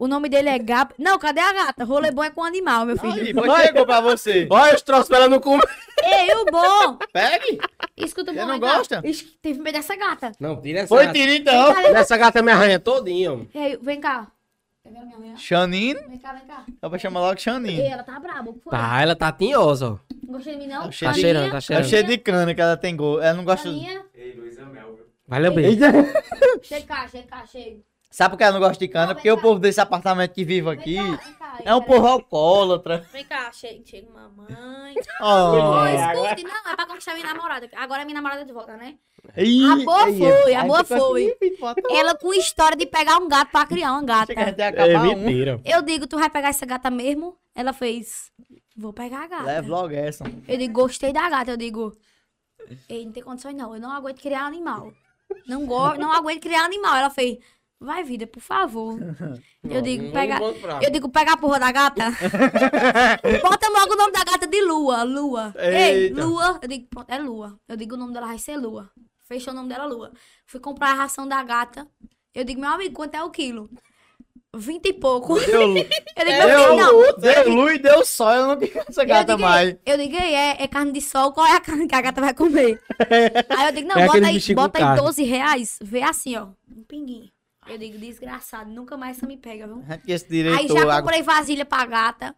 O 0.00 0.08
nome 0.08 0.30
dele 0.30 0.48
é 0.48 0.58
Gab. 0.58 0.92
Não, 0.98 1.18
cadê 1.18 1.40
a 1.40 1.52
gata? 1.52 1.84
Rolê 1.84 2.10
bom 2.10 2.24
é 2.24 2.30
com 2.30 2.42
animal, 2.42 2.86
meu 2.86 2.96
filho. 2.96 3.12
Aí, 3.12 3.32
depois 3.34 3.62
chegou 3.66 3.84
pra 3.84 4.00
você. 4.00 4.48
Olha 4.50 4.74
os 4.74 4.80
troços 4.80 5.08
pra 5.08 5.18
ela 5.18 5.28
não 5.28 5.38
comer. 5.38 5.62
Ei, 6.02 6.34
o 6.36 6.46
bom! 6.46 6.96
Pegue. 7.12 7.58
Escuta 7.98 8.32
o 8.32 8.34
bom. 8.34 8.40
Você 8.40 8.46
não 8.46 8.58
gosta? 8.58 9.02
Ixi, 9.04 9.26
Teve 9.42 9.60
medo 9.60 9.74
dessa 9.74 9.94
gata. 9.94 10.32
Não, 10.40 10.58
tira 10.58 10.78
essa 10.80 10.88
Foi, 10.88 11.04
gata. 11.04 11.18
tira 11.18 11.32
então. 11.34 11.76
Essa 11.94 12.16
gata 12.16 12.40
me 12.40 12.50
arranha 12.50 12.80
todinho. 12.80 13.46
Ei, 13.54 13.76
vem 13.82 14.00
cá. 14.00 14.26
Xanino. 15.36 16.00
Vem 16.08 16.18
cá, 16.18 16.32
vem 16.32 16.46
cá. 16.46 16.64
Dá 16.80 16.88
pra 16.88 16.98
chamar 16.98 17.20
logo 17.20 17.32
Ei, 17.34 17.38
Xanino. 17.38 17.82
ela 17.82 18.02
tá 18.02 18.18
braba. 18.18 18.54
Tá, 18.70 19.02
ela 19.02 19.14
tá 19.14 19.30
tinhosa, 19.30 19.86
ó. 19.92 19.98
Não 20.26 20.32
gostei 20.34 20.54
de 20.54 20.60
mim, 20.60 20.66
não? 20.66 20.84
Tá 20.84 20.90
cheio 20.92 21.10
Tá 21.10 21.14
de- 21.14 21.20
cheirando, 21.20 21.44
tá 21.46 21.50
Tá 21.52 21.60
cheirando. 21.60 21.88
cheio 21.88 22.04
de 22.04 22.16
cana 22.18 22.54
que 22.54 22.60
ela 22.62 22.76
tem 22.78 22.96
gol. 22.96 23.20
Ela 23.22 23.34
não 23.34 23.44
gosta. 23.44 23.68
Caninha. 23.68 24.02
Vai 25.28 25.40
lamber. 25.42 25.70
Chega 26.62 26.86
cá, 26.86 27.06
chega 27.06 27.26
cá, 27.28 27.44
chega. 27.46 27.76
Sabe 28.10 28.32
por 28.32 28.38
que 28.38 28.42
ela 28.44 28.54
não 28.54 28.60
gosta 28.60 28.78
de 28.84 28.88
cana? 28.88 29.14
Porque 29.14 29.30
o 29.30 29.38
povo 29.40 29.60
desse 29.60 29.80
apartamento 29.80 30.32
que 30.32 30.44
vive 30.44 30.68
aqui 30.68 30.96
é 31.64 31.72
um 31.74 31.80
povo 31.80 32.06
alcoólatra. 32.08 33.06
Vem 33.12 33.24
cá, 33.24 33.52
chega, 33.52 33.80
chega 33.86 34.10
mamãe. 34.10 34.94
Oh. 35.20 35.84
É, 35.86 35.94
escute, 36.26 36.42
não, 36.42 36.72
é 36.72 36.76
pra 36.76 36.86
conquistar 36.86 37.14
minha 37.14 37.32
namorada. 37.32 37.68
Agora 37.76 38.02
é 38.02 38.04
minha 38.04 38.16
namorada 38.20 38.44
de 38.44 38.52
volta, 38.52 38.76
né? 38.76 38.96
Ih, 39.36 39.64
A 39.70 39.76
boa 39.84 40.04
aí, 40.06 40.18
foi, 40.18 40.54
a 40.54 40.62
aí 40.62 40.66
boa 40.66 40.82
foi. 40.84 41.36
assim, 41.40 41.56
bota- 41.60 41.82
Ela 41.90 42.14
com 42.16 42.34
história 42.34 42.76
de 42.76 42.86
pegar 42.86 43.18
um 43.18 43.28
gato 43.28 43.52
pra 43.52 43.64
criar 43.66 43.92
uma 43.92 44.02
gata. 44.02 44.26
Chega 44.26 44.50
até 44.50 44.92
É 44.92 44.98
um. 44.98 45.02
mentira. 45.02 45.60
Eu 45.64 45.80
digo, 45.82 46.06
tu 46.08 46.18
vai 46.18 46.28
pegar 46.28 46.48
essa 46.48 46.66
gata 46.66 46.90
mesmo? 46.90 47.36
Ela 47.54 47.72
fez, 47.72 48.32
vou 48.76 48.92
pegar 48.92 49.24
a 49.24 49.26
gata. 49.28 49.44
Leva 49.44 49.68
logo 49.68 49.94
essa. 49.94 50.24
Eu 50.48 50.58
digo, 50.58 50.72
gostei 50.72 51.12
da 51.12 51.28
gata. 51.30 51.52
Eu 51.52 51.56
digo, 51.56 51.92
ei, 52.88 53.04
não 53.04 53.12
tem 53.12 53.22
condições 53.22 53.54
não. 53.54 53.72
Eu 53.74 53.80
não 53.80 53.92
aguento 53.92 54.20
criar 54.20 54.46
animal. 54.46 54.92
Não, 55.46 55.64
go 55.64 55.94
não 55.94 56.10
aguento 56.12 56.40
criar 56.42 56.64
animal. 56.64 56.96
Ela 56.96 57.10
fez, 57.10 57.38
vai 57.80 58.04
vida, 58.04 58.26
por 58.26 58.40
favor. 58.40 58.98
Eu 59.68 59.80
digo, 59.82 60.12
pega... 60.12 60.38
Eu 60.82 60.90
digo, 60.90 61.08
pega 61.08 61.32
a 61.32 61.36
porra 61.36 61.58
da 61.58 61.72
gata. 61.72 62.10
Bota 63.42 63.68
logo 63.68 63.94
o 63.94 63.96
nome 63.96 64.12
da 64.12 64.24
gata 64.24 64.46
de 64.46 64.60
Lua. 64.62 65.02
Lua. 65.02 65.54
Ei. 65.58 66.10
Lua. 66.12 66.58
Eu 66.62 66.68
digo, 66.68 66.86
pronto, 66.88 67.10
é 67.10 67.18
Lua. 67.18 67.58
Eu 67.68 67.76
digo, 67.76 67.94
o 67.94 67.98
nome 67.98 68.12
dela 68.12 68.26
vai 68.26 68.38
ser 68.38 68.56
Lua. 68.56 68.90
Fechou 69.26 69.52
o 69.52 69.56
nome 69.56 69.68
dela, 69.68 69.86
Lua. 69.86 70.12
Fui 70.46 70.60
comprar 70.60 70.90
a 70.90 70.94
ração 70.94 71.26
da 71.26 71.42
gata. 71.42 71.86
Eu 72.34 72.44
digo, 72.44 72.60
meu 72.60 72.70
amigo, 72.70 72.94
quanto 72.94 73.14
é 73.14 73.22
o 73.22 73.30
quilo? 73.30 73.70
Vinte 74.56 74.86
e 74.86 74.92
pouco. 74.92 75.38
Deu, 75.38 75.62
Eu 75.70 75.74
digo, 75.74 75.88
meu 76.16 76.58
filho, 76.58 76.76
não. 76.76 77.00
deu, 77.02 77.18
deu 77.44 77.50
luz 77.54 77.74
e 77.74 77.78
deu 77.78 78.04
sol. 78.04 78.32
Eu 78.32 78.46
não 78.48 78.56
quero 78.58 78.84
essa 78.88 79.02
Eu 79.02 79.06
gata 79.06 79.36
digo, 79.36 79.48
mais. 79.48 79.76
eu 79.86 79.96
digo, 79.96 80.16
"Ei, 80.16 80.34
é, 80.34 80.62
é 80.62 80.66
carne 80.66 80.90
de 80.92 81.00
sol, 81.00 81.32
qual 81.32 81.46
é 81.46 81.54
a 81.54 81.60
carne 81.60 81.86
que 81.86 81.94
a 81.94 82.00
gata 82.00 82.20
vai 82.20 82.34
comer? 82.34 82.80
aí 83.48 83.66
eu 83.68 83.72
digo, 83.72 83.88
não, 83.88 83.96
É 83.96 84.06
bota 84.06 84.26
aí, 84.26 84.54
bota 84.54 84.78
aí 84.78 84.84
carne. 84.84 85.02
12 85.02 85.22
reais, 85.22 85.78
vê 85.80 86.02
assim, 86.02 86.36
ó, 86.36 86.48
um 86.76 86.82
pinguinho. 86.82 87.30
Eu 87.68 87.78
digo, 87.78 87.98
desgraçado, 87.98 88.70
nunca 88.70 88.96
mais 88.96 89.16
você 89.16 89.26
me 89.26 89.36
pega, 89.36 89.66
viu? 89.66 89.82
Que 90.04 90.12
esse 90.12 90.24
Aí 90.26 90.30
diretor, 90.30 90.74
já 90.76 90.80
água- 90.82 91.02
comprei 91.02 91.22
vasilha 91.22 91.64
pra 91.64 91.84
gata. 91.86 92.34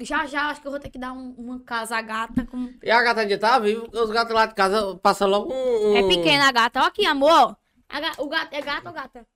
Já, 0.00 0.26
já, 0.26 0.50
acho 0.50 0.60
que 0.60 0.66
eu 0.66 0.72
vou 0.72 0.80
ter 0.80 0.90
que 0.90 0.98
dar 0.98 1.12
um- 1.12 1.32
uma 1.38 1.60
casa 1.60 1.96
à 1.96 2.02
gata. 2.02 2.44
Com... 2.46 2.74
E 2.82 2.90
a 2.90 3.00
gata 3.02 3.20
ainda 3.20 3.38
tá 3.38 3.58
viva, 3.60 3.82
porque 3.82 3.96
os 3.98 4.10
gatos 4.10 4.34
lá 4.34 4.46
de 4.46 4.54
casa 4.54 4.96
passam 4.96 5.28
logo 5.28 5.52
um... 5.54 5.92
um- 5.92 5.96
É 5.96 6.08
pequena 6.08 6.48
a 6.48 6.52
gata. 6.52 6.80
Ó 6.82 6.86
aqui, 6.86 7.06
amor. 7.06 7.56
A 7.88 8.00
ga- 8.00 8.14
O 8.18 8.28
gato 8.28 8.52
é 8.52 8.60
gato 8.60 8.86
ou 8.88 8.92
gata? 8.92 9.26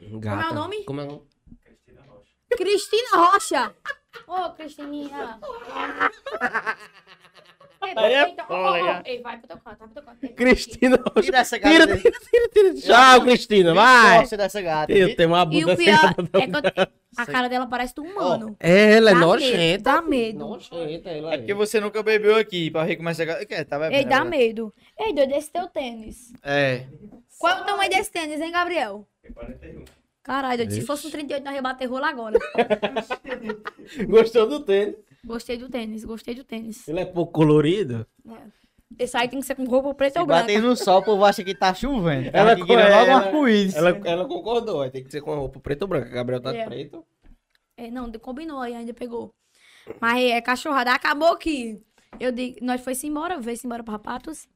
Gata. 0.00 0.36
Como 0.36 0.42
é 0.42 0.50
o 0.50 0.54
nome? 0.54 0.84
Como 0.84 1.00
é 1.00 1.04
o 1.04 1.06
nome? 1.06 1.22
Cristina 2.56 3.08
Rocha. 3.14 3.74
Ô, 4.26 4.50
Cristininha. 4.50 5.38
É 7.80 8.28
então, 8.30 8.46
foda, 8.46 8.58
ó, 8.58 8.70
ó. 8.80 8.84
cara. 8.84 9.02
Ei, 9.06 9.20
vai 9.22 9.38
pro 9.38 9.46
teu 9.48 9.56
canto, 9.58 9.78
vai 9.78 9.88
pro 9.88 9.94
teu 9.94 10.02
canto. 10.02 10.18
Ei, 10.22 10.28
Cristina. 10.30 10.98
Tira 11.22 11.38
essa 11.38 11.58
gata 11.58 11.70
Tira, 11.70 11.96
tira, 11.96 12.18
tira, 12.20 12.48
tira. 12.48 12.74
Tchau, 12.74 13.20
Cristina, 13.22 13.74
vai. 13.74 14.18
Gosta 14.20 14.36
dessa 14.36 14.60
gata. 14.60 14.92
Eu 14.92 15.14
tenho 15.16 15.28
uma 15.28 15.42
E 15.42 15.46
bunda 15.46 15.72
o 15.74 15.76
pior 15.76 15.98
sem 15.98 16.08
é 16.42 16.46
que 16.46 16.56
eu- 16.80 16.88
a 17.16 17.26
cara 17.26 17.48
dela 17.48 17.66
parece 17.66 17.94
de 17.94 18.00
um 18.00 18.04
humano. 18.04 18.56
É, 18.60 18.96
ela 18.96 19.10
é 19.10 19.14
Dá 19.14 19.20
nojenta. 19.20 19.56
medo, 19.56 19.82
dá 19.82 20.02
medo. 20.02 20.38
Nojenta, 20.38 21.10
ela 21.10 21.34
É 21.34 21.38
porque 21.38 21.54
você 21.54 21.80
nunca 21.80 22.02
bebeu 22.02 22.36
aqui 22.36 22.70
pra 22.70 22.84
ver 22.84 22.96
como 22.96 23.08
essa 23.08 23.24
gata... 23.24 23.46
Quer, 23.46 23.64
tá 23.64 23.78
bebendo. 23.78 23.96
Ei, 23.96 24.04
dá 24.04 24.24
né? 24.24 24.30
medo. 24.30 24.74
Ei, 24.98 25.12
doido, 25.14 25.32
esse 25.34 25.50
teu 25.50 25.66
tênis. 25.68 26.32
É. 26.42 26.84
Qual 27.38 27.56
é 27.58 27.60
o 27.60 27.64
tamanho 27.64 27.90
desse 27.90 28.10
tênis, 28.10 28.40
hein, 28.40 28.50
Gabriel? 28.52 29.06
Caralho, 30.22 30.58
doido, 30.58 30.72
se 30.72 30.78
Ixi. 30.78 30.86
fosse 30.86 31.06
um 31.06 31.10
38, 31.10 31.42
nós 31.44 31.54
ia 31.54 31.62
bater 31.62 31.86
rolo 31.86 32.04
agora. 32.04 32.38
Gostou 34.06 34.46
do 34.46 34.60
tênis? 34.60 34.94
Gostei 35.28 35.58
do 35.58 35.68
tênis, 35.68 36.04
gostei 36.04 36.34
do 36.34 36.42
tênis. 36.42 36.88
Ele 36.88 37.00
é 37.00 37.04
pouco 37.04 37.32
colorido. 37.32 38.06
É. 38.26 38.58
Esse 38.98 39.16
aí 39.18 39.28
tem 39.28 39.38
que 39.40 39.44
ser 39.46 39.54
com 39.54 39.64
roupa 39.66 39.92
preta 39.94 40.14
Se 40.14 40.20
ou 40.20 40.26
branca. 40.26 40.42
bater 40.44 40.62
no 40.62 40.74
sol, 40.74 41.00
o 41.00 41.04
povo 41.04 41.22
acha 41.24 41.44
que 41.44 41.54
tá 41.54 41.74
chovendo. 41.74 42.30
Ela 42.32 42.52
Ela 42.52 42.52
é, 42.52 42.54
logo 42.56 42.72
um 42.72 42.78
ela- 43.12 43.16
arco-íris. 43.26 43.74
Ela, 43.76 43.90
ela 44.04 44.24
concordou, 44.26 44.90
ter 44.90 45.02
que 45.02 45.10
ser 45.10 45.20
com 45.20 45.34
roupa 45.34 45.60
preta 45.60 45.84
ou 45.84 45.88
branca. 45.88 46.08
Gabriel 46.08 46.40
tá 46.40 46.50
de 46.52 46.58
É. 46.58 46.64
preto. 46.64 47.04
É, 47.76 47.90
não, 47.90 48.10
combinou 48.12 48.58
aí, 48.60 48.74
ainda 48.74 48.94
pegou. 48.94 49.32
Mas 50.00 50.22
é 50.30 50.40
cachorrada. 50.40 50.92
Acabou 50.92 51.36
que 51.36 51.80
eu 52.18 52.32
digo, 52.32 52.56
nós 52.62 52.80
foi 52.80 52.94
embora, 53.04 53.38
veio 53.38 53.58
embora 53.62 53.84
pra 53.84 53.98
Patos. 53.98 54.48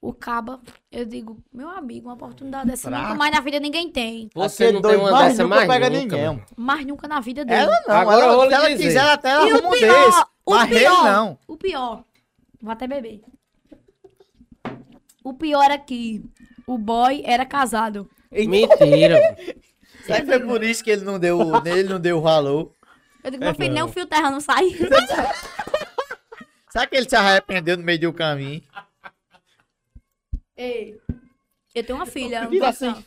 O 0.00 0.12
Caba, 0.12 0.60
eu 0.92 1.04
digo, 1.04 1.42
meu 1.52 1.68
amigo, 1.68 2.06
uma 2.06 2.14
oportunidade 2.14 2.68
dessa 2.68 2.88
nunca 2.88 3.02
Fraco. 3.02 3.18
mais 3.18 3.32
na 3.34 3.40
vida 3.40 3.58
ninguém 3.58 3.90
tem. 3.90 4.30
Você 4.32 4.64
Aquele 4.66 4.80
não 4.80 4.88
tem 4.90 4.98
uma 5.00 5.10
mais 5.10 5.28
dessa 5.32 5.42
nunca 5.42 5.56
mais 5.56 5.68
pega 5.68 5.90
nunca, 5.90 6.00
ninguém. 6.02 6.26
mano. 6.26 6.44
Mas 6.56 6.86
nunca 6.86 7.08
na 7.08 7.20
vida 7.20 7.44
dele. 7.44 7.62
Ela 7.62 7.82
não, 7.86 7.94
Agora 7.96 8.24
ela, 8.26 8.46
se 8.46 8.52
ela 8.54 8.68
dizer. 8.70 8.84
quiser, 8.84 8.98
ela 9.00 9.12
até 9.14 9.28
E 9.30 9.32
arruma 9.32 9.68
o 9.68 9.74
um 9.74 9.78
pior, 9.78 10.06
desse. 10.06 10.24
o 10.46 10.54
Mas 10.54 10.70
ele 10.70 10.80
pior, 10.80 11.04
não. 11.04 11.38
o 11.48 11.56
pior, 11.56 12.04
vou 12.62 12.72
até 12.72 12.86
beber. 12.86 13.22
O 15.24 15.34
pior 15.34 15.64
era 15.64 15.78
que 15.78 16.24
o 16.66 16.78
boy 16.78 17.22
era 17.26 17.44
casado. 17.44 18.08
Mentira. 18.30 19.36
Será 20.04 20.20
que 20.20 20.26
foi 20.26 20.40
por 20.40 20.62
isso 20.62 20.84
que 20.84 20.90
ele 20.90 21.04
não 21.04 21.18
deu, 21.18 21.40
ele 21.66 21.88
não 21.88 21.98
deu 21.98 22.20
valor? 22.20 22.72
Eu 23.24 23.32
digo, 23.32 23.42
meu 23.44 23.54
filho, 23.54 23.68
não. 23.68 23.74
nem 23.74 23.82
o 23.82 23.88
fio 23.88 24.06
terra 24.06 24.30
não 24.30 24.40
sai. 24.40 24.64
Será 26.70 26.86
que 26.86 26.96
ele 26.96 27.08
se 27.08 27.16
arrependeu 27.16 27.76
no 27.76 27.82
meio 27.82 27.98
do 27.98 28.12
caminho? 28.12 28.62
Ei, 30.58 31.00
eu 31.72 31.84
tenho 31.84 31.96
uma 31.96 32.06
filha. 32.06 32.48
um 32.48 32.58
patrão. 32.58 32.90
assim. 32.90 33.04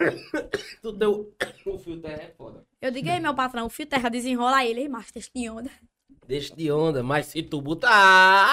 tu 0.80 0.92
deu 0.92 1.30
o 1.66 1.78
fio 1.78 2.00
terra 2.00 2.22
é 2.22 2.30
foda. 2.36 2.64
Eu 2.80 2.90
digo, 2.90 3.08
ei, 3.08 3.20
meu 3.20 3.34
patrão, 3.34 3.66
o 3.66 3.68
fio 3.68 3.84
terra 3.84 4.08
desenrola 4.08 4.64
ele, 4.64 4.80
ei, 4.80 4.88
macho, 4.88 5.12
deixa 5.12 5.30
de 5.34 5.50
onda. 5.50 5.70
Deixa 6.26 6.56
de 6.56 6.72
onda, 6.72 7.02
mas 7.02 7.26
se 7.26 7.42
tu 7.42 7.60
botar. 7.60 8.50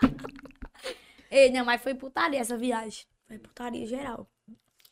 Ei, 1.30 1.50
não, 1.50 1.64
mas 1.64 1.82
foi 1.82 1.94
putaria 1.94 2.40
essa 2.40 2.56
viagem. 2.56 3.04
Foi 3.26 3.38
putaria 3.38 3.86
geral. 3.86 4.26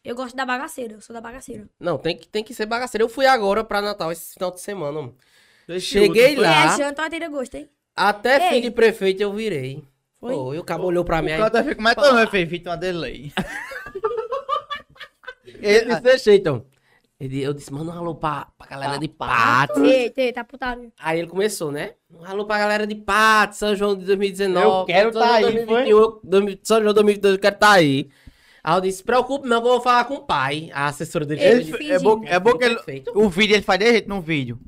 Eu 0.05 0.15
gosto 0.15 0.37
da 0.37 0.45
bagaceira, 0.45 0.95
eu 0.95 1.01
sou 1.01 1.15
da 1.15 1.21
bagaceira. 1.21 1.67
Não, 1.81 1.97
tem 1.97 2.17
que, 2.17 2.29
tem 2.29 2.45
que 2.45 2.53
ser 2.53 2.67
bagaceiro. 2.67 3.05
Eu 3.05 3.09
fui 3.09 3.27
agora 3.27 3.65
pra 3.65 3.81
Natal 3.81 4.13
esse 4.13 4.35
final 4.35 4.51
de 4.51 4.61
semana. 4.61 5.01
mano. 5.01 5.17
Cheguei 5.81 6.37
lá. 6.37 6.75
É, 6.75 6.77
janta, 6.77 7.29
gosto, 7.31 7.55
hein? 7.55 7.71
Até 7.95 8.43
Ei. 8.43 8.49
filho 8.51 8.63
de 8.63 8.71
prefeito 8.73 9.23
eu 9.23 9.33
virei. 9.33 9.83
Foi? 10.27 10.35
Foi? 10.35 10.59
o 10.59 10.65
cabo 10.65 10.85
olhou 10.85 11.05
pra 11.05 11.23
mim 11.23 11.31
O 11.31 11.35
aí. 11.35 11.51
cara 11.51 11.65
fica, 11.65 11.81
mas 11.83 11.95
tu 11.95 12.01
não 12.03 12.19
é 12.19 12.27
feio, 12.27 12.47
Vitor, 12.47 12.73
uma 12.73 12.77
delay. 12.79 13.33
Ele 15.61 15.85
disse 15.87 16.01
desse 16.01 16.25
jeito, 16.27 16.41
então. 16.41 16.67
Ele, 17.19 17.43
eu 17.43 17.55
disse, 17.55 17.73
manda 17.73 17.91
um 17.91 17.95
alô 17.99 18.15
pra, 18.15 18.49
pra 18.59 18.67
galera 18.67 18.99
de 18.99 19.09
Patos. 19.09 19.83
Eita, 19.83 20.21
eita, 20.21 20.45
putaria. 20.45 20.93
Aí 20.99 21.19
ele 21.19 21.29
começou, 21.29 21.73
né? 21.73 21.95
Um 22.11 22.23
alô 22.27 22.45
pra 22.45 22.59
galera 22.59 22.87
de 22.87 22.95
Patos, 22.95 23.57
São 23.59 23.75
João 23.75 23.97
de 23.97 24.05
2019. 24.05 24.67
Eu 24.67 24.85
quero 24.85 25.13
tá 25.13 25.35
aí, 25.37 25.43
2021, 25.43 26.21
2000 26.23 26.59
São 26.63 26.83
João 26.83 26.93
2022, 26.93 27.35
eu 27.37 27.41
quero 27.41 27.57
tá 27.57 27.73
aí. 27.73 28.11
Aí 28.63 28.77
eu 28.77 28.81
disse, 28.83 28.99
se 28.99 29.05
preocupe 29.05 29.49
não, 29.49 29.63
que 29.63 29.67
eu 29.67 29.73
vou 29.73 29.81
falar 29.81 30.05
com 30.05 30.15
o 30.15 30.27
pai. 30.27 30.71
A 30.75 30.89
assessora 30.89 31.25
dele. 31.25 31.43
Ele 31.43 31.65
disse, 31.65 31.79
fingiu. 31.79 31.95
é 31.95 31.99
bom, 31.99 32.23
é 32.27 32.39
bom 32.39 32.59
que 32.59 32.65
ele, 32.65 32.79
o 33.15 33.31
vídeo 33.31 33.55
ele 33.55 33.63
faz 33.63 33.79
de 33.79 33.91
jeito 33.91 34.09
no 34.11 34.21
vídeo. 34.21 34.59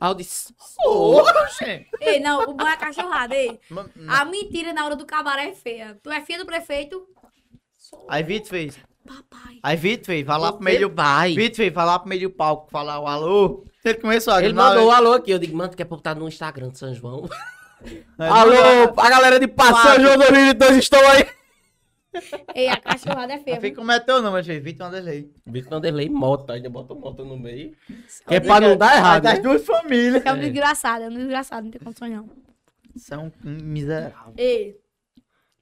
Aí 0.00 0.10
eu 0.10 0.14
disse, 0.14 0.54
Oxe. 0.84 1.86
Ei, 2.00 2.20
não, 2.20 2.42
o 2.50 2.54
bom 2.54 2.66
é 2.66 2.72
a 2.72 2.76
cachorrada, 2.76 3.34
ei. 3.34 3.58
Ma- 3.70 3.86
A 4.08 4.24
mentira 4.24 4.72
na 4.72 4.84
hora 4.84 4.96
do 4.96 5.04
cabaré 5.06 5.48
é 5.48 5.54
feia. 5.54 5.98
Tu 6.02 6.10
é 6.10 6.20
filha 6.22 6.38
do 6.40 6.46
prefeito? 6.46 7.06
Aí 8.08 8.22
Vitor 8.22 8.48
fez. 8.48 8.78
Papai. 9.06 9.58
Aí 9.62 9.76
Vitor 9.76 10.06
fez, 10.06 10.24
vai 10.26 10.38
lá 10.38 10.52
pro 10.52 10.62
meio 10.62 10.88
do 10.88 10.94
vai. 10.94 11.34
Vitor 11.34 11.56
fez, 11.56 11.72
vai 11.72 11.86
lá 11.86 11.98
pro 11.98 12.08
meio 12.08 12.28
do 12.28 12.34
palco, 12.34 12.70
falar 12.70 13.00
o 13.00 13.06
alô. 13.06 13.64
Ele 13.84 13.94
começou 13.98 14.34
a 14.34 14.42
Ele 14.44 14.52
mandou 14.52 14.88
o 14.88 14.90
alô 14.90 15.12
aqui. 15.14 15.30
Eu 15.30 15.38
digo, 15.38 15.56
mano, 15.56 15.70
tu 15.70 15.76
quer 15.76 15.84
botar 15.84 16.14
no 16.14 16.28
Instagram 16.28 16.68
de 16.70 16.78
São 16.78 16.94
João? 16.94 17.28
Aí 17.82 18.28
alô, 18.28 18.92
a 18.96 19.08
galera 19.10 19.40
de 19.40 19.48
Patos, 19.48 19.80
São 19.82 20.00
João 20.00 20.16
2022 20.18 20.76
estão 20.76 21.00
aí. 21.08 21.26
Ei, 22.54 22.68
a 22.68 22.76
cachorrada 22.80 23.34
é 23.34 23.38
feia. 23.38 23.60
Fica 23.60 23.76
como 23.76 23.92
é 23.92 24.00
teu 24.00 24.16
nome, 24.20 24.32
mas 24.32 24.46
fez 24.46 24.62
Vitor 24.62 24.86
Wanderlei. 24.86 25.32
Vitor 25.46 25.70
Vanderlei 25.70 26.08
Mota, 26.08 26.54
ainda 26.54 26.68
bota 26.68 26.94
moto 26.94 27.24
no 27.24 27.38
meio. 27.38 27.76
Que 28.26 28.34
é 28.34 28.40
pra 28.40 28.60
não 28.60 28.76
dar 28.76 28.96
errado, 28.96 29.22
Das 29.22 29.34
né? 29.34 29.40
duas 29.40 29.64
famílias. 29.64 30.24
É 30.26 30.32
um 30.32 30.38
desgraçado, 30.38 31.04
é 31.04 31.08
um 31.08 31.14
desgraçado, 31.14 31.64
não 31.64 31.70
tem 31.70 31.80
condições 31.80 32.12
não. 32.12 32.28
São 32.96 33.32
miseráveis. 33.44 34.34
Ei, 34.36 34.76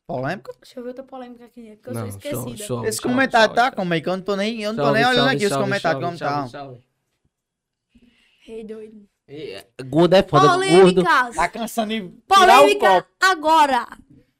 Polêmico? 0.07 0.51
deixa 0.59 0.79
eu 0.79 0.83
ver 0.85 0.89
outra 0.89 1.05
polêmica 1.05 1.45
aqui, 1.45 1.77
porque 1.77 1.91
eu 1.91 1.95
Não, 1.95 2.01
sou 2.01 2.09
esquecida. 2.09 2.57
show, 2.57 2.67
show. 2.79 2.87
Esse 2.87 2.99
comentário 3.03 3.55
tá 3.55 3.71
como 3.71 3.93
aí? 3.93 4.01
Que 4.01 4.09
eu 4.09 4.17
não 4.17 4.23
tô 4.25 4.35
nem, 4.37 4.63
eu 4.63 4.73
não 4.73 4.83
tô 4.87 4.91
nem 4.93 5.05
olhando 5.05 5.29
aqui 5.29 5.45
os 5.45 5.55
comentários 5.55 6.03
como 6.03 6.17
tá. 6.19 6.47
salve. 6.49 6.81
Ei, 8.49 8.65
doido. 8.65 9.07
É, 9.31 9.67
Gordo 9.85 10.15
é 10.15 10.23
foda, 10.23 10.47
gordo. 10.47 10.61
Polêmicas! 10.67 11.37
Tá 11.37 11.49
cansando 11.51 11.91
de 11.93 12.01
tirar 12.01 12.13
o 12.13 12.23
Polêmica 12.63 13.03
copo. 13.03 13.09
agora! 13.21 13.87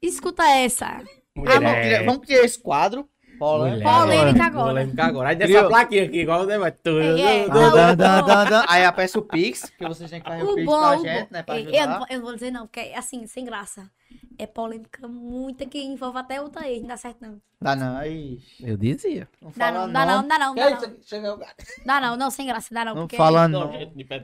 Escuta 0.01 0.43
essa. 0.49 1.03
Ah, 1.37 1.59
vamos, 1.59 1.81
tirar, 1.81 2.03
vamos 2.05 2.27
tirar 2.27 2.43
esse 2.43 2.59
quadro. 2.61 3.09
Polêmica. 3.39 3.89
Polêmica 3.89 4.43
agora. 4.45 4.67
Polêmica 4.67 5.03
agora. 5.05 5.29
Aí 5.29 5.35
dessa 5.37 5.53
Criou. 5.53 5.69
plaquinha 5.69 6.03
aqui, 6.03 6.19
igual 6.19 6.41
o 6.41 6.45
demais. 6.45 6.73
Tudo. 6.83 6.99
É, 7.01 7.37
é. 7.37 7.43
tudo. 7.45 7.53
Dan, 7.53 7.71
dan, 7.71 7.95
dan, 7.95 8.25
dan, 8.25 8.45
dan. 8.49 8.65
Aí 8.67 8.83
aparece 8.83 9.17
o 9.17 9.21
Pix, 9.21 9.69
que 9.69 9.87
vocês 9.87 10.09
têm 10.09 10.19
que 10.21 10.27
fazer 10.29 10.43
o 10.43 10.51
O 10.51 10.55
Pix 10.55 10.65
bom, 10.65 10.77
pra 10.79 10.97
o 10.99 11.01
gente, 11.01 11.31
né? 11.31 11.43
Pra 11.43 11.57
Ei, 11.57 11.67
eu, 11.67 11.71
não, 11.71 11.77
ajudar. 11.77 11.97
vou- 11.99 12.07
eu 12.09 12.17
não 12.17 12.25
vou 12.25 12.33
dizer 12.33 12.51
não, 12.51 12.67
porque 12.67 12.91
assim, 12.95 13.25
sem 13.27 13.45
graça. 13.45 13.89
É 14.37 14.45
polêmica 14.45 15.07
muita 15.07 15.65
que 15.65 15.79
envolve 15.81 16.17
até 16.17 16.41
outra 16.41 16.67
ex, 16.69 16.81
não 16.81 16.87
dá 16.89 16.97
certo 16.97 17.17
não. 17.21 17.41
Dá 17.61 17.75
não, 17.75 17.97
aí. 17.97 18.39
Eu 18.59 18.75
dizia. 18.75 19.27
Não 19.41 19.51
Dá 19.55 19.65
fala 19.71 19.85
não, 19.87 19.93
dá 19.93 20.05
não, 20.05 20.27
dá 20.27 20.39
não, 20.39 20.55
dá 20.55 20.61
é 20.61 20.69
não. 20.71 20.95
Chega 21.01 21.33
o 21.33 21.37
gato. 21.37 21.65
Dá 21.85 22.01
não, 22.01 22.17
não, 22.17 22.31
sem 22.31 22.45
graça, 22.45 22.73
dá 22.73 22.85
não. 22.85 22.95
Não 22.95 23.01
porque... 23.03 23.17
fala 23.17 23.47
Não, 23.47 23.71
não. 23.71 23.71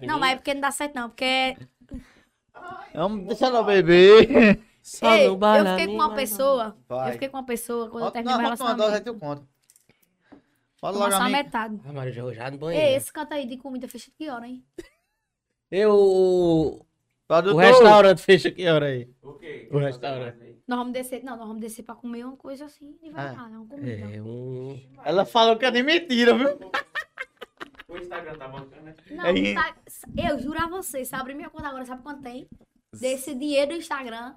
Não, 0.07 0.19
mas 0.19 0.31
é 0.33 0.35
porque 0.35 0.53
não 0.53 0.61
dá 0.61 0.71
certo 0.71 0.95
não, 0.95 1.09
porque... 1.09 1.55
Vamos 2.93 3.27
deixar 3.27 3.47
ela 3.47 3.63
beber. 3.63 4.59
Só 4.85 5.15
Ei, 5.15 5.27
no 5.27 5.33
eu 5.33 5.65
fiquei 5.71 5.85
com 5.87 5.93
me 5.93 5.97
uma 5.99 6.13
pessoa, 6.13 6.77
Vai. 6.87 7.09
eu 7.09 7.13
fiquei 7.13 7.27
com 7.29 7.37
uma 7.37 7.45
pessoa 7.45 7.89
quando 7.89 8.01
eu 8.03 8.05
Não, 8.05 8.11
terminei 8.11 8.37
meu 8.37 8.43
vamos 8.45 8.59
tomar 8.59 8.73
dose, 8.73 8.83
aí 8.83 8.99
relacionamento. 9.03 9.19
tu 9.19 9.25
conta. 9.25 9.47
Fala 10.79 10.97
logo 10.99 11.11
só 11.11 11.17
a 11.17 11.25
minha. 11.25 11.43
metade. 11.43 11.81
Ah, 11.83 11.91
Maria, 11.91 12.11
já, 12.13 12.31
já 12.33 12.47
no 12.51 12.55
Ei, 12.55 12.59
banheiro. 12.59 12.97
esse 12.97 13.11
canto 13.11 13.33
aí 13.33 13.47
de 13.47 13.57
comida 13.57 13.87
fecha 13.87 14.11
que 14.15 14.29
hora, 14.29 14.47
hein? 14.47 14.63
Eu. 15.71 16.85
Produtor. 17.27 17.55
O 17.55 17.57
restaurante 17.57 18.21
fecha 18.21 18.51
que 18.51 18.67
hora 18.67 18.85
aí? 18.85 19.09
O 19.23 19.33
quê? 19.33 19.67
O 19.71 19.79
restaurante. 19.79 20.61
Nós 20.67 20.77
vamos 20.77 20.93
descer. 20.93 21.23
Não, 21.23 21.35
nós 21.35 21.47
vamos 21.47 21.61
descer 21.61 21.81
pra 21.81 21.95
comer 21.95 22.23
uma 22.23 22.37
coisa 22.37 22.65
assim 22.65 22.95
devagar, 23.01 23.49
não 23.49 23.67
comida. 23.67 23.89
É, 24.15 24.21
um. 24.21 24.79
Ela 25.03 25.25
falou 25.25 25.57
que 25.57 25.65
é 25.65 25.71
de 25.71 25.81
mentira, 25.81 26.37
viu? 26.37 26.49
O 27.87 27.97
Instagram 27.97 28.35
tá 28.37 28.47
bancando, 28.47 28.81
né? 28.83 28.95
Não, 29.11 29.23
Aí- 29.25 29.53
Insta- 29.53 29.75
eu 30.17 30.37
juro 30.39 30.61
a 30.61 30.67
vocês, 30.67 31.07
se 31.07 31.15
eu 31.15 31.19
abrir 31.19 31.33
minha 31.33 31.49
conta 31.49 31.69
agora, 31.69 31.85
sabe 31.85 32.01
quanto 32.03 32.21
tem? 32.21 32.45
Desse 32.91 33.33
dinheiro 33.33 33.71
do 33.71 33.77
Instagram. 33.77 34.35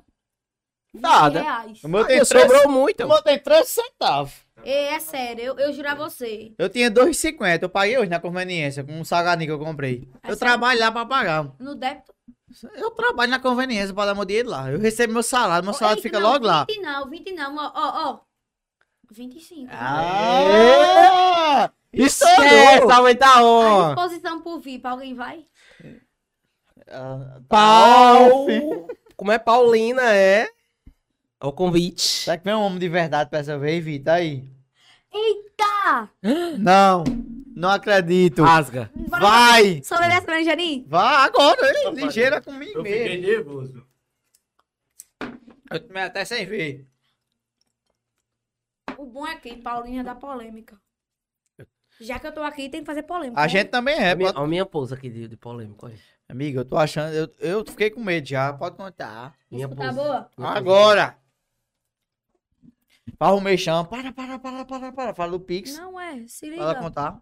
20 0.98 1.02
Nada. 1.02 1.40
reais. 1.42 1.84
O 1.84 1.88
meu 1.88 2.00
Ah, 2.00 2.04
tem 2.06 2.24
três, 2.24 2.28
sobrou 2.28 2.68
muito. 2.70 3.04
o 3.04 3.08
meu 3.08 3.22
tem 3.22 3.38
13 3.38 3.68
centavos. 3.68 4.32
É, 4.64 4.94
é 4.94 4.98
sério, 5.00 5.42
eu, 5.44 5.58
eu 5.58 5.72
juro 5.72 5.88
a 5.88 5.94
você. 5.94 6.52
Eu 6.58 6.68
tinha 6.68 6.90
2,50. 6.90 7.62
Eu 7.62 7.68
paguei 7.68 7.96
hoje 7.96 8.10
na 8.10 8.18
conveniência 8.20 8.82
com 8.82 8.92
um 8.92 9.04
salgadinho 9.04 9.46
que 9.48 9.52
eu 9.62 9.64
comprei. 9.64 10.08
É 10.22 10.26
eu 10.30 10.36
sério? 10.36 10.38
trabalho 10.38 10.80
lá 10.80 10.90
pra 10.92 11.06
pagar. 11.06 11.52
No 11.58 11.74
débito. 11.76 12.12
Eu 12.74 12.90
trabalho 12.92 13.30
na 13.30 13.38
conveniência 13.38 13.94
pra 13.94 14.06
dar 14.06 14.14
meu 14.14 14.24
dinheiro 14.24 14.48
lá. 14.48 14.70
Eu 14.70 14.78
recebo 14.78 15.12
meu 15.12 15.22
salário, 15.22 15.64
meu 15.64 15.74
salário 15.74 16.02
fica 16.02 16.18
não, 16.18 16.32
logo 16.32 16.44
lá. 16.46 16.64
20 16.68 16.80
não, 16.80 17.08
20 17.08 17.32
não, 17.34 17.56
ó, 17.56 17.72
ó, 17.74 18.10
ó. 18.14 18.20
25. 19.12 19.68
Ah! 19.72 21.70
Esquece, 21.92 22.90
aumenta 22.92 23.26
a 23.26 23.38
A 23.38 23.42
honra. 23.44 23.94
disposição 23.94 24.40
por 24.40 24.58
VIP, 24.60 24.86
alguém 24.86 25.14
vai? 25.14 25.44
Ah, 26.90 27.40
Pau. 27.48 28.46
Como 29.16 29.32
é 29.32 29.38
Paulina, 29.38 30.02
é? 30.14 30.48
É 31.40 31.46
o 31.46 31.52
convite. 31.52 32.00
Será 32.00 32.36
que 32.36 32.44
vem 32.44 32.54
um 32.54 32.62
homem 32.62 32.78
de 32.78 32.88
verdade 32.88 33.30
pra 33.30 33.38
essa 33.38 33.58
vez, 33.58 33.84
Vitor? 33.84 34.14
Aí. 34.14 34.48
Tá! 35.56 36.10
Não, 36.58 37.02
não 37.54 37.70
acredito. 37.70 38.44
Rasga. 38.44 38.90
Bora 38.94 39.22
Vai! 39.22 39.82
Só 39.82 39.98
ler 39.98 40.10
essa 40.12 40.26
Grangerim? 40.26 40.84
Vai 40.86 41.26
agora, 41.26 41.72
hein? 41.76 41.94
ligeira 41.94 42.40
comigo 42.40 42.78
Eu 42.78 42.84
fiquei 42.84 43.20
mesmo. 43.20 43.26
nervoso. 43.26 43.86
Eu 45.70 45.80
tomei 45.80 46.02
até 46.02 46.24
sem 46.24 46.46
ver. 46.46 46.86
O 48.96 49.06
bom 49.06 49.26
é 49.26 49.36
que 49.36 49.56
Paulinha 49.56 50.04
dá 50.04 50.14
polêmica. 50.14 50.80
Já 52.00 52.18
que 52.18 52.26
eu 52.28 52.32
tô 52.32 52.42
aqui, 52.42 52.68
tem 52.68 52.80
que 52.80 52.86
fazer 52.86 53.02
polêmica. 53.02 53.40
A 53.40 53.44
né? 53.44 53.48
gente 53.48 53.68
também 53.68 53.96
é. 53.96 54.12
a, 54.12 54.14
minha, 54.14 54.32
Pode... 54.32 54.44
a 54.44 54.48
minha 54.48 54.66
pousa 54.66 54.94
aqui 54.94 55.10
de, 55.10 55.26
de 55.26 55.36
polêmico. 55.36 55.90
Amiga, 56.28 56.60
eu 56.60 56.64
tô 56.64 56.76
achando. 56.76 57.12
Eu, 57.12 57.28
eu 57.40 57.64
fiquei 57.64 57.90
com 57.90 58.00
medo 58.00 58.28
já. 58.28 58.52
Pode 58.52 58.76
contar. 58.76 59.34
Minha 59.50 59.68
pousa. 59.68 59.92
boa? 59.92 60.30
Minha. 60.36 60.50
Agora! 60.50 61.18
Fala 63.18 63.36
o 63.36 63.40
mexão. 63.40 63.84
Para, 63.84 64.12
para, 64.12 64.38
para, 64.38 64.64
para, 64.64 64.92
para. 64.92 65.14
Fala 65.14 65.32
do 65.32 65.40
Pix. 65.40 65.76
Não 65.76 65.98
é, 66.00 66.22
se 66.26 66.50
Fala 66.56 66.68
liga. 66.72 66.80
contar. 66.82 67.18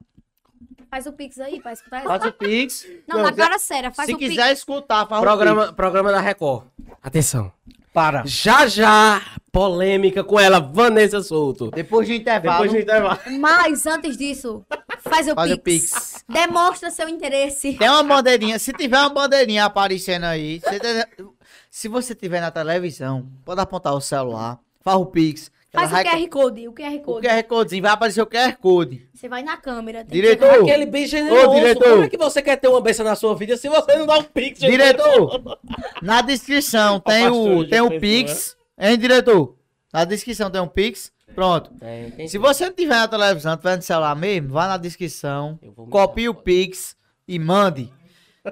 Faz 0.91 1.07
o 1.07 1.13
Pix 1.13 1.39
aí 1.39 1.61
pra 1.61 1.73
escutar. 1.73 2.03
Faz 2.03 2.25
o 2.25 2.33
Pix. 2.35 2.87
Não, 3.07 3.17
Não, 3.19 3.23
na 3.25 3.31
se- 3.31 3.37
cara 3.37 3.59
séria, 3.59 3.91
faz 3.93 4.07
Se 4.07 4.15
o 4.15 4.19
Pix. 4.19 4.31
quiser 4.31 4.53
escutar, 4.53 5.07
faz 5.07 5.21
o 5.21 5.25
Programa, 5.25 5.73
programa 5.73 6.13
da 6.13 6.21
Record. 6.21 6.65
Atenção. 7.03 7.53
Pix. 7.65 7.77
Para. 7.93 8.23
Já 8.27 8.67
já, 8.67 9.23
polêmica 9.51 10.23
com 10.23 10.39
ela, 10.39 10.61
Vanessa 10.61 11.23
Souto. 11.23 11.71
Depois 11.71 12.07
do 12.07 12.13
intervalo. 12.13 12.63
Depois 12.65 12.73
do 12.73 12.79
intervalo. 12.79 13.19
Mas 13.41 13.87
antes 13.87 14.19
disso, 14.19 14.63
faz 15.01 15.27
o 15.29 15.35
Faz 15.35 15.51
o 15.51 15.59
Pix. 15.59 15.93
Pix. 15.93 16.25
Demonstra 16.29 16.91
seu 16.91 17.09
interesse. 17.09 17.73
Tem 17.73 17.89
uma 17.89 18.03
bandeirinha. 18.03 18.59
Se 18.59 18.71
tiver 18.75 18.99
uma 18.99 19.09
bandeirinha 19.09 19.65
aparecendo 19.65 20.25
aí, 20.25 20.61
se, 20.61 21.27
se 21.71 21.89
você 21.89 22.15
tiver 22.15 22.41
na 22.43 22.51
televisão, 22.51 23.27
pode 23.47 23.63
apontar 23.63 23.95
o 23.95 24.01
celular, 24.01 24.59
faz 24.83 24.99
o 24.99 25.07
Pix. 25.07 25.51
Faz 25.77 25.93
o 25.93 26.11
QR 26.11 26.29
Code, 26.29 26.69
o 26.69 26.73
QR 26.73 26.95
o 26.97 27.01
Code. 27.01 27.27
QR 27.29 27.43
Codezinho, 27.45 27.83
vai 27.83 27.93
aparecer 27.93 28.23
o 28.23 28.27
QR 28.27 28.57
Code. 28.57 29.09
Você 29.15 29.29
vai 29.29 29.43
na 29.43 29.57
câmera. 29.57 29.99
tem 30.01 30.07
que 30.09 30.15
Diretor. 30.15 30.51
chegar- 30.51 30.63
Aquele 30.63 30.87
bem 30.87 31.07
generoso. 31.07 31.51
Ô, 31.51 31.55
diretor. 31.55 31.89
Como 31.91 32.05
é 32.05 32.09
que 32.09 32.17
você 32.17 32.43
quer 32.43 32.57
ter 32.57 32.69
uma 32.69 32.81
benção 32.81 33.05
na 33.05 33.15
sua 33.15 33.35
vida 33.35 33.57
se 33.57 33.69
você 33.69 33.97
não 33.97 34.07
dá 34.07 34.19
um 34.19 34.23
pix? 34.23 34.59
Diretor, 34.61 35.59
na 36.03 36.21
descrição 36.23 36.99
tem 37.01 37.29
o, 37.29 37.67
tem 37.69 37.81
o 37.81 37.89
pessoa. 37.91 38.01
Pix. 38.01 38.57
Hein, 38.79 38.99
diretor? 38.99 39.57
Na 39.93 40.05
descrição 40.05 40.51
tem 40.51 40.61
um 40.61 40.69
Pix. 40.69 41.11
Pronto. 41.35 41.71
Tem, 41.81 42.11
tem 42.11 42.29
Se 42.29 42.39
você 42.39 42.67
não 42.67 42.73
tiver 42.73 42.95
na 42.95 43.09
televisão, 43.09 43.57
tiver 43.57 43.77
no 43.77 43.83
celular 43.83 44.15
mesmo, 44.15 44.51
vá 44.51 44.67
na 44.69 44.77
descrição, 44.77 45.59
copie 45.91 46.29
o 46.29 46.35
Pix 46.35 46.97
e 47.27 47.39
mande. 47.39 47.93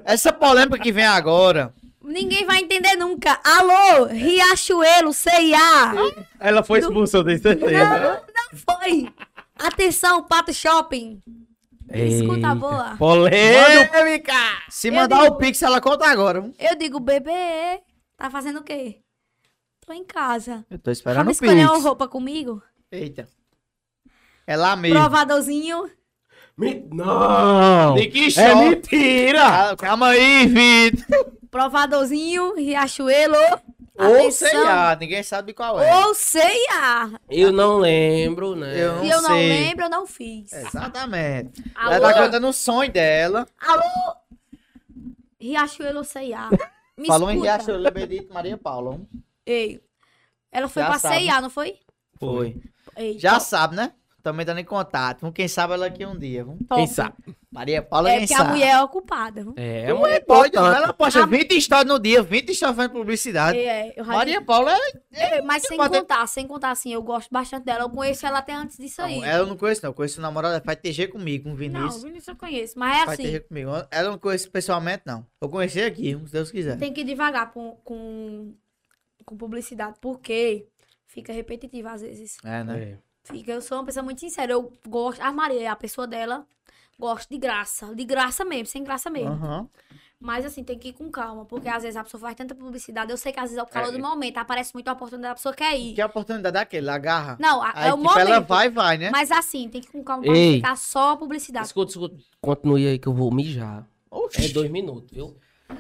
Essa 0.05 0.33
polêmica 0.33 0.79
que 0.79 0.91
vem 0.93 1.05
agora. 1.07 1.73
Ninguém 2.05 2.45
vai 2.45 2.61
entender 2.61 2.97
nunca. 2.97 3.41
Alô, 3.43 4.05
Riachuelo, 4.07 5.13
CIA. 5.13 5.93
Ela 6.39 6.63
foi 6.63 6.81
expulsa, 6.81 7.19
eu 7.19 7.25
tenho 7.25 7.39
certeza. 7.41 7.99
Não, 8.01 8.13
não 8.13 8.59
foi. 8.79 9.09
Atenção, 9.59 10.23
Pato 10.23 10.53
Shopping. 10.53 11.21
Escuta 11.93 12.49
a 12.49 12.55
boa. 12.55 12.97
Polêmica! 12.99 14.33
Se 14.69 14.89
Eu 14.89 14.95
mandar 14.95 15.23
digo- 15.23 15.35
o 15.35 15.39
Pix, 15.39 15.63
ela 15.63 15.81
conta 15.81 16.07
agora. 16.07 16.51
Eu 16.59 16.77
digo, 16.77 16.99
bebê, 17.01 17.81
tá 18.17 18.31
fazendo 18.31 18.61
o 18.61 18.63
quê? 18.65 18.99
Tô 19.87 19.93
em 19.93 20.05
casa. 20.05 20.65
Eu 20.71 20.79
tô 20.79 20.91
esperando 20.91 21.25
Vamos 21.25 21.41
o 21.41 21.45
escolher 21.45 21.65
uma 21.65 21.73
Pix. 21.75 21.85
roupa 21.85 22.09
comigo? 22.09 22.63
Eita. 22.91 23.29
É 24.47 24.57
lá 24.57 24.75
mesmo. 24.77 24.99
Provadorzinho. 24.99 25.91
Me- 26.57 26.87
Não! 26.91 27.95
De 27.97 28.07
que 28.09 28.39
É 28.41 28.55
mentira! 28.55 29.71
Ah, 29.71 29.77
Calma 29.77 30.09
aí, 30.09 30.47
Vitor. 30.47 31.33
Provadorzinho, 31.55 32.57
Riachuelo. 32.57 33.37
Ou 33.97 34.65
lá, 34.65 34.97
ninguém 34.97 35.23
sabe 35.23 35.53
qual 35.55 35.81
é. 35.81 35.95
Ou 36.05 36.13
ceia. 36.13 37.13
Eu 37.31 37.53
não 37.53 37.79
lembro, 37.79 38.57
né? 38.57 38.77
Eu 38.77 38.99
Se 38.99 39.09
eu 39.09 39.23
não 39.23 39.29
sei. 39.31 39.49
lembro, 39.49 39.85
eu 39.85 39.89
não 39.89 40.05
fiz. 40.05 40.53
Exatamente. 40.53 41.63
Alô? 41.77 41.93
Ela 41.93 42.13
tá 42.13 42.23
contando 42.25 42.49
o 42.49 42.53
sonho 42.53 42.91
dela. 42.91 43.47
Alô? 43.61 44.17
Riachuelo 45.41 46.03
ceia. 46.03 46.49
Me 46.99 47.07
Falou 47.07 47.31
em 47.31 47.35
escuta. 47.35 47.53
Riachuelo, 47.53 47.91
Benedito 47.93 48.35
Maria 48.35 48.59
Paula. 48.59 49.01
Ei. 49.47 49.81
Ela 50.51 50.69
foi 50.69 50.83
Já 50.83 50.89
pra 50.89 50.99
sabe. 50.99 51.15
ceia, 51.15 51.41
não 51.41 51.51
foi? 51.51 51.79
Foi. 52.19 52.61
Ei, 52.97 53.17
Já 53.17 53.39
sabe, 53.39 53.77
né? 53.77 53.93
Também 54.25 54.47
dando 54.47 54.59
em 54.59 54.65
contato. 54.65 55.21
Vamos, 55.21 55.35
Quem 55.37 55.47
sabe 55.47 55.75
ela 55.75 55.85
aqui 55.85 56.07
um 56.07 56.17
dia. 56.19 56.43
Vamos. 56.43 56.61
Quem 56.67 56.87
sabe? 56.87 57.15
Maria 57.53 57.83
Paula, 57.83 58.11
É 58.11 58.19
quem 58.19 58.27
que 58.27 58.33
a 58.33 58.39
sabe. 58.39 58.51
mulher 58.53 58.69
é 58.71 58.83
ocupada. 58.83 59.43
viu? 59.43 59.53
É, 59.55 59.93
uma 59.93 60.11
é 60.11 60.25
ela 60.27 60.93
posta 60.95 61.23
A- 61.23 61.27
20 61.27 61.53
histórias 61.53 61.87
no 61.87 62.01
dia, 62.01 62.23
20 62.23 62.49
histórias 62.51 62.75
fazendo 62.75 62.93
publicidade. 62.93 63.59
É, 63.59 63.93
eu 63.95 64.03
já 64.03 64.13
Maria 64.15 64.41
Paula 64.41 64.73
é. 64.73 65.37
É, 65.37 65.43
Mas 65.43 65.65
sem 65.65 65.77
Pode- 65.77 65.99
contar, 65.99 66.27
sem 66.27 66.47
contar 66.49 66.71
assim, 66.71 66.91
eu 66.95 67.03
gosto 67.03 67.29
bastante 67.31 67.65
dela. 67.65 67.83
Eu 67.85 67.91
conheço 67.91 68.27
ela 68.27 68.39
até 68.39 68.55
antes 68.55 68.79
disso 68.79 69.03
aí. 69.03 69.19
Não, 69.21 69.25
ela 69.27 69.39
eu 69.41 69.47
não 69.47 69.59
conheço, 69.59 69.83
não. 69.83 69.91
Eu 69.91 69.95
conheço 69.95 70.19
o 70.19 70.23
namorado, 70.23 70.55
ela 70.55 70.65
faz 70.65 70.79
TG 70.81 71.09
comigo, 71.09 71.45
com 71.45 71.51
o 71.51 71.53
Não, 71.53 71.59
Vinícius. 71.59 72.03
Vinícius 72.03 72.29
eu 72.29 72.37
conheço. 72.37 72.79
Mas 72.79 72.97
é 73.03 73.05
Faz 73.05 73.21
assim, 73.21 73.23
TG 73.31 73.41
comigo. 73.41 73.71
Ela 73.91 74.09
eu 74.09 74.11
não 74.13 74.19
conheço 74.19 74.51
pessoalmente, 74.51 75.03
não. 75.05 75.27
Eu 75.39 75.51
conheci 75.51 75.83
aqui, 75.83 76.19
se 76.27 76.33
Deus 76.33 76.51
quiser. 76.51 76.79
tem 76.79 76.95
que 76.95 77.03
ir 77.03 77.05
devagar 77.05 77.53
com, 77.53 77.77
com, 77.85 78.55
com 79.27 79.37
publicidade, 79.37 79.97
porque 80.01 80.67
fica 81.07 81.31
repetitivo 81.33 81.89
às 81.89 82.01
vezes. 82.01 82.39
É, 82.43 82.65
né? 82.65 82.83
É. 82.83 83.04
Fica, 83.25 83.53
eu 83.53 83.61
sou 83.63 83.79
uma 83.79 83.85
pessoa 83.85 84.03
muito 84.03 84.21
sincera. 84.21 84.53
Eu 84.53 84.73
gosto. 84.87 85.21
A 85.21 85.33
Maria 85.33 85.63
é 85.63 85.67
a 85.67 85.77
pessoa 85.77 86.07
dela. 86.07 86.45
Gosto 86.99 87.29
de 87.31 87.39
graça. 87.39 87.95
De 87.95 88.05
graça 88.05 88.45
mesmo, 88.45 88.67
sem 88.67 88.85
graça 88.85 89.11
mesmo. 89.11 89.31
Aham. 89.33 89.67
Mas 90.21 90.47
assim, 90.47 90.63
tem 90.63 90.79
que 90.79 90.89
ir 90.89 90.93
com 90.93 91.11
calma. 91.11 91.45
Porque 91.45 91.69
às 91.69 91.83
vezes 91.83 91.97
a 91.97 92.05
pessoa 92.05 92.21
faz 92.21 92.35
tanta 92.35 92.55
publicidade. 92.55 93.11
Eu 93.11 93.17
sei 93.17 93.33
que 93.33 93.39
às 93.41 93.45
vezes 93.47 93.59
é 93.59 93.63
o 93.63 93.67
calor 93.67 93.89
É. 93.89 93.93
do 93.93 93.99
momento. 93.99 94.39
Aparece 94.39 94.73
muita 94.73 94.93
oportunidade, 94.93 95.33
a 95.33 95.35
pessoa 95.35 95.55
quer 95.55 95.77
ir. 95.79 95.95
Que 95.95 96.01
a 96.01 96.07
oportunidade 96.07 96.53
daquele, 96.55 96.89
agarra. 96.89 97.37
Não, 97.41 97.61
a- 97.63 97.73
Aí, 97.75 97.89
é 97.89 97.93
o 97.93 97.97
tipo, 97.97 98.09
momento. 98.09 98.29
ela 98.29 98.41
vai, 98.41 98.71
vai, 98.71 98.97
né? 98.97 99.11
Mas 99.11 99.31
assim, 99.31 99.69
tem 99.69 99.81
que 99.81 99.89
ir 99.89 99.91
com 99.91 100.03
calma 100.05 100.23
pra 100.23 100.33
Ei. 100.35 100.47
não 100.53 100.57
ficar 100.57 100.77
só 100.77 101.17
publicidade. 101.17 101.67
Escuta, 101.67 101.91
escuta. 101.91 102.17
Continue 102.41 102.87
aí 102.87 102.99
que 102.99 103.09
eu 103.09 103.13
vou 103.13 103.31
mijar. 103.33 103.87
Oxi. 104.11 104.47
É 104.47 104.49
dois 104.49 104.71
minutos, 104.71 105.11
viu? 105.11 105.37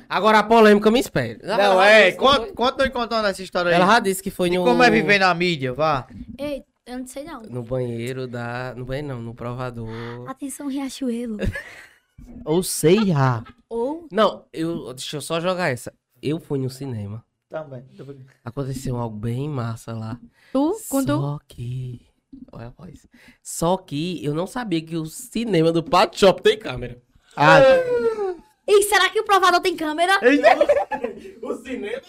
Agora 0.09 0.41
a 0.41 0.43
polêmica 0.43 0.91
me 0.91 0.99
espere. 0.99 1.39
Não, 1.43 1.55
Ela 1.61 1.87
é. 1.89 2.13
Conta, 2.13 2.47
que 2.47 2.53
conta 2.53 2.91
contando 2.91 3.27
essa 3.29 3.43
história 3.43 3.71
foi- 3.71 3.77
aí. 3.77 3.81
Ela 3.83 3.93
já 3.95 4.01
disse 4.01 4.23
que 4.23 4.31
foi 4.31 4.49
E 4.49 4.59
no... 4.59 4.65
como 4.65 4.83
é 4.83 4.91
viver 4.91 5.19
na 5.21 5.33
mídia, 5.33 5.73
vá. 5.73 6.07
Ei, 6.39 6.65
eu 6.87 6.99
não 6.99 7.07
sei 7.07 7.25
não. 7.25 7.43
No 7.43 7.63
banheiro 7.63 8.27
da... 8.27 8.75
No 8.77 8.85
banheiro 8.85 9.09
não, 9.09 9.23
no 9.23 9.35
provador. 9.35 10.29
Atenção, 10.29 10.69
Riachuelo. 10.69 11.39
Ou 12.45 12.63
sei 12.63 13.07
já. 13.07 13.45
Ou 13.69 14.07
Não, 14.11 14.45
eu... 14.53 14.93
Deixa 14.95 15.17
eu 15.17 15.21
só 15.21 15.41
jogar 15.41 15.71
essa. 15.71 15.93
Eu 16.23 16.39
fui 16.39 16.59
no 16.59 16.71
cinema. 16.71 17.25
Também. 17.49 17.85
Aconteceu 18.45 18.97
algo 18.97 19.17
bem 19.17 19.49
massa 19.49 19.93
lá. 19.93 20.19
tu, 20.53 20.77
quando 20.89 21.21
Só 21.21 21.39
que... 21.47 22.07
Olha 22.53 22.67
a 22.67 22.71
voz. 22.71 23.07
Só 23.43 23.77
que 23.77 24.25
eu 24.25 24.35
não 24.35 24.47
sabia 24.47 24.81
que 24.83 24.97
o 24.97 25.07
cinema 25.07 25.71
do 25.71 25.83
Pato 25.83 26.19
Shop 26.19 26.43
tem 26.43 26.59
câmera. 26.59 27.01
Ah, 27.37 27.61
E 28.67 28.83
será 28.85 29.09
que 29.11 29.21
o 29.21 29.25
provador 29.25 29.61
tem 29.61 29.77
câmera? 29.77 30.19
O 31.43 31.55
cinema. 31.57 32.03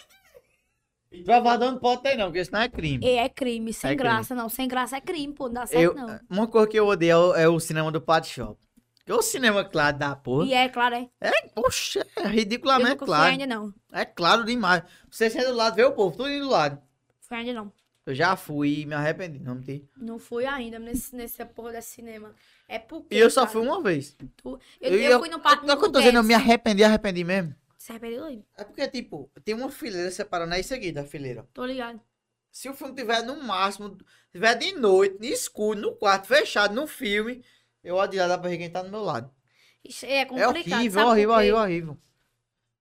Provador 1.23 1.71
não 1.71 1.79
pode 1.79 2.01
ter, 2.03 2.15
não, 2.17 2.25
porque 2.25 2.43
senão 2.45 2.61
é 2.61 2.69
crime. 2.69 3.05
E 3.05 3.09
é 3.17 3.29
crime, 3.29 3.71
sem 3.73 3.91
É 3.91 3.95
crime. 3.95 4.09
graça, 4.09 4.35
não. 4.35 4.49
Sem 4.49 4.67
graça 4.67 4.97
é 4.97 5.01
crime, 5.01 5.33
pô, 5.33 5.45
não 5.47 5.53
dá 5.53 5.65
certo, 5.65 5.81
Eu, 5.83 5.93
não. 5.93 6.19
uma 6.29 6.47
coisa 6.47 6.67
que 6.67 6.77
eu 6.79 6.87
odeio 6.87 7.11
é 7.11 7.17
o, 7.17 7.35
é 7.35 7.47
o 7.49 7.59
cinema 7.59 7.91
do 7.91 8.01
Pat 8.01 8.25
Shop. 8.25 8.59
Que 9.05 9.11
é 9.11 9.15
o 9.15 9.21
cinema 9.21 9.63
claro 9.63 9.97
da 9.99 10.15
porra. 10.15 10.45
E 10.45 10.53
é, 10.53 10.67
claro, 10.67 10.95
é. 10.95 11.07
É, 11.21 11.31
poxa, 11.53 12.05
é 12.15 12.21
Eu 12.25 12.29
ridiculamente 12.29 12.97
claro. 12.97 13.31
ainda, 13.31 13.45
não. 13.45 13.71
É 13.93 14.03
claro 14.03 14.43
demais. 14.43 14.81
Você 15.11 15.29
sai 15.29 15.45
do 15.45 15.53
lado, 15.53 15.75
vê 15.75 15.83
o 15.83 15.91
povo, 15.91 16.17
tudo 16.17 16.29
indo 16.29 16.45
do 16.45 16.51
lado. 16.51 16.81
Fui 17.21 17.37
ainda, 17.37 17.53
não. 17.53 17.71
Eu 18.05 18.13
já 18.13 18.35
fui 18.35 18.81
e 18.81 18.85
me 18.85 18.93
arrependi, 18.93 19.39
não 19.39 19.55
menti. 19.55 19.83
Não 19.97 20.19
fui 20.19 20.45
ainda 20.45 20.77
nesse, 20.77 21.15
nesse 21.15 21.43
porra 21.45 21.71
desse 21.71 21.89
cinema. 21.95 22.31
É 22.67 22.77
porque. 22.77 23.15
E 23.15 23.19
eu 23.19 23.29
só 23.31 23.41
cara, 23.41 23.51
fui 23.51 23.61
uma 23.61 23.81
vez. 23.81 24.15
tu- 24.37 24.59
Eu, 24.79 24.93
eu, 24.99 25.19
fui 25.19 25.29
no 25.29 25.39
parque 25.39 25.65
Não 25.65 25.73
é 25.73 25.77
que 25.77 25.85
eu 25.85 25.91
tô 25.91 25.99
dizendo, 25.99 26.17
eu 26.19 26.23
me 26.23 26.33
arrependi, 26.35 26.83
arrependi 26.83 27.23
mesmo. 27.23 27.55
Você 27.85 27.91
arrependeu 27.91 28.23
aí? 28.25 28.43
É 28.57 28.63
porque, 28.63 28.87
tipo, 28.87 29.31
tem 29.43 29.53
uma 29.53 29.69
fileira 29.69 30.09
separando, 30.09 30.55
é 30.55 30.59
isso 30.59 30.73
aqui 30.73 30.91
da 30.91 31.05
fileira. 31.05 31.47
Tô 31.53 31.63
ligado. 31.63 32.01
Se 32.51 32.67
o 32.67 32.73
filme 32.73 32.95
tiver 32.95 33.21
no 33.21 33.43
máximo, 33.43 33.95
tiver 34.31 34.55
de 34.55 34.71
noite, 34.73 35.19
no 35.19 35.25
escuro, 35.25 35.79
no 35.79 35.95
quarto, 35.95 36.25
fechado, 36.25 36.73
no 36.73 36.87
filme, 36.87 37.45
eu 37.83 37.99
adiar 37.99 38.27
dá 38.27 38.39
pra 38.39 38.49
ver 38.49 38.57
quem 38.57 38.71
tá 38.71 38.81
do 38.81 38.89
meu 38.89 39.01
lado. 39.03 39.31
Isso 39.83 40.03
é 40.07 40.21
É 40.21 40.25
complicado. 40.25 40.47
horrível, 40.49 40.91
sabe 40.91 41.11
horrível, 41.11 41.31
horrível, 41.35 41.57
horrível. 41.57 41.97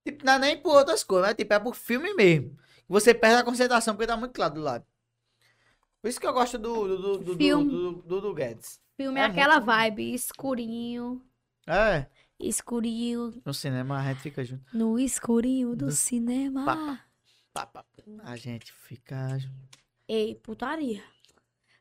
Tipo, 0.06 0.24
não 0.24 0.32
é 0.32 0.38
nem 0.38 0.56
por 0.62 0.74
outras 0.74 1.04
coisas, 1.04 1.28
né? 1.28 1.34
Tipo, 1.34 1.52
é 1.52 1.60
por 1.60 1.74
filme 1.76 2.14
mesmo. 2.14 2.56
Você 2.88 3.12
perde 3.12 3.36
a 3.42 3.44
concentração 3.44 3.94
porque 3.94 4.06
tá 4.06 4.16
muito 4.16 4.32
claro 4.32 4.54
do 4.54 4.62
lado. 4.62 4.86
Por 6.00 6.08
isso 6.08 6.20
que 6.20 6.26
eu 6.26 6.32
gosto 6.32 6.58
do 6.58 6.86
do, 6.88 7.18
do, 7.18 7.18
do, 7.24 7.36
Filme. 7.36 7.70
do, 7.70 7.92
do, 7.92 8.02
do, 8.02 8.20
do 8.22 8.34
Guedes. 8.34 8.80
Filme 8.96 9.20
é, 9.20 9.24
É 9.24 9.26
aquela 9.26 9.60
muito 9.60 9.66
vibe, 9.66 10.14
escurinho, 10.14 11.22
É, 11.66 12.06
escurinho, 12.48 13.40
no 13.44 13.52
cinema 13.54 13.98
a 13.98 14.02
gente 14.12 14.20
fica 14.22 14.44
junto. 14.44 14.64
no 14.72 14.98
escurinho 14.98 15.70
do 15.76 15.86
Do- 15.86 15.92
cinema. 15.92 16.64
Pá. 16.64 17.00
Pá, 17.52 17.66
pá, 17.66 17.84
A 18.24 18.36
gente 18.36 18.72
fica 18.72 19.38
junto. 19.38 19.54
Ei, 20.08 20.34
putaria. 20.36 21.02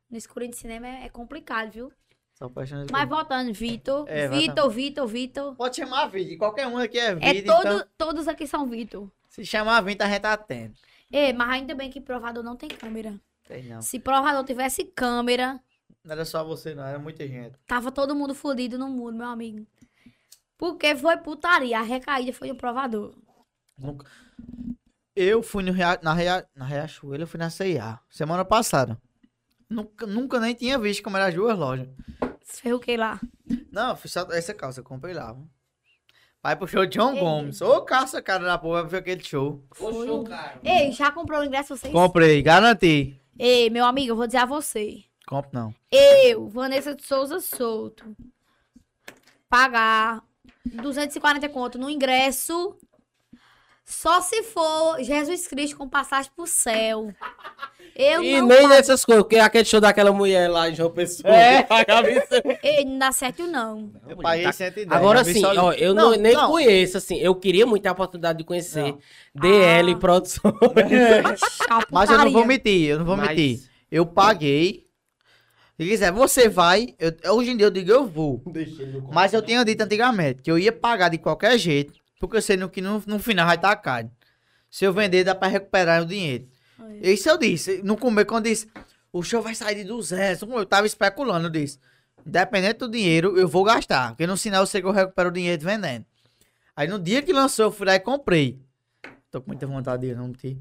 No 0.09 0.17
escurinho 0.17 0.51
de 0.51 0.57
cinema 0.57 0.87
é, 0.87 1.05
é 1.05 1.09
complicado, 1.09 1.71
viu? 1.71 1.91
Mas 2.91 3.07
voltando, 3.07 3.53
Vitor. 3.53 4.05
É, 4.07 4.27
Vitor, 4.27 4.69
Vitor, 4.69 5.07
Vitor. 5.07 5.55
Pode 5.55 5.75
chamar 5.77 6.07
vídeo. 6.07 6.37
Qualquer 6.37 6.67
um 6.67 6.77
aqui 6.77 6.99
é 6.99 7.15
vídeo. 7.15 7.29
É 7.39 7.41
todo, 7.55 7.67
então, 7.75 7.87
todos 7.97 8.27
aqui 8.27 8.45
são 8.45 8.67
Vitor. 8.67 9.09
se 9.29 9.45
chamar 9.45 9.81
vídeo, 9.81 10.03
a 10.05 10.09
gente 10.09 10.21
tá 10.21 10.33
atento. 10.33 10.77
Ei, 11.11 11.31
mas 11.31 11.49
ainda 11.49 11.73
bem 11.73 11.89
que 11.89 12.01
provador 12.01 12.43
não 12.43 12.55
tem 12.55 12.67
câmera. 12.69 13.19
Tem 13.47 13.63
não. 13.63 13.81
Se 13.81 13.97
provador 13.99 14.43
tivesse 14.43 14.83
câmera, 14.83 15.59
Não 16.03 16.11
era 16.11 16.25
só 16.25 16.43
você, 16.43 16.75
não. 16.75 16.83
Era 16.83 16.99
muita 16.99 17.25
gente. 17.27 17.55
tava 17.65 17.91
todo 17.91 18.13
mundo 18.15 18.33
fudido 18.35 18.77
no 18.77 18.89
mundo, 18.89 19.17
meu 19.17 19.27
amigo. 19.27 19.65
Porque 20.57 20.95
foi 20.95 21.17
putaria. 21.17 21.79
A 21.79 21.81
recaída 21.81 22.33
foi 22.33 22.47
no 22.49 22.55
provador. 22.55 23.15
Nunca... 23.77 24.05
Eu 25.15 25.43
fui 25.43 25.63
no 25.63 25.71
Ria... 25.71 25.99
na, 26.01 26.13
Ria... 26.13 26.47
na 26.55 26.65
Riachuelo, 26.65 27.23
eu 27.23 27.27
fui 27.27 27.37
na 27.39 27.49
C&A. 27.49 27.99
Semana 28.09 28.43
passada. 28.43 28.99
Nunca, 29.69 30.05
nunca 30.07 30.39
nem 30.39 30.53
tinha 30.55 30.77
visto 30.79 31.03
como 31.03 31.17
era 31.17 31.27
as 31.27 31.33
duas 31.35 31.57
lojas. 31.57 31.87
Fez 32.43 32.73
o 32.73 32.79
que 32.79 32.97
lá? 32.97 33.19
Não, 33.71 33.95
fui 33.95 34.09
só 34.09 34.21
essa 34.31 34.53
calça, 34.53 34.79
eu 34.79 34.83
comprei 34.83 35.13
lá. 35.13 35.33
viu? 35.33 35.47
Vai 36.41 36.55
pro 36.55 36.67
show 36.67 36.85
de 36.85 36.97
John 36.97 37.13
Ei. 37.13 37.19
Gomes. 37.19 37.61
Ô, 37.61 37.81
caça, 37.83 38.21
cara 38.21 38.43
da 38.43 38.57
porra, 38.57 38.81
vai 38.81 38.91
ver 38.91 38.97
aquele 38.97 39.23
show. 39.23 39.63
O- 39.79 40.23
cara. 40.23 40.59
Ei, 40.63 40.91
já 40.91 41.11
comprou 41.11 41.39
o 41.41 41.43
ingresso 41.45 41.75
vocês? 41.77 41.93
Comprei, 41.93 42.41
garanti. 42.41 43.19
Ei, 43.39 43.69
meu 43.69 43.85
amigo, 43.85 44.11
eu 44.11 44.15
vou 44.15 44.25
dizer 44.27 44.39
a 44.39 44.45
você. 44.45 45.03
Compro 45.25 45.51
não. 45.53 45.73
Eu, 45.89 46.49
Vanessa 46.49 46.93
de 46.93 47.03
Souza 47.03 47.39
Souto, 47.39 48.15
pagar 49.49 50.21
240 50.65 51.49
conto 51.49 51.77
no 51.77 51.89
ingresso 51.89 52.75
só 53.85 54.21
se 54.21 54.43
for 54.43 54.97
Jesus 55.03 55.45
Cristo 55.47 55.75
com 55.75 55.89
passagem 55.89 56.31
pro 56.35 56.47
céu. 56.47 57.13
Eu 57.95 58.23
E 58.23 58.39
não 58.39 58.47
nem 58.47 58.57
pago. 58.61 58.69
nessas 58.69 59.03
coisas, 59.05 59.23
porque 59.23 59.37
aquele 59.37 59.65
show 59.65 59.79
daquela 59.81 60.11
mulher 60.11 60.49
lá 60.49 60.69
em 60.69 60.73
João 60.73 60.89
Pessoa. 60.89 61.31
É. 61.35 61.67
Ei, 62.63 62.85
não 62.85 62.97
dá 62.97 63.11
certo, 63.11 63.45
não. 63.45 63.91
Eu 64.07 64.15
paguei 64.17 64.51
110. 64.51 64.89
Agora 64.89 65.23
sim, 65.25 65.41
só- 65.41 65.53
ó, 65.65 65.73
eu 65.73 65.93
não, 65.93 66.11
Não, 66.11 66.17
nem 66.17 66.33
não. 66.33 66.49
conheço, 66.49 66.97
assim. 66.97 67.17
Eu 67.17 67.35
queria 67.35 67.65
muito 67.65 67.83
ter 67.83 67.89
a 67.89 67.91
oportunidade 67.91 68.37
de 68.39 68.45
conhecer 68.45 68.83
Não. 68.83 68.99
DL 69.35 69.91
Ah. 69.91 69.97
Produções. 69.97 70.53
Tchau, 71.67 71.81
Mas 71.91 72.09
eu 72.09 72.17
não 72.17 72.31
vou 72.31 72.45
mentir, 72.45 72.89
eu 72.89 72.99
não 72.99 73.05
vou 73.05 73.17
Mas- 73.17 73.27
mentir. 73.29 73.69
Eu 73.91 74.05
paguei. 74.07 74.82
Se 75.79 75.87
quiser, 75.87 76.11
você 76.11 76.47
vai. 76.47 76.95
eu- 76.99 77.33
hoje 77.35 77.51
em 77.51 77.57
dia 77.57 77.65
eu 77.67 77.71
digo 77.71 77.91
eu 77.91 78.05
vou. 78.07 78.41
Mas 79.11 79.33
eu 79.33 79.41
tinha 79.41 79.63
dito 79.65 79.81
antigamente 79.81 80.41
que 80.41 80.51
eu 80.51 80.57
ia 80.59 80.71
pagar 80.71 81.09
de 81.09 81.17
qualquer 81.17 81.57
jeito. 81.57 81.93
Porque 82.19 82.37
eu 82.37 82.41
sei 82.41 82.55
no 82.57 82.69
que 82.69 82.79
no, 82.81 83.03
no 83.05 83.19
final 83.19 83.45
vai 83.47 83.55
estar 83.55 83.75
caro. 83.77 84.09
Se 84.69 84.85
eu 84.85 84.93
vender, 84.93 85.23
dá 85.23 85.35
pra 85.35 85.47
recuperar 85.47 86.01
o 86.01 86.05
dinheiro. 86.05 86.47
É. 87.01 87.11
Isso 87.11 87.29
eu 87.29 87.37
disse. 87.37 87.81
No 87.83 87.97
começo, 87.97 88.27
quando 88.27 88.45
eu 88.47 88.53
disse, 88.53 88.67
o 89.11 89.21
show 89.23 89.41
vai 89.41 89.53
sair 89.55 89.75
de 89.75 89.83
200. 89.83 90.41
Eu 90.49 90.65
tava 90.65 90.85
especulando, 90.87 91.47
eu 91.47 91.51
disse. 91.51 91.79
Independente 92.25 92.77
do 92.77 92.89
dinheiro, 92.89 93.37
eu 93.37 93.47
vou 93.47 93.63
gastar. 93.63 94.09
Porque 94.11 94.25
no 94.25 94.37
sinal 94.37 94.61
eu 94.63 94.67
sei 94.67 94.79
que 94.81 94.87
eu 94.87 94.91
recupero 94.91 95.29
o 95.29 95.31
dinheiro 95.33 95.61
vendendo. 95.63 96.05
Aí 96.75 96.87
no 96.87 96.97
dia 96.97 97.21
que 97.21 97.33
lançou, 97.33 97.65
eu 97.65 97.71
fui 97.71 97.85
lá 97.85 97.95
e 97.95 97.99
comprei. 97.99 98.59
Tô 99.29 99.41
com 99.41 99.49
muita 99.49 99.67
vontade 99.67 100.01
de 100.03 100.13
ir, 100.13 100.15
não 100.15 100.27
mentir. 100.27 100.57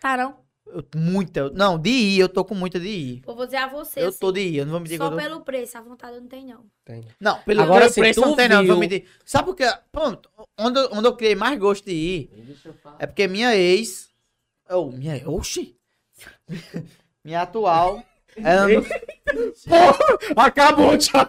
Tá, 0.00 0.16
não? 0.16 0.36
Eu- 0.74 0.84
Muita. 0.94 1.50
Não, 1.50 1.78
de 1.78 1.90
ir, 1.90 2.18
eu 2.20 2.28
tô 2.28 2.44
com 2.44 2.54
muita 2.54 2.78
de 2.80 2.88
ir. 2.88 3.22
Eu 3.26 3.34
vou 3.34 3.44
dizer 3.44 3.58
a 3.58 3.66
você, 3.68 4.00
Eu 4.02 4.08
assim, 4.08 4.18
tô 4.18 4.30
de 4.32 4.40
ir, 4.40 4.56
eu 4.56 4.64
não 4.64 4.72
vou 4.72 4.80
mentir 4.80 4.98
que 4.98 5.04
só 5.04 5.06
eu 5.06 5.10
tô... 5.10 5.16
pelo 5.16 5.40
preço, 5.42 5.78
a 5.78 5.80
vontade 5.80 6.14
eu 6.16 6.20
não 6.20 6.28
tenho, 6.28 6.46
não. 6.48 6.64
Não, 7.20 7.38
pelo, 7.42 7.62
Agora, 7.62 7.80
pelo 7.80 7.92
se 7.92 8.00
preço 8.00 8.20
tu 8.20 8.26
não 8.28 8.36
tem 8.36 8.48
não, 8.48 8.56
não 8.58 8.66
vou 8.66 8.74
viu- 8.76 8.80
mentir. 8.80 9.08
Sabe 9.24 9.44
por 9.46 9.56
quê? 9.56 9.64
Pronto, 9.92 10.30
onde, 10.58 10.78
eu- 10.78 10.88
onde 10.92 11.06
eu 11.08 11.16
criei 11.16 11.34
mais 11.34 11.58
gosto 11.58 11.84
de 11.84 11.92
ir 11.92 12.30
é 12.98 13.06
porque 13.06 13.26
minha 13.28 13.54
ex... 13.56 14.10
Oh, 14.68 14.86
minha... 14.90 15.28
Oxi! 15.28 15.76
minha 17.24 17.42
atual... 17.42 18.02
Ela 18.36 18.68
não... 18.68 18.84
Acabou, 20.36 20.96
tchau. 20.96 21.26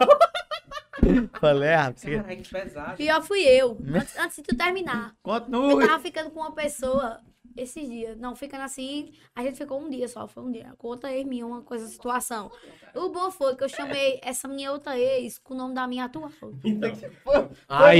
Falei, 1.39 1.73
ah, 1.73 1.91
você... 1.95 2.15
Caralho, 2.17 2.41
que 2.43 2.49
pesado. 2.49 2.95
Pior 2.97 3.21
fui 3.23 3.41
eu, 3.41 3.77
antes, 3.95 4.17
antes 4.17 4.37
de 4.37 4.43
tu 4.43 4.55
terminar. 4.55 5.15
Eu 5.25 5.31
Continue. 5.33 5.87
tava 5.87 6.01
ficando 6.01 6.29
com 6.29 6.39
uma 6.39 6.51
pessoa 6.53 7.19
esses 7.55 7.87
dias. 7.87 8.17
Não, 8.17 8.35
ficando 8.35 8.63
assim, 8.63 9.11
a 9.35 9.43
gente 9.43 9.57
ficou 9.57 9.79
um 9.79 9.89
dia 9.89 10.07
só, 10.07 10.27
foi 10.27 10.43
um 10.43 10.51
dia. 10.51 10.73
Com 10.77 10.87
outra 10.87 11.11
ex 11.11 11.25
minha, 11.25 11.45
uma 11.45 11.61
coisa, 11.61 11.87
situação. 11.87 12.51
O 12.95 13.09
bom 13.09 13.31
foi 13.31 13.55
que 13.55 13.63
eu 13.63 13.69
chamei 13.69 14.19
essa 14.23 14.47
minha 14.47 14.71
outra 14.71 14.97
ex 14.97 15.37
com 15.37 15.53
o 15.53 15.57
nome 15.57 15.75
da 15.75 15.87
minha 15.87 16.05
atual. 16.05 16.31
Aí. 17.67 17.99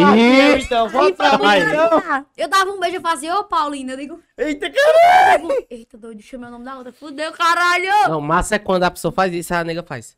Então, 0.62 0.90
volta 0.90 1.16
pra 1.16 1.38
mim, 1.38 1.46
Aí. 1.46 1.62
então. 1.62 2.26
Eu 2.38 2.48
dava 2.48 2.72
um 2.72 2.80
beijo 2.80 2.98
e 2.98 3.02
fazia, 3.02 3.38
ô 3.38 3.44
Paulina, 3.44 3.94
eu 3.94 3.98
digo, 3.98 4.20
Eita, 4.38 4.70
cara! 4.70 5.44
eita 5.70 5.98
doido, 5.98 6.22
chamei 6.22 6.48
o 6.48 6.52
nome 6.52 6.66
da 6.66 6.78
outra. 6.78 6.92
Fudeu, 6.92 7.32
caralho! 7.32 8.10
Não, 8.10 8.22
massa 8.22 8.56
é 8.56 8.60
quando 8.60 8.84
a 8.84 8.92
pessoa 8.92 9.12
faz 9.12 9.34
isso, 9.34 9.54
a 9.54 9.64
nega 9.64 9.84
faz. 9.84 10.18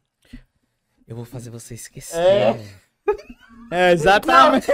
Eu 1.07 1.15
vou 1.15 1.25
fazer 1.25 1.49
você 1.49 1.73
esquecer. 1.73 2.17
É. 2.17 2.83
É, 3.71 3.91
exatamente. 3.91 4.71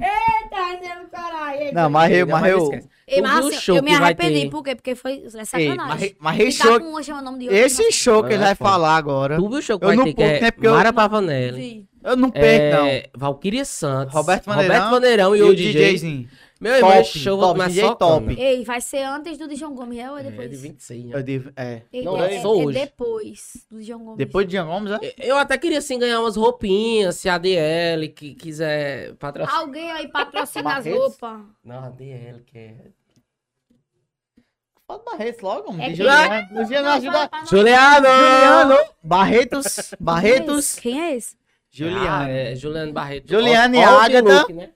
Eita, 0.00 0.80
meu 0.80 1.08
caralho. 1.10 1.72
Não, 1.74 1.90
mas 1.90 2.12
eu... 2.12 2.26
Mas 2.26 2.46
eu... 2.46 2.70
Ei, 3.06 3.20
mas 3.20 3.46
assim, 3.46 3.56
show 3.60 3.76
eu 3.76 3.82
me 3.82 3.94
arrependi, 3.94 4.40
ter? 4.42 4.50
por 4.50 4.62
quê? 4.64 4.74
Porque 4.74 4.94
foi 4.94 5.12
é 5.12 5.16
Ei, 5.16 5.28
mas, 5.34 5.48
sacanagem. 5.50 6.16
mas 6.18 6.40
esse 6.40 6.62
show... 6.62 6.80
com 6.80 7.02
chama 7.02 7.20
o 7.20 7.24
nome 7.24 7.38
de 7.40 7.44
outra. 7.46 7.58
Esse 7.60 7.92
show 7.92 8.22
que 8.24 8.32
ele 8.32 8.42
É, 8.42 8.46
vai 8.46 8.54
foda. 8.54 8.70
falar 8.70 8.96
agora... 8.96 9.36
Tu 9.36 9.48
viu 9.48 9.58
o 9.58 9.62
show 9.62 9.78
que 9.78 9.84
Eu 9.84 9.88
vai 9.88 9.96
não 9.96 10.04
ter 10.04 10.10
que 10.10 10.16
pulo, 10.16 10.28
é 10.28 10.40
né, 10.40 10.50
porque 10.50 10.66
eu- 10.66 10.72
Mara 10.74 10.92
Pavanelli. 10.92 11.86
Eu 12.02 12.16
não 12.16 12.30
perco, 12.30 12.76
não. 12.76 12.86
É, 12.86 13.04
Valkyria 13.14 13.64
Santos. 13.64 14.14
Roberto 14.14 14.46
Maneirão, 14.46 14.74
Roberto 14.74 14.90
Maneirão 14.92 15.36
e, 15.36 15.42
o 15.42 15.54
DJ. 15.54 15.92
DJzinho. 15.92 16.28
Meu 16.64 16.74
irmão, 16.76 16.92
Top, 16.92 17.18
show 17.18 17.38
top, 17.38 17.58
vai 17.58 17.68
DJ 17.68 17.82
só 17.84 17.94
top. 17.94 18.40
Ei, 18.40 18.64
vai 18.64 18.80
ser 18.80 19.02
antes 19.02 19.36
do 19.36 19.46
de 19.46 19.54
João 19.54 19.74
Gomes, 19.74 19.98
é 19.98 20.10
ou 20.10 20.16
é 20.16 20.20
É, 20.22 20.24
depois? 20.30 20.50
de 20.50 20.56
26, 20.56 21.04
né? 21.04 21.16
Eu 21.18 21.22
digo, 21.22 21.52
é. 21.54 21.82
Ei, 21.92 22.02
Não, 22.02 22.16
é, 22.16 22.20
lançou 22.34 22.62
é 22.62 22.64
hoje. 22.64 22.78
depois 22.80 23.66
do 23.70 23.82
João 23.82 23.98
Gomes. 24.02 24.16
Depois 24.16 24.46
de 24.46 24.52
Jean 24.52 24.64
Gomes, 24.66 24.92
é? 24.92 25.14
Eu 25.18 25.36
até 25.36 25.58
queria, 25.58 25.76
assim, 25.78 25.98
ganhar 25.98 26.20
umas 26.20 26.36
roupinhas, 26.36 27.16
se 27.16 27.28
a 27.28 27.36
DL 27.36 28.08
que 28.08 28.34
quiser 28.34 29.14
patrocinar. 29.16 29.60
Alguém 29.60 29.90
aí 29.92 30.08
patrocina 30.08 30.70
as 30.70 30.84
Barretos? 30.84 31.00
roupas. 31.20 31.40
Não, 31.62 31.84
a 31.84 31.90
DL 31.90 32.42
que 32.46 32.56
é... 32.58 32.74
Fala 34.86 35.02
Barretos 35.04 35.42
logo, 35.42 35.70
mano. 35.72 35.82
É 35.82 35.90
que- 35.90 35.96
Juliano. 35.96 36.48
Juliano 36.64 36.88
ajuda. 36.88 37.30
Juliano! 37.50 38.06
Juliano. 38.06 38.90
Barretos. 39.02 39.94
Barretos. 40.00 40.78
Quem 40.78 41.00
é 41.00 41.16
esse? 41.16 41.36
Ah, 41.36 41.40
Juliano. 41.70 42.28
é, 42.30 42.54
Juliano 42.54 42.92
Barreto. 42.92 43.28
Juliano 43.30 43.74
e 43.74 43.82
Ágata. 43.82 44.46
Né? 44.52 44.70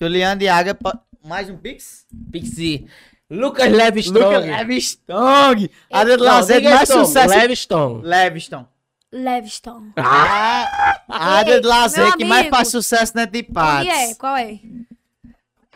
Juliano 0.00 0.42
e 0.42 0.48
Água. 0.48 1.02
Mais 1.24 1.48
um 1.48 1.56
Pix? 1.56 2.06
Pixie. 2.30 2.86
Lucas 3.30 3.70
Leviston. 3.70 4.12
Lucas 4.18 4.44
Levistong. 4.44 5.70
A 5.90 6.04
do 6.04 6.16
Não, 6.16 6.24
Lazer 6.24 6.58
diga 6.60 6.74
mais 6.74 6.88
Stone, 6.88 7.06
sucesso. 7.06 7.34
Leviston. 7.38 8.00
Leviston. 8.02 8.66
Leviston. 9.12 9.82
Ah, 9.96 11.00
a 11.08 11.24
área 11.36 11.60
do 11.60 11.68
lazer 11.68 12.04
meu 12.06 12.16
que 12.16 12.24
mais 12.24 12.48
faz 12.48 12.68
sucesso 12.68 13.12
dentro 13.14 13.32
de 13.32 13.40
Onde 13.40 13.52
Patos. 13.52 13.88
é? 13.88 14.14
Qual 14.14 14.36
é? 14.36 14.58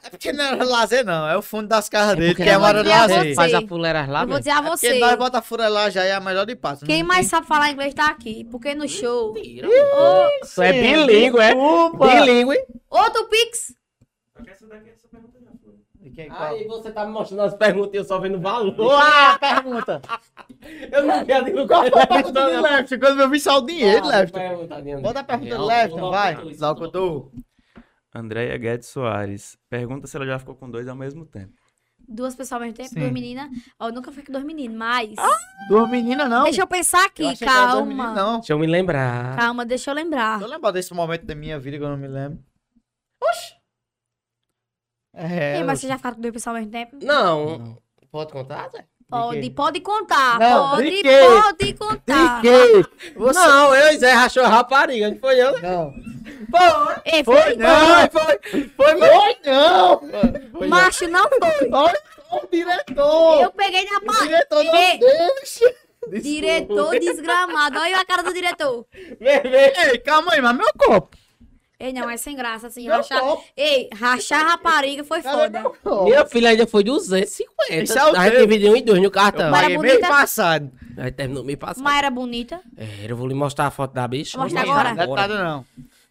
É 0.02 0.10
porque 0.10 0.32
não 0.32 0.44
é 0.44 0.54
lazer, 0.64 1.04
não. 1.04 1.28
É 1.28 1.36
o 1.36 1.42
fundo 1.42 1.66
das 1.68 1.88
casas 1.88 2.16
dele, 2.16 2.28
porque 2.30 2.44
que 2.44 2.48
é 2.48 2.54
eu 2.54 2.58
uma 2.58 2.72
vou 2.72 2.78
área 2.78 2.94
a 2.94 3.00
lazer. 3.02 3.18
você. 3.24 3.34
Faz 3.34 3.54
a 3.54 3.60
fuleira 3.62 4.06
lá 4.06 4.22
eu 4.22 4.28
vou 4.28 4.38
dizer 4.38 4.50
a 4.50 4.58
É 4.58 4.62
porque 4.62 4.76
você. 4.88 4.98
nós 4.98 5.16
bota 5.16 5.38
a 5.38 5.42
fura 5.42 5.68
lá 5.68 5.90
já 5.90 6.04
é 6.04 6.12
a 6.12 6.20
melhor 6.20 6.46
de 6.46 6.56
Patos. 6.56 6.84
Quem 6.84 7.02
Não 7.02 7.08
mais 7.08 7.26
sabe 7.26 7.46
falar 7.46 7.70
inglês 7.70 7.92
tá 7.92 8.06
aqui. 8.08 8.44
Porque 8.50 8.74
no 8.74 8.88
show. 8.88 9.32
Mentira. 9.34 9.68
É 10.60 10.72
bilíngue, 10.72 11.38
é? 11.38 11.54
Bilíngue. 11.54 12.56
outro 12.88 13.24
Pix. 13.28 13.74
Essa 14.46 14.66
daqui, 14.66 14.90
essa 14.90 14.95
pergunta 14.95 14.95
já 14.95 14.95
qual? 16.24 16.42
Aí 16.42 16.66
você 16.66 16.90
tá 16.90 17.04
me 17.04 17.12
mostrando 17.12 17.42
as 17.42 17.54
perguntas 17.54 17.94
e 17.94 17.96
eu 17.98 18.04
só 18.04 18.18
vendo 18.18 18.40
valor. 18.40 18.78
Uá, 18.80 19.38
pergunta. 19.38 20.00
Eu 20.90 21.04
não 21.04 21.24
quero 21.24 21.44
nem 21.44 21.66
Qual 21.66 21.90
foi 21.90 22.02
a 22.02 22.06
pergunta 22.06 22.50
do 22.50 22.60
Lefton? 22.62 22.98
Quando 22.98 23.20
eu 23.20 23.28
vi 23.30 23.40
só 23.40 23.58
o 23.58 23.66
dinheiro, 23.66 24.06
Lefton. 24.06 24.38
Bota 25.02 25.20
a 25.20 25.24
pergunta 25.24 25.56
do 25.56 25.64
Lefton, 25.66 26.10
vai. 26.10 26.34
Locutor. 26.34 27.30
Andréia 28.14 28.56
Guedes 28.56 28.88
Soares 28.88 29.58
pergunta 29.68 30.06
se 30.06 30.16
ela 30.16 30.24
já 30.24 30.38
ficou 30.38 30.54
com 30.54 30.70
dois 30.70 30.88
ao 30.88 30.96
mesmo 30.96 31.26
tempo. 31.26 31.52
Duas 32.08 32.34
pessoas 32.36 32.52
ao 32.52 32.60
mesmo 32.60 32.76
tempo, 32.76 32.88
Sim. 32.90 33.00
duas 33.00 33.12
meninas. 33.12 33.50
Ó, 33.80 33.88
eu 33.88 33.92
nunca 33.92 34.12
fui 34.12 34.22
com 34.22 34.32
dois 34.32 34.44
meninos, 34.44 34.76
mas. 34.76 35.10
Duas 35.68 35.90
meninas, 35.90 36.30
não. 36.30 36.44
Deixa 36.44 36.62
eu 36.62 36.66
pensar 36.66 37.00
Eu 37.00 37.06
aqui, 37.06 37.22
duas 37.22 37.38
calma. 37.40 37.84
meninas, 37.84 38.14
não. 38.14 38.36
Deixa 38.38 38.52
eu 38.52 38.58
me 38.58 38.66
lembrar. 38.66 39.36
Calma, 39.36 39.66
deixa 39.66 39.90
eu 39.90 39.94
lembrar. 39.94 40.40
Eu 40.40 40.46
lembro 40.46 40.70
desse 40.72 40.94
momento 40.94 41.26
da 41.26 41.34
minha 41.34 41.58
vida 41.58 41.76
que 41.78 41.82
eu 41.84 41.88
não 41.88 41.96
me 41.96 42.06
lembro. 42.06 42.38
É, 45.16 45.56
Ei, 45.56 45.64
mas 45.64 45.80
você 45.80 45.88
já 45.88 45.98
fala 45.98 46.14
com 46.14 46.20
duas 46.20 46.32
pessoas 46.34 46.54
ao 46.56 46.60
mesmo 46.60 46.70
tempo? 46.72 46.96
Não. 47.02 47.78
Pode 48.12 48.32
contar, 48.32 48.68
Zé? 48.70 48.84
Pode, 49.08 49.50
pode 49.50 49.80
contar. 49.80 50.38
Não, 50.38 50.70
pode, 50.70 51.02
pode 51.02 51.72
contar. 51.74 52.42
Você... 53.16 53.38
Não, 53.38 53.74
eu 53.74 53.92
e 53.92 53.98
Zé 53.98 54.12
rachou 54.12 54.44
a 54.44 54.48
rapariga, 54.48 55.10
não 55.10 55.18
foi 55.18 55.40
eu? 55.40 55.52
Não. 55.62 55.92
Foi. 56.50 56.94
Ei, 57.04 57.24
Foi, 57.24 57.40
foi, 57.40 57.56
não. 57.56 58.10
Foi, 58.10 58.38
foi. 58.76 58.98
Foi, 58.98 59.36
não! 59.46 60.00
Foi, 60.52 60.66
Macho 60.66 61.08
não 61.08 61.28
foi. 61.28 61.70
Olha 61.72 62.00
o 62.32 62.46
diretor! 62.50 63.42
Eu 63.42 63.50
peguei 63.52 63.84
na 63.84 63.98
O 63.98 64.04
parte. 64.04 64.22
diretor 64.26 64.64
não 64.64 64.74
Ei. 64.76 64.98
deixa! 64.98 65.74
Diretor 66.22 66.98
desgramado. 66.98 67.78
Olha 67.78 68.00
a 68.00 68.04
cara 68.04 68.22
do 68.22 68.32
diretor. 68.34 68.86
Vem, 68.92 69.40
vem. 69.42 69.72
Ei, 69.90 69.98
calma 69.98 70.34
aí, 70.34 70.40
mas 70.40 70.56
meu 70.56 70.66
copo. 70.78 71.16
Ei, 71.78 71.92
não, 71.92 72.08
é 72.08 72.16
sem 72.16 72.34
graça, 72.34 72.68
assim. 72.68 72.88
Rachar... 72.88 73.22
Ei, 73.56 73.88
rachar 73.94 74.46
rapariga 74.46 75.04
foi 75.04 75.20
foda. 75.20 75.62
Minha 76.04 76.24
filha 76.24 76.48
ainda 76.48 76.66
foi 76.66 76.82
250. 76.82 77.82
Isso 77.84 77.98
é 77.98 78.12
o 78.12 78.16
a 78.16 78.28
gente 78.30 78.38
dividiu 78.40 78.74
em 78.74 78.82
dois 78.82 79.02
no 79.02 79.10
cartão. 79.10 79.50
Mas- 79.50 79.64
era 79.64 79.74
bonita. 79.74 80.08
passado. 80.08 80.72
Aí 80.96 81.12
terminou 81.12 81.44
meio 81.44 81.58
passado. 81.58 81.84
Mas 81.84 81.98
era 81.98 82.10
bonita. 82.10 82.60
É, 82.76 83.10
eu 83.10 83.16
vou 83.16 83.26
lhe 83.26 83.34
mostrar 83.34 83.66
a 83.66 83.70
foto 83.70 83.92
da 83.92 84.08
bicha. 84.08 84.38
Mostra 84.38 84.62
agora. 84.62 84.94
Não 84.94 85.02
é 85.02 85.06
nada, 85.06 85.44
não. 85.44 85.66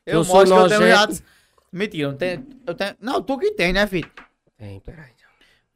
Eu 0.06 0.20
Eu, 0.20 0.24
sou 0.24 0.36
mostro 0.36 0.56
que 0.56 0.62
eu 0.64 0.68
tenho 0.80 0.82
nojento. 0.98 1.24
Mentira, 1.72 2.04
eu 2.04 2.12
não 2.12 2.18
tenho, 2.18 2.48
eu 2.68 2.74
tenho... 2.76 2.96
Não, 3.02 3.22
tu 3.24 3.38
que 3.40 3.52
tem, 3.52 3.74
né, 3.74 3.88
filho? 3.88 4.10
Tem, 4.58 4.80
peraí. 4.80 5.16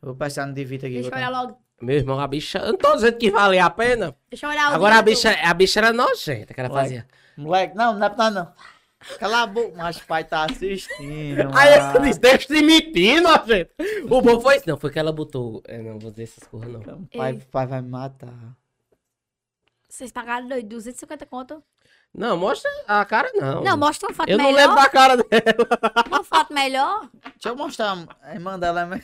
Eu 0.01 0.09
vou 0.09 0.15
passar 0.15 0.45
no 0.47 0.53
Divita 0.53 0.85
aqui. 0.85 0.93
Deixa 1.01 1.07
eu 1.07 1.11
vou 1.11 1.19
olhar 1.19 1.31
dar- 1.31 1.41
logo. 1.41 1.57
Meu 1.81 1.95
irmão, 1.97 2.19
a 2.19 2.27
bicha. 2.27 2.59
Eu 2.59 2.73
não 2.73 2.77
tô 2.77 2.93
dizendo 2.95 3.17
que 3.17 3.31
valia 3.31 3.65
a 3.65 3.69
pena. 3.69 4.15
Deixa 4.29 4.45
eu 4.45 4.49
olhar 4.49 4.71
o 4.71 4.75
Agora 4.75 4.97
a 4.97 5.01
bicha, 5.01 5.31
a 5.31 5.53
bicha 5.53 5.79
era 5.79 5.91
nojenta 5.91 6.53
que 6.53 6.59
ela 6.59 6.69
fazia. 6.69 7.07
Moleque, 7.35 7.75
não, 7.75 7.93
não 7.97 8.05
é 8.05 8.09
pra 8.09 8.29
não. 8.29 8.51
Cala 9.17 9.43
a 9.43 9.47
boca, 9.47 9.73
mas 9.77 9.97
o 9.97 10.05
pai 10.05 10.23
tá 10.25 10.45
assistindo. 10.45 11.49
Aí 11.57 11.73
eu 11.75 11.83
mano. 11.83 12.01
disse, 12.01 12.19
deixa 12.19 12.47
de 12.53 12.61
mentir, 12.61 13.21
nojenta. 13.21 13.71
O 14.09 14.21
bom 14.21 14.41
foi 14.41 14.57
isso. 14.57 14.67
Não, 14.69 14.77
foi 14.77 14.91
que 14.91 14.99
ela 14.99 15.11
botou. 15.13 15.61
É, 15.65 15.77
não 15.77 15.97
vou 15.97 16.11
dizer 16.11 16.23
essas 16.23 16.43
coisas, 16.47 16.69
não. 16.85 16.99
O 16.99 17.07
pai, 17.17 17.31
Ei. 17.31 17.37
o 17.37 17.45
pai 17.47 17.65
vai 17.65 17.81
me 17.81 17.89
matar. 17.89 18.33
Vocês 19.87 20.11
pagaram 20.11 20.47
dois- 20.47 20.63
250 20.65 21.25
conto? 21.25 21.63
Não, 22.13 22.35
mostra 22.37 22.69
a 22.87 23.05
cara, 23.05 23.31
não. 23.35 23.63
Não, 23.63 23.77
mostra 23.77 24.09
uma 24.09 24.15
foto 24.15 24.29
Eu 24.29 24.37
não 24.37 24.45
melhor. 24.45 24.57
lembro 24.61 24.75
da 24.75 24.89
cara 24.89 25.15
dela. 25.15 25.25
Uma 26.07 26.23
foto 26.23 26.53
melhor. 26.53 27.09
Deixa 27.23 27.49
eu 27.49 27.55
mostrar 27.55 27.97
a 28.21 28.33
irmã 28.33 28.57
dela, 28.59 28.85
né? 28.85 29.01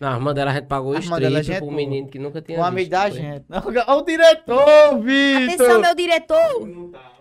Não, 0.00 0.08
a 0.12 0.14
irmã 0.14 0.34
dela 0.34 0.50
a 0.50 0.54
gente 0.54 0.66
pagou 0.66 0.94
A 0.94 0.98
irmã 0.98 1.20
dela 1.20 1.38
é 1.38 1.42
gente 1.42 1.58
pro 1.58 1.70
menino 1.70 2.08
que 2.08 2.18
nunca 2.18 2.40
tinha 2.42 2.58
Um 2.58 2.64
amigo 2.64 2.90
da 2.90 3.08
gente. 3.10 3.44
Não, 3.48 3.62
Olha 3.68 3.84
o 3.92 4.02
diretor, 4.02 4.98
Vitor! 5.00 5.54
Atenção, 5.54 5.80
meu 5.80 5.94
diretor. 5.94 6.66
Não 6.66 6.90
tava. 6.90 7.18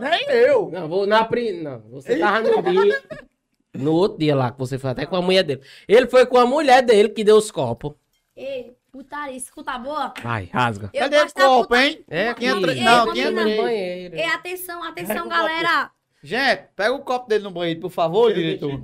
Nem 0.00 0.26
eu! 0.30 0.70
Não, 0.70 0.88
vou 0.88 1.06
na 1.06 1.24
pri... 1.24 1.52
Não, 1.62 1.80
você 1.90 2.18
tava 2.18 2.40
no 2.42 2.62
dia. 2.62 3.02
No 3.74 3.92
outro 3.92 4.18
dia 4.18 4.34
lá 4.34 4.50
que 4.50 4.58
você 4.58 4.78
foi 4.78 4.90
até 4.90 5.04
com 5.06 5.16
a 5.16 5.22
mulher 5.22 5.42
dele. 5.42 5.60
Ele 5.86 6.06
foi 6.06 6.24
com 6.26 6.38
a 6.38 6.46
mulher 6.46 6.82
dele 6.82 7.08
que 7.10 7.22
deu 7.24 7.36
os 7.36 7.50
copos. 7.50 7.92
Ei, 8.34 8.74
putaria, 8.90 9.36
escuta 9.36 9.78
boa. 9.78 10.12
Vai, 10.22 10.48
rasga. 10.52 10.90
Eu 10.94 11.00
Cadê 11.02 11.20
o 11.20 11.32
copo, 11.32 11.62
puta- 11.68 11.82
hein? 11.84 12.04
É 12.08 12.28
aqui. 12.28 12.40
Quem 12.40 12.48
entra- 12.56 12.72
Ei, 12.74 12.80
Não, 12.82 13.06
menina- 13.06 13.28
entra 13.30 13.44
no 13.56 13.62
banheiro. 13.62 14.16
Ei, 14.16 14.24
atenção, 14.24 14.82
atenção, 14.82 15.28
galera. 15.28 15.90
Gente, 16.22 16.64
pega 16.74 16.92
o 16.92 17.00
copo 17.00 17.28
dele 17.28 17.44
no 17.44 17.50
banheiro, 17.50 17.80
por 17.80 17.90
favor, 17.90 18.32
diretor. 18.32 18.80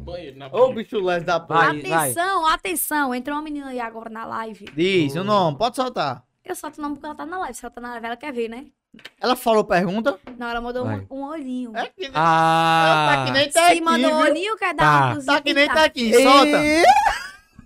Ô, 0.52 0.72
bicho 0.72 1.00
leve 1.00 1.24
da 1.24 1.40
porra. 1.40 1.66
Vai, 1.68 1.80
vai. 1.80 2.10
Atenção, 2.10 2.46
atenção. 2.46 3.14
Entrou 3.14 3.36
uma 3.36 3.42
menina 3.42 3.68
aí 3.68 3.80
agora 3.80 4.08
na 4.10 4.24
live. 4.24 4.66
Diz 4.76 5.16
o 5.16 5.24
nome, 5.24 5.58
pode 5.58 5.74
soltar. 5.76 6.22
Eu 6.44 6.54
solto 6.54 6.78
o 6.78 6.82
nome 6.82 6.94
porque 6.96 7.06
ela 7.06 7.14
tá 7.14 7.24
na 7.26 7.38
live. 7.38 7.54
Se 7.56 7.64
ela 7.64 7.72
tá 7.74 7.80
na 7.80 7.90
live, 7.92 8.06
ela 8.06 8.16
quer 8.16 8.32
ver, 8.32 8.48
né? 8.48 8.66
Ela 9.20 9.34
falou 9.36 9.64
pergunta. 9.64 10.18
Não, 10.38 10.48
ela 10.48 10.60
mandou 10.60 10.86
um, 10.86 11.06
um 11.10 11.22
olhinho. 11.24 11.74
É 11.76 11.86
que, 11.86 12.10
Ah. 12.14 13.14
tá 13.16 13.24
que 13.24 13.30
nem 13.32 13.50
tá 13.50 13.66
Se 13.66 13.72
aqui, 13.72 13.80
mandou 13.80 14.10
um 14.12 14.16
viu? 14.22 14.30
olhinho, 14.30 14.56
quer 14.56 14.74
dar 14.74 15.16
Tá. 15.16 15.22
Tá 15.34 15.40
que 15.40 15.54
nem 15.54 15.66
tá. 15.66 15.74
tá 15.74 15.84
aqui, 15.84 16.12
solta. 16.22 16.58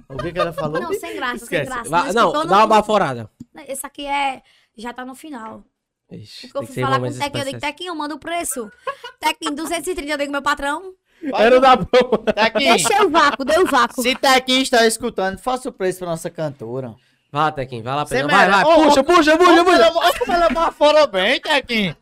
O 0.08 0.16
que 0.18 0.32
que 0.32 0.38
ela 0.38 0.52
falou? 0.52 0.80
Não, 0.80 0.92
sem 0.92 1.16
graça, 1.16 1.42
Esquece. 1.44 1.70
sem 1.72 1.82
graça. 1.90 2.08
Escutou, 2.08 2.32
não, 2.34 2.46
dá 2.46 2.56
uma 2.58 2.66
baforada. 2.68 3.28
Esse 3.66 3.84
aqui 3.84 4.06
é. 4.06 4.40
Já 4.76 4.92
tá 4.92 5.04
no 5.04 5.14
final. 5.14 5.64
Ixi, 6.12 6.46
Porque 6.46 6.58
eu 6.58 6.66
fui 6.72 6.82
falar 6.82 7.00
com 7.00 7.06
o 7.08 7.12
Tequinho, 7.18 7.48
eu. 7.48 7.58
Tequinho, 7.60 7.96
manda 7.96 8.14
o 8.14 8.18
preço. 8.18 8.70
Tequinho, 9.18 9.56
230, 9.56 10.12
eu 10.12 10.18
digo, 10.18 10.30
meu 10.30 10.42
patrão. 10.42 10.92
Era 11.34 11.58
da 11.58 11.74
boa. 11.74 12.22
Tequinho, 12.32 12.74
Deixa 12.74 13.04
o 13.04 13.10
vácuo, 13.10 13.44
deu 13.44 13.62
o 13.62 13.66
vácuo. 13.66 14.02
se 14.02 14.14
Tequinho 14.14 14.62
está 14.62 14.86
escutando, 14.86 15.38
faça 15.38 15.68
o 15.68 15.72
preço 15.72 15.98
pra 16.00 16.08
nossa 16.08 16.30
cantora. 16.30 16.94
Vai, 17.36 17.52
Tequinho, 17.52 17.82
vai 17.82 17.94
lá, 17.96 18.06
pega. 18.06 18.28
Vai, 18.28 18.48
vai. 18.50 18.64
Ô, 18.64 18.74
puxa, 18.84 19.04
puxa, 19.04 19.36
puxa, 19.36 19.50
Olha 19.50 19.64
como 19.64 19.70
puxa. 19.76 19.82
ela- 19.86 19.96
olha 19.98 20.18
como 20.18 20.32
ela 20.32 20.48
bafora 20.48 21.06
bem, 21.06 21.38
Tequinho. 21.40 21.96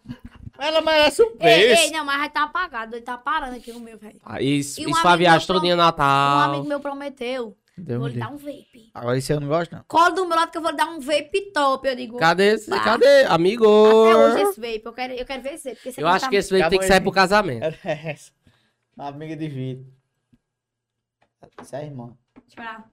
Ela 0.59 0.81
merece 0.81 1.23
um 1.23 1.31
Ei, 1.31 1.37
beijo. 1.41 1.83
ei, 1.83 1.91
não, 1.91 2.05
mas 2.05 2.21
já 2.23 2.29
tá 2.29 2.43
apagado. 2.45 2.95
Ele 2.95 3.03
tá 3.03 3.19
parando 3.19 3.57
aqui 3.57 3.73
o 3.73 3.81
meu, 3.81 3.99
velho. 3.99 4.21
Ah, 4.25 4.41
Isso, 4.41 4.81
E 4.81 4.87
um 4.87 4.91
isso 4.91 5.09
a 5.09 5.17
viagem 5.17 5.47
todinha 5.49 5.75
Um 5.75 5.79
Natal. 5.79 6.39
amigo 6.51 6.69
meu 6.69 6.79
prometeu. 6.79 7.57
Deus 7.77 7.99
vou 7.99 8.07
lhe 8.07 8.21
dar 8.21 8.31
um 8.31 8.37
vape. 8.37 8.89
Agora 8.95 9.19
isso 9.19 9.33
eu 9.33 9.41
não 9.41 9.49
gosto, 9.49 9.73
não. 9.75 9.85
Cola 9.89 10.11
do 10.13 10.25
meu 10.25 10.37
lado 10.37 10.53
que 10.53 10.57
eu 10.59 10.63
vou 10.63 10.71
lhe 10.71 10.77
dar 10.77 10.87
um 10.87 11.01
vape 11.01 11.51
top. 11.53 11.89
Eu 11.89 11.97
digo. 11.97 12.17
Cadê 12.19 12.53
esse? 12.55 12.71
Bah. 12.71 12.79
Cadê? 12.85 13.25
Amigo. 13.25 13.65
Até 13.67 14.17
hoje 14.17 14.43
esse 14.43 14.61
vape. 14.61 14.83
Eu 14.85 14.93
quero, 14.93 15.13
eu 15.15 15.27
quero 15.27 15.43
ver 15.43 15.55
esse 15.55 15.71
vape. 15.75 15.95
Eu 15.99 16.07
acho 16.07 16.25
tá- 16.27 16.31
que 16.31 16.37
esse 16.37 16.51
veio 16.53 16.69
tem 16.71 16.79
que 16.79 16.87
sair 16.87 17.01
pro 17.01 17.11
casamento. 17.11 17.65
Era 17.65 17.77
essa. 17.85 18.31
Uma 18.97 19.09
amiga 19.09 19.35
de 19.35 19.49
vida. 19.49 19.85
Isso 21.61 21.75
é 21.75 21.85
irmã. 21.85 22.17
Deixa 22.47 22.85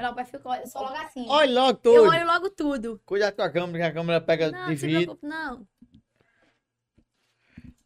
eu 0.00 0.06
eu 0.06 0.12
olhar 0.12 0.12
o 0.12 0.14
perfil. 0.14 0.40
eu 0.62 0.66
Só 0.66 0.80
logo 0.80 0.96
assim. 0.96 1.26
Olha 1.28 1.52
logo 1.60 1.70
eu 1.70 1.74
tudo. 1.76 2.02
olho 2.10 2.26
logo 2.26 2.50
tudo. 2.50 3.00
Cuidado 3.04 3.34
com 3.36 3.42
a 3.42 3.50
câmera, 3.50 3.78
que 3.84 3.90
a 3.90 3.92
câmera 3.94 4.20
pega 4.20 4.50
Não, 4.50 4.64
de 4.64 4.70
não 4.70 4.76
se 4.76 4.86
vidro. 4.86 5.18
não. 5.22 5.66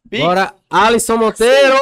Pix. 0.09 0.23
Bora, 0.23 0.53
Alisson 0.69 1.17
Monteiro. 1.17 1.75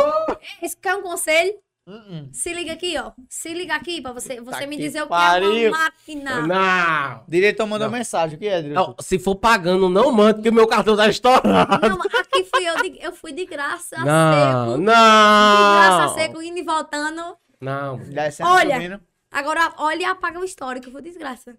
Esse 0.61 0.77
quer 0.77 0.95
um 0.95 1.01
conselho? 1.01 1.53
Uh-uh. 1.85 2.29
Se 2.31 2.53
liga 2.53 2.71
aqui, 2.71 2.97
ó. 2.97 3.11
Se 3.29 3.53
liga 3.53 3.75
aqui 3.75 4.01
pra 4.01 4.13
você, 4.13 4.39
você 4.39 4.61
Tá 4.61 4.67
me 4.67 4.77
dizer 4.77 5.01
o 5.01 5.03
que 5.03 5.09
pariu. 5.09 5.49
é 5.65 5.69
uma 5.69 5.77
máquina. 5.77 6.47
Não. 6.47 7.25
Diretor 7.27 7.65
mandou 7.67 7.89
Não. 7.89 7.97
mensagem. 7.97 8.37
O 8.37 8.39
que 8.39 8.47
é, 8.47 8.61
diretor? 8.61 8.87
Não, 8.87 8.95
se 9.01 9.19
for 9.19 9.35
pagando, 9.35 9.89
não 9.89 10.09
manda, 10.09 10.41
que 10.41 10.47
o 10.47 10.53
meu 10.53 10.65
cartão 10.65 10.95
tá 10.95 11.09
estourado. 11.09 11.89
Não, 11.89 11.97
mas 11.97 12.13
aqui 12.15 12.45
fui 12.45 12.65
eu. 12.65 12.81
de- 12.81 13.03
Eu 13.03 13.11
fui 13.11 13.33
de 13.33 13.45
graça 13.45 13.97
Não, 13.97 14.71
seco. 14.71 14.79
De 14.79 14.85
graça 14.85 16.05
não. 16.07 16.13
seco, 16.13 16.41
indo 16.41 16.57
e 16.59 16.63
voltando. 16.63 17.37
Não. 17.59 17.99
Olha. 18.45 19.01
Agora, 19.33 19.73
olha 19.77 20.01
e 20.01 20.05
apaga 20.05 20.39
o 20.39 20.45
histórico. 20.45 20.91
Foi 20.91 21.01
desgraça. 21.01 21.57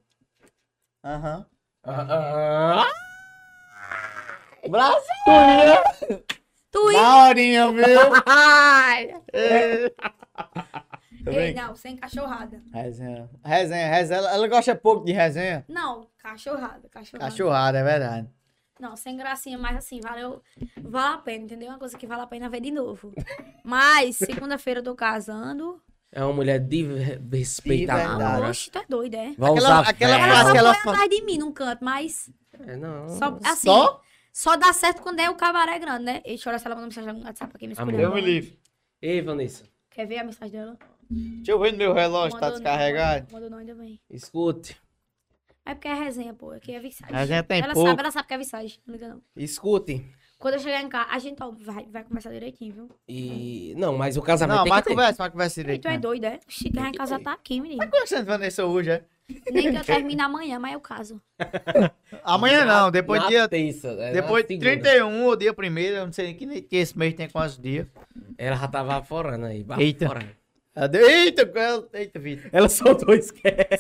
Aham. 1.05 1.45
Ah, 1.83 2.87
Brasil! 4.69 6.25
Tu 6.71 6.91
ia. 6.93 7.03
Da 7.03 7.29
horinha, 7.29 7.73
viu? 7.73 7.85
Ai. 8.27 9.09
Tá 11.25 11.33
Ei, 11.33 11.55
não, 11.55 11.75
sem 11.75 11.97
cachorrada. 11.97 12.63
Resenha. 12.73 13.29
Resenha, 13.45 13.89
resenha. 13.89 14.19
Ela, 14.19 14.35
ela 14.35 14.49
gosta 14.49 14.75
pouco 14.75 15.05
de 15.05 15.13
resenha. 15.13 15.65
Não, 15.69 16.09
cachorrada, 16.19 16.89
cachorrada. 16.89 17.31
Cachorrada, 17.31 17.79
é 17.79 17.85
verdade. 17.85 18.31
Não, 18.81 18.97
sem 18.97 19.17
gracinha, 19.17 19.59
mas 19.59 19.77
assim, 19.77 20.01
valeu. 20.01 20.43
Vale 20.83 21.15
a 21.15 21.19
pena, 21.19 21.45
entendeu? 21.45 21.69
Uma 21.69 21.79
coisa 21.79 21.97
que 21.97 22.07
vale 22.07 22.23
a 22.23 22.27
pena 22.27 22.49
ver 22.49 22.61
de 22.61 22.71
novo. 22.71 23.13
Mas, 23.63 24.17
segunda-feira 24.17 24.81
eu 24.81 24.85
tô 24.85 24.95
casando. 24.95 25.81
É 26.17 26.23
uma 26.25 26.33
mulher 26.33 26.61
de 26.61 26.83
De 27.19 27.39
respeitadora. 27.39 28.09
verdade. 28.09 28.51
Oxe, 28.51 28.71
é 28.73 28.85
doida, 28.89 29.17
é? 29.17 29.33
Vai 29.37 29.51
Aquela- 29.51 29.57
usar 29.59 29.81
aquela. 29.91 30.15
Ela 30.15 30.29
frase 30.29 30.53
que 30.53 30.59
ela 30.59 30.75
foi 30.75 30.83
fa- 30.85 30.91
atrás 30.93 31.11
de 31.11 31.23
mim 31.23 31.39
num 31.39 31.53
canto, 31.53 31.85
mas. 31.85 32.31
É, 32.67 32.77
não. 32.77 33.09
Só, 33.09 33.39
assim, 33.45 33.67
Só? 33.67 34.01
só 34.33 34.57
dá 34.57 34.73
certo 34.73 35.03
quando 35.03 35.19
é 35.19 35.29
o 35.29 35.35
cabaré 35.35 35.77
grande, 35.79 36.05
né? 36.05 36.21
Deixa 36.25 36.49
eu 36.49 36.51
olhar 36.53 36.59
se 36.61 36.67
ela 36.67 36.77
mandou 36.77 36.89
mensagem 36.89 37.13
no 37.13 37.25
WhatsApp 37.27 37.53
aqui 37.57 37.67
me 37.67 37.75
Amor. 37.77 37.93
escolheu. 37.93 38.09
Eu 38.11 38.15
me 38.15 38.21
livre. 38.21 38.59
Ei, 39.03 39.21
Vanessa, 39.21 39.65
Quer 39.91 40.07
ver 40.07 40.19
a 40.19 40.25
mensagem 40.25 40.53
dela? 40.53 40.79
Deixa 41.11 41.51
eu 41.53 41.59
ver 41.59 41.73
no 41.73 41.79
meu 41.79 41.93
relógio, 41.93 42.39
tá 42.39 42.47
Mandou 42.47 42.59
não, 42.61 42.65
descarregado. 42.65 43.33
Mandou 43.33 43.51
não, 43.51 43.59
ainda 43.59 43.75
bem. 43.75 44.01
escute. 44.09 44.77
É 45.67 45.75
porque 45.75 45.89
é 45.89 45.95
resenha, 45.95 46.33
pô. 46.35 46.51
Aqui 46.53 46.75
é 46.75 46.81
visagem. 46.81 47.15
Resenha 47.15 47.43
tem 47.43 47.61
ela 47.63 47.73
pouco. 47.75 47.89
sabe, 47.89 48.01
ela 48.03 48.11
sabe 48.11 48.29
que 48.29 48.35
é 48.35 48.39
visagem. 48.39 48.79
Não 48.87 48.95
liga 48.95 49.09
não. 49.09 49.23
Escute. 49.37 50.05
Quando 50.45 50.55
eu 50.57 50.61
chegar 50.61 50.83
em 50.83 50.91
casa, 50.91 51.09
a 51.11 51.19
gente 51.19 51.43
ó, 51.43 51.51
vai, 51.59 51.87
vai 51.91 52.05
conversar 52.05 52.31
direitinho, 52.31 52.75
viu? 52.75 52.91
E. 53.09 53.75
Não, 53.79 53.97
mas 53.97 54.19
o 54.19 54.21
casamento 54.21 54.59
Não, 54.59 54.65
tem 54.65 54.71
mas 54.73 54.83
que 54.83 54.89
ter. 54.89 54.95
conversa, 54.95 55.23
mas 55.23 55.33
conversa 55.33 55.59
E 55.59 55.65
direito. 55.65 55.81
tu 55.81 55.89
é 55.89 55.93
né? 55.93 55.99
doido, 55.99 56.25
é? 56.25 56.39
Que 56.47 56.71
casar 56.99 57.17
ter. 57.17 57.25
tá 57.25 57.33
aqui, 57.33 57.63
menino. 57.63 57.83
Conversando 57.91 58.27
Vanessa 58.27 58.67
hoje, 58.67 58.91
é? 58.91 59.05
Nem 59.51 59.71
que 59.73 59.79
eu 59.79 59.83
termine 59.83 60.21
amanhã, 60.21 60.59
mas 60.59 60.75
eu 60.75 60.81
caso. 60.81 61.19
Amanhã 62.23 62.67
não, 62.67 62.91
depois 62.91 63.23
na 63.23 63.29
dia. 63.29 63.49
terça, 63.49 63.89
é, 63.89 64.13
na 64.13 64.21
Depois 64.21 64.45
de 64.47 64.59
segunda. 64.59 64.83
31 64.83 65.25
ou 65.25 65.35
dia 65.35 65.55
primeiro, 65.55 65.97
eu 65.97 66.05
não 66.05 66.13
sei 66.13 66.27
nem 66.27 66.35
que, 66.35 66.61
que 66.61 66.77
esse 66.77 66.99
mês 66.99 67.15
tem 67.15 67.27
quantos 67.27 67.59
dias. 67.59 67.87
Ela 68.37 68.57
já 68.57 68.69
tava 68.69 69.03
forando 69.03 69.47
aí. 69.47 69.65
Eita. 69.79 70.11
Eita, 70.77 71.43
ela- 71.55 71.89
eita, 71.95 72.19
Vitor. 72.19 72.51
Ela 72.53 72.69
soltou. 72.69 73.15
Isso 73.15 73.33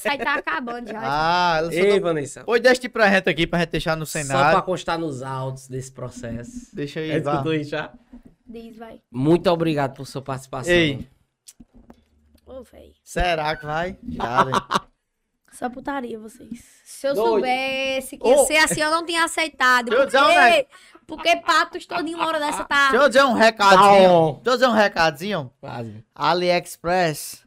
aí 0.08 0.18
tá 0.18 0.34
acabando 0.36 0.88
já. 0.88 1.00
Ah, 1.02 1.56
ela 1.58 1.72
só 1.72 1.78
Ei. 1.78 1.98
Vanessa. 2.00 2.44
Pode 2.44 2.62
deixa 2.62 2.88
pra 2.88 3.10
gente 3.10 3.28
aqui 3.28 3.46
pra 3.46 3.58
gente 3.60 3.70
deixar 3.70 3.96
no 3.96 4.06
Só 4.06 4.50
pra 4.52 4.62
constar 4.62 4.98
nos 4.98 5.20
autos 5.22 5.66
desse 5.66 5.90
processo. 5.90 6.74
Deixa 6.74 7.00
aí, 7.00 7.10
É, 7.10 7.20
vá. 7.20 7.32
escutou 7.32 7.54
isso 7.54 7.70
já? 7.70 7.92
Diz, 8.46 8.76
vai. 8.76 9.00
Muito 9.10 9.50
obrigado 9.50 9.96
por 9.96 10.06
sua 10.06 10.22
participação. 10.22 10.72
Ei. 10.72 11.08
Ô, 12.46 12.62
véi. 12.62 12.92
Será 13.02 13.56
que 13.56 13.64
vai? 13.66 13.96
Já, 14.08 14.44
velho. 14.44 14.56
Só 15.52 15.70
putaria, 15.70 16.18
vocês. 16.18 16.64
Se 16.84 17.06
eu 17.06 17.14
Doido. 17.14 17.28
soubesse 17.30 18.16
que 18.18 18.26
Ô. 18.26 18.30
ia 18.30 18.38
ser 18.44 18.56
assim, 18.56 18.80
eu 18.82 18.90
não 18.90 19.06
tinha 19.06 19.24
aceitado. 19.24 19.86
Deixa 19.86 20.02
eu 20.02 20.06
dizer 20.06 20.18
um 20.18 20.26
negócio. 20.28 20.66
Porque 21.06 21.36
patos 21.36 21.86
todinho 21.86 22.16
uma 22.18 22.26
hora 22.26 22.38
dessa 22.40 22.64
tá. 22.64 22.90
Deixa 22.90 23.04
eu 23.04 23.08
dizer 23.08 23.24
um 23.24 23.32
Tá 23.34 23.38
recadinho. 23.44 24.10
on. 24.12 24.32
Deixa 24.34 24.50
eu 24.50 24.52
dizer 24.54 24.66
um 24.68 24.72
recadinho. 24.72 25.50
Quase. 25.60 26.04
AliExpress. 26.14 27.42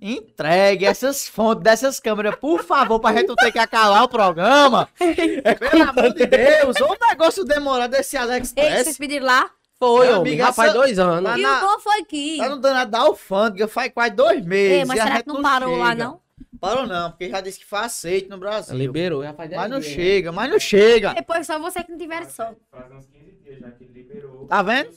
Entregue 0.00 0.84
essas 0.86 1.26
fontes 1.26 1.64
dessas 1.64 1.98
câmeras, 1.98 2.36
por 2.36 2.62
favor, 2.62 3.00
pra 3.00 3.12
gente 3.12 3.26
não 3.26 3.34
ter 3.34 3.50
que 3.50 3.58
acabar 3.58 4.04
o 4.04 4.08
programa. 4.08 4.88
Pelo 4.96 5.90
amor 5.90 6.14
de 6.14 6.24
Deus, 6.24 6.76
o 6.80 6.96
negócio 7.08 7.44
demorado 7.44 7.90
desse 7.90 8.16
Ei, 8.16 8.22
vocês 8.22 8.54
AliExpress. 8.54 8.98
pediram 8.98 9.26
lá? 9.26 9.50
Foi, 9.76 10.06
Meu 10.20 10.36
Já 10.36 10.52
faz 10.52 10.70
essa- 10.70 10.78
dois 10.78 10.98
anos. 10.98 11.30
Tá 11.30 11.38
e 11.38 11.42
na- 11.42 11.58
o 11.58 11.60
bom 11.68 11.80
foi 11.80 12.04
que. 12.04 12.36
Tá 12.38 12.48
no 12.48 12.60
danado 12.60 12.90
da 12.92 12.98
alfândega, 13.00 13.66
faz 13.68 13.92
quase 13.92 14.10
dois 14.12 14.44
meses. 14.44 14.78
Ei, 14.78 14.84
mas 14.84 14.98
e 14.98 15.02
será 15.02 15.22
que 15.22 15.28
não 15.28 15.42
parou 15.42 15.76
lá, 15.76 15.90
chega. 15.90 16.04
não? 16.04 16.20
Parou 16.60 16.86
não, 16.86 17.10
porque 17.10 17.28
já 17.28 17.40
disse 17.40 17.58
que 17.60 17.66
foi 17.66 17.78
aceito 17.80 18.28
no 18.30 18.38
Brasil. 18.38 18.76
Liberou, 18.76 19.22
já 19.22 19.32
faz 19.32 19.48
dez 19.50 19.60
Mas 19.60 19.70
não 19.70 19.80
dias. 19.80 19.92
chega, 19.92 20.32
mas 20.32 20.50
não 20.50 20.58
chega. 20.58 21.14
Depois 21.14 21.46
só 21.46 21.58
você 21.58 21.82
que 21.84 21.90
não 21.92 21.98
tiver 21.98 22.24
sorte. 22.26 22.60
Faz 22.70 22.86
uns 22.92 23.06
15 23.06 23.30
dias 23.44 23.58
já 23.60 23.70
que 23.70 23.84
liberou. 23.84 24.46
Tá 24.46 24.62
vendo? 24.62 24.90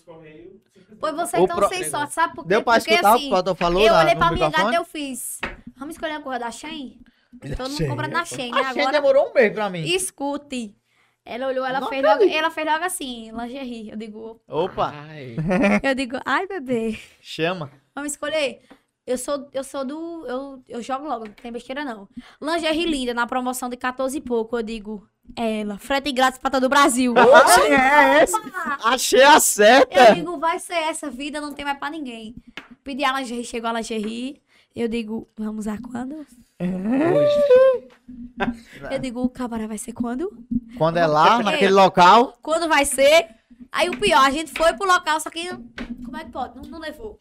Pois 1.00 1.16
vocês 1.16 1.42
O 1.42 1.46
estão 1.46 1.58
pro- 1.58 1.68
sem 1.70 1.84
sorte, 1.84 2.14
sabe 2.14 2.36
por 2.36 2.44
quê? 2.44 2.50
Deu 2.50 2.64
pra 2.64 2.74
Porque 2.80 2.92
escutar 2.94 3.16
assim, 3.16 3.34
o 3.34 3.44
que 3.44 3.50
o 3.52 3.56
falou 3.56 3.82
eu 3.86 3.94
olhei 3.96 4.16
pra 4.16 4.32
minha 4.32 4.46
microfone? 4.48 4.64
gata 4.64 4.76
e 4.76 4.80
eu 4.80 4.86
fiz. 4.86 5.40
Vamos 5.78 5.96
escolher 5.96 6.14
a 6.14 6.20
cor 6.22 6.38
da 6.38 6.52
Shein? 6.52 7.00
Todo 7.58 7.70
mundo 7.70 7.78
Shein, 7.78 7.88
compra 7.88 8.08
na 8.08 8.24
Shein, 8.26 8.52
né? 8.52 8.62
A 8.62 8.70
Agora, 8.70 8.92
demorou 8.92 9.30
um 9.30 9.34
mês 9.34 9.52
pra 9.54 9.70
mim. 9.70 9.82
escute. 9.84 10.76
Ela 11.26 11.48
olhou, 11.48 11.66
ela 11.66 11.80
Não 11.80 11.88
fez, 11.88 12.04
logo, 12.04 12.24
ela 12.24 12.52
fez 12.52 12.68
logo 12.68 12.84
assim, 12.84 13.32
lingerie. 13.32 13.90
Eu 13.90 13.98
digo, 13.98 14.42
Opa, 14.48 14.92
Ai. 14.94 15.36
eu 15.84 15.96
digo, 15.96 16.18
ai, 16.26 16.46
bebê. 16.48 17.00
chama. 17.20 17.72
Vamos 17.96 18.12
escolher. 18.12 18.62
Eu 19.06 19.18
sou, 19.18 19.50
eu 19.54 19.64
sou 19.64 19.84
do. 19.84 20.26
Eu, 20.28 20.64
eu 20.70 20.82
jogo 20.82 21.08
logo, 21.08 21.26
não 21.26 21.34
tem 21.34 21.52
besteira 21.52 21.84
não. 21.84 22.08
Lingerie 22.42 22.86
linda, 22.86 23.14
na 23.14 23.26
promoção 23.26 23.68
de 23.68 23.76
14 23.78 24.18
e 24.18 24.22
pouco, 24.22 24.58
eu 24.58 24.64
digo. 24.64 25.08
Ela, 25.36 25.78
frete 25.78 26.12
grátis 26.12 26.40
pra 26.40 26.50
todo 26.52 26.66
o 26.66 26.70
Brasil. 26.70 27.14
Oxe, 27.14 27.62
é 27.62 28.22
essa. 28.22 28.42
Achei 28.84 29.24
a 29.24 29.36
Eu 29.36 29.40
certa. 29.40 30.14
digo, 30.16 30.38
vai 30.38 30.60
ser 30.60 30.74
essa 30.76 31.10
vida, 31.10 31.40
não 31.42 31.54
tem 31.54 31.64
mais 31.66 31.78
pra 31.78 31.90
ninguém. 31.90 32.36
Pedi 32.84 33.04
a 33.04 33.18
lingerie, 33.20 33.44
chegou 33.44 33.70
a 33.70 33.74
lingerie. 33.74 34.42
Eu 34.76 34.88
digo, 34.88 35.28
vamos 35.38 35.68
a 35.68 35.78
quando? 35.78 36.26
Hoje. 36.60 37.88
Eu 38.92 39.00
digo, 39.00 39.22
o 39.22 39.30
cabaré 39.30 39.68
vai 39.68 39.78
ser 39.78 39.94
quando? 39.94 40.32
Quando 40.78 40.98
é 40.98 41.06
lá, 41.06 41.42
naquele 41.42 41.74
local. 41.74 42.38
Quando 42.42 42.68
vai 42.68 42.86
ser? 42.86 43.28
Aí 43.72 43.90
o 43.90 43.98
pior, 43.98 44.26
a 44.26 44.32
gente 44.32 44.52
foi 44.52 44.74
pro 44.74 44.88
local, 44.88 45.20
só 45.20 45.30
que. 45.30 45.48
Como 46.06 46.18
é 46.18 46.24
que 46.26 46.32
pode? 46.32 46.56
Não, 46.56 46.64
não 46.64 46.80
levou. 46.80 47.20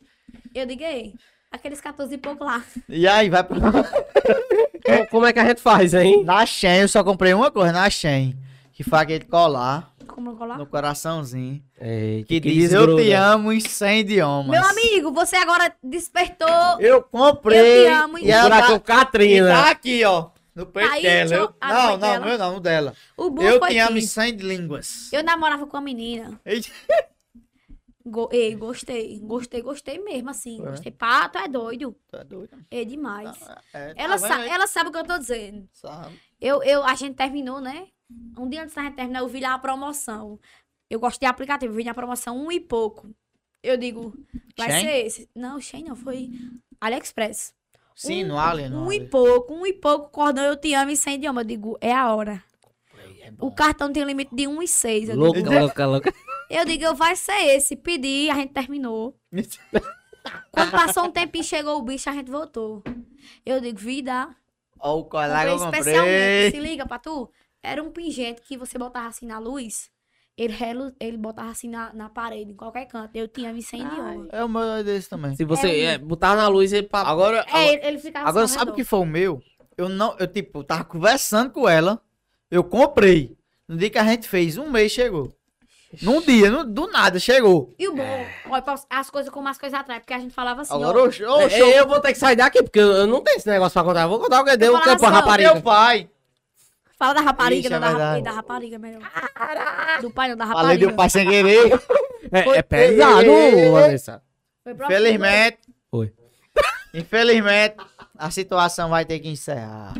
Eu 0.54 0.66
digo, 0.66 0.82
ei, 0.82 1.14
aqueles 1.50 1.80
14 1.80 2.14
e 2.14 2.18
pouco 2.18 2.44
lá. 2.44 2.62
E 2.88 3.06
aí, 3.06 3.28
vai 3.28 3.42
pra... 3.44 3.58
Co- 3.60 5.06
Como 5.10 5.26
é 5.26 5.32
que 5.32 5.38
a 5.38 5.44
gente 5.44 5.60
faz, 5.60 5.94
hein? 5.94 6.24
Na 6.24 6.44
Shein, 6.46 6.80
eu 6.82 6.88
só 6.88 7.02
comprei 7.04 7.34
uma 7.34 7.50
coisa 7.50 7.72
na 7.72 7.88
Shein. 7.90 8.36
Que 8.72 8.82
foi 8.82 8.98
aquele 8.98 9.24
colar 9.26 9.92
Como 10.06 10.34
colar? 10.36 10.56
no 10.56 10.64
coraçãozinho. 10.66 11.62
Eita, 11.78 12.26
Que 12.28 12.40
diz, 12.40 12.72
eu 12.72 12.96
te 12.96 13.12
amo 13.12 13.52
em 13.52 13.60
100 13.60 14.00
idiomas. 14.00 14.50
Meu 14.50 14.64
amigo, 14.70 15.12
você 15.12 15.36
agora 15.36 15.74
despertou. 15.82 16.48
Eu 16.80 17.02
comprei. 17.02 17.58
Eu 17.58 17.84
te 17.84 17.92
amo, 17.94 18.18
e 18.18 18.22
hein? 18.22 18.30
ela 18.30 18.62
tá, 18.62 18.72
e 18.74 18.80
Catrina. 18.80 19.48
tá 19.48 19.70
aqui, 19.70 20.02
ó. 20.04 20.30
No 20.54 20.66
peito 20.66 20.90
Aí, 20.92 21.02
dela. 21.02 21.34
Eu- 21.34 21.54
ah, 21.60 21.72
Não, 21.74 21.90
não, 21.90 21.98
dela? 21.98 22.26
meu 22.26 22.38
não, 22.38 22.52
no 22.54 22.60
dela. 22.60 22.94
Eu 23.18 23.60
te 23.60 23.78
amo 23.78 23.98
em 23.98 24.00
que 24.00 24.06
100 24.06 24.30
línguas. 24.36 25.12
eu 25.12 25.22
namorava 25.22 25.66
com 25.66 25.76
uma 25.76 25.82
menina. 25.82 26.40
Go 28.04 28.28
ei, 28.32 28.54
gostei. 28.54 29.18
Gostei, 29.20 29.60
gostei 29.62 29.98
mesmo, 29.98 30.30
assim. 30.30 30.60
É. 30.62 30.70
Gostei. 30.70 30.90
Pato 30.92 31.38
é 31.38 31.46
doido. 31.48 31.94
Tá 32.10 32.22
doido? 32.22 32.56
É 32.70 32.84
demais. 32.84 33.28
É, 33.74 33.92
tá 33.94 34.02
ela, 34.02 34.16
vendo 34.16 34.28
sa 34.28 34.46
ela 34.46 34.66
sabe 34.66 34.88
o 34.88 34.92
que 34.92 34.98
eu 34.98 35.04
tô 35.04 35.18
dizendo. 35.18 35.68
Sabe. 35.72 36.18
Eu, 36.40 36.62
eu, 36.62 36.82
a 36.82 36.94
gente 36.94 37.14
terminou, 37.16 37.60
né? 37.60 37.88
Um 38.38 38.48
dia 38.48 38.62
antes 38.62 38.74
da 38.74 38.82
gente 38.82 38.96
terminar, 38.96 39.20
eu 39.20 39.28
vi 39.28 39.40
lá 39.40 39.54
a 39.54 39.58
promoção. 39.58 40.40
Eu 40.88 40.98
gosto 40.98 41.20
de 41.20 41.26
aplicativo, 41.26 41.72
eu 41.72 41.76
vi 41.76 41.84
na 41.84 41.94
promoção 41.94 42.36
um 42.36 42.50
e 42.50 42.58
pouco. 42.58 43.08
Eu 43.62 43.76
digo, 43.76 44.14
vai 44.56 44.70
Shein? 44.70 44.84
ser 44.84 45.06
esse. 45.06 45.30
Não, 45.34 45.60
Shein 45.60 45.84
não, 45.84 45.94
foi 45.94 46.30
AliExpress. 46.80 47.54
Sim, 47.94 48.24
Um- 48.24 48.28
no 48.28 48.38
Alien. 48.38 48.70
no 48.70 48.86
Um 48.86 48.92
e 48.92 49.06
pouco, 49.06 49.52
um 49.52 49.66
e 49.66 49.72
pouco, 49.74 50.08
cordão, 50.08 50.42
eu 50.44 50.56
te 50.56 50.72
amo 50.72 50.90
em 50.90 50.96
100 50.96 51.16
idiomas. 51.16 51.42
Eu 51.44 51.48
digo, 51.48 51.78
é 51.82 51.92
a 51.92 52.12
hora. 52.14 52.42
É 53.22 53.30
O 53.38 53.52
cartão 53.52 53.92
tem 53.92 54.02
um 54.02 54.06
limite 54.06 54.34
de 54.34 54.44
1,6. 54.48 55.10
Eu, 55.10 55.16
Louca, 55.16 55.60
louca, 55.60 55.86
louca. 55.86 56.14
Eu 56.50 56.64
digo, 56.64 56.84
eu 56.84 56.94
vai 56.94 57.16
ser 57.16 57.32
esse. 57.56 57.76
Pedi, 57.76 58.28
a 58.30 58.34
gente 58.34 58.52
terminou. 58.52 59.16
Quando 60.52 60.70
passou 60.70 61.04
um 61.04 61.10
tempinho, 61.10 61.44
chegou 61.44 61.78
o 61.78 61.82
bicho, 61.82 62.10
a 62.10 62.12
gente 62.12 62.30
voltou. 62.30 62.82
Eu 63.44 63.60
digo, 63.60 63.78
vida, 63.78 64.28
Ó, 64.78 64.98
o 64.98 65.04
colar 65.04 65.46
que 65.46 65.52
comprei 65.52 65.52
eu 65.52 65.56
especialmente. 65.56 66.06
comprei. 66.06 66.50
Se 66.50 66.58
liga 66.58 66.86
pra 66.86 66.98
tu. 66.98 67.30
Era 67.62 67.82
um 67.82 67.90
pingente 67.90 68.40
que 68.42 68.56
você 68.56 68.78
botava 68.78 69.08
assim 69.08 69.26
na 69.26 69.38
luz. 69.38 69.90
Ele, 70.36 70.54
relu- 70.54 70.94
ele 70.98 71.18
botava 71.18 71.50
assim 71.50 71.68
na, 71.68 71.92
na 71.92 72.08
parede, 72.08 72.52
em 72.52 72.56
qualquer 72.56 72.86
canto. 72.86 73.14
Eu 73.14 73.28
tinha 73.28 73.52
me 73.52 73.62
100 73.62 73.82
idiomas. 73.82 74.28
É 74.32 74.42
o 74.42 74.48
meu 74.48 74.62
é 74.62 74.82
desse 74.82 75.08
também. 75.08 75.36
Se 75.36 75.44
você 75.44 75.80
É 75.80 75.98
botar 75.98 76.34
na 76.34 76.48
luz, 76.48 76.72
ele 76.72 76.88
Agora, 76.92 77.44
É, 77.52 77.74
ele, 77.74 77.86
ele 77.86 77.98
ficava 77.98 78.26
agora 78.28 78.44
assim 78.46 78.54
sabe 78.58 78.70
o 78.70 78.74
que 78.74 78.84
foi 78.84 79.00
o 79.00 79.04
meu? 79.06 79.42
Eu 79.76 79.88
não, 79.88 80.16
eu 80.18 80.26
tipo, 80.26 80.64
tava 80.64 80.84
conversando 80.84 81.50
com 81.50 81.68
ela, 81.68 82.00
eu 82.50 82.64
comprei. 82.64 83.36
No 83.68 83.76
dia 83.76 83.90
que 83.90 83.98
a 83.98 84.04
gente 84.04 84.26
fez, 84.28 84.56
um 84.56 84.70
mês 84.70 84.92
chegou. 84.92 85.34
Num 86.02 86.20
dia, 86.22 86.48
no- 86.50 86.64
do 86.64 86.86
nada, 86.86 87.18
chegou. 87.18 87.74
E 87.78 87.88
o 87.88 87.94
bom, 87.96 88.26
olha, 88.48 88.62
pra- 88.62 88.80
as 88.88 89.10
coisas 89.10 89.30
como 89.32 89.48
as 89.48 89.58
coisas 89.58 89.78
atrás, 89.78 90.00
porque 90.00 90.14
a 90.14 90.18
gente 90.20 90.32
falava 90.32 90.62
assim, 90.62 90.72
Agora, 90.72 90.98
ó. 91.00 91.04
oxe, 91.06 91.24
oxe, 91.24 91.54
É, 91.54 91.80
eu 91.80 91.86
vou 91.88 92.00
ter 92.00 92.12
que 92.12 92.18
sair 92.18 92.36
daqui, 92.36 92.62
porque 92.62 92.78
eu, 92.78 93.06
não 93.08 93.20
tenho 93.22 93.36
esse 93.38 93.48
negócio 93.48 93.72
pra 93.72 93.82
contar. 93.82 94.02
Eu 94.02 94.08
vou 94.08 94.20
contar 94.20 94.40
o 94.40 94.44
que 94.44 94.56
deu 94.56 94.72
o 94.74 94.80
campo, 94.80 95.04
a 95.04 95.08
assim, 95.08 95.16
rapariga. 95.16 95.52
meu 95.54 95.62
pai. 95.62 96.08
Fala 96.96 97.14
da 97.14 97.20
rapariga, 97.22 97.60
Ixi, 97.60 97.68
não 97.70 97.76
é 97.78 97.80
da, 97.94 98.20
da 98.20 98.30
rapariga, 98.30 98.78
melhor. 98.78 99.00
Do 100.02 100.10
pai, 100.12 100.28
não 100.28 100.36
da 100.36 100.46
Falei 100.46 100.62
rapariga. 100.62 100.86
do 100.88 100.94
pai 100.96 101.10
sem 101.10 101.26
querer. 101.28 101.72
É, 102.30 102.58
é 102.58 102.62
pesado, 102.62 103.26
Vanessa. 103.72 104.22
Foi 104.62 104.74
pro 104.74 104.84
Infelizmente. 104.86 105.58
Oi. 105.90 106.12
Infelizmente, 106.94 107.76
a 108.16 108.30
situação 108.30 108.90
vai 108.90 109.04
ter 109.04 109.18
que 109.18 109.28
encerrar. 109.28 109.94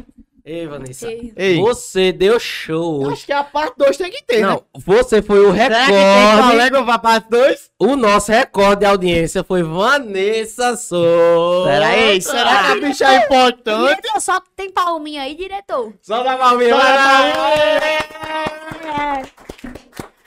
Ei, 0.44 0.66
Vanessa. 0.66 1.06
Ei, 1.36 1.60
Você 1.60 2.12
deu 2.12 2.40
show 2.40 3.02
eu 3.02 3.08
hoje. 3.08 3.12
acho 3.14 3.26
que 3.26 3.32
a 3.32 3.44
parte 3.44 3.74
2 3.76 3.96
tem 3.96 4.10
que 4.10 4.22
ter, 4.24 4.40
né? 4.40 4.46
Não, 4.48 4.62
você 4.74 5.20
foi 5.20 5.40
o 5.44 5.52
Será 5.54 5.80
que 5.86 5.92
tem 5.92 5.96
recorde. 6.26 6.50
colega 6.50 6.82
pra 6.84 6.98
parte 6.98 7.28
2? 7.30 7.70
O 7.78 7.96
nosso 7.96 8.32
recorde 8.32 8.80
de 8.80 8.86
audiência 8.86 9.44
foi 9.44 9.62
Vanessa 9.62 10.76
Souza. 10.76 11.70
Será, 11.70 11.96
ei, 11.96 12.20
será 12.20 12.64
que 12.64 12.72
a 12.72 12.76
bicha 12.88 13.04
é 13.06 13.16
importante? 13.24 13.88
Diretor, 14.00 14.20
só 14.20 14.40
tem 14.56 14.70
palminha 14.70 15.22
aí, 15.22 15.34
diretor. 15.34 15.92
Só 16.00 16.22
da 16.22 16.36
palminha. 16.36 16.74
Só 16.74 16.80
da 16.82 18.20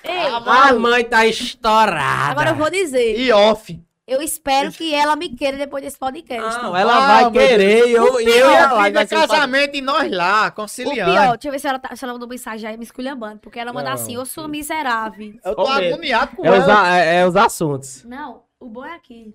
Ei, 0.06 0.28
A 0.28 0.74
mãe 0.74 1.04
tá 1.06 1.26
estourada. 1.26 2.32
agora 2.32 2.50
eu 2.52 2.56
vou 2.56 2.70
dizer. 2.70 3.18
E 3.20 3.32
off. 3.32 3.80
Eu 4.06 4.22
espero 4.22 4.70
que 4.72 4.94
ela 4.94 5.16
me 5.16 5.30
queira 5.30 5.58
depois 5.58 5.82
desse 5.82 5.98
podcast. 5.98 6.62
Não, 6.62 6.74
o 6.74 6.76
ela 6.76 6.94
Ah, 6.98 7.08
vai 7.08 7.22
meu 7.24 7.32
querer. 7.32 7.88
e 7.88 7.92
Eu, 7.94 8.20
e 8.20 8.26
eu 8.26 8.52
e 8.52 8.54
ela. 8.54 8.76
vai 8.76 8.92
um 8.92 9.08
casamento 9.08 9.76
e 9.78 9.82
nós 9.82 10.12
lá, 10.12 10.42
pior, 10.44 10.56
conciliando. 10.56 11.14
deixa 11.32 11.48
eu 11.48 11.52
ver 11.54 11.60
se 11.60 11.68
ela, 11.68 11.80
tá, 11.80 11.96
se 11.96 12.04
ela 12.04 12.12
mandou 12.14 12.28
mensagem 12.28 12.70
aí 12.70 12.76
me 12.78 12.84
esculhambando. 12.84 13.40
Porque 13.40 13.58
ela 13.60 13.72
manda 13.72 13.88
Não. 13.90 13.96
assim, 13.96 14.16
eu 14.16 14.26
sou 14.26 14.50
miserável. 14.50 15.34
Eu 15.44 15.56
tô 15.56 15.66
agoniado 15.68 16.36
com 16.36 16.46
É 16.46 16.52
os, 16.52 16.64
ela. 16.64 16.82
a- 16.84 16.98
é, 16.98 17.16
é 17.22 17.26
os 17.28 17.36
assuntos. 17.38 18.04
Não, 18.04 18.44
o 18.60 18.68
bom 18.68 18.84
é 18.84 18.94
aqui. 18.94 19.34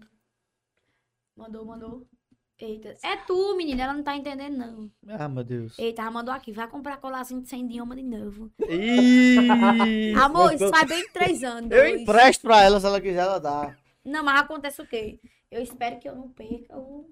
Mandou, 1.34 1.64
mandou. 1.64 2.06
Eita. 2.60 2.94
É 3.04 3.16
tu, 3.16 3.56
menina, 3.56 3.84
ela 3.84 3.92
não 3.94 4.02
tá 4.02 4.16
entendendo, 4.16 4.56
não. 4.58 4.90
Ah, 5.16 5.28
meu 5.28 5.44
Deus. 5.44 5.78
Eita, 5.78 6.02
ela 6.02 6.10
mandou 6.10 6.34
aqui. 6.34 6.52
Vai 6.52 6.66
comprar 6.68 6.96
colarzinho 6.98 7.40
de 7.40 7.48
100 7.48 7.64
idioma 7.66 7.94
de 7.96 8.02
novo. 8.02 8.50
Ih, 8.68 10.12
Amor, 10.20 10.52
isso 10.52 10.68
faz 10.68 10.86
bem 10.88 11.08
três 11.10 11.42
anos. 11.44 11.70
Eu 11.70 11.78
dois. 11.78 12.00
empresto 12.02 12.42
pra 12.42 12.60
ela, 12.62 12.80
se 12.80 12.86
ela 12.86 13.00
quiser, 13.00 13.20
ela 13.20 13.38
dá. 13.38 13.74
Não, 14.08 14.24
mas 14.24 14.40
acontece 14.40 14.80
o 14.82 14.86
quê? 14.86 15.18
Eu 15.50 15.62
espero 15.62 15.98
que 15.98 16.08
eu 16.08 16.14
não 16.16 16.28
perca 16.28 16.76
o, 16.76 17.08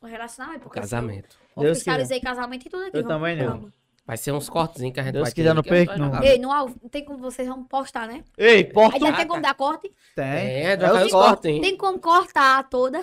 o 0.00 0.06
relacionamento. 0.06 0.60
Porque 0.62 0.80
Casamento. 0.80 1.36
Eu 1.56 1.72
oficializei 1.72 2.20
casamento 2.20 2.66
e 2.66 2.70
tudo 2.70 2.84
aqui. 2.84 2.96
Eu 2.96 3.02
vamos 3.02 3.16
também 3.16 3.36
não. 3.36 3.72
Vai 4.06 4.16
ser 4.16 4.32
uns 4.32 4.48
cortezinhos 4.48 4.92
que 4.92 4.98
a 4.98 5.04
gente 5.04 5.12
Deus 5.12 5.24
vai 5.28 5.32
quiser, 5.32 5.48
ter 5.50 5.54
não 5.54 5.62
perco, 5.62 5.96
não. 5.96 6.20
Ei, 6.22 6.36
não, 6.38 6.50
ao- 6.52 6.68
não 6.68 6.88
tem 6.90 7.04
como 7.04 7.18
vocês 7.18 7.46
vão 7.46 7.62
postar, 7.62 8.08
né? 8.08 8.24
Ei, 8.36 8.56
Aí 8.56 8.64
porta 8.64 8.98
já 8.98 9.12
tem 9.12 9.26
como 9.28 9.40
dar 9.40 9.54
corte? 9.54 9.92
tem. 10.16 10.24
É, 10.24 10.62
É 10.72 10.76
vai 10.76 10.90
os 10.90 11.06
os 11.06 11.12
cortes. 11.12 11.32
cortes. 11.52 11.60
Tem 11.60 11.76
como 11.76 11.98
cortar 12.00 12.68
toda. 12.68 13.00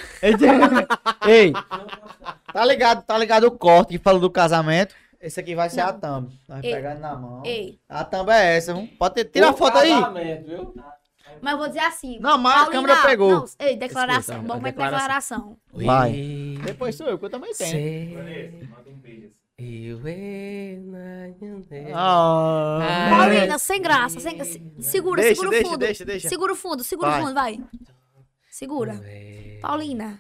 Ei, 1.26 1.54
tá 2.52 2.66
ligado, 2.66 3.04
tá 3.06 3.18
ligado 3.18 3.46
o 3.46 3.52
corte 3.52 3.90
que 3.98 4.00
falou 4.00 4.20
do 4.20 4.30
casamento? 4.30 4.94
Esse 5.22 5.40
aqui 5.40 5.56
vai 5.56 5.70
ser 5.70 5.82
a 5.82 5.94
thumb. 5.94 6.30
Nós 6.48 6.64
Ei. 6.64 6.74
pegando 6.76 7.00
na 7.00 7.16
mão. 7.16 7.42
Ei, 7.46 7.80
A 7.90 8.04
thumb 8.04 8.30
é 8.32 8.58
essa, 8.58 8.74
viu? 8.74 8.88
Pode 9.00 9.16
ter, 9.16 9.26
tira 9.26 9.48
a 9.48 9.52
O 9.52 9.58
foto 9.58 9.78
aí. 9.78 9.90
casamento, 9.90 10.46
viu? 10.46 10.76
Mas 11.42 11.52
eu 11.52 11.58
vou 11.58 11.68
dizer 11.68 11.80
assim. 11.82 12.20
Não, 12.20 12.38
mas 12.38 12.54
a 12.54 12.58
Paulina, 12.66 12.82
câmera 12.82 13.02
pegou. 13.08 13.32
Não, 13.32 13.46
ei, 13.60 13.76
declaração. 13.78 14.36
Escuta, 14.36 14.54
a 14.54 14.56
Momento 14.56 14.76
de 14.76 14.82
declaração. 14.82 15.38
declaração. 15.38 15.58
Vai. 15.86 16.58
Depois 16.66 16.96
sou 16.96 17.08
eu, 17.08 17.18
que 17.20 17.26
eu 17.26 17.30
também 17.30 17.54
tenho. 17.54 17.70
sei, 17.70 18.68
manda 18.70 18.90
um 18.90 18.94
beijo. 18.98 19.38
Paulina, 23.10 23.58
sem 23.58 23.82
graça. 23.82 24.20
Sem... 24.20 24.44
se- 24.44 24.62
Segura, 24.80 25.22
Deixa, 25.22 25.36
segura 25.36 25.48
o 25.48 25.52
deixa, 25.52 25.70
fundo. 25.70 25.78
deixa, 25.80 26.06
deixa. 26.06 26.30
Segura 26.30 26.54
o 26.54 26.56
fundo, 26.56 26.84
segura 26.84 27.10
Vai. 27.12 27.20
o 27.20 27.24
fundo, 27.24 27.34
vai. 27.34 27.60
Segura. 28.52 29.02
Paulina. 29.62 30.20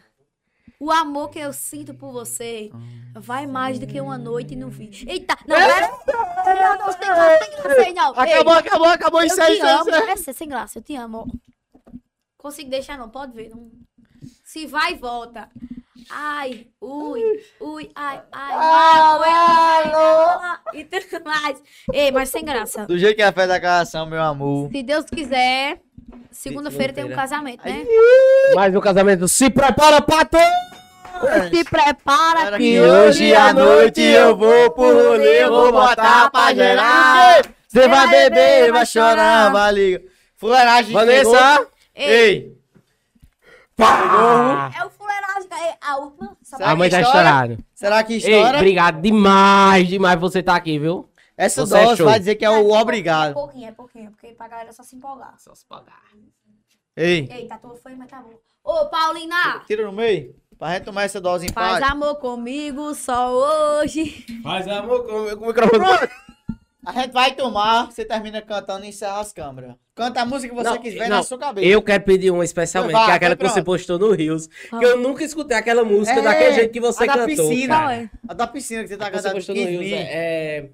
O 0.79 0.91
amor 0.91 1.29
que 1.29 1.39
eu 1.39 1.51
sinto 1.51 1.93
por 1.95 2.11
você 2.11 2.69
vai 3.15 3.47
mais 3.47 3.79
do 3.79 3.87
que 3.87 3.99
uma 3.99 4.17
noite 4.17 4.55
no 4.55 4.69
vi. 4.69 4.91
Eita, 5.07 5.35
não, 5.47 5.55
pera. 5.55 5.91
Não, 6.07 6.77
não, 6.77 6.91
sem 6.93 7.01
graça, 7.01 7.45
sem 7.45 7.63
graça 7.63 7.81
aí, 7.81 7.93
não. 7.93 8.13
Ei, 8.13 8.33
Acabou, 8.33 8.53
acabou, 8.53 8.87
acabou. 8.87 9.21
eu 9.21 9.27
Isso 9.27 9.41
aí, 9.41 9.55
isso 9.55 9.65
aí. 9.65 10.09
É 10.11 10.15
sem 10.33 10.47
graça, 10.47 10.77
eu 10.77 10.83
te 10.83 10.95
amo. 10.95 11.27
Consigo 12.37 12.69
deixar, 12.69 12.97
não, 12.97 13.09
pode 13.09 13.33
ver. 13.33 13.49
Não. 13.49 13.71
Se 14.43 14.67
vai 14.67 14.93
e 14.93 14.95
volta. 14.95 15.49
Ai, 16.09 16.67
ui, 16.79 17.21
ui, 17.59 17.91
ai, 17.95 18.21
ai. 18.31 18.53
Ah, 18.53 19.19
ai, 19.19 19.31
ai, 19.31 19.91
ai, 20.73 20.79
E 20.79 20.85
tudo 20.85 21.25
mais. 21.25 21.61
Ei, 21.91 22.11
mas 22.11 22.29
sem 22.29 22.45
graça. 22.45 22.85
Do 22.85 22.97
jeito 22.97 23.15
que 23.15 23.21
é 23.21 23.25
a 23.25 23.33
fé 23.33 23.47
da 23.47 23.59
canção, 23.59 24.05
meu 24.05 24.21
amor. 24.21 24.69
Se 24.71 24.83
Deus 24.83 25.05
quiser, 25.05 25.81
segunda-feira 26.31 26.93
tem 26.93 27.03
um 27.03 27.15
casamento, 27.15 27.65
né? 27.65 27.83
Mais 28.53 28.73
um 28.75 28.79
casamento. 28.79 29.27
Se 29.27 29.49
prepara, 29.49 30.01
pato! 30.01 30.37
Se 31.49 31.63
prepara 31.63 32.41
Era 32.47 32.57
que 32.57 32.79
hoje 32.79 33.33
à 33.35 33.53
noite 33.53 34.01
eu 34.01 34.35
vou 34.35 34.71
pro 34.71 34.83
rolê, 34.93 35.43
eu 35.43 35.49
vou 35.49 35.71
botar 35.71 36.29
pra 36.31 36.53
gerar. 36.53 37.41
Você 37.67 37.87
vai 37.87 38.07
beber, 38.09 38.71
vai 38.71 38.85
chorar, 38.85 39.51
vai 39.51 39.71
ligar. 39.73 40.01
Fuleiragem 40.35 40.93
Vanessa! 40.93 41.67
Ei, 41.95 42.09
Ei, 42.13 42.57
Pá! 43.75 44.71
é 44.79 44.85
o 44.85 44.89
fuleiragem. 44.89 45.49
é 45.69 45.77
A 45.81 45.97
última. 45.97 46.37
A 46.61 46.75
mãe 46.75 46.89
que 46.89 46.95
tá 46.95 47.01
estoura? 47.01 47.27
estourada. 47.27 47.57
será 47.73 48.03
que 48.03 48.13
Ei, 48.13 48.19
estoura? 48.19 48.57
obrigado 48.57 49.01
demais, 49.01 49.87
demais 49.87 50.19
você 50.19 50.41
tá 50.43 50.55
aqui, 50.55 50.77
viu? 50.79 51.09
Essa 51.35 51.65
Você 51.65 51.77
é 51.77 51.83
dose 51.83 51.97
show. 51.97 52.05
vai 52.07 52.17
dizer 52.19 52.35
que 52.35 52.45
é 52.45 52.49
o 52.49 52.75
É 52.75 52.79
obrigado. 52.81 53.33
pouquinho, 53.33 53.67
é 53.69 53.71
pouquinho, 53.71 54.09
porque 54.11 54.27
pra 54.29 54.47
galera 54.47 54.71
só 54.73 54.81
se 54.83 54.95
empolgar. 54.95 55.35
Só 55.37 55.53
se 55.53 55.65
pagar. 55.65 56.01
Ei, 56.95 57.27
Eita, 57.31 57.57
tua 57.57 57.75
foi, 57.75 57.93
mas 57.95 58.07
tá 58.09 58.21
bom. 58.21 58.33
Ô, 58.63 58.85
Paulina, 58.87 59.61
tira 59.67 59.85
no 59.85 59.91
meio, 59.91 60.35
pra 60.57 60.73
gente 60.73 60.83
tomar 60.83 61.03
essa 61.03 61.19
dose 61.21 61.45
em 61.45 61.51
faz 61.51 61.79
paz. 61.79 61.91
amor 61.91 62.15
comigo 62.15 62.93
só 62.95 63.31
hoje. 63.81 64.25
Faz 64.43 64.67
amor 64.67 65.05
com 65.05 65.35
com 65.37 65.43
o 65.45 65.47
microfone. 65.47 66.09
A 66.85 66.91
gente 66.93 67.11
vai 67.11 67.33
tomar, 67.33 67.87
você 67.91 68.05
termina 68.05 68.41
cantando 68.41 68.85
e 68.85 68.89
encerra 68.89 69.19
as 69.19 69.33
câmeras. 69.33 69.75
Canta 69.93 70.21
a 70.21 70.25
música 70.25 70.55
que 70.55 70.63
você 70.63 70.69
Não, 70.69 70.77
quiser 70.77 71.09
não, 71.09 71.17
na 71.17 71.23
sua 71.23 71.37
cabeça. 71.37 71.67
Eu 71.67 71.81
quero 71.81 72.03
pedir 72.05 72.31
uma 72.31 72.45
especialmente, 72.45 72.93
Vai, 72.93 73.05
que 73.05 73.11
é 73.11 73.15
aquela 73.15 73.35
que 73.35 73.43
você 73.49 73.61
postou 73.61 73.99
no 73.99 74.11
Rios. 74.13 74.47
Que 74.47 74.85
eu 74.85 74.97
nunca 74.97 75.21
escutei 75.23 75.57
aquela 75.57 75.83
música 75.83 76.19
É, 76.19 76.21
daquele 76.21 76.53
jeito 76.53 76.71
que 76.71 76.79
você 76.79 77.03
a 77.03 77.07
da 77.07 77.13
cantou. 77.13 77.49
piscina. 77.49 77.75
cara. 77.75 77.95
É? 77.95 78.09
A 78.29 78.33
da 78.33 78.47
piscina 78.47 78.83
que 78.83 78.87
você 78.89 78.95
tá 78.97 79.05
Que 79.11 79.17
você 79.17 79.23
cantando. 79.23 79.35
postou 79.35 79.55
no 79.55 79.61
15 79.61 79.71
Rios. 79.83 79.91
É... 79.91 79.97
é- 80.59 80.69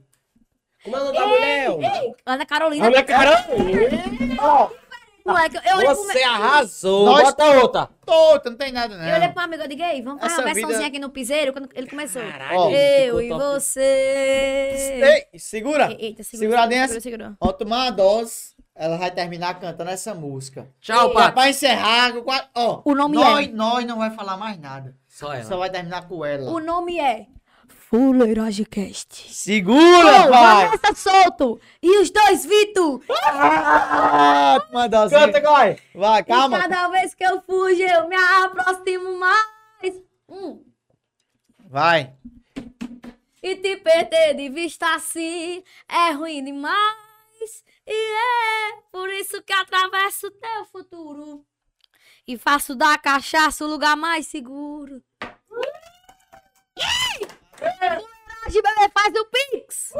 Como 0.84 0.98
é 0.98 1.02
o 1.02 1.06
nome 1.06 1.18
da 1.18 1.28
mulher? 1.28 1.70
Ei, 1.72 2.14
Ana 2.28 2.46
Carolina. 2.46 2.88
Ana 2.88 3.04
Carol! 3.04 4.72
Moleque, 5.26 5.56
eu 5.56 5.78
olhei 5.78 5.86
pro 5.88 5.96
Você 5.96 6.20
meu... 6.20 6.30
arrasou! 6.32 7.06
Nós- 7.06 7.24
Bota 7.24 7.46
outra! 7.62 7.90
Tô, 8.06 8.42
não 8.50 8.58
tem 8.58 8.72
nada, 8.74 8.98
não. 8.98 9.06
Eu 9.08 9.16
olhei 9.16 9.30
pro 9.30 9.44
amigo 9.44 9.64
e 9.64 9.68
digo, 9.70 9.82
ei, 9.84 10.02
vamos 10.02 10.20
fazer 10.22 10.34
Essa 10.34 10.42
uma 10.42 10.46
versãozinha 10.54 10.78
vida- 10.80 10.88
aqui 10.90 11.00
no 11.00 11.10
piseiro, 11.10 11.54
quando 11.54 11.70
ele 11.74 11.90
começou. 11.90 12.22
Caralho, 12.22 12.60
Ó. 12.60 12.70
eu 12.72 13.22
e 13.22 13.30
top. 13.30 13.42
você. 13.44 15.28
Ei, 15.32 15.40
segura. 15.40 15.96
Eita, 16.00 16.24
segura, 16.24 16.24
Segura 16.24 16.62
segura, 16.62 16.68
dentro. 16.68 17.02
segura, 17.02 17.02
segura. 17.26 17.38
Ó, 17.40 17.52
tomar 17.54 17.78
uma 17.86 17.92
dose, 17.92 18.54
ela 18.76 18.98
vai 18.98 19.12
terminar 19.12 19.60
cantando 19.60 19.90
essa 19.92 20.14
música. 20.14 20.68
Tchau, 20.82 21.14
Pato. 21.14 21.34
pra 21.34 21.50
encerrar, 21.50 22.12
ó, 22.54 22.82
O 22.84 22.94
nome 22.94 23.16
nós, 23.16 23.48
é? 23.48 23.52
nós 23.52 23.86
não 23.86 23.98
vai 23.98 24.12
falar 24.12 24.36
mais 24.38 24.60
nada. 24.60 24.96
Só 25.08 25.28
Só 25.28 25.34
ela. 25.34 25.58
vai 25.58 25.70
terminar 25.70 26.08
com 26.08 26.26
ela. 26.26 26.52
O 26.52 26.60
nome 26.60 27.00
é 27.00 27.28
Fuleiragem 27.98 28.66
Cast. 28.66 29.32
Segura, 29.32 30.26
Ô, 30.26 30.30
pai! 30.32 30.66
Vanessa 30.66 30.96
Solto 30.96 31.62
e 31.80 32.00
os 32.02 32.10
dois 32.10 32.44
Vitor. 32.44 33.04
Ah, 33.28 34.58
uma 34.72 34.90
dose. 34.90 35.14
Canta, 35.14 35.40
Gói! 35.40 35.78
Vai, 35.94 36.22
E 36.22 36.24
calma. 36.24 36.60
cada 36.60 36.88
vez 36.88 37.14
que 37.14 37.24
eu 37.24 37.40
fujo, 37.44 37.84
eu 37.84 38.08
me 38.10 38.16
aproximo 38.16 39.20
mais. 39.20 40.02
Hum. 40.28 40.64
Vai. 41.70 42.12
E 43.44 43.56
te 43.58 43.78
perder 43.78 44.34
de 44.38 44.50
vista 44.50 44.96
assim 44.96 45.64
é 45.88 46.10
ruim 46.14 46.44
demais. 46.44 47.64
E 47.86 47.94
é 48.72 48.78
por 48.92 49.08
isso 49.12 49.40
que 49.44 49.54
atravesso 49.54 50.32
teu 50.32 50.66
futuro. 50.72 51.46
E 52.28 52.40
faço 52.40 52.74
da 52.74 52.98
cachaça 52.98 53.64
o 53.64 53.68
lugar 53.68 53.96
mais 53.96 54.26
seguro. 54.26 55.00
Bebê, 56.76 57.33
faz 58.94 59.14
o 59.16 59.26
Pix. 59.26 59.94